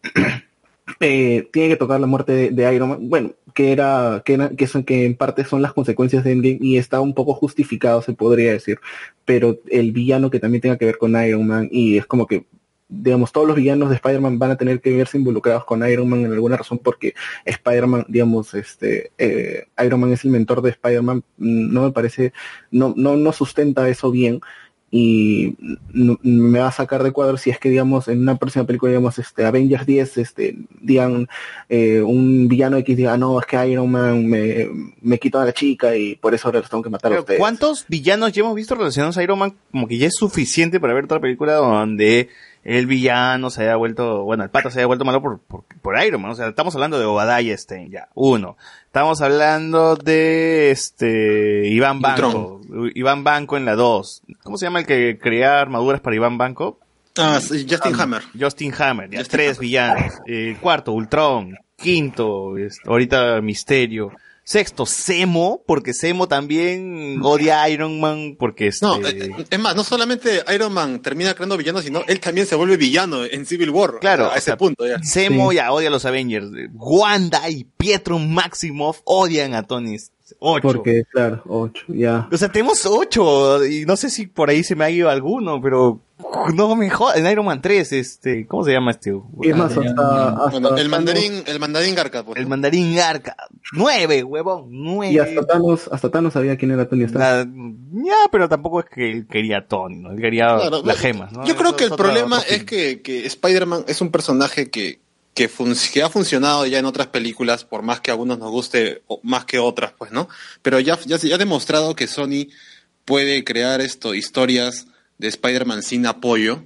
[0.99, 4.49] eh, tiene que tocar la muerte de, de Iron Man, bueno, que era, que era,
[4.49, 8.01] que son, que en parte son las consecuencias de Endgame y está un poco justificado,
[8.01, 8.79] se podría decir,
[9.25, 12.45] pero el villano que también tenga que ver con Iron Man y es como que
[12.89, 16.25] digamos, todos los villanos de Spider-Man van a tener que verse involucrados con Iron Man
[16.25, 17.13] en alguna razón porque
[17.45, 22.33] Spider-Man, digamos, este, eh, Iron Man es el mentor de Spider-Man, mm, no me parece,
[22.71, 24.41] no, no, no sustenta eso bien
[24.89, 25.57] y
[25.91, 29.19] me va a sacar de cuadro si es que, digamos, en una próxima película, digamos,
[29.19, 31.27] este, Avengers 10, este, digan,
[31.67, 34.69] eh, un villano X diga, "Ah, no, es que Iron Man me,
[35.01, 37.37] me quitó a la chica y por eso ahora los tengo que matar a ustedes.
[37.39, 39.55] ¿Cuántos villanos ya hemos visto relacionados a Iron Man?
[39.71, 42.29] Como que ya es suficiente para ver otra película donde
[42.63, 46.01] el villano se haya vuelto, bueno, el pata se haya vuelto malo por, por, por
[46.03, 46.31] Iron Man.
[46.31, 48.57] O sea, estamos hablando de Obadiah Stein, ya, uno.
[48.85, 52.61] Estamos hablando de este Iván Banco.
[52.95, 54.23] Iván Banco en la dos.
[54.43, 56.79] ¿Cómo se llama el que crea armaduras para Iván Banco?
[57.17, 58.21] Ah, Justin Hammer.
[58.39, 59.61] Justin Hammer, ya Justin tres Hammer.
[59.61, 60.13] villanos.
[60.27, 61.57] Eh, cuarto, Ultron.
[61.75, 62.53] Quinto,
[62.85, 64.11] ahorita Misterio.
[64.47, 68.85] Sexto, Semo, porque Semo también odia a Iron Man, porque este...
[68.85, 72.55] No, eh, es más, no solamente Iron Man termina creando villanos, sino él también se
[72.55, 73.99] vuelve villano en Civil War.
[73.99, 75.03] Claro, a ese sea, punto ya.
[75.03, 75.57] Semo Sí.
[75.57, 76.47] ya odia a los Avengers.
[76.75, 79.97] Wanda y Pietro Maximoff odian a Tony.
[80.39, 80.61] Ocho.
[80.61, 82.27] Porque, claro, ocho, ya.
[82.31, 85.61] O sea, tenemos ocho, y no sé si por ahí se me ha ido alguno,
[85.61, 86.01] pero
[86.53, 87.17] no me jodas.
[87.17, 89.13] En Iron Man 3, este, ¿cómo se llama este?
[89.41, 92.37] Es más, hasta, hasta Bueno, el mandarín, el mandarín Garca, pues.
[92.39, 93.35] El mandarín Garca.
[93.73, 95.13] Nueve, huevón, nueve.
[95.13, 97.47] Y hasta Thanos, hasta Thanos sabía quién era Tony Stark.
[97.47, 97.51] La-
[98.03, 100.11] ya, pero tampoco es que él quería a Tony, ¿no?
[100.11, 101.45] Él quería Claro, las gemas, ¿no?
[101.45, 104.99] Yo creo que el problema es que, que Spider-Man es un personaje que
[105.37, 108.51] que, fun- que ha funcionado ya en otras películas, por más que a algunos nos
[108.51, 110.27] guste o más que otras, pues, ¿no?
[110.61, 112.47] Pero ya, ya, se- ya ha demostrado que Sony
[113.05, 116.63] puede crear esto, historias de Spider-Man sin apoyo.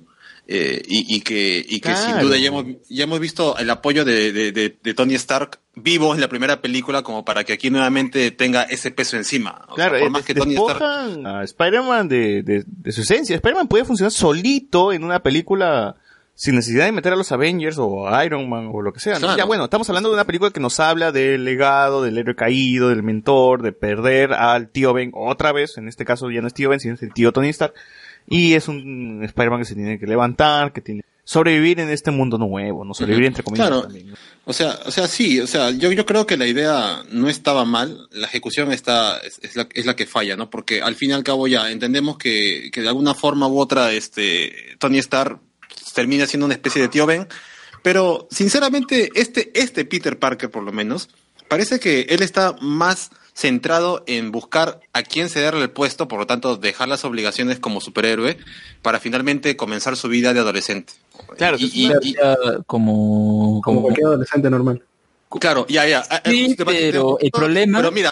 [0.53, 4.03] eh, y, y que, y que sin duda ya hemos, ya hemos visto el apoyo
[4.03, 7.69] de, de- de- de Tony Stark vivo en la primera película como para que aquí
[7.69, 9.61] nuevamente tenga ese peso encima.
[9.69, 10.83] O sea, Claro, por eh, más que Tony Stark
[11.25, 13.35] a Spider-Man de, de, de su esencia.
[13.35, 15.95] Spider-Man puede funcionar solito en una película
[16.35, 19.13] sin necesidad de meter a los Avengers o a Iron Man o lo que sea.
[19.15, 19.19] ¿no?
[19.19, 19.37] Claro.
[19.37, 22.89] Ya bueno, estamos hablando de una película que nos habla del legado, del héroe caído,
[22.89, 25.77] del mentor, de perder al tío Ben otra vez.
[25.77, 27.73] En este caso ya no es tío Ben, sino es el tío Tony Stark.
[28.27, 32.11] Y es un Spider-Man que se tiene que levantar, que tiene que sobrevivir en este
[32.11, 33.83] mundo nuevo, no sobrevivir entre comillas Claro.
[33.83, 34.09] también.
[34.09, 34.15] ¿no?
[34.45, 37.63] O sea, o sea, sí, o sea, yo, yo creo que la idea no estaba
[37.63, 40.49] mal, la ejecución está, es, es la, es la que falla, ¿no?
[40.49, 43.91] Porque al fin y al cabo ya entendemos que, que de alguna forma u otra,
[43.93, 45.39] este, Tony Stark
[45.93, 47.27] termina siendo una especie de tío Ben,
[47.81, 51.09] pero sinceramente, este, este Peter Parker por lo menos,
[51.47, 56.27] parece que él está más centrado en buscar a quién cederle el puesto, por lo
[56.27, 58.37] tanto, dejar las obligaciones como superhéroe
[58.81, 60.93] para finalmente comenzar su vida de adolescente.
[61.37, 64.83] Claro, Y- y- y- como, Como como, cualquier adolescente normal.
[65.39, 66.03] Claro, ya, ya.
[66.25, 68.11] Sí, pero el problema- Pero mira,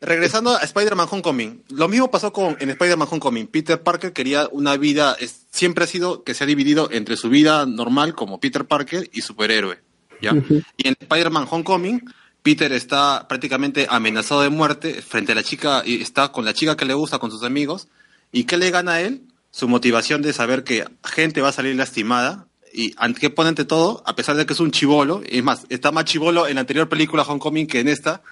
[0.00, 3.46] regresando a Spider-Man Homecoming, lo mismo pasó con en Spider-Man Homecoming.
[3.48, 7.28] Peter Parker quería una vida, es- siempre ha sido que se ha dividido entre su
[7.28, 9.80] vida normal como Peter Parker y superhéroe,
[10.22, 10.32] ¿ya?
[10.76, 12.02] Y en Spider-Man Homecoming,
[12.42, 16.76] Peter está prácticamente amenazado de muerte frente a la chica, y está con la chica
[16.76, 17.88] que le gusta, con sus amigos.
[18.30, 19.22] ¿Y qué le gana a él?
[19.50, 23.64] Su motivación de saber que gente va a salir lastimada y ante que pone ante
[23.64, 26.60] todo, a pesar de que es un chivolo, es más, está más chivolo en la
[26.60, 28.22] anterior película Homecoming que en esta,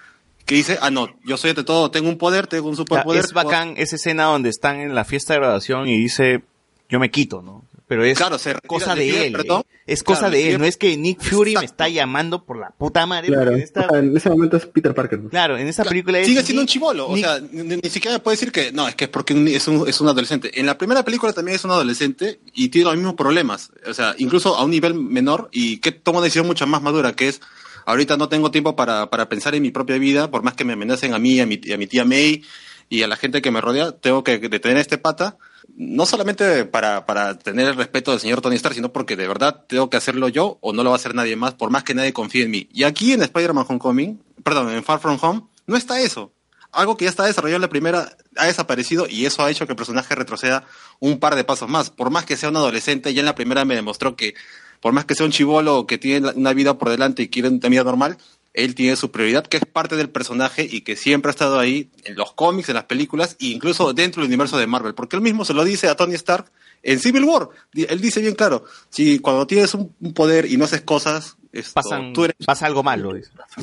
[0.47, 3.23] que dice, ah, no, yo soy ante todo, tengo un poder, tengo un superpoder.
[3.23, 6.41] es bacán esa escena donde están en la fiesta de graduación y dice,
[6.89, 7.65] yo me quito, ¿no?
[7.87, 9.31] Pero es Claro, se retira, cosa de él.
[9.31, 9.61] perdón.
[9.61, 9.77] ¿eh?
[9.87, 12.71] Es Claro, cosa de él, no es que Nick Fury me está llamando por la
[12.71, 13.27] puta madre.
[13.27, 15.19] Claro, en esta, ese momento es Peter Parker.
[15.21, 15.31] pues.
[15.31, 17.89] claro, en esta Claro, película es sigue siendo un Nick- chivolo, o sea, ni, ni
[17.89, 20.59] siquiera puede decir que no, es que es porque es un, es un adolescente.
[20.59, 24.15] En la primera película también es un adolescente y tiene los mismos problemas, o sea,
[24.17, 27.39] incluso a un nivel menor y que toma una decisión mucho más madura, que es
[27.87, 30.73] ahorita no tengo tiempo para, para pensar en mi propia vida, por más que me
[30.73, 32.43] amenacen a mí, a mi, a mi tía May
[32.89, 35.37] y a la gente que me rodea, tengo que detener este pata,
[35.77, 39.63] no solamente para, para tener el respeto del señor Tony Stark, sino porque de verdad
[39.67, 41.93] tengo que hacerlo yo o no lo va a hacer nadie más, por más que
[41.93, 42.67] nadie confíe en mí.
[42.73, 46.33] Y aquí en Spider-Man Homecoming, perdón, en Far From Home, no está eso.
[46.73, 49.71] Algo que ya está desarrollado en la primera ha desaparecido y eso ha hecho que
[49.71, 50.65] el personaje retroceda
[50.99, 51.89] un par de pasos más.
[51.89, 54.35] Por más que sea un adolescente, ya en la primera me demostró que,
[54.81, 57.69] por más que sea un chivolo que tiene una vida por delante y quiere una
[57.69, 58.17] vida normal,
[58.53, 61.89] él tiene su prioridad, que es parte del personaje y que siempre ha estado ahí
[62.03, 64.95] en los cómics, en las películas e incluso dentro del universo de Marvel.
[64.95, 67.49] Porque él mismo se lo dice a Tony Stark en Civil War.
[67.73, 72.13] Él dice bien claro, si cuando tienes un poder y no haces cosas, esto, pasan,
[72.13, 73.13] tú eres pasa algo malo.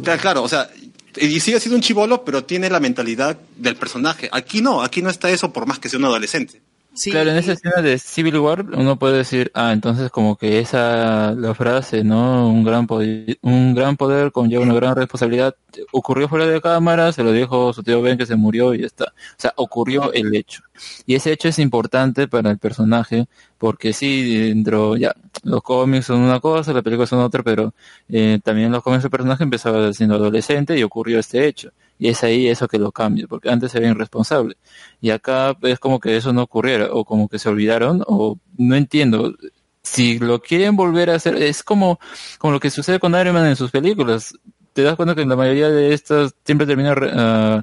[0.02, 0.70] Claro, claro, o sea,
[1.16, 4.28] y sigue siendo un chivolo, pero tiene la mentalidad del personaje.
[4.32, 6.62] Aquí no, aquí no está eso por más que sea un adolescente.
[6.94, 10.60] Sí, Claro, en esa escena de Civil War uno puede decir, ah, entonces como que
[10.60, 12.48] esa, la frase, ¿no?
[12.48, 15.56] Un gran poder, un gran poder conlleva una gran responsabilidad,
[15.90, 18.86] ocurrió fuera de cámara, se lo dijo su tío Ben que se murió y ya
[18.86, 19.06] está.
[19.06, 20.62] O sea, ocurrió el hecho.
[21.04, 23.26] Y ese hecho es importante para el personaje,
[23.58, 27.74] porque sí, dentro, ya, los cómics son una cosa, la película son otra, pero
[28.08, 31.70] eh, también los cómics el personaje empezaba siendo adolescente y ocurrió este hecho.
[31.98, 34.56] Y es ahí eso que lo cambia, porque antes era irresponsable.
[35.00, 38.76] Y acá es como que eso no ocurriera, o como que se olvidaron, o no
[38.76, 39.34] entiendo.
[39.82, 42.00] Si lo quieren volver a hacer, es como,
[42.38, 44.34] como lo que sucede con Iron Man en sus películas.
[44.72, 47.62] Te das cuenta que en la mayoría de estas siempre termina, ah,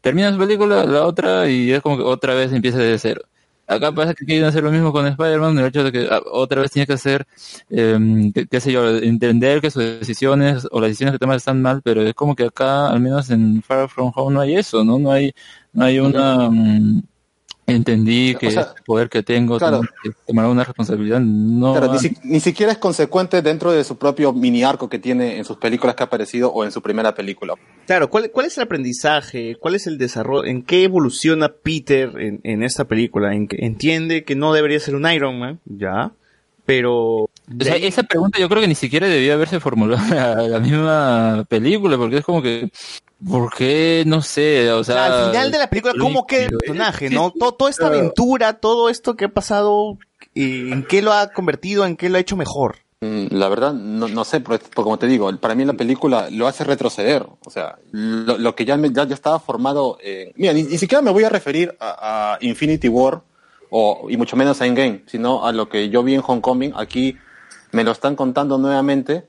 [0.00, 3.22] termina su película, la otra, y es como que otra vez empieza desde cero.
[3.70, 6.60] Acá pasa que quieren hacer lo mismo con Spider-Man, el hecho de que ah, otra
[6.60, 7.24] vez tiene que hacer,
[7.68, 11.80] qué, qué sé yo, entender que sus decisiones o las decisiones que tomas están mal,
[11.84, 14.98] pero es como que acá, al menos en Far From Home, no hay eso, ¿no?
[14.98, 15.32] No hay,
[15.72, 16.50] no hay una...
[16.50, 17.02] mm,
[17.74, 19.80] entendí que O sea, este poder que tengo, claro.
[19.80, 21.72] tengo que tomar una responsabilidad, no...
[21.72, 25.38] Claro, ni, si- ni siquiera es consecuente dentro de su propio mini arco que tiene
[25.38, 27.54] en sus películas que ha aparecido o en su primera película.
[27.86, 29.56] Claro, ¿cuál, ¿cuál es el aprendizaje?
[29.60, 30.44] ¿Cuál es el desarrollo?
[30.44, 33.34] ¿En qué evoluciona Peter en, en esta película?
[33.34, 35.60] ¿En que entiende que no debería ser un Iron Man?
[35.64, 36.12] Ya.
[36.66, 37.28] Pero...
[37.58, 40.58] O sea, esa pregunta yo creo que ni siquiera debía haberse formulado en la, la
[40.60, 42.70] misma película, porque es como que,
[43.28, 44.04] ¿por qué?
[44.06, 45.06] No sé, o sea...
[45.24, 47.10] al final de la película, ¿cómo queda el personaje?
[47.10, 47.32] ¿No?
[47.32, 49.98] Todo, toda esta aventura, todo esto que ha pasado,
[50.34, 51.84] eh, ¿en qué lo ha convertido?
[51.86, 52.76] ¿En qué lo ha hecho mejor?
[53.02, 56.28] Mm, La verdad, no, no sé, porque, porque como te digo, para mí la película
[56.30, 57.26] lo hace retroceder.
[57.46, 59.98] O sea, lo, lo que ya, me- ya, ya estaba formado.
[60.02, 63.22] eh, mira, ni, ni siquiera me voy a referir a, a Infinity War
[63.70, 66.72] o, y mucho menos a Endgame, sino a lo que yo vi en Homecoming.
[66.76, 67.16] Aquí
[67.72, 69.24] me lo están contando nuevamente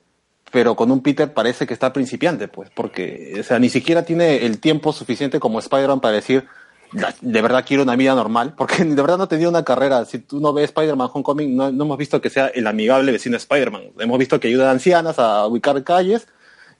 [0.51, 4.45] pero con un Peter parece que está principiante, pues, porque, o sea, ni siquiera tiene
[4.45, 6.45] el tiempo suficiente como Spider-Man para decir,
[6.91, 10.03] "La- de verdad quiero una vida normal, porque de verdad no ha tenido una carrera.
[10.05, 13.37] Si tú no ves Spider-Man Homecoming, no, hemos visto que sea el amigable vecino de
[13.37, 13.83] Spider-Man.
[13.99, 16.27] Hemos visto que ayuda a ancianas a ubicar calles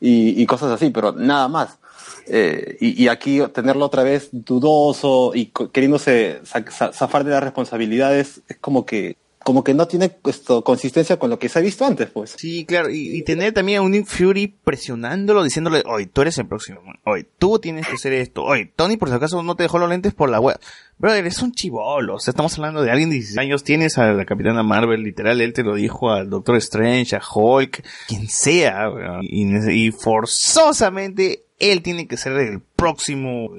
[0.01, 1.79] y, cosas así, pero nada más.
[2.27, 8.57] Eh, y, y aquí tenerlo otra vez dudoso y queriéndose zafar de las responsabilidades es
[8.57, 12.09] como que como que no tiene esto consistencia con lo que se ha visto antes,
[12.09, 12.35] pues.
[12.37, 16.37] Sí, claro, y, y tener también a un Nick Fury presionándolo, diciéndole, oye, tú eres
[16.37, 19.63] el próximo, oye, tú tienes que hacer esto, oye, Tony por si acaso no te
[19.63, 20.59] dejó los lentes por la web.
[20.97, 24.11] Brother, es un chivolo, o sea, estamos hablando de alguien de 16 años, tienes a
[24.13, 28.89] la Capitana Marvel, literal, él te lo dijo al Doctor Strange, a Hulk, quien sea,
[29.21, 33.49] y, y forzosamente él tiene que ser el próximo,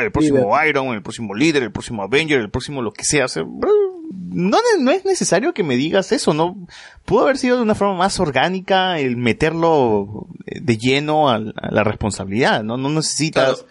[0.00, 3.28] el próximo Iron, el próximo líder, el próximo Avenger, el próximo lo que sea, o
[3.28, 3.70] sea, bro,
[4.10, 6.56] no, no es necesario que me digas eso, ¿no?
[7.04, 11.84] Pudo haber sido de una forma más orgánica el meterlo eh, de lleno a, la
[11.84, 12.76] responsabilidad, ¿no?
[12.76, 13.64] No necesitas...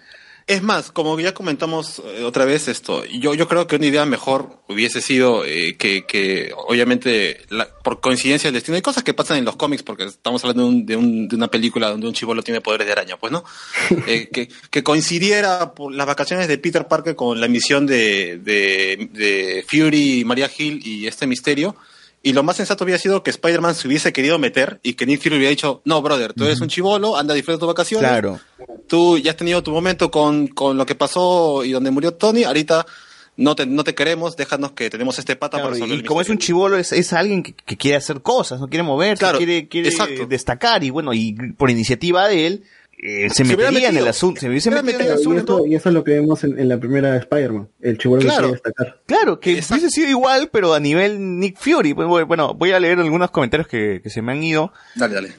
[0.52, 4.06] Es más, como ya comentamos eh, otra vez esto, yo, yo creo que una idea
[4.06, 9.14] mejor hubiese sido eh, que, que, obviamente, la- por coincidencia del destino, hay cosas que
[9.14, 12.08] pasan en los cómics, porque estamos hablando de, un- de, un- de una película donde
[12.08, 13.44] un chivolo tiene poderes de araña, pues, ¿no?
[14.08, 19.10] Eh, que, que coincidiera por las vacaciones de Peter Parker con la misión de, de,
[19.14, 21.76] de Fury, María Hill y este misterio.
[22.24, 25.24] Y lo más sensato hubiera sido que Spider-Man se hubiese querido meter y que Nick
[25.24, 28.40] Fury hubiera dicho, no, brother, tú eres un chivolo, anda a disfrutar tus vacaciones Claro.
[28.92, 32.44] Tú ya has tenido tu momento con, con lo que pasó y donde murió Tony,
[32.44, 32.86] ahorita
[33.38, 36.06] no te, no te queremos, déjanos que tenemos este pata Claro, para resolver y el
[36.06, 39.22] como es un chivolo, es, es alguien que, que quiere hacer cosas, no quiere moverse,
[39.22, 39.90] Claro, quiere, quiere
[40.28, 42.64] destacar, y bueno, y por iniciativa de él,
[43.04, 44.04] eh, se, Se metería en metido.
[44.04, 45.58] el asunto, se hubiese Se hubiera metido en el Y asunto.
[45.60, 48.36] eso, y eso es lo que vemos en, en la primera Spider-Man, el chivolo Claro.
[48.36, 49.02] que quiere destacar.
[49.08, 49.76] Claro, que Exacto.
[49.76, 51.94] hubiese sido igual, pero a nivel Nick Fury.
[51.96, 54.72] Pues, Bueno, voy a leer algunos comentarios que, que se me han ido.
[54.96, 55.34] Dale, dale.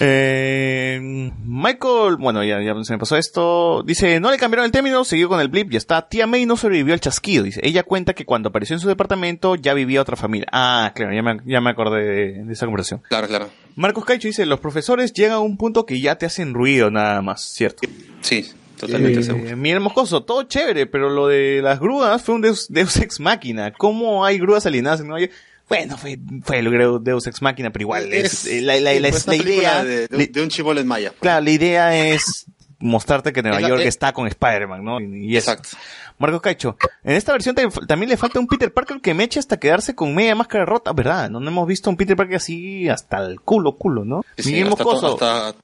[0.00, 3.82] Eh, Michael, bueno, ya, ya se me pasó esto.
[3.82, 6.08] Dice, no le cambiaron el término, siguió con el blip, ya está.
[6.08, 7.60] Tía May no sobrevivió al chasquido, dice.
[7.62, 10.46] Ella cuenta que cuando apareció en su departamento ya vivía otra familia.
[10.52, 13.02] Ah, claro, ya me, ya me acordé de, de esa conversación.
[13.08, 13.48] Claro, claro.
[13.76, 17.20] Marcos Caicho dice, los profesores llegan a un punto que ya te hacen ruido nada
[17.22, 17.88] más, ¿cierto?
[18.20, 18.44] Sí,
[18.78, 19.56] totalmente Eh, seguro.
[19.56, 23.72] Miguel Moscoso, todo chévere, pero lo de las grúas fue un Deus, Deus Ex Máquina.
[23.72, 25.32] ¿Cómo hay grúas alienadas en Nueva York?
[25.68, 29.26] Bueno, fue, fue el Deus Ex Máquina, pero igual es, eh, la, la- la- pues,
[29.26, 29.84] la idea...
[29.84, 31.12] de, de- le- de un chivolo en Maya.
[31.20, 32.46] Claro, la idea es
[32.78, 35.00] mostrarte que Nueva Es York es- está con Spider-Man, ¿no?
[35.00, 35.36] Y.
[35.36, 35.70] Exacto.
[36.20, 39.38] Marcos Caicho, en esta versión te- también le falta un Peter Parker que me eche
[39.38, 41.30] hasta quedarse con media máscara rota, ¿verdad?
[41.30, 44.22] No, no hemos visto un Peter Parker así hasta el culo, culo, ¿no?
[44.36, 45.58] Sí, sí, Miguel hasta, Moscoso, to- hasta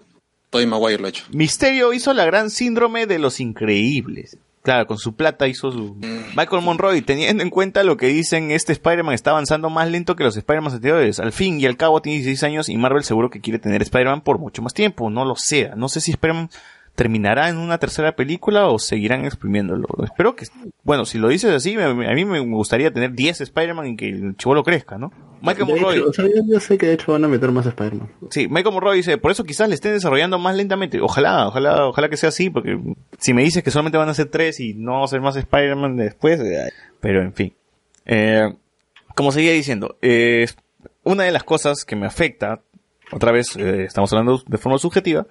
[0.50, 1.24] Tobey Maguire lo ha hecho.
[1.30, 4.36] Misterio hizo la gran síndrome de los increíbles.
[4.64, 5.94] Claro, con su plata hizo su...
[6.34, 10.24] Michael Monroy, teniendo en cuenta lo que dicen, este Spider-Man está avanzando más lento que
[10.24, 11.20] los Spider-Man anteriores.
[11.20, 14.22] Al fin y al cabo tiene 16 años y Marvel seguro que quiere tener Spider-Man
[14.22, 15.10] por mucho más tiempo.
[15.10, 15.70] No lo sé.
[15.76, 16.48] No sé si Spider-Man
[16.94, 19.86] terminará en una tercera película o seguirán exprimiéndolo.
[20.04, 20.46] Espero que...
[20.82, 24.36] Bueno, si lo dices así, a mí me gustaría tener 10 Spider-Man y que el
[24.36, 25.12] chivolo crezca, ¿no?
[25.42, 25.96] Michael Monroy...
[25.98, 28.08] hecho, o sea, yo, yo sé que de hecho van a meter más Spider-Man.
[28.30, 31.00] Sí, Michael Monroe dice, por eso quizás le estén desarrollando más lentamente.
[31.00, 32.78] Ojalá, ojalá, ojalá que sea así, porque
[33.18, 35.36] si me dices que solamente van a ser tres y no va a ser más
[35.36, 37.52] Spider-Man después, eh, pero en fin.
[38.06, 38.54] Eh,
[39.14, 40.46] como seguía diciendo, eh,
[41.02, 42.60] una de las cosas que me afecta,
[43.12, 45.26] otra vez eh, estamos hablando de forma subjetiva,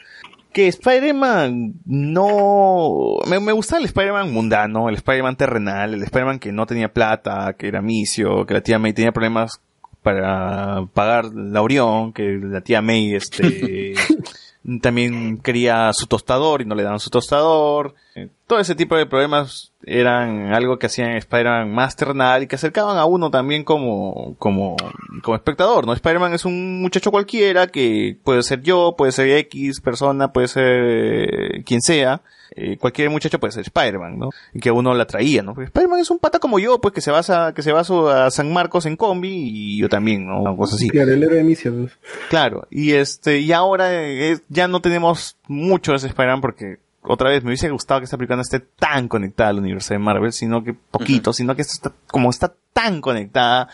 [0.53, 3.17] que Spider-Man no...
[3.27, 7.53] Me, me gustaba el Spider-Man mundano, el Spider-Man terrenal, el Spider-Man que no tenía plata,
[7.57, 9.59] que era misio, que la tía May tenía problemas
[10.01, 13.93] para pagar la Orión, que la tía May este
[14.81, 17.95] también quería su tostador y no le daban su tostador.
[18.15, 22.55] Eh, Todo ese tipo de problemas eran algo que hacían Spider-Man más terrenal y que
[22.55, 24.77] acercaban a uno también como, como,
[25.21, 25.93] como espectador, ¿no?
[25.93, 30.63] Spider-Man es un muchacho cualquiera que puede ser yo, puede ser X persona, puede ser
[30.65, 32.21] eh, quien sea.
[32.55, 34.29] Eh, cualquier muchacho puede ser Spider-Man, ¿no?
[34.53, 35.53] Y que a uno la traía, ¿no?
[35.53, 37.81] Porque Spider-Man es un pata como yo, pues que se va a, que se va
[37.81, 40.41] a San Marcos en combi y yo también, ¿no?
[40.41, 40.87] Una cosa así.
[40.89, 41.97] Claro, el héroe de pues.
[42.29, 47.29] Claro, y este, y ahora eh, ya no tenemos mucho de ese Spider-Man porque otra
[47.29, 50.31] vez me hubiese gustado que esta película no esté tan conectada al universo de Marvel,
[50.31, 53.67] sino que poquito, sino que esto está, como está tan conectada,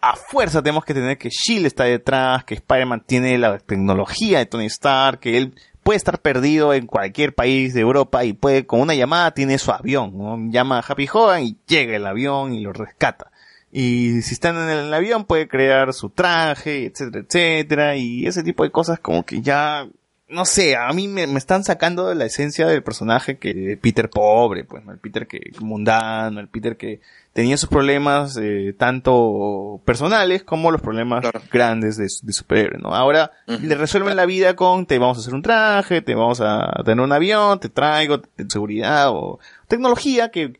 [0.00, 4.46] a fuerza tenemos que tener que Shield está detrás, que Spider-Man tiene la tecnología de
[4.46, 5.54] Tony Stark, que él
[5.84, 9.70] puede estar perdido en cualquier país de Europa y puede, con una llamada tiene su
[9.70, 10.50] avión.
[10.50, 13.30] Llama a Happy Hogan y llega el avión y lo rescata.
[13.70, 18.64] Y si están en el avión puede crear su traje, etcétera, etcétera, y ese tipo
[18.64, 19.86] de cosas como que ya
[20.34, 24.10] no sé, a mí me, me están sacando de la esencia del personaje que Peter
[24.10, 24.92] pobre, pues, ¿no?
[24.92, 27.00] el Peter que mundano, el Peter que
[27.32, 31.40] tenía sus problemas eh, tanto personales como los problemas Claro.
[31.52, 32.94] grandes de, de superhéroe, ¿no?
[32.94, 36.70] Ahora le resuelven la vida con te vamos a hacer un traje, te vamos a
[36.84, 39.38] tener un avión, te traigo te- seguridad o
[39.68, 40.54] tecnología que,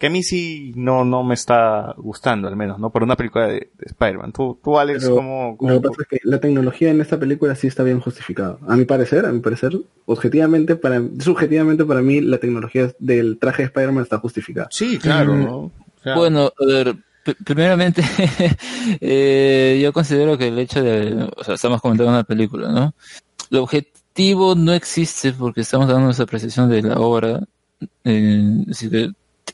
[0.00, 2.88] que a mí sí no, no me está gustando, al menos, ¿no?
[2.88, 4.32] Por una película de, de Spider-Man.
[4.32, 7.54] Tú, tú Alex, Pero ¿cómo, Lo que pasa es que la tecnología en esta película
[7.54, 8.56] sí está bien justificada.
[8.66, 13.58] A mi parecer, a mi parecer, objetivamente, para, subjetivamente para mí, la tecnología del traje
[13.62, 14.68] de Spider-Man está justificada.
[14.70, 15.56] Sí, claro, Mm, ¿no?
[15.58, 15.72] O
[16.02, 16.96] sea, Bueno, a ver,
[17.44, 18.02] primeramente,
[19.02, 22.94] eh, yo considero que el hecho de, o sea, estamos comentando una película, ¿no?
[23.50, 27.40] El objetivo no existe porque estamos dando esa apreciación de la obra,
[28.04, 29.10] eh, así que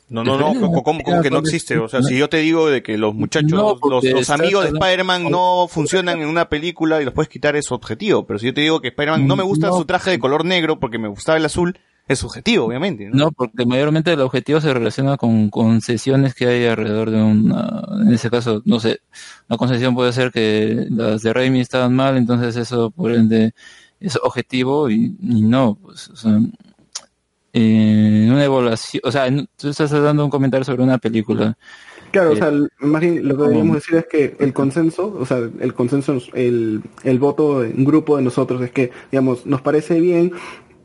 [0.08, 1.76] No, no, no, ¿cómo, cómo- cómo que no existe?
[1.78, 5.28] O sea, si yo te digo de que los muchachos, No, los, amigos de Spider-Man
[5.30, 8.24] no funcionan en una película y los puedes quitar es subjetivo.
[8.24, 9.76] Pero si yo te digo que Spider-Man no me gusta No.
[9.76, 11.76] su traje de color negro porque me gustaba el azul,
[12.06, 13.08] es subjetivo, obviamente.
[13.10, 13.16] ¿no?
[13.16, 18.14] No, porque mayormente el objetivo se relaciona con concesiones que hay alrededor de una, en
[18.14, 19.00] ese caso, no sé,
[19.48, 23.54] una concesión puede ser que las de Raimi estaban mal, entonces eso por ende
[23.98, 26.38] es objetivo y, y no, pues, o sea,
[27.60, 31.56] en una evaluación, o sea, tú estás dando un comentario sobre una película,
[32.12, 35.26] Claro, o Eh, sea, más bien lo que deberíamos decir es que el consenso, o
[35.26, 40.00] sea, el consenso, el, el voto en grupo de nosotros es que, digamos, nos parece
[40.00, 40.32] bien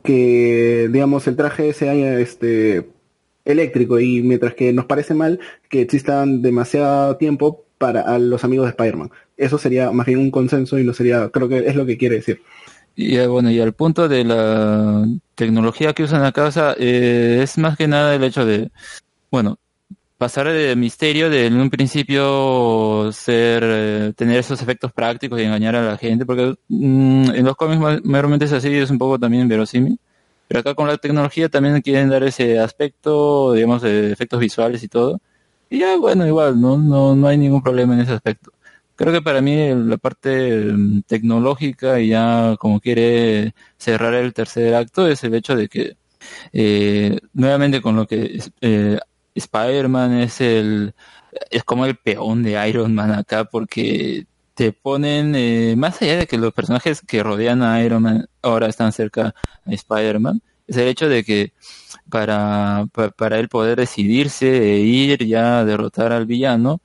[0.02, 2.90] que, digamos, el traje sea este
[3.44, 8.66] eléctrico y mientras que nos parece mal que existan demasiado tiempo para a los amigos
[8.66, 9.10] de Spider-Man.
[9.36, 12.16] Eso sería más bien un consenso y no sería, creo que es lo que quiere
[12.16, 12.42] decir.
[12.94, 17.40] Y eh, bueno, y al punto de la tecnología que usan acá, o sea, eh,
[17.42, 18.70] es más que nada el hecho de,
[19.30, 19.58] bueno,
[20.18, 25.76] pasar de misterio de en un principio ser, eh, tener esos efectos prácticos y engañar
[25.76, 29.18] a la gente, porque mm, en los cómics ma- mayormente es así, es un poco
[29.18, 29.98] también verosímil.
[30.48, 34.88] Pero acá con la tecnología también quieren dar ese aspecto, digamos, de efectos visuales y
[34.88, 35.20] todo.
[35.70, 38.52] Y ya, bueno, igual, no, no, no hay ningún problema en ese aspecto.
[39.02, 44.74] Creo que para mí la parte mm, tecnológica y ya como quiere cerrar el tercer
[44.76, 45.96] acto es el hecho de que
[46.52, 48.98] eh, nuevamente con lo que eh,
[49.34, 50.94] Spider-Man es el
[51.50, 56.26] es como el peón de Iron Man acá porque te ponen eh, más allá de
[56.28, 59.34] que los personajes que rodean a Iron Man ahora están cerca
[59.66, 61.52] a Spider-Man es el hecho de que
[62.10, 66.80] para, pa- para él poder decidirse e ir ya a derrotar al villano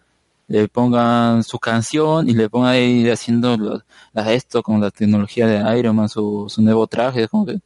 [0.48, 3.82] le pongan su canción y le pongan ahí haciendo lo-
[4.14, 7.60] la- esto con la tecnología de Iron Man, su, su nuevo traje, como que,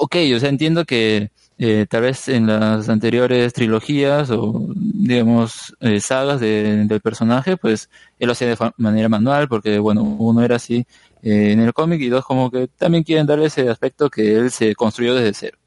[0.00, 6.00] ok, o sea, entiendo que eh, tal vez en las anteriores trilogías o, digamos, eh,
[6.00, 7.88] sagas de- del personaje, pues
[8.18, 10.86] él lo hacía de manera manual, porque, bueno, uno era así
[11.22, 14.50] eh, en el cómic y dos como que también quieren darle ese aspecto que él
[14.50, 15.58] se construyó desde cero.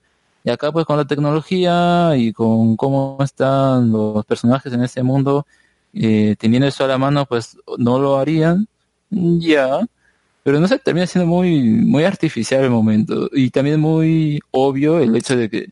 [0.43, 5.45] Y acá pues con la tecnología y con cómo están los personajes en este mundo,
[5.93, 8.67] eh, teniendo eso a la mano, pues no lo harían,
[9.09, 9.81] ya,
[10.43, 15.15] pero no sé, termina siendo muy, muy artificial el momento y también muy obvio el
[15.15, 15.69] hecho de que,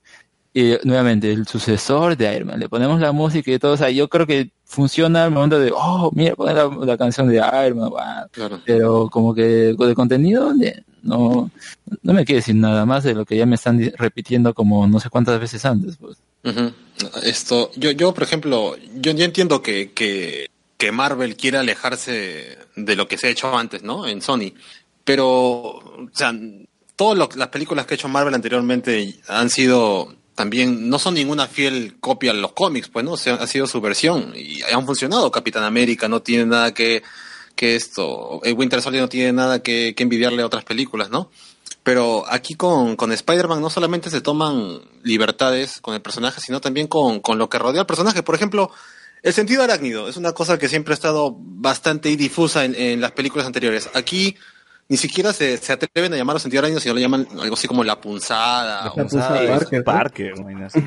[0.53, 3.91] eh, nuevamente, el sucesor de Iron Man, le ponemos la música y todo, o sea,
[3.91, 7.77] yo creo que funciona al momento de, oh, mira, poner la, la canción de Iron
[7.77, 7.99] Man, wow.
[8.31, 8.59] Claro.
[8.65, 10.53] pero como que de contenido,
[11.03, 11.49] no,
[12.01, 14.99] no me quiere decir nada más de lo que ya me están repitiendo como no
[14.99, 16.17] sé cuántas veces antes, pues.
[17.23, 20.47] Esto, yo, yo, por ejemplo, yo, yo entiendo que, que,
[20.91, 24.07] Marvel quiere alejarse de lo que se ha hecho antes, ¿no?
[24.07, 24.53] En Sony.
[25.03, 26.33] Pero, o sea,
[26.95, 31.97] todas las películas que ha hecho Marvel anteriormente han sido también, no son ninguna fiel
[31.99, 33.13] copia a los cómics, pues, ¿no?
[33.13, 35.31] O sea, ha sido su versión y han funcionado.
[35.31, 37.01] Capitán América no tiene nada que,
[37.55, 41.31] que esto, el Winter Soldier no tiene nada que, que envidiarle a otras películas, ¿no?
[41.87, 46.87] Pero aquí con, con Spider-Man no solamente se toman libertades con el personaje, sino también
[46.87, 48.23] con, con lo que rodea al personaje.
[48.23, 48.69] Por ejemplo,
[49.23, 53.13] el sentido arácnido es una cosa que siempre ha estado bastante difusa en, en las
[53.13, 53.89] películas anteriores.
[53.93, 54.35] Aquí
[54.89, 57.83] ni siquiera se, se atreven a llamarlo sentido arácnido, sino lo llaman algo así como
[57.83, 58.85] la punzada.
[58.85, 59.83] La o- punzada Sí, Parker, ¿no?
[59.83, 60.33] Parker.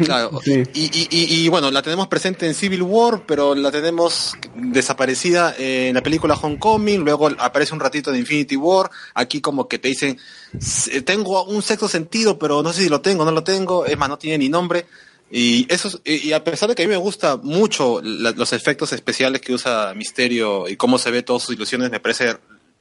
[0.04, 0.40] Claro.
[0.42, 0.62] Sí.
[0.72, 5.54] Y, y, y, y, bueno, la tenemos presente en Civil War, pero la tenemos desaparecida
[5.58, 9.88] en la película Homecoming, luego aparece un ratito en Infinity War, aquí como que te
[9.88, 10.18] dicen,
[10.58, 13.98] "S- tengo un sexto sentido, pero no sé si lo tengo, no lo tengo, es
[13.98, 14.86] más, no tiene ni nombre.
[15.32, 18.32] Y eso es- y y a pesar de que a mí me gusta mucho la-
[18.32, 22.36] los efectos especiales que usa Misterio y cómo se ve todas sus ilusiones, me parece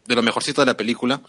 [0.09, 1.21] de lo mejorcito de la película.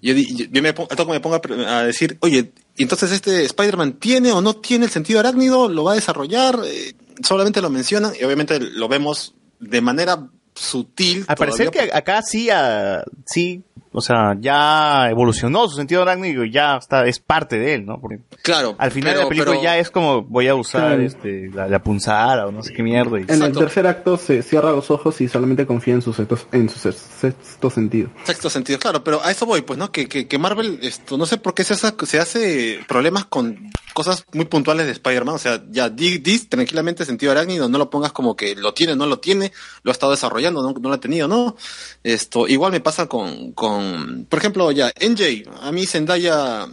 [0.00, 3.92] Yo, yo- yo me, pongo, me pongo a, a decir, oye, ¿y entonces este Spider-Man
[4.00, 5.68] tiene o no tiene el sentido arácnido?
[5.68, 6.58] ¿Lo va a desarrollar?
[6.64, 11.24] Eh, solamente lo mencionan y obviamente lo vemos de manera sutil.
[11.28, 13.62] Al parecer que acá sí, ah, sí
[13.92, 18.00] o sea, ya evolucionó su sentido arácnido y ya está, es parte de él, ¿no?
[18.00, 18.74] Porque Claro.
[18.78, 21.02] al final de la película pero- ya es como voy a usar Claro.
[21.02, 23.20] este, la, la punzada o no sé qué mierda.
[23.20, 26.38] y- En el tercer acto se cierra los ojos y solamente confía en su sexto,
[26.52, 28.10] en su sex- sexto sentido.
[28.24, 29.92] Sexto sentido, claro, pero a eso voy, pues, ¿no?
[29.92, 33.70] Que, que, que Marvel, esto, no sé por qué se hace, se hace problemas con
[33.94, 35.34] cosas muy puntuales de Spider-Man.
[35.34, 38.96] O sea, ya di, dis tranquilamente sentido arácnido, no lo pongas como que lo tiene,
[38.96, 41.56] no lo tiene, lo ha estado desarrollando, no, no lo ha tenido, no.
[42.02, 43.81] Esto, igual me pasa con, con,
[44.28, 46.66] por ejemplo, ya, NJ, a mí Zendaya,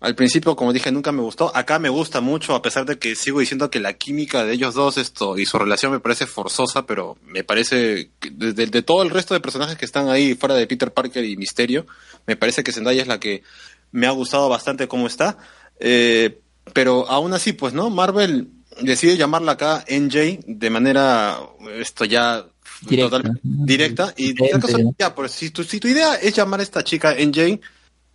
[0.00, 1.50] al principio, como dije, nunca me gustó.
[1.56, 4.74] Acá me gusta mucho, a pesar de que sigo diciendo que la química de ellos
[4.74, 9.10] dos esto y su relación me parece forzosa, pero me parece de- de todo el
[9.10, 11.86] resto de personajes que están ahí fuera de Peter Parker y Misterio,
[12.26, 13.42] me parece que Zendaya es la que
[13.92, 15.38] me ha gustado bastante cómo está.
[15.80, 16.38] Eh,
[16.72, 17.90] pero aún así, pues, ¿no?
[17.90, 18.48] Marvel
[18.80, 21.38] decide llamarla acá NJ de manera
[21.78, 22.44] esto ya
[22.82, 23.16] Directa.
[23.18, 24.34] total- directa y
[24.98, 27.60] ya, pues si tu, si tu idea es llamar a esta chica NJ,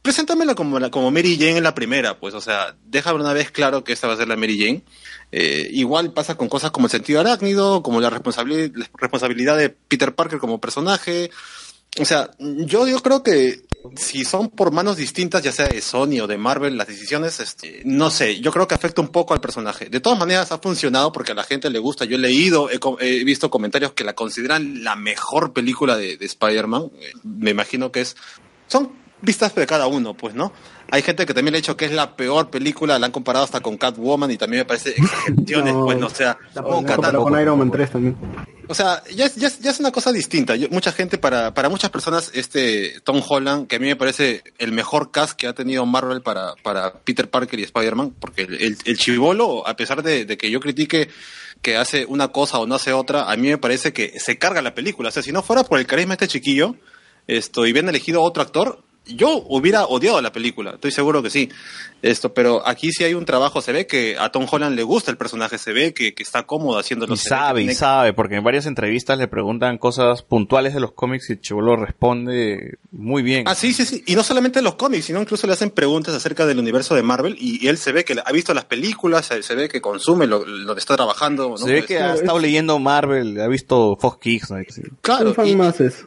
[0.01, 3.51] preséntamela como, la, como Mary Jane en la primera, pues, o sea, déjame una vez
[3.51, 4.83] claro que esta va a ser la Mary Jane.
[5.31, 9.69] Eh, igual pasa con cosas como el sentido arácnido, como la responsabilidad, la responsabilidad de
[9.69, 11.29] Peter Parker como personaje.
[11.99, 13.61] O sea, yo, yo creo que
[13.95, 17.81] si son por manos distintas, ya sea de Sony o de Marvel, las decisiones, este,
[17.85, 19.89] no sé, yo creo que afecta un poco al personaje.
[19.89, 22.05] De todas maneras, ha funcionado porque a la gente le gusta.
[22.05, 26.25] Yo he leído, he, he visto comentarios que la consideran la mejor película de, de
[26.25, 26.91] Spider-Man.
[26.99, 28.15] Eh, Me imagino que es.
[28.67, 28.91] Son
[29.21, 30.51] vistas de cada uno, pues, ¿no?
[30.91, 33.45] Hay gente que también le ha dicho que es la peor película, la han comparado
[33.45, 35.85] hasta con Catwoman y también me parece exageraciones, No.
[35.85, 38.15] pues, no, o sea, Tampoco, con Iron Man 3 también.
[38.67, 40.55] o sea, ya es, ya es, ya es una cosa distinta.
[40.55, 44.43] Yo- mucha gente, para, para muchas personas, este Tom Holland, que a mí me parece
[44.57, 48.55] el mejor cast que ha tenido Marvel para, para Peter Parker y Spider-Man, porque el,
[48.61, 51.09] el, el chivolo, a pesar de, de que yo critique
[51.61, 54.61] que hace una cosa o no hace otra, a mí me parece que se carga
[54.61, 55.09] la película.
[55.09, 56.75] O sea, si no fuera por el carisma de este chiquillo,
[57.27, 58.81] esto, y bien elegido otro actor,
[59.15, 61.49] yo hubiera odiado la película, estoy seguro que sí.
[62.01, 65.11] Esto, pero aquí sí hay un trabajo, se ve que a Tom Holland le gusta
[65.11, 67.13] el personaje, se ve que, que está cómodo haciéndolo.
[67.13, 70.93] Y sabe, y tiene- sabe, porque en varias entrevistas le preguntan cosas puntuales de los
[70.93, 73.43] cómics y Chivolo responde muy bien.
[73.47, 74.01] Ah, sí, sí, sí.
[74.07, 77.35] Y no solamente los cómics, sino incluso le hacen preguntas acerca del universo de Marvel
[77.37, 80.25] y, y él se ve que ha visto las películas, se, se ve que consume
[80.25, 81.49] lo, lo que está trabajando.
[81.49, 81.57] ¿no?
[81.57, 84.57] Se ve que ha estado leyendo Marvel, ha visto Fox Kicks, ¿no?
[85.01, 86.05] Claro, Un fan y- más es.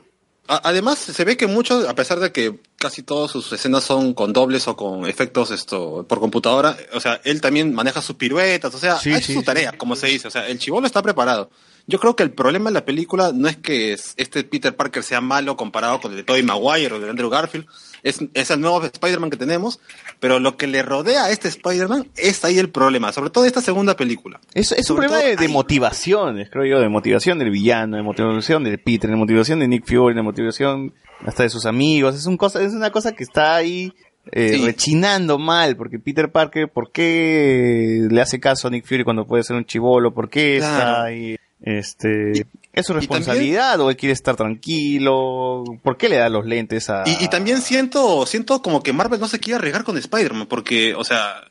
[0.49, 4.33] Además se ve que muchos, a pesar de que casi todas sus escenas son con
[4.33, 8.79] dobles o con efectos esto por computadora, o sea, él también maneja sus piruetas, o
[8.79, 9.45] sea, Sí, sí, su sí.
[9.45, 11.51] tarea, como se dice, o sea, el chivolo está preparado.
[11.87, 15.03] Yo creo que el problema de la película no es que es- este Peter Parker
[15.03, 17.67] sea malo comparado con el de Tobey Maguire o el de Andrew Garfield,
[18.03, 19.81] es, es el nuevo Spider-Man que tenemos,
[20.21, 23.61] pero lo que le rodea a este Spider-Man es ahí el problema, sobre todo esta
[23.61, 24.41] segunda película.
[24.55, 28.65] Es, es un problema de, de motivaciones, creo yo, de motivación del villano, de motivación
[28.65, 30.93] del Peter, de motivación de Nick Fury, de motivación
[31.25, 32.15] hasta de sus amigos.
[32.17, 33.93] Es, un cosa, es una cosa que está ahí
[34.31, 34.65] eh, Sí.
[34.65, 39.43] rechinando mal, porque Peter Parker, ¿por qué le hace caso a Nick Fury cuando puede
[39.43, 40.13] ser un chivolo?
[40.15, 41.37] ¿Por qué está ahí?
[41.61, 45.65] Este, ¿Es su responsabilidad o él quiere estar tranquilo?
[45.83, 47.05] ¿Por qué le da los lentes a...?
[47.07, 50.95] Y, y también siento, siento como que Marvel no se quiere arriesgar con Spider-Man, porque,
[50.95, 51.43] o sea,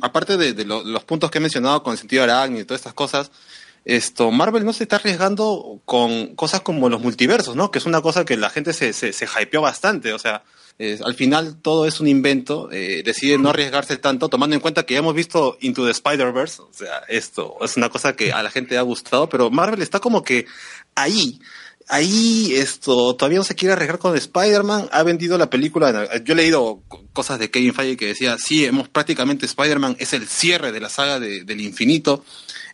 [0.00, 2.80] aparte de, de lo- los puntos que he mencionado con el sentido arácnido y todas
[2.80, 3.30] estas cosas,
[3.84, 7.70] esto, Marvel no se está arriesgando con cosas como los multiversos, ¿no?
[7.70, 10.42] Que es una cosa que la gente se, se, se hypeó bastante, o sea,
[11.04, 14.94] al final todo es un invento, eh, decide no arriesgarse tanto, tomando en cuenta que
[14.94, 18.50] ya hemos visto Into the Spider-Verse, o sea, esto es una cosa que a la
[18.50, 20.46] gente ha gustado, pero Marvel está como que
[20.94, 21.38] ahí,
[21.88, 26.36] ahí esto todavía no se quiere arriesgar con Spider-Man, ha vendido la película, yo he
[26.36, 30.72] leído co- cosas de Kevin Feige que decía, sí, hemos prácticamente Spider-Man es el cierre
[30.72, 32.24] de la saga de- del infinito,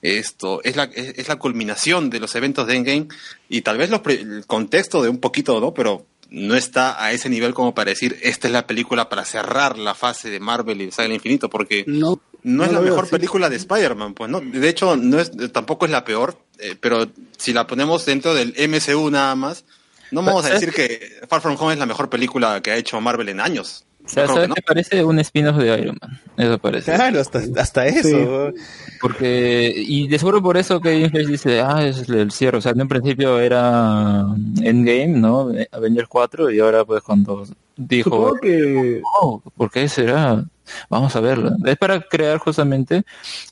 [0.03, 3.09] esto es la, es, es la culminación de los eventos de Endgame
[3.49, 5.73] y tal vez los el contexto de un poquito, ¿no?
[5.73, 9.79] Pero no está a ese nivel como para decir, esta es la película para cerrar
[9.79, 13.49] la fase de Marvel y saga infinito, porque No, no es la veo mejor película
[13.49, 14.41] de Spider-Man, pues no.
[14.41, 18.55] De hecho, no es, tampoco es la peor, eh, pero si la ponemos dentro del
[18.69, 19.65] MCU nada más,
[20.11, 22.77] no vamos a ¿Sabes decir que Far From Home es la mejor película que ha
[22.77, 23.86] hecho Marvel en años.
[24.07, 24.55] O sea, ¿sabes no.
[24.55, 26.21] qué parece un spin-off de Iron Man?
[26.37, 26.95] Eso parece.
[26.95, 28.53] Claro, hasta, hasta eso.
[28.55, 28.61] Sí.
[29.01, 32.59] Porque, y de seguro por eso que Feige dice, ah, es el cierre.
[32.59, 34.25] O sea, en un principio era
[34.63, 35.51] Endgame, ¿no?
[35.73, 37.45] Avengers 4, y ahora pues cuando
[37.77, 40.45] dijo, Supongo que oh, ¿por qué será?
[40.89, 41.51] Vamos a verlo.
[41.65, 43.03] Es para crear justamente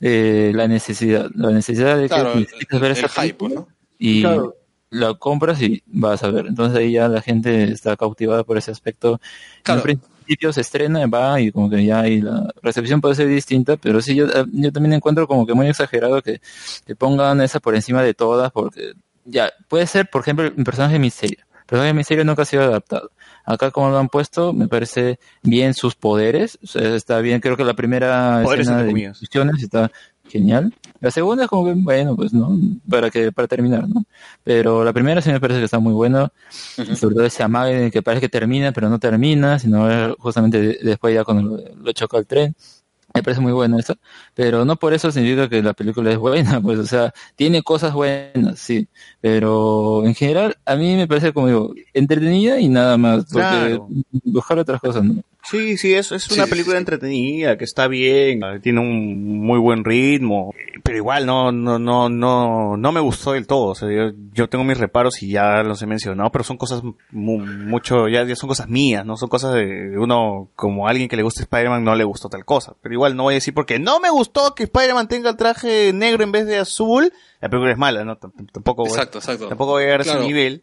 [0.01, 3.69] eh, la necesidad, la necesidad de Claro, que necesitas ver esa hype, ¿no?
[3.99, 4.55] y Claro.
[4.91, 6.47] la compras y vas a ver.
[6.47, 9.21] Entonces ahí ya la gente está cautivada por ese aspecto.
[9.63, 9.83] Claro.
[10.25, 13.77] Un principio se estrena, va y como que ya hay la recepción puede ser distinta,
[13.77, 16.41] pero sí yo, eh, yo también encuentro como que muy exagerado que,
[16.87, 18.95] que pongan esa por encima de todas porque
[19.25, 21.39] ya puede ser, por ejemplo, el personaje de Misterio.
[21.67, 23.11] personaje de Misterio nunca ha sido adaptado.
[23.45, 27.57] Acá como lo han puesto, me parece bien sus poderes, o sea, está bien, creo
[27.57, 29.91] que la primera Poderes escena de discusiones está
[30.29, 30.73] genial.
[31.01, 34.05] La segunda es como que, bueno, pues no, para que, para terminar, ¿no?
[34.43, 36.33] Pero la primera sí me parece que está muy buena,
[36.95, 41.15] sobre todo ese amague que parece que termina, pero no termina, sino justamente de- después
[41.15, 42.55] ya cuando lo, lo choca el tren.
[43.15, 43.95] Me parece muy bueno eso,
[44.35, 47.93] pero no por eso significa que la película es buena, pues, o sea, tiene cosas
[47.93, 48.89] buenas, sí,
[49.21, 53.89] pero en general a mí me parece como digo, entretenida y nada más, porque Claro.
[54.25, 55.23] buscar otras cosas, ¿no?
[55.47, 56.79] Sí, sí, es, es una Sí, película sí.
[56.79, 62.77] entretenida, que está bien, tiene un muy buen ritmo, pero igual no, no, no, no,
[62.79, 63.67] no me gustó del todo.
[63.69, 66.83] O sea, yo, yo tengo mis reparos y ya los he mencionado, pero son cosas
[67.11, 71.17] mu- mucho, ya, ya son cosas mías, no son cosas de uno, como alguien que
[71.17, 72.75] le gusta Spider-Man no le gustó tal cosa.
[72.81, 75.93] Pero igual no voy a decir porque no me gustó que Spider-Man tenga el traje
[75.93, 78.17] negro en vez de azul, la película es mala, ¿no?
[78.17, 79.49] T- Tampoco, voy- Exacto, exacto.
[79.49, 80.63] tampoco voy a llegar a ese nivel.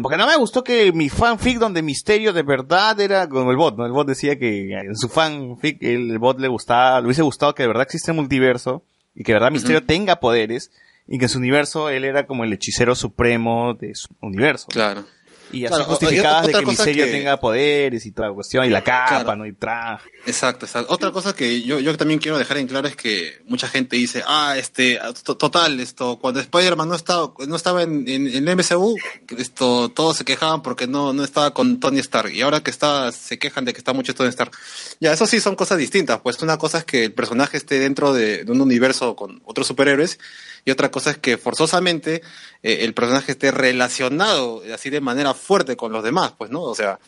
[0.00, 3.76] Porque no me gustó que mi fanfic donde Misterio de verdad era como el bot,
[3.76, 3.84] ¿no?
[3.84, 7.54] El bot decía que en su fanfic el, el bot le gustaba, le hubiese gustado
[7.54, 10.70] que de verdad existe el multiverso y que de verdad Misterio tenga poderes
[11.08, 14.68] y que en su universo él era como el hechicero supremo de su universo.
[14.68, 15.04] Claro.
[15.52, 18.70] Y así Claro, justificadas de que Misterio que- tenga poderes y toda la cuestión y
[18.70, 19.36] la capa, Claro.
[19.36, 19.46] ¿no?
[19.46, 20.08] Y traje.
[20.26, 20.92] Exacto, exacto.
[20.92, 24.22] Otra cosa que yo, yo también quiero dejar en claro es que mucha gente dice,
[24.26, 28.56] ah, este, to- total, esto, cuando Spider-Man no estaba, no estaba en, en, en el
[28.56, 28.96] MCU,
[29.36, 32.32] esto, todos se quejaban porque no, no estaba con Tony Stark.
[32.32, 34.52] Y ahora que está, se quejan de que está mucho Tony Stark.
[35.00, 36.20] Ya, eso sí son cosas distintas.
[36.20, 39.66] Pues una cosa es que el personaje esté dentro de, de un universo con otros
[39.66, 40.18] superhéroes.
[40.64, 42.22] Y otra cosa es que forzosamente
[42.62, 46.62] eh, el personaje esté relacionado así de manera fuerte con los demás, pues, ¿no?
[46.62, 46.98] O sea,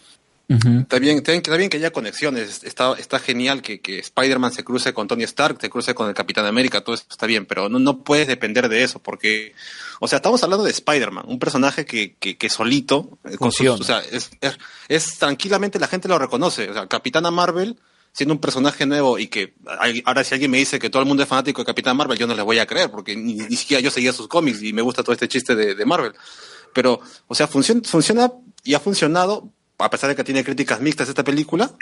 [0.47, 2.65] Está bien, está bien, está bien que haya conexiones.
[2.65, 6.13] Está, está genial que, que Spider-Man se cruce con Tony Stark, se cruce con el
[6.15, 9.55] Capitán América, todo eso está bien, pero no, no puedes depender de eso, porque,
[10.01, 13.67] o sea, estamos hablando de Spider-Man, un personaje que, que, que solito, eh, con sus-
[13.67, 13.81] Funciona.
[13.81, 14.59] o sea, es, es,
[14.89, 16.69] es tranquilamente la gente lo reconoce.
[16.69, 17.79] O sea, Capitana Marvel,
[18.15, 19.55] siendo un personaje nuevo y que
[20.07, 22.29] ahora si alguien me dice que todo el mundo es fanático de Capitán Marvel, yo
[22.29, 24.83] no les voy a creer, porque ni, ni siquiera yo seguía sus cómics y me
[24.83, 26.15] gusta todo este chiste de, de Marvel.
[26.73, 31.09] Pero, o sea, funciona, funciona y ha funcionado, a pesar de que tiene críticas mixtas
[31.09, 31.73] esta película,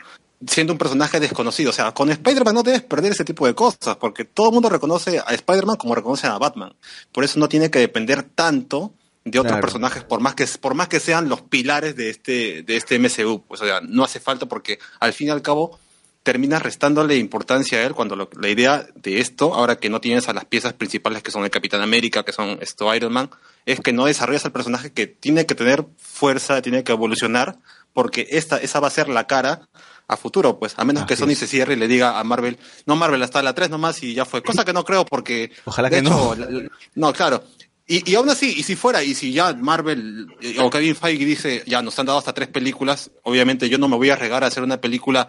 [0.47, 1.69] siendo un personaje desconocido.
[1.71, 4.71] O sea, con Spider-Man no debes perder ese tipo de cosas, porque todo el mundo
[4.71, 6.75] reconoce a Spider-Man como reconoce a Batman.
[7.13, 8.95] Por eso no tiene que depender tanto
[9.25, 9.61] de otros Claro.
[9.61, 13.45] personajes, por más que por más que sean los pilares de este de este MCU.
[13.47, 15.79] Pues, o sea, no hace falta porque al fin y al cabo
[16.23, 20.29] terminas restándole importancia a él cuando lo- la idea de esto, ahora que no tienes
[20.29, 23.31] a las piezas principales que son el Capitán América, que son esto Iron Man,
[23.67, 27.57] es que no desarrollas al personaje que tiene que tener fuerza, tiene que evolucionar,
[27.93, 29.69] porque esta, esa va a ser la cara
[30.09, 31.39] a futuro, pues, a menos que Sony es.
[31.39, 34.25] se cierre y le diga a Marvel, no Marvel, hasta la 3 nomás y ya
[34.25, 35.51] fue, cosa que no creo porque...
[35.65, 36.35] Ojalá que hecho, no.
[36.35, 37.43] la- la- no, claro.
[37.87, 41.25] Y, y aún así, y si fuera, y si ya Marvel eh, o Kevin Feige
[41.25, 44.45] dice, ya nos han dado hasta tres películas, obviamente yo no me voy a regar
[44.45, 45.29] a hacer una película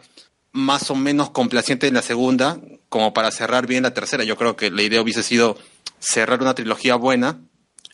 [0.53, 2.57] más o menos complaciente en la segunda,
[2.89, 4.23] como para cerrar bien la tercera.
[4.23, 5.57] Yo creo que la idea hubiese sido
[5.99, 7.39] cerrar una trilogía buena,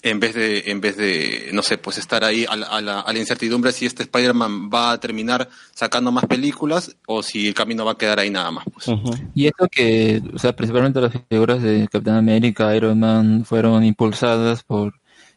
[0.02, 3.00] en vez de, en vez de, no sé, pues estar ahí a la, a la-
[3.02, 7.54] a la incertidumbre si este Spider-Man va a terminar sacando más películas o si el
[7.54, 8.64] camino va a quedar ahí nada más.
[8.74, 8.88] Pues.
[9.36, 14.64] Y eso que, o sea, principalmente las figuras de Capitán América, Iron Man, fueron impulsadas
[14.64, 14.94] por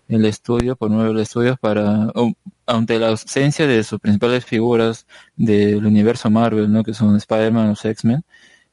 [0.08, 2.12] el estudio, por Marvel Studios, para,
[2.76, 6.82] ante la ausencia de sus principales figuras del universo Marvel, ¿no?
[6.84, 8.24] Que son Spider-Man, los X-Men.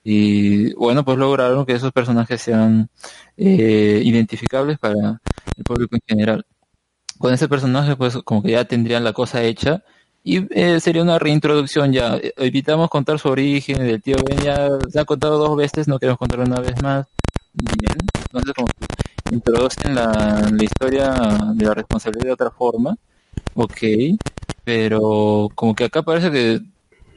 [0.03, 2.89] Y bueno, pues lograron que esos personajes sean
[3.37, 5.21] eh, identificables para
[5.57, 6.45] el público en general.
[7.17, 9.83] Con ese personaje, pues como que ya tendrían la cosa hecha
[10.23, 12.19] y eh, sería una reintroducción ya.
[12.37, 16.19] Evitamos contar su origen del tío Ben, ya se ha contado dos veces, no queremos
[16.19, 17.07] contarlo una vez más.
[17.57, 18.67] Entonces, como
[19.31, 21.11] introducen la, la historia
[21.53, 22.95] de la responsabilidad de otra forma,
[23.53, 23.77] ok,
[24.63, 26.61] pero como que acá parece que,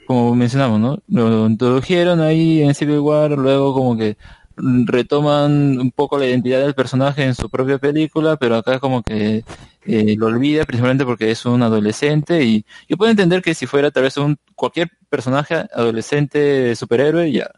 [0.06, 0.98] como mencionamos, ¿no?
[1.08, 4.16] Lo introdujeron ahí en Civil War, luego como que
[4.56, 9.44] retoman un poco la identidad del personaje en su propia película, pero acá como que
[9.86, 13.90] eh, lo olvida principalmente porque es un adolescente y yo puedo entender que si fuera
[13.90, 17.50] tal vez un cualquier personaje adolescente superhéroe ya,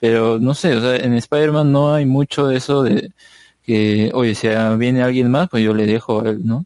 [0.00, 3.12] pero no sé, o sea, en Spider-Man no hay mucho de eso de
[3.62, 4.48] que, oye, si
[4.78, 6.64] viene alguien más, pues yo le dejo a él, ¿no?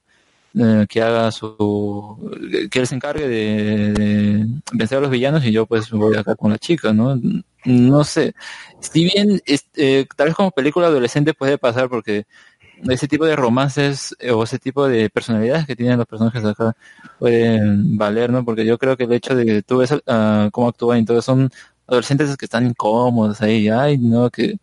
[0.54, 2.18] Eh, que haga su,
[2.70, 6.50] que él se encargue de, vencer a los villanos y yo pues voy acá con
[6.50, 7.18] la chica, ¿no?
[7.64, 8.34] No sé.
[8.80, 12.26] Si bien, este, tal vez como película adolescente puede pasar porque
[12.88, 16.76] ese tipo de romances eh, o ese tipo de personalidades que tienen los personajes acá
[17.18, 18.44] pueden valer, ¿no?
[18.44, 21.22] Porque yo creo que el hecho de que tú ves uh, cómo actúan y todo
[21.22, 21.50] son
[21.86, 24.58] adolescentes que están incómodos ahí, ay, no, que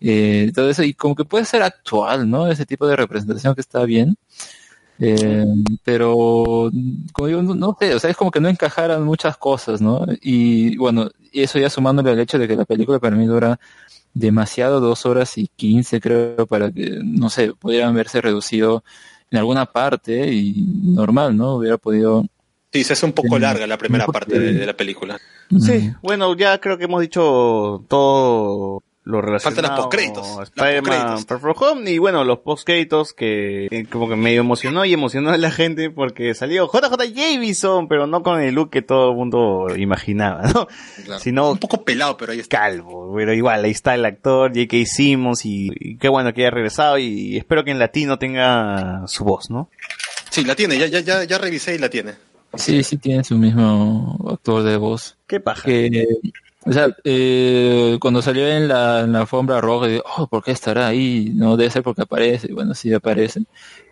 [0.00, 2.48] eh, todo eso, y como que puede ser actual, ¿no?
[2.48, 4.16] Ese tipo de representación que está bien.
[5.02, 5.46] Eh,
[5.82, 6.70] pero,
[7.12, 10.04] como digo, no, no sé, o sea, es como que no encajaran muchas cosas, ¿no?
[10.20, 13.58] Y bueno, y eso ya sumándole al hecho de que la película para mí dura
[14.12, 18.84] demasiado, dos horas y quince creo, para que, no sé, pudieran verse reducido
[19.30, 21.54] en alguna parte y normal, ¿no?
[21.54, 22.26] Hubiera podido...
[22.72, 25.18] Sí, se hace un poco larga la primera parte de la película.
[25.58, 31.26] Sí, bueno, ya creo que hemos dicho todo lo relacionado Faltan los postcréditos, Spider-Man postcréditos.
[31.26, 35.30] Far From Home y bueno, los postcréditos que eh, como que medio emocionó y emocionó
[35.30, 39.16] a la gente porque salió JJ Jameson, pero no con el look que todo el
[39.16, 40.68] mundo imaginaba, ¿no?
[41.04, 41.20] Claro.
[41.20, 42.58] Sino Un poco pelado, pero ahí está.
[42.58, 44.76] calvo, pero igual, ahí está el actor J.K.
[44.86, 49.24] Simmons y, y qué bueno que haya regresado y espero que en latino tenga su
[49.24, 49.68] voz, ¿no?
[50.30, 52.14] Sí, la tiene, ya, ya, ya, ya revisé y la tiene.
[52.54, 55.16] Sí, sí tiene su mismo actor de voz.
[55.26, 55.62] Qué paja.
[55.64, 56.06] que
[56.66, 60.50] o sea eh, cuando salió en la, en la alfombra roja digo, oh ¿por qué
[60.52, 61.32] estará ahí?
[61.34, 63.42] no debe ser porque aparece y bueno sí aparece.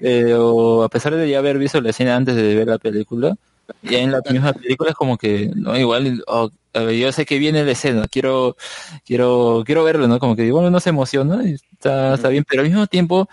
[0.01, 3.37] Pero a pesar de ya haber visto la escena antes de ver la película
[3.83, 7.39] ya en la misma película es como que no igual oh, ver, yo sé que
[7.39, 8.57] viene la escena quiero
[9.05, 12.63] quiero quiero verlo no como que igual uno se emociona y está, está bien pero
[12.63, 13.29] al mismo tiempo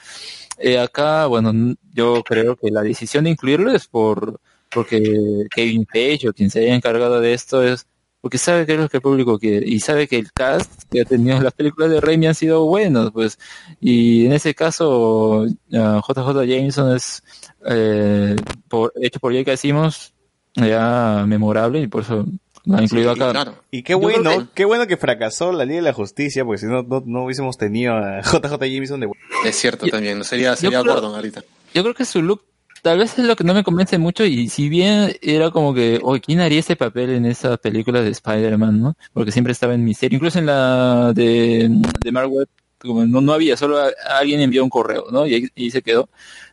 [0.58, 4.40] eh, acá bueno yo creo que la decisión de incluirlo es por
[4.70, 7.88] porque Kevin Feige o quien se haya encargado de esto es
[8.26, 11.02] porque sabe que es lo que el público quiere y sabe que el cast que
[11.02, 13.38] ha tenido las películas de Raimi han sido buenos, pues
[13.80, 15.45] y en ese caso
[15.76, 17.22] ah, JJ Jameson es
[17.68, 18.36] eh,
[18.68, 19.56] por, hecho por J.K.
[19.58, 20.12] Simmons
[20.56, 22.26] ya memorable y por eso
[22.66, 23.32] lo ha incluido Sí, acá.
[23.32, 23.56] claro.
[23.70, 26.66] Y qué bueno, que- qué bueno que fracasó la Liga de la Justicia, porque si
[26.66, 29.10] no, no, no hubiésemos tenido a JJ Jameson de
[29.45, 31.44] Es cierto Yo- también, sería, sería creo- Gordon ahorita.
[31.76, 32.42] Yo creo que su look
[32.86, 36.00] tal vez es lo que no me convence mucho y si bien era como que,
[36.04, 38.96] oye, ¿quién haría ese papel en esa película de Spider-Man, no?
[39.12, 41.68] Porque siempre estaba en misterio, incluso en la de,
[42.04, 42.48] de Mark Webb,
[42.78, 43.90] como no, no había, solo a-
[44.20, 45.26] alguien envió un correo, ¿no?
[45.26, 46.10] Y ahí, y ahí se quedó.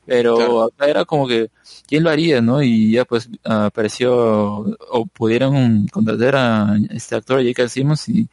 [0.07, 0.63] Pero Claro.
[0.63, 1.51] acá era como que,
[1.87, 2.63] ¿quién lo haría, no?
[2.63, 4.15] Y ya pues apareció,
[4.91, 7.69] o pudieron contratar a este actor, J.K.
[7.69, 8.27] Simmons, y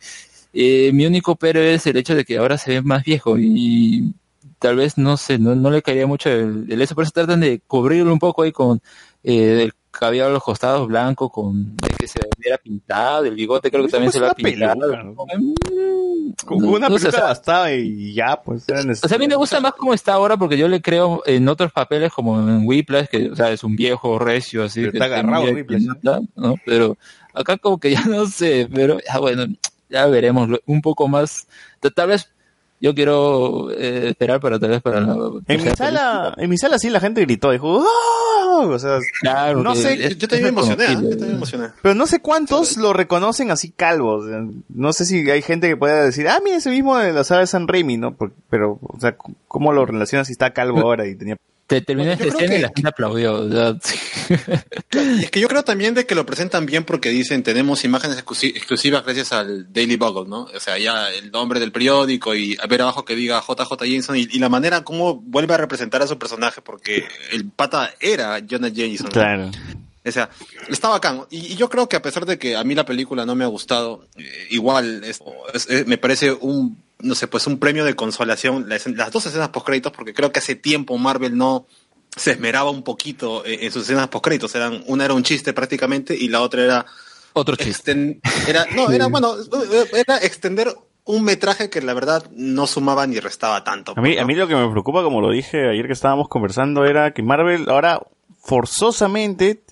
[0.53, 4.13] eh, mi único pero es el hecho de que ahora se ve más viejo y
[4.59, 7.39] tal vez no sé, no, no le caería mucho el, el eso, por eso tratan
[7.39, 8.81] de cubrirlo un poco ahí con
[9.23, 13.71] eh, el cabello a los costados blanco, con de que se viera pintado, el bigote
[13.71, 15.15] creo que también es se lo ha pintado.
[15.39, 18.63] mm, Con no- una no peluca o sea, bastaba y ya, pues
[19.03, 21.47] o sea, a mí me gusta más como está ahora porque yo le creo en
[21.47, 24.81] otros papeles como en Whiplash, que o sea, es un viejo recio así.
[24.81, 25.83] Pero que está agarrado Whiplash,
[26.35, 26.55] ¿no?
[26.65, 26.97] Pero
[27.33, 29.45] acá como que ya no sé, pero ya bueno,
[29.89, 31.47] ya veremos un poco más.
[31.79, 32.29] Ta- Tal vez
[32.81, 35.15] yo quiero eh, esperar para tal vez para la
[35.47, 38.67] En mi sala, en mi sala sí la gente gritó, dijo, ¡Oh!
[38.69, 40.87] o sea, Claro, no sé, es- Yo también me emocioné, ¿eh?
[40.87, 41.09] reconocible.
[41.11, 41.67] yo también me emocioné.
[41.81, 44.25] pero no sé cuántos lo reconocen así calvos.
[44.69, 47.41] No sé si hay gente que pueda decir, ah, mira, ese mismo de la saga
[47.41, 48.15] de San Raimi, ¿no?
[48.15, 49.15] Por- pero, o sea,
[49.47, 51.37] ¿cómo lo relacionas si está calvo ahora y tenía...
[51.69, 53.47] Te terminó Bueno, esta escena y la gente aplaudió.
[54.91, 58.55] es que yo creo también de que lo presentan bien porque dicen tenemos imágenes exclusi-
[58.55, 60.43] exclusivas gracias al Daily Bugle, ¿no?
[60.53, 64.17] O sea, ya el nombre del periódico y a ver abajo que diga JJ Jameson
[64.17, 68.39] y, y la manera como vuelve a representar a su personaje porque el pata era
[68.49, 69.05] Jonah Jameson.
[69.07, 69.11] ¿no?
[69.11, 69.51] Claro.
[70.05, 70.29] O sea,
[70.69, 71.25] está bacán.
[71.29, 73.43] Y, y yo creo que a pesar de que a mí la película no me
[73.43, 75.19] ha gustado, eh, igual es-
[75.53, 79.49] es- es- me parece un, no sé, pues un premio de consolación las dos escenas
[79.49, 81.65] post créditos porque creo que hace tiempo Marvel no
[82.15, 84.53] se esmeraba un poquito en, en sus escenas post créditos.
[84.55, 86.85] Eran, una era un chiste prácticamente y la otra era,
[87.33, 88.19] otro chiste.
[88.47, 89.35] era no, era bueno,
[89.93, 93.93] era extender un metraje que la verdad no sumaba ni restaba tanto.
[93.95, 94.21] A mí, ¿no?
[94.21, 97.23] a mí lo que me preocupa, como lo dije ayer que estábamos conversando, era que
[97.23, 98.01] Marvel ahora
[98.43, 99.63] forzosamente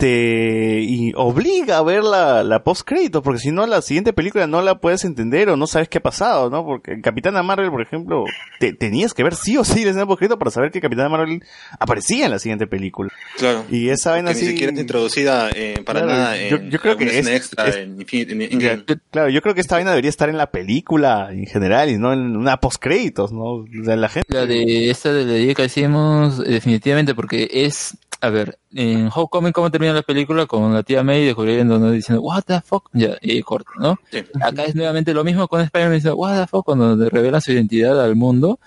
[0.00, 4.46] te y obliga a ver la, la post crédito, porque si no la siguiente película
[4.46, 6.64] no la puedes entender o no sabes qué ha pasado, ¿no?
[6.64, 8.24] Porque Capitana Marvel, por ejemplo,
[8.58, 11.08] te, tenías que ver sí o sí la escena post crédito para saber que Capitana
[11.08, 11.42] Marvel
[11.78, 13.10] aparecía en la siguiente película.
[13.38, 13.64] Claro.
[13.70, 14.50] Y esa vaina que ni así...
[14.52, 17.76] siquiera es introducida eh, para Claro, nada yo- en yo creo que es- extra es-
[17.76, 21.46] en, en- en- Claro, yo creo que esta vaina debería estar en la película en
[21.46, 23.42] general y no en una post créditos, ¿no?
[23.42, 24.26] O sea, la gente...
[24.34, 29.70] La de esta de la que hicimos, definitivamente, porque es, a ver, en Homecoming, ¿cómo
[29.70, 30.46] termina la película?
[30.46, 31.90] Con la tía May descubriendo, ¿no?
[31.90, 33.98] Diciendo, what the fuck, ya, y corto, ¿no?
[34.10, 34.22] Sí.
[34.40, 38.02] Acá es nuevamente lo mismo con Spider-Man, diciendo, what the fuck, cuando revelan su identidad
[38.02, 38.60] al mundo,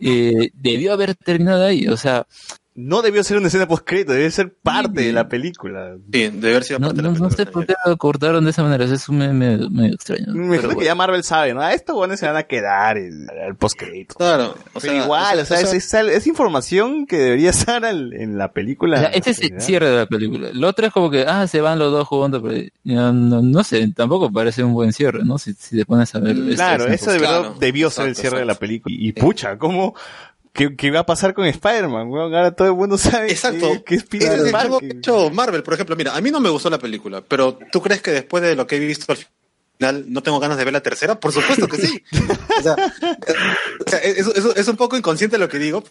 [0.00, 2.26] eh, debió haber terminado ahí, o sea,
[2.76, 5.94] No debió ser una escena post crédito, debe ser parte de la película.
[6.12, 7.96] Sí, debe haber sido no, parte de no, la no sé película por qué lo
[7.96, 10.24] cortaron de esa manera, eso es medio, medio, medio extraño.
[10.28, 11.60] Me Pero imagino que ya Marvel sabe, ¿no?
[11.60, 14.16] A estos buenos se van a quedar el, al post crédito.
[14.16, 18.12] Claro, o Pero sea, igual, o sea, es, es- es información que debería estar al-
[18.12, 18.96] en la película.
[18.96, 20.48] O sea, este es el cierre de la película.
[20.52, 23.86] Lo otro es como que, ah, se van los dos juntos, pero no, no sé,
[23.94, 25.38] tampoco parece un buen cierre, ¿no?
[25.38, 26.34] Si, si te pones a ver.
[26.34, 28.94] Mm, Claro, es eso de verdad Claro, debió ser el exacto, cierre de la película.
[28.98, 29.94] Y, y pucha, ¿cómo,
[30.54, 32.08] ¿qué, qué va a pasar con Spider-Man?
[32.08, 33.72] Ahora todo el mundo sabe Exacto.
[33.72, 34.78] que, que es Peter es Parker.
[34.88, 35.94] que hecho Marvel, por ejemplo.
[35.96, 38.66] Mira, a mí no me gustó la película, pero ¿tú crees que después de lo
[38.66, 41.20] que he visto al final no tengo ganas de ver la tercera?
[41.20, 42.02] Por supuesto que sí.
[42.58, 42.76] O sea,
[43.86, 45.84] o sea, es, es- es un poco inconsciente lo que digo.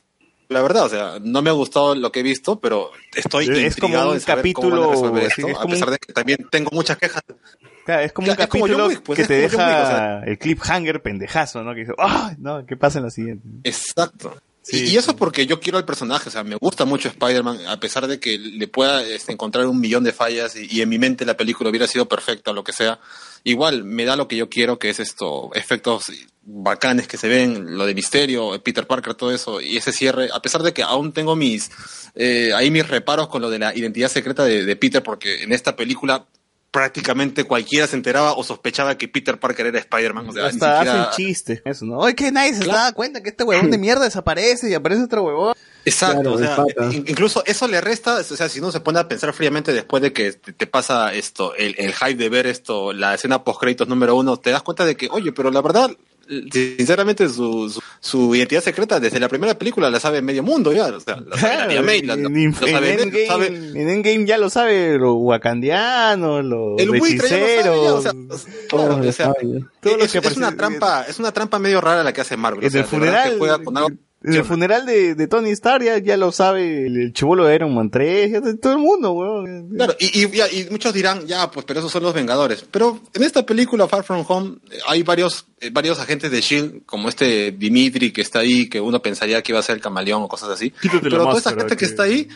[0.49, 3.75] La verdad, o sea, no me ha gustado lo que he visto, pero estoy Es
[3.77, 5.87] como intrigado un en saber cómo a capítulo, resolver sí, esto, es a como pesar
[5.87, 7.21] un- de que también tengo muchas quejas.
[7.85, 9.83] Claro, es como un es como capítulo John Wick, pues, que te como deja Wick,
[9.83, 10.19] o sea.
[10.25, 11.73] el cliffhanger pendejazo, ¿no?
[11.73, 12.65] Que dice, ¡ay, no!
[12.65, 13.47] ¿Qué pasa en la siguiente?
[13.63, 14.35] Exacto.
[14.63, 17.67] Sí, y, y eso porque yo quiero al personaje, o sea, me gusta mucho Spider-Man,
[17.67, 20.87] a pesar de que le pueda este, encontrar un millón de fallas y, y en
[20.87, 22.99] mi mente la película hubiera sido perfecta o lo que sea,
[23.43, 26.05] igual me da lo que yo quiero, que es esto, efectos
[26.43, 30.41] bacanes que se ven, lo de misterio, Peter Parker, todo eso, y ese cierre, a
[30.41, 31.69] pesar de que aún tengo mis,
[32.15, 35.51] eh, ahí mis reparos con lo de la identidad secreta de, de Peter, porque en
[35.51, 36.25] esta película
[36.73, 40.77] prácticamente cualquiera se enteraba o sospechaba que Peter Parker era Spider-Man, o sea, ni Hasta
[40.79, 41.03] siquiera...
[41.03, 41.61] hacen chistes.
[41.63, 41.99] Eso, ¿no?
[41.99, 42.79] Oye, que nadie se Claro.
[42.79, 45.53] da cuenta que este huevón de mierda desaparece y aparece otro huevón.
[45.85, 49.07] Exacto, Claro, o sea, incluso eso le resta, o sea, si uno se pone a
[49.07, 52.91] pensar fríamente después de que te, te pasa esto, el, el hype de ver esto,
[52.91, 55.91] la escena post créditos número uno, te das cuenta de que, oye, pero la verdad,
[56.27, 60.87] sinceramente su, su, su identidad secreta desde la primera película la sabe medio mundo ya,
[60.87, 64.97] o sea, la sabe en, Endgame, sabe en Endgame ya lo sabe
[66.79, 68.03] el lo sabe ya, o hechiceros.
[68.03, 68.13] sea,
[68.69, 69.33] Todos claro, lo o sea,
[69.97, 72.71] lo es, una trampa, es una trampa medio rara la que hace Marvel, o en
[72.71, 73.89] sea, el verdad que funeral, juega con algo
[74.23, 77.55] en el funeral de, de Tony Stark ya, ya lo sabe el, el chivolo de
[77.55, 79.69] Iron Man 3, ya de todo el mundo, weón.
[79.75, 82.65] Claro, y, y, y muchos dirán, ya, pues, pero esos son los Vengadores.
[82.71, 86.81] Pero en esta película, Far From Home, eh, hay varios, eh, varios agentes de S.H.I.E.L.D.,
[86.85, 90.23] como este Dimitri que está ahí, que uno pensaría que iba a ser el camaleón
[90.23, 90.69] o cosas así.
[90.71, 92.27] Quítate pero toda esa máscara, gente que que- está ahí,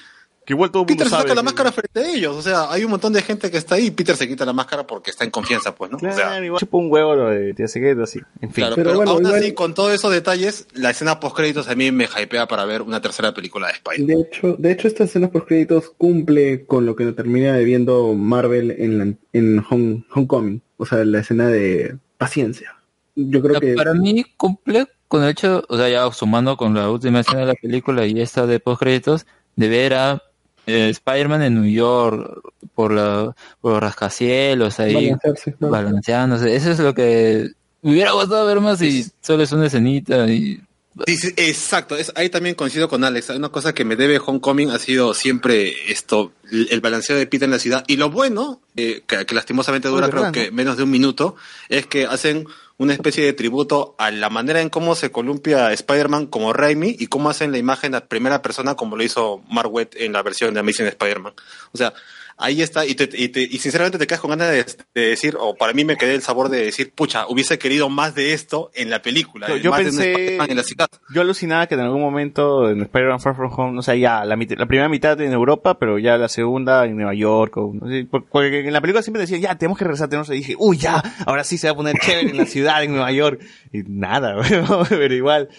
[0.48, 1.24] Que igual todo el mundo Peter se sabe.
[1.24, 2.34] saca la que- máscara frente a ellos.
[2.38, 4.54] O sea, hay un montón de gente que está ahí y Peter se quita la
[4.54, 5.98] máscara porque está en confianza, pues, ¿no?
[5.98, 8.20] Claro, o sea, igual chupa un huevo lo de Tía Secreto, así.
[8.40, 8.62] En fin.
[8.64, 11.68] claro, Pero pero, bueno, aún igual- así, con todos esos detalles, la escena post créditos
[11.68, 14.08] a mí me hypea para ver una tercera película de Spider-Man.
[14.08, 18.72] De hecho, de hecho esta escena post créditos cumple con lo que termina debiendo Marvel
[18.72, 22.74] en, la- en Home, Homecoming, o sea, la escena de paciencia.
[23.18, 26.90] Yo creo que Para mí cumple con el hecho, o sea, ya sumando con la
[26.90, 29.26] última escena de la película y esta de post créditos,
[29.58, 30.22] de ver a
[30.68, 32.42] eh, Spider-Man en New York
[32.76, 35.12] por, la, por los rascacielos ahí
[35.60, 35.70] ¿no?
[35.70, 36.56] balanceándose.
[36.56, 37.50] Eso es lo que
[37.82, 40.62] me hubiera gustado ver más y solo es una escenita y
[41.06, 43.30] exacto, es, ahí también coincido con Alex.
[43.30, 47.52] Una cosa que me debe Homecoming ha sido siempre esto, el, balanceo de Peter en
[47.52, 47.84] la ciudad.
[47.88, 51.36] Y lo bueno, eh, que, que lastimosamente dura creo ¿verdad, que menos de un minuto,
[51.70, 52.48] es que hacen
[52.78, 57.08] una especie de tributo a la manera en cómo se columpia Spider-Man como Raimi y
[57.08, 60.60] cómo hacen la imagen a primera persona como lo hizo Mark en la versión de
[60.60, 61.34] Amazing Spider-Man.
[61.72, 61.94] O sea,
[62.38, 65.36] ahí está, y, te- y, te- y sinceramente te quedas con ganas de, de decir,
[65.40, 68.70] o para mí me quedé el sabor de decir, pucha, hubiese querido más de esto
[68.76, 70.88] en la película, Yo- pensé- en la ciudad.
[71.14, 74.36] Yo alucinaba que en algún momento en Spider-Man Far From Home, o sea, ya la,
[74.38, 77.58] la primera mitad en Europa, pero ya la segunda en Nueva York.
[77.58, 80.30] O, no sé, por- porque en la película siempre decían, ya, tenemos que regresar, tenemos
[80.30, 80.36] que...
[80.36, 82.92] Y dije, uy, ya, ahora sí se va a poner chévere en la ciudad, en
[82.92, 83.42] Nueva York.
[83.74, 84.36] Y nada,
[84.90, 85.50] pero igual,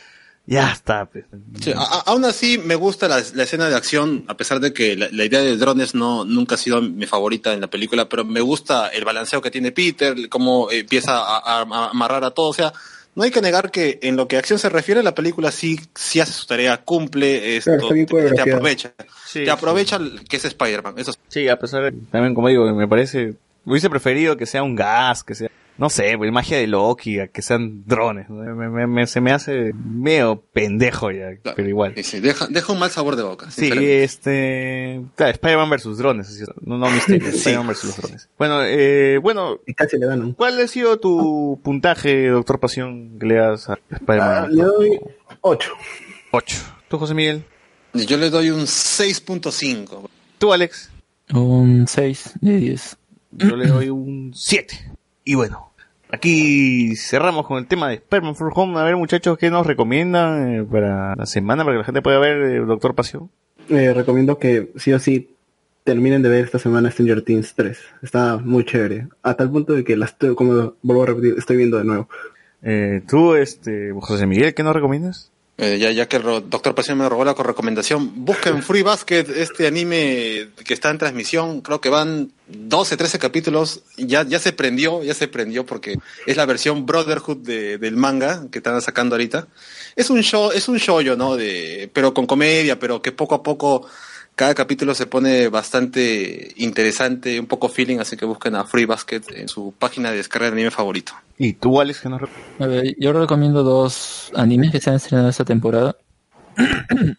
[0.49, 1.05] ya está.
[1.07, 1.25] pues.
[1.61, 4.73] Sí, a- a- aún así me gusta la, la escena de acción, a pesar de
[4.73, 8.09] que la, la idea de drones no nunca ha sido mi favorita en la película,
[8.09, 12.31] pero me gusta el balanceo que tiene Peter, cómo empieza a, a- a amarrar a
[12.31, 12.73] todo, o sea,
[13.15, 15.79] no hay que negar que en lo que a acción se refiere la película sí,
[15.95, 17.73] sí hace su tarea, cumple, esto,
[18.07, 18.93] te, aprovecha,
[19.27, 21.13] Sí, te aprovecha que es Spider-Man, eso.
[21.27, 25.25] Sí, a pesar de, también como digo, me parece, hubiese preferido que sea un gas,
[25.25, 28.29] que sea, no sé, pues, magia de Loki, a que sean drones.
[28.29, 28.43] ¿no?
[28.55, 31.57] Me- me- me- se me hace medio pendejo ya, Claro.
[31.57, 31.93] pero igual.
[31.97, 33.51] Sí, sí, deja, deja un mal sabor de boca.
[33.51, 38.29] Sí, este, claro, Spider-Man versus drones, así es, no, no misterio, Spider-Man versus los drones.
[38.37, 40.33] Bueno, eh, bueno, Y casi le ganan.
[40.33, 44.55] ¿cuál ha sido tu puntaje, Doctor Pasión, que le das a Ah, Spider-Man?
[44.57, 45.01] le doy
[45.43, 45.71] 8.
[46.33, 46.57] 8.
[46.89, 47.45] ¿Tú, José Miguel?
[47.95, 50.09] Yo le doy un 6.5.
[50.39, 50.91] ¿Tú, Alex?
[51.35, 52.97] un 6 de 10.
[53.33, 54.93] Yo le doy un 7.
[55.25, 55.68] Y bueno,
[56.19, 58.81] aquí cerramos con el tema de Spider-Man From Home.
[58.81, 62.19] A ver, muchachos, ¿qué nos recomiendan eh, para la semana para que la gente pueda
[62.19, 63.31] ver eh, Doctor Pasión?
[63.69, 65.37] Eh, recomiendo que sí o sí
[65.85, 67.79] terminen de ver esta semana Stranger Things 3.
[68.03, 69.07] Está muy chévere.
[69.23, 72.09] A tal punto de que la estoy, como vuelvo a repetir, estoy viendo de nuevo.
[72.63, 75.31] Eh, tú, este, José Miguel, ¿qué nos recomiendas?
[75.61, 79.67] Eh, ya, ya que el Doctor Pasión me robó la recomendación, busquen Free Basket, este
[79.67, 85.03] anime que está en transmisión, creo que van 12, 13 capítulos, ya, ya se prendió,
[85.03, 85.97] ya se prendió porque
[86.27, 89.49] es la versión Brotherhood de- del manga que están sacando ahorita.
[89.97, 91.35] Es un show, es un shoyo, ¿no?
[91.35, 93.85] De, pero con comedia, pero que poco a poco
[94.39, 99.21] cada capítulo se pone bastante interesante, un poco feeling, así que busquen a Free Basket
[99.35, 101.13] en su página de descarga de anime favorito.
[101.37, 102.61] ¿Y tú, Alex, qué nos recomiendas?
[102.61, 105.97] A ver, yo recomiendo dos animes que se han estrenado esta temporada.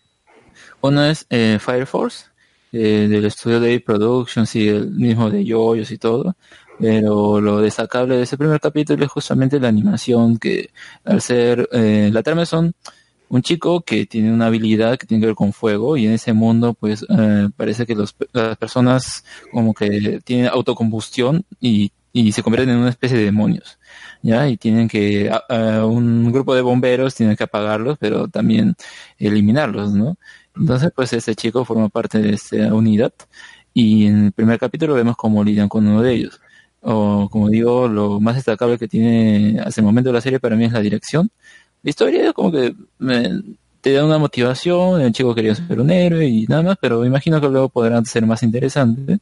[0.81, 2.27] Uno es eh, Fire Force,
[2.71, 6.37] eh, del estudio de Productions y el mismo de Yoyos y todo.
[6.79, 10.69] Pero lo destacable de ese primer capítulo es justamente la animación que
[11.03, 12.73] al ser, eh, la trama son
[13.29, 16.33] un chico que tiene una habilidad que tiene que ver con fuego y en ese
[16.33, 22.43] mundo pues eh, parece que los, las personas como que tienen autocombustión y, y se
[22.43, 23.79] convierten en una especie de demonios.
[24.21, 24.47] ¿ya?
[24.49, 25.31] Y tienen que,
[25.83, 28.75] un grupo de bomberos tiene que apagarlos, pero también
[29.17, 30.17] eliminarlos, ¿no?
[30.55, 33.13] Entonces, pues ese chico forma parte de esta unidad
[33.73, 36.41] y en el primer capítulo vemos cómo lidian con uno de ellos.
[36.81, 40.55] O, como digo, lo más destacable que tiene hasta el momento de la serie para
[40.55, 41.29] mí es la dirección.
[41.83, 43.41] La historia como que me-
[43.81, 47.39] te da una motivación, el chico quería ser un héroe y nada más, pero imagino
[47.39, 49.19] que luego podrán ser más interesante.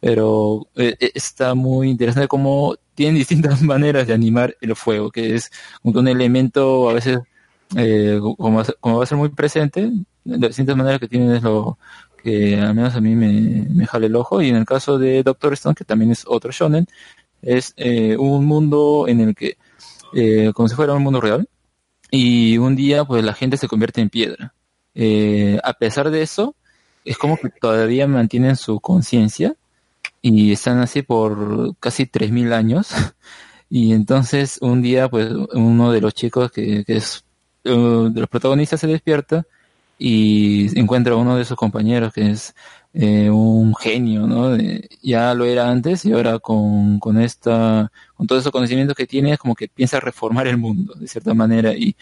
[0.00, 5.34] Pero eh, eh, está muy interesante cómo tienen distintas maneras de animar el fuego, que
[5.36, 5.50] es
[5.82, 7.20] un elemento a veces
[7.76, 9.90] eh, como, como va a ser muy presente,
[10.24, 11.78] las distintas maneras que tienen es lo
[12.22, 14.42] que al menos a mí me, me jale el ojo.
[14.42, 16.86] Y en el caso de Doctor Stone, que también es otro shonen,
[17.42, 19.56] es eh, un mundo en el que,
[20.14, 21.48] eh, como si fuera un mundo real,
[22.10, 24.54] y un día pues la gente se convierte en piedra.
[24.94, 26.54] Eh, a pesar de eso,
[27.04, 29.54] es como que todavía mantienen su conciencia
[30.22, 32.88] y están así por casi 3.000 años.
[33.72, 37.24] Y entonces un día pues uno de los chicos que, que es
[37.62, 39.46] eh, de los protagonistas se despierta
[39.96, 42.52] y encuentra a uno de sus compañeros que es
[42.92, 44.50] eh, un genio, ¿no?
[44.50, 49.06] De- ya lo era antes y ahora con, con esta, con todos esos conocimientos que
[49.06, 51.96] tiene, es como que piensa reformar el mundo, de cierta manera, y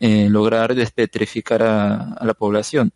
[0.00, 2.92] eh, lograr despetrificar a, a la población.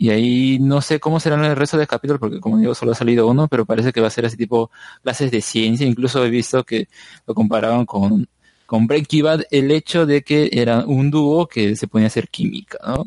[0.00, 2.94] Y ahí no sé cómo serán el resto del capítulo, porque como digo, solo ha
[2.94, 4.70] salido uno, pero parece que va a ser así tipo
[5.02, 5.86] clases de ciencia.
[5.86, 6.88] Incluso he visto que
[7.26, 8.28] lo comparaban con,
[8.64, 12.28] con Breaking Bad, el hecho de que era un dúo que se ponía a hacer
[12.28, 13.04] química, ¿no?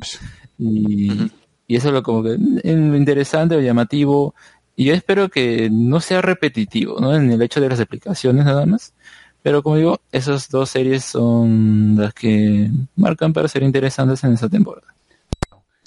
[0.59, 1.31] Y,
[1.71, 4.35] y eso es lo como que es lo interesante, lo llamativo.
[4.75, 7.15] Y yo espero que no sea repetitivo, ¿no?
[7.15, 8.93] En el hecho de las explicaciones nada más.
[9.41, 14.49] Pero como digo, esas dos series son las que marcan para ser interesantes en esta
[14.49, 14.93] temporada.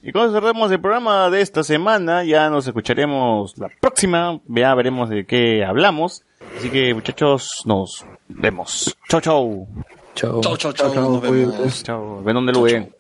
[0.03, 2.25] Y con eso cerramos el programa de esta semana.
[2.25, 4.41] Ya nos escucharemos la próxima.
[4.49, 6.25] Ya veremos de qué hablamos.
[6.57, 8.97] Así que, muchachos, nos vemos.
[9.11, 9.69] Chau, chau.
[10.15, 10.41] Chao.
[10.41, 10.95] Chao, chao, chao.
[10.95, 11.83] Nos vemos.
[11.83, 12.23] Chau.
[12.25, 12.91] Ven donde lo ven.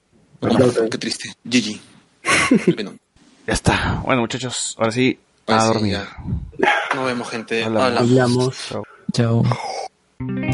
[0.90, 1.30] Qué triste.
[1.48, 1.80] Gigi.
[3.46, 4.00] Ya está.
[4.04, 5.92] Bueno, muchachos, ahora sí, a Pues sí, dormir.
[5.92, 6.16] ya.
[6.94, 7.64] Nos vemos, gente.
[7.64, 8.00] Hablamos.
[8.00, 8.70] Hablamos.
[8.70, 8.84] Hablamos.
[9.12, 10.53] Chao.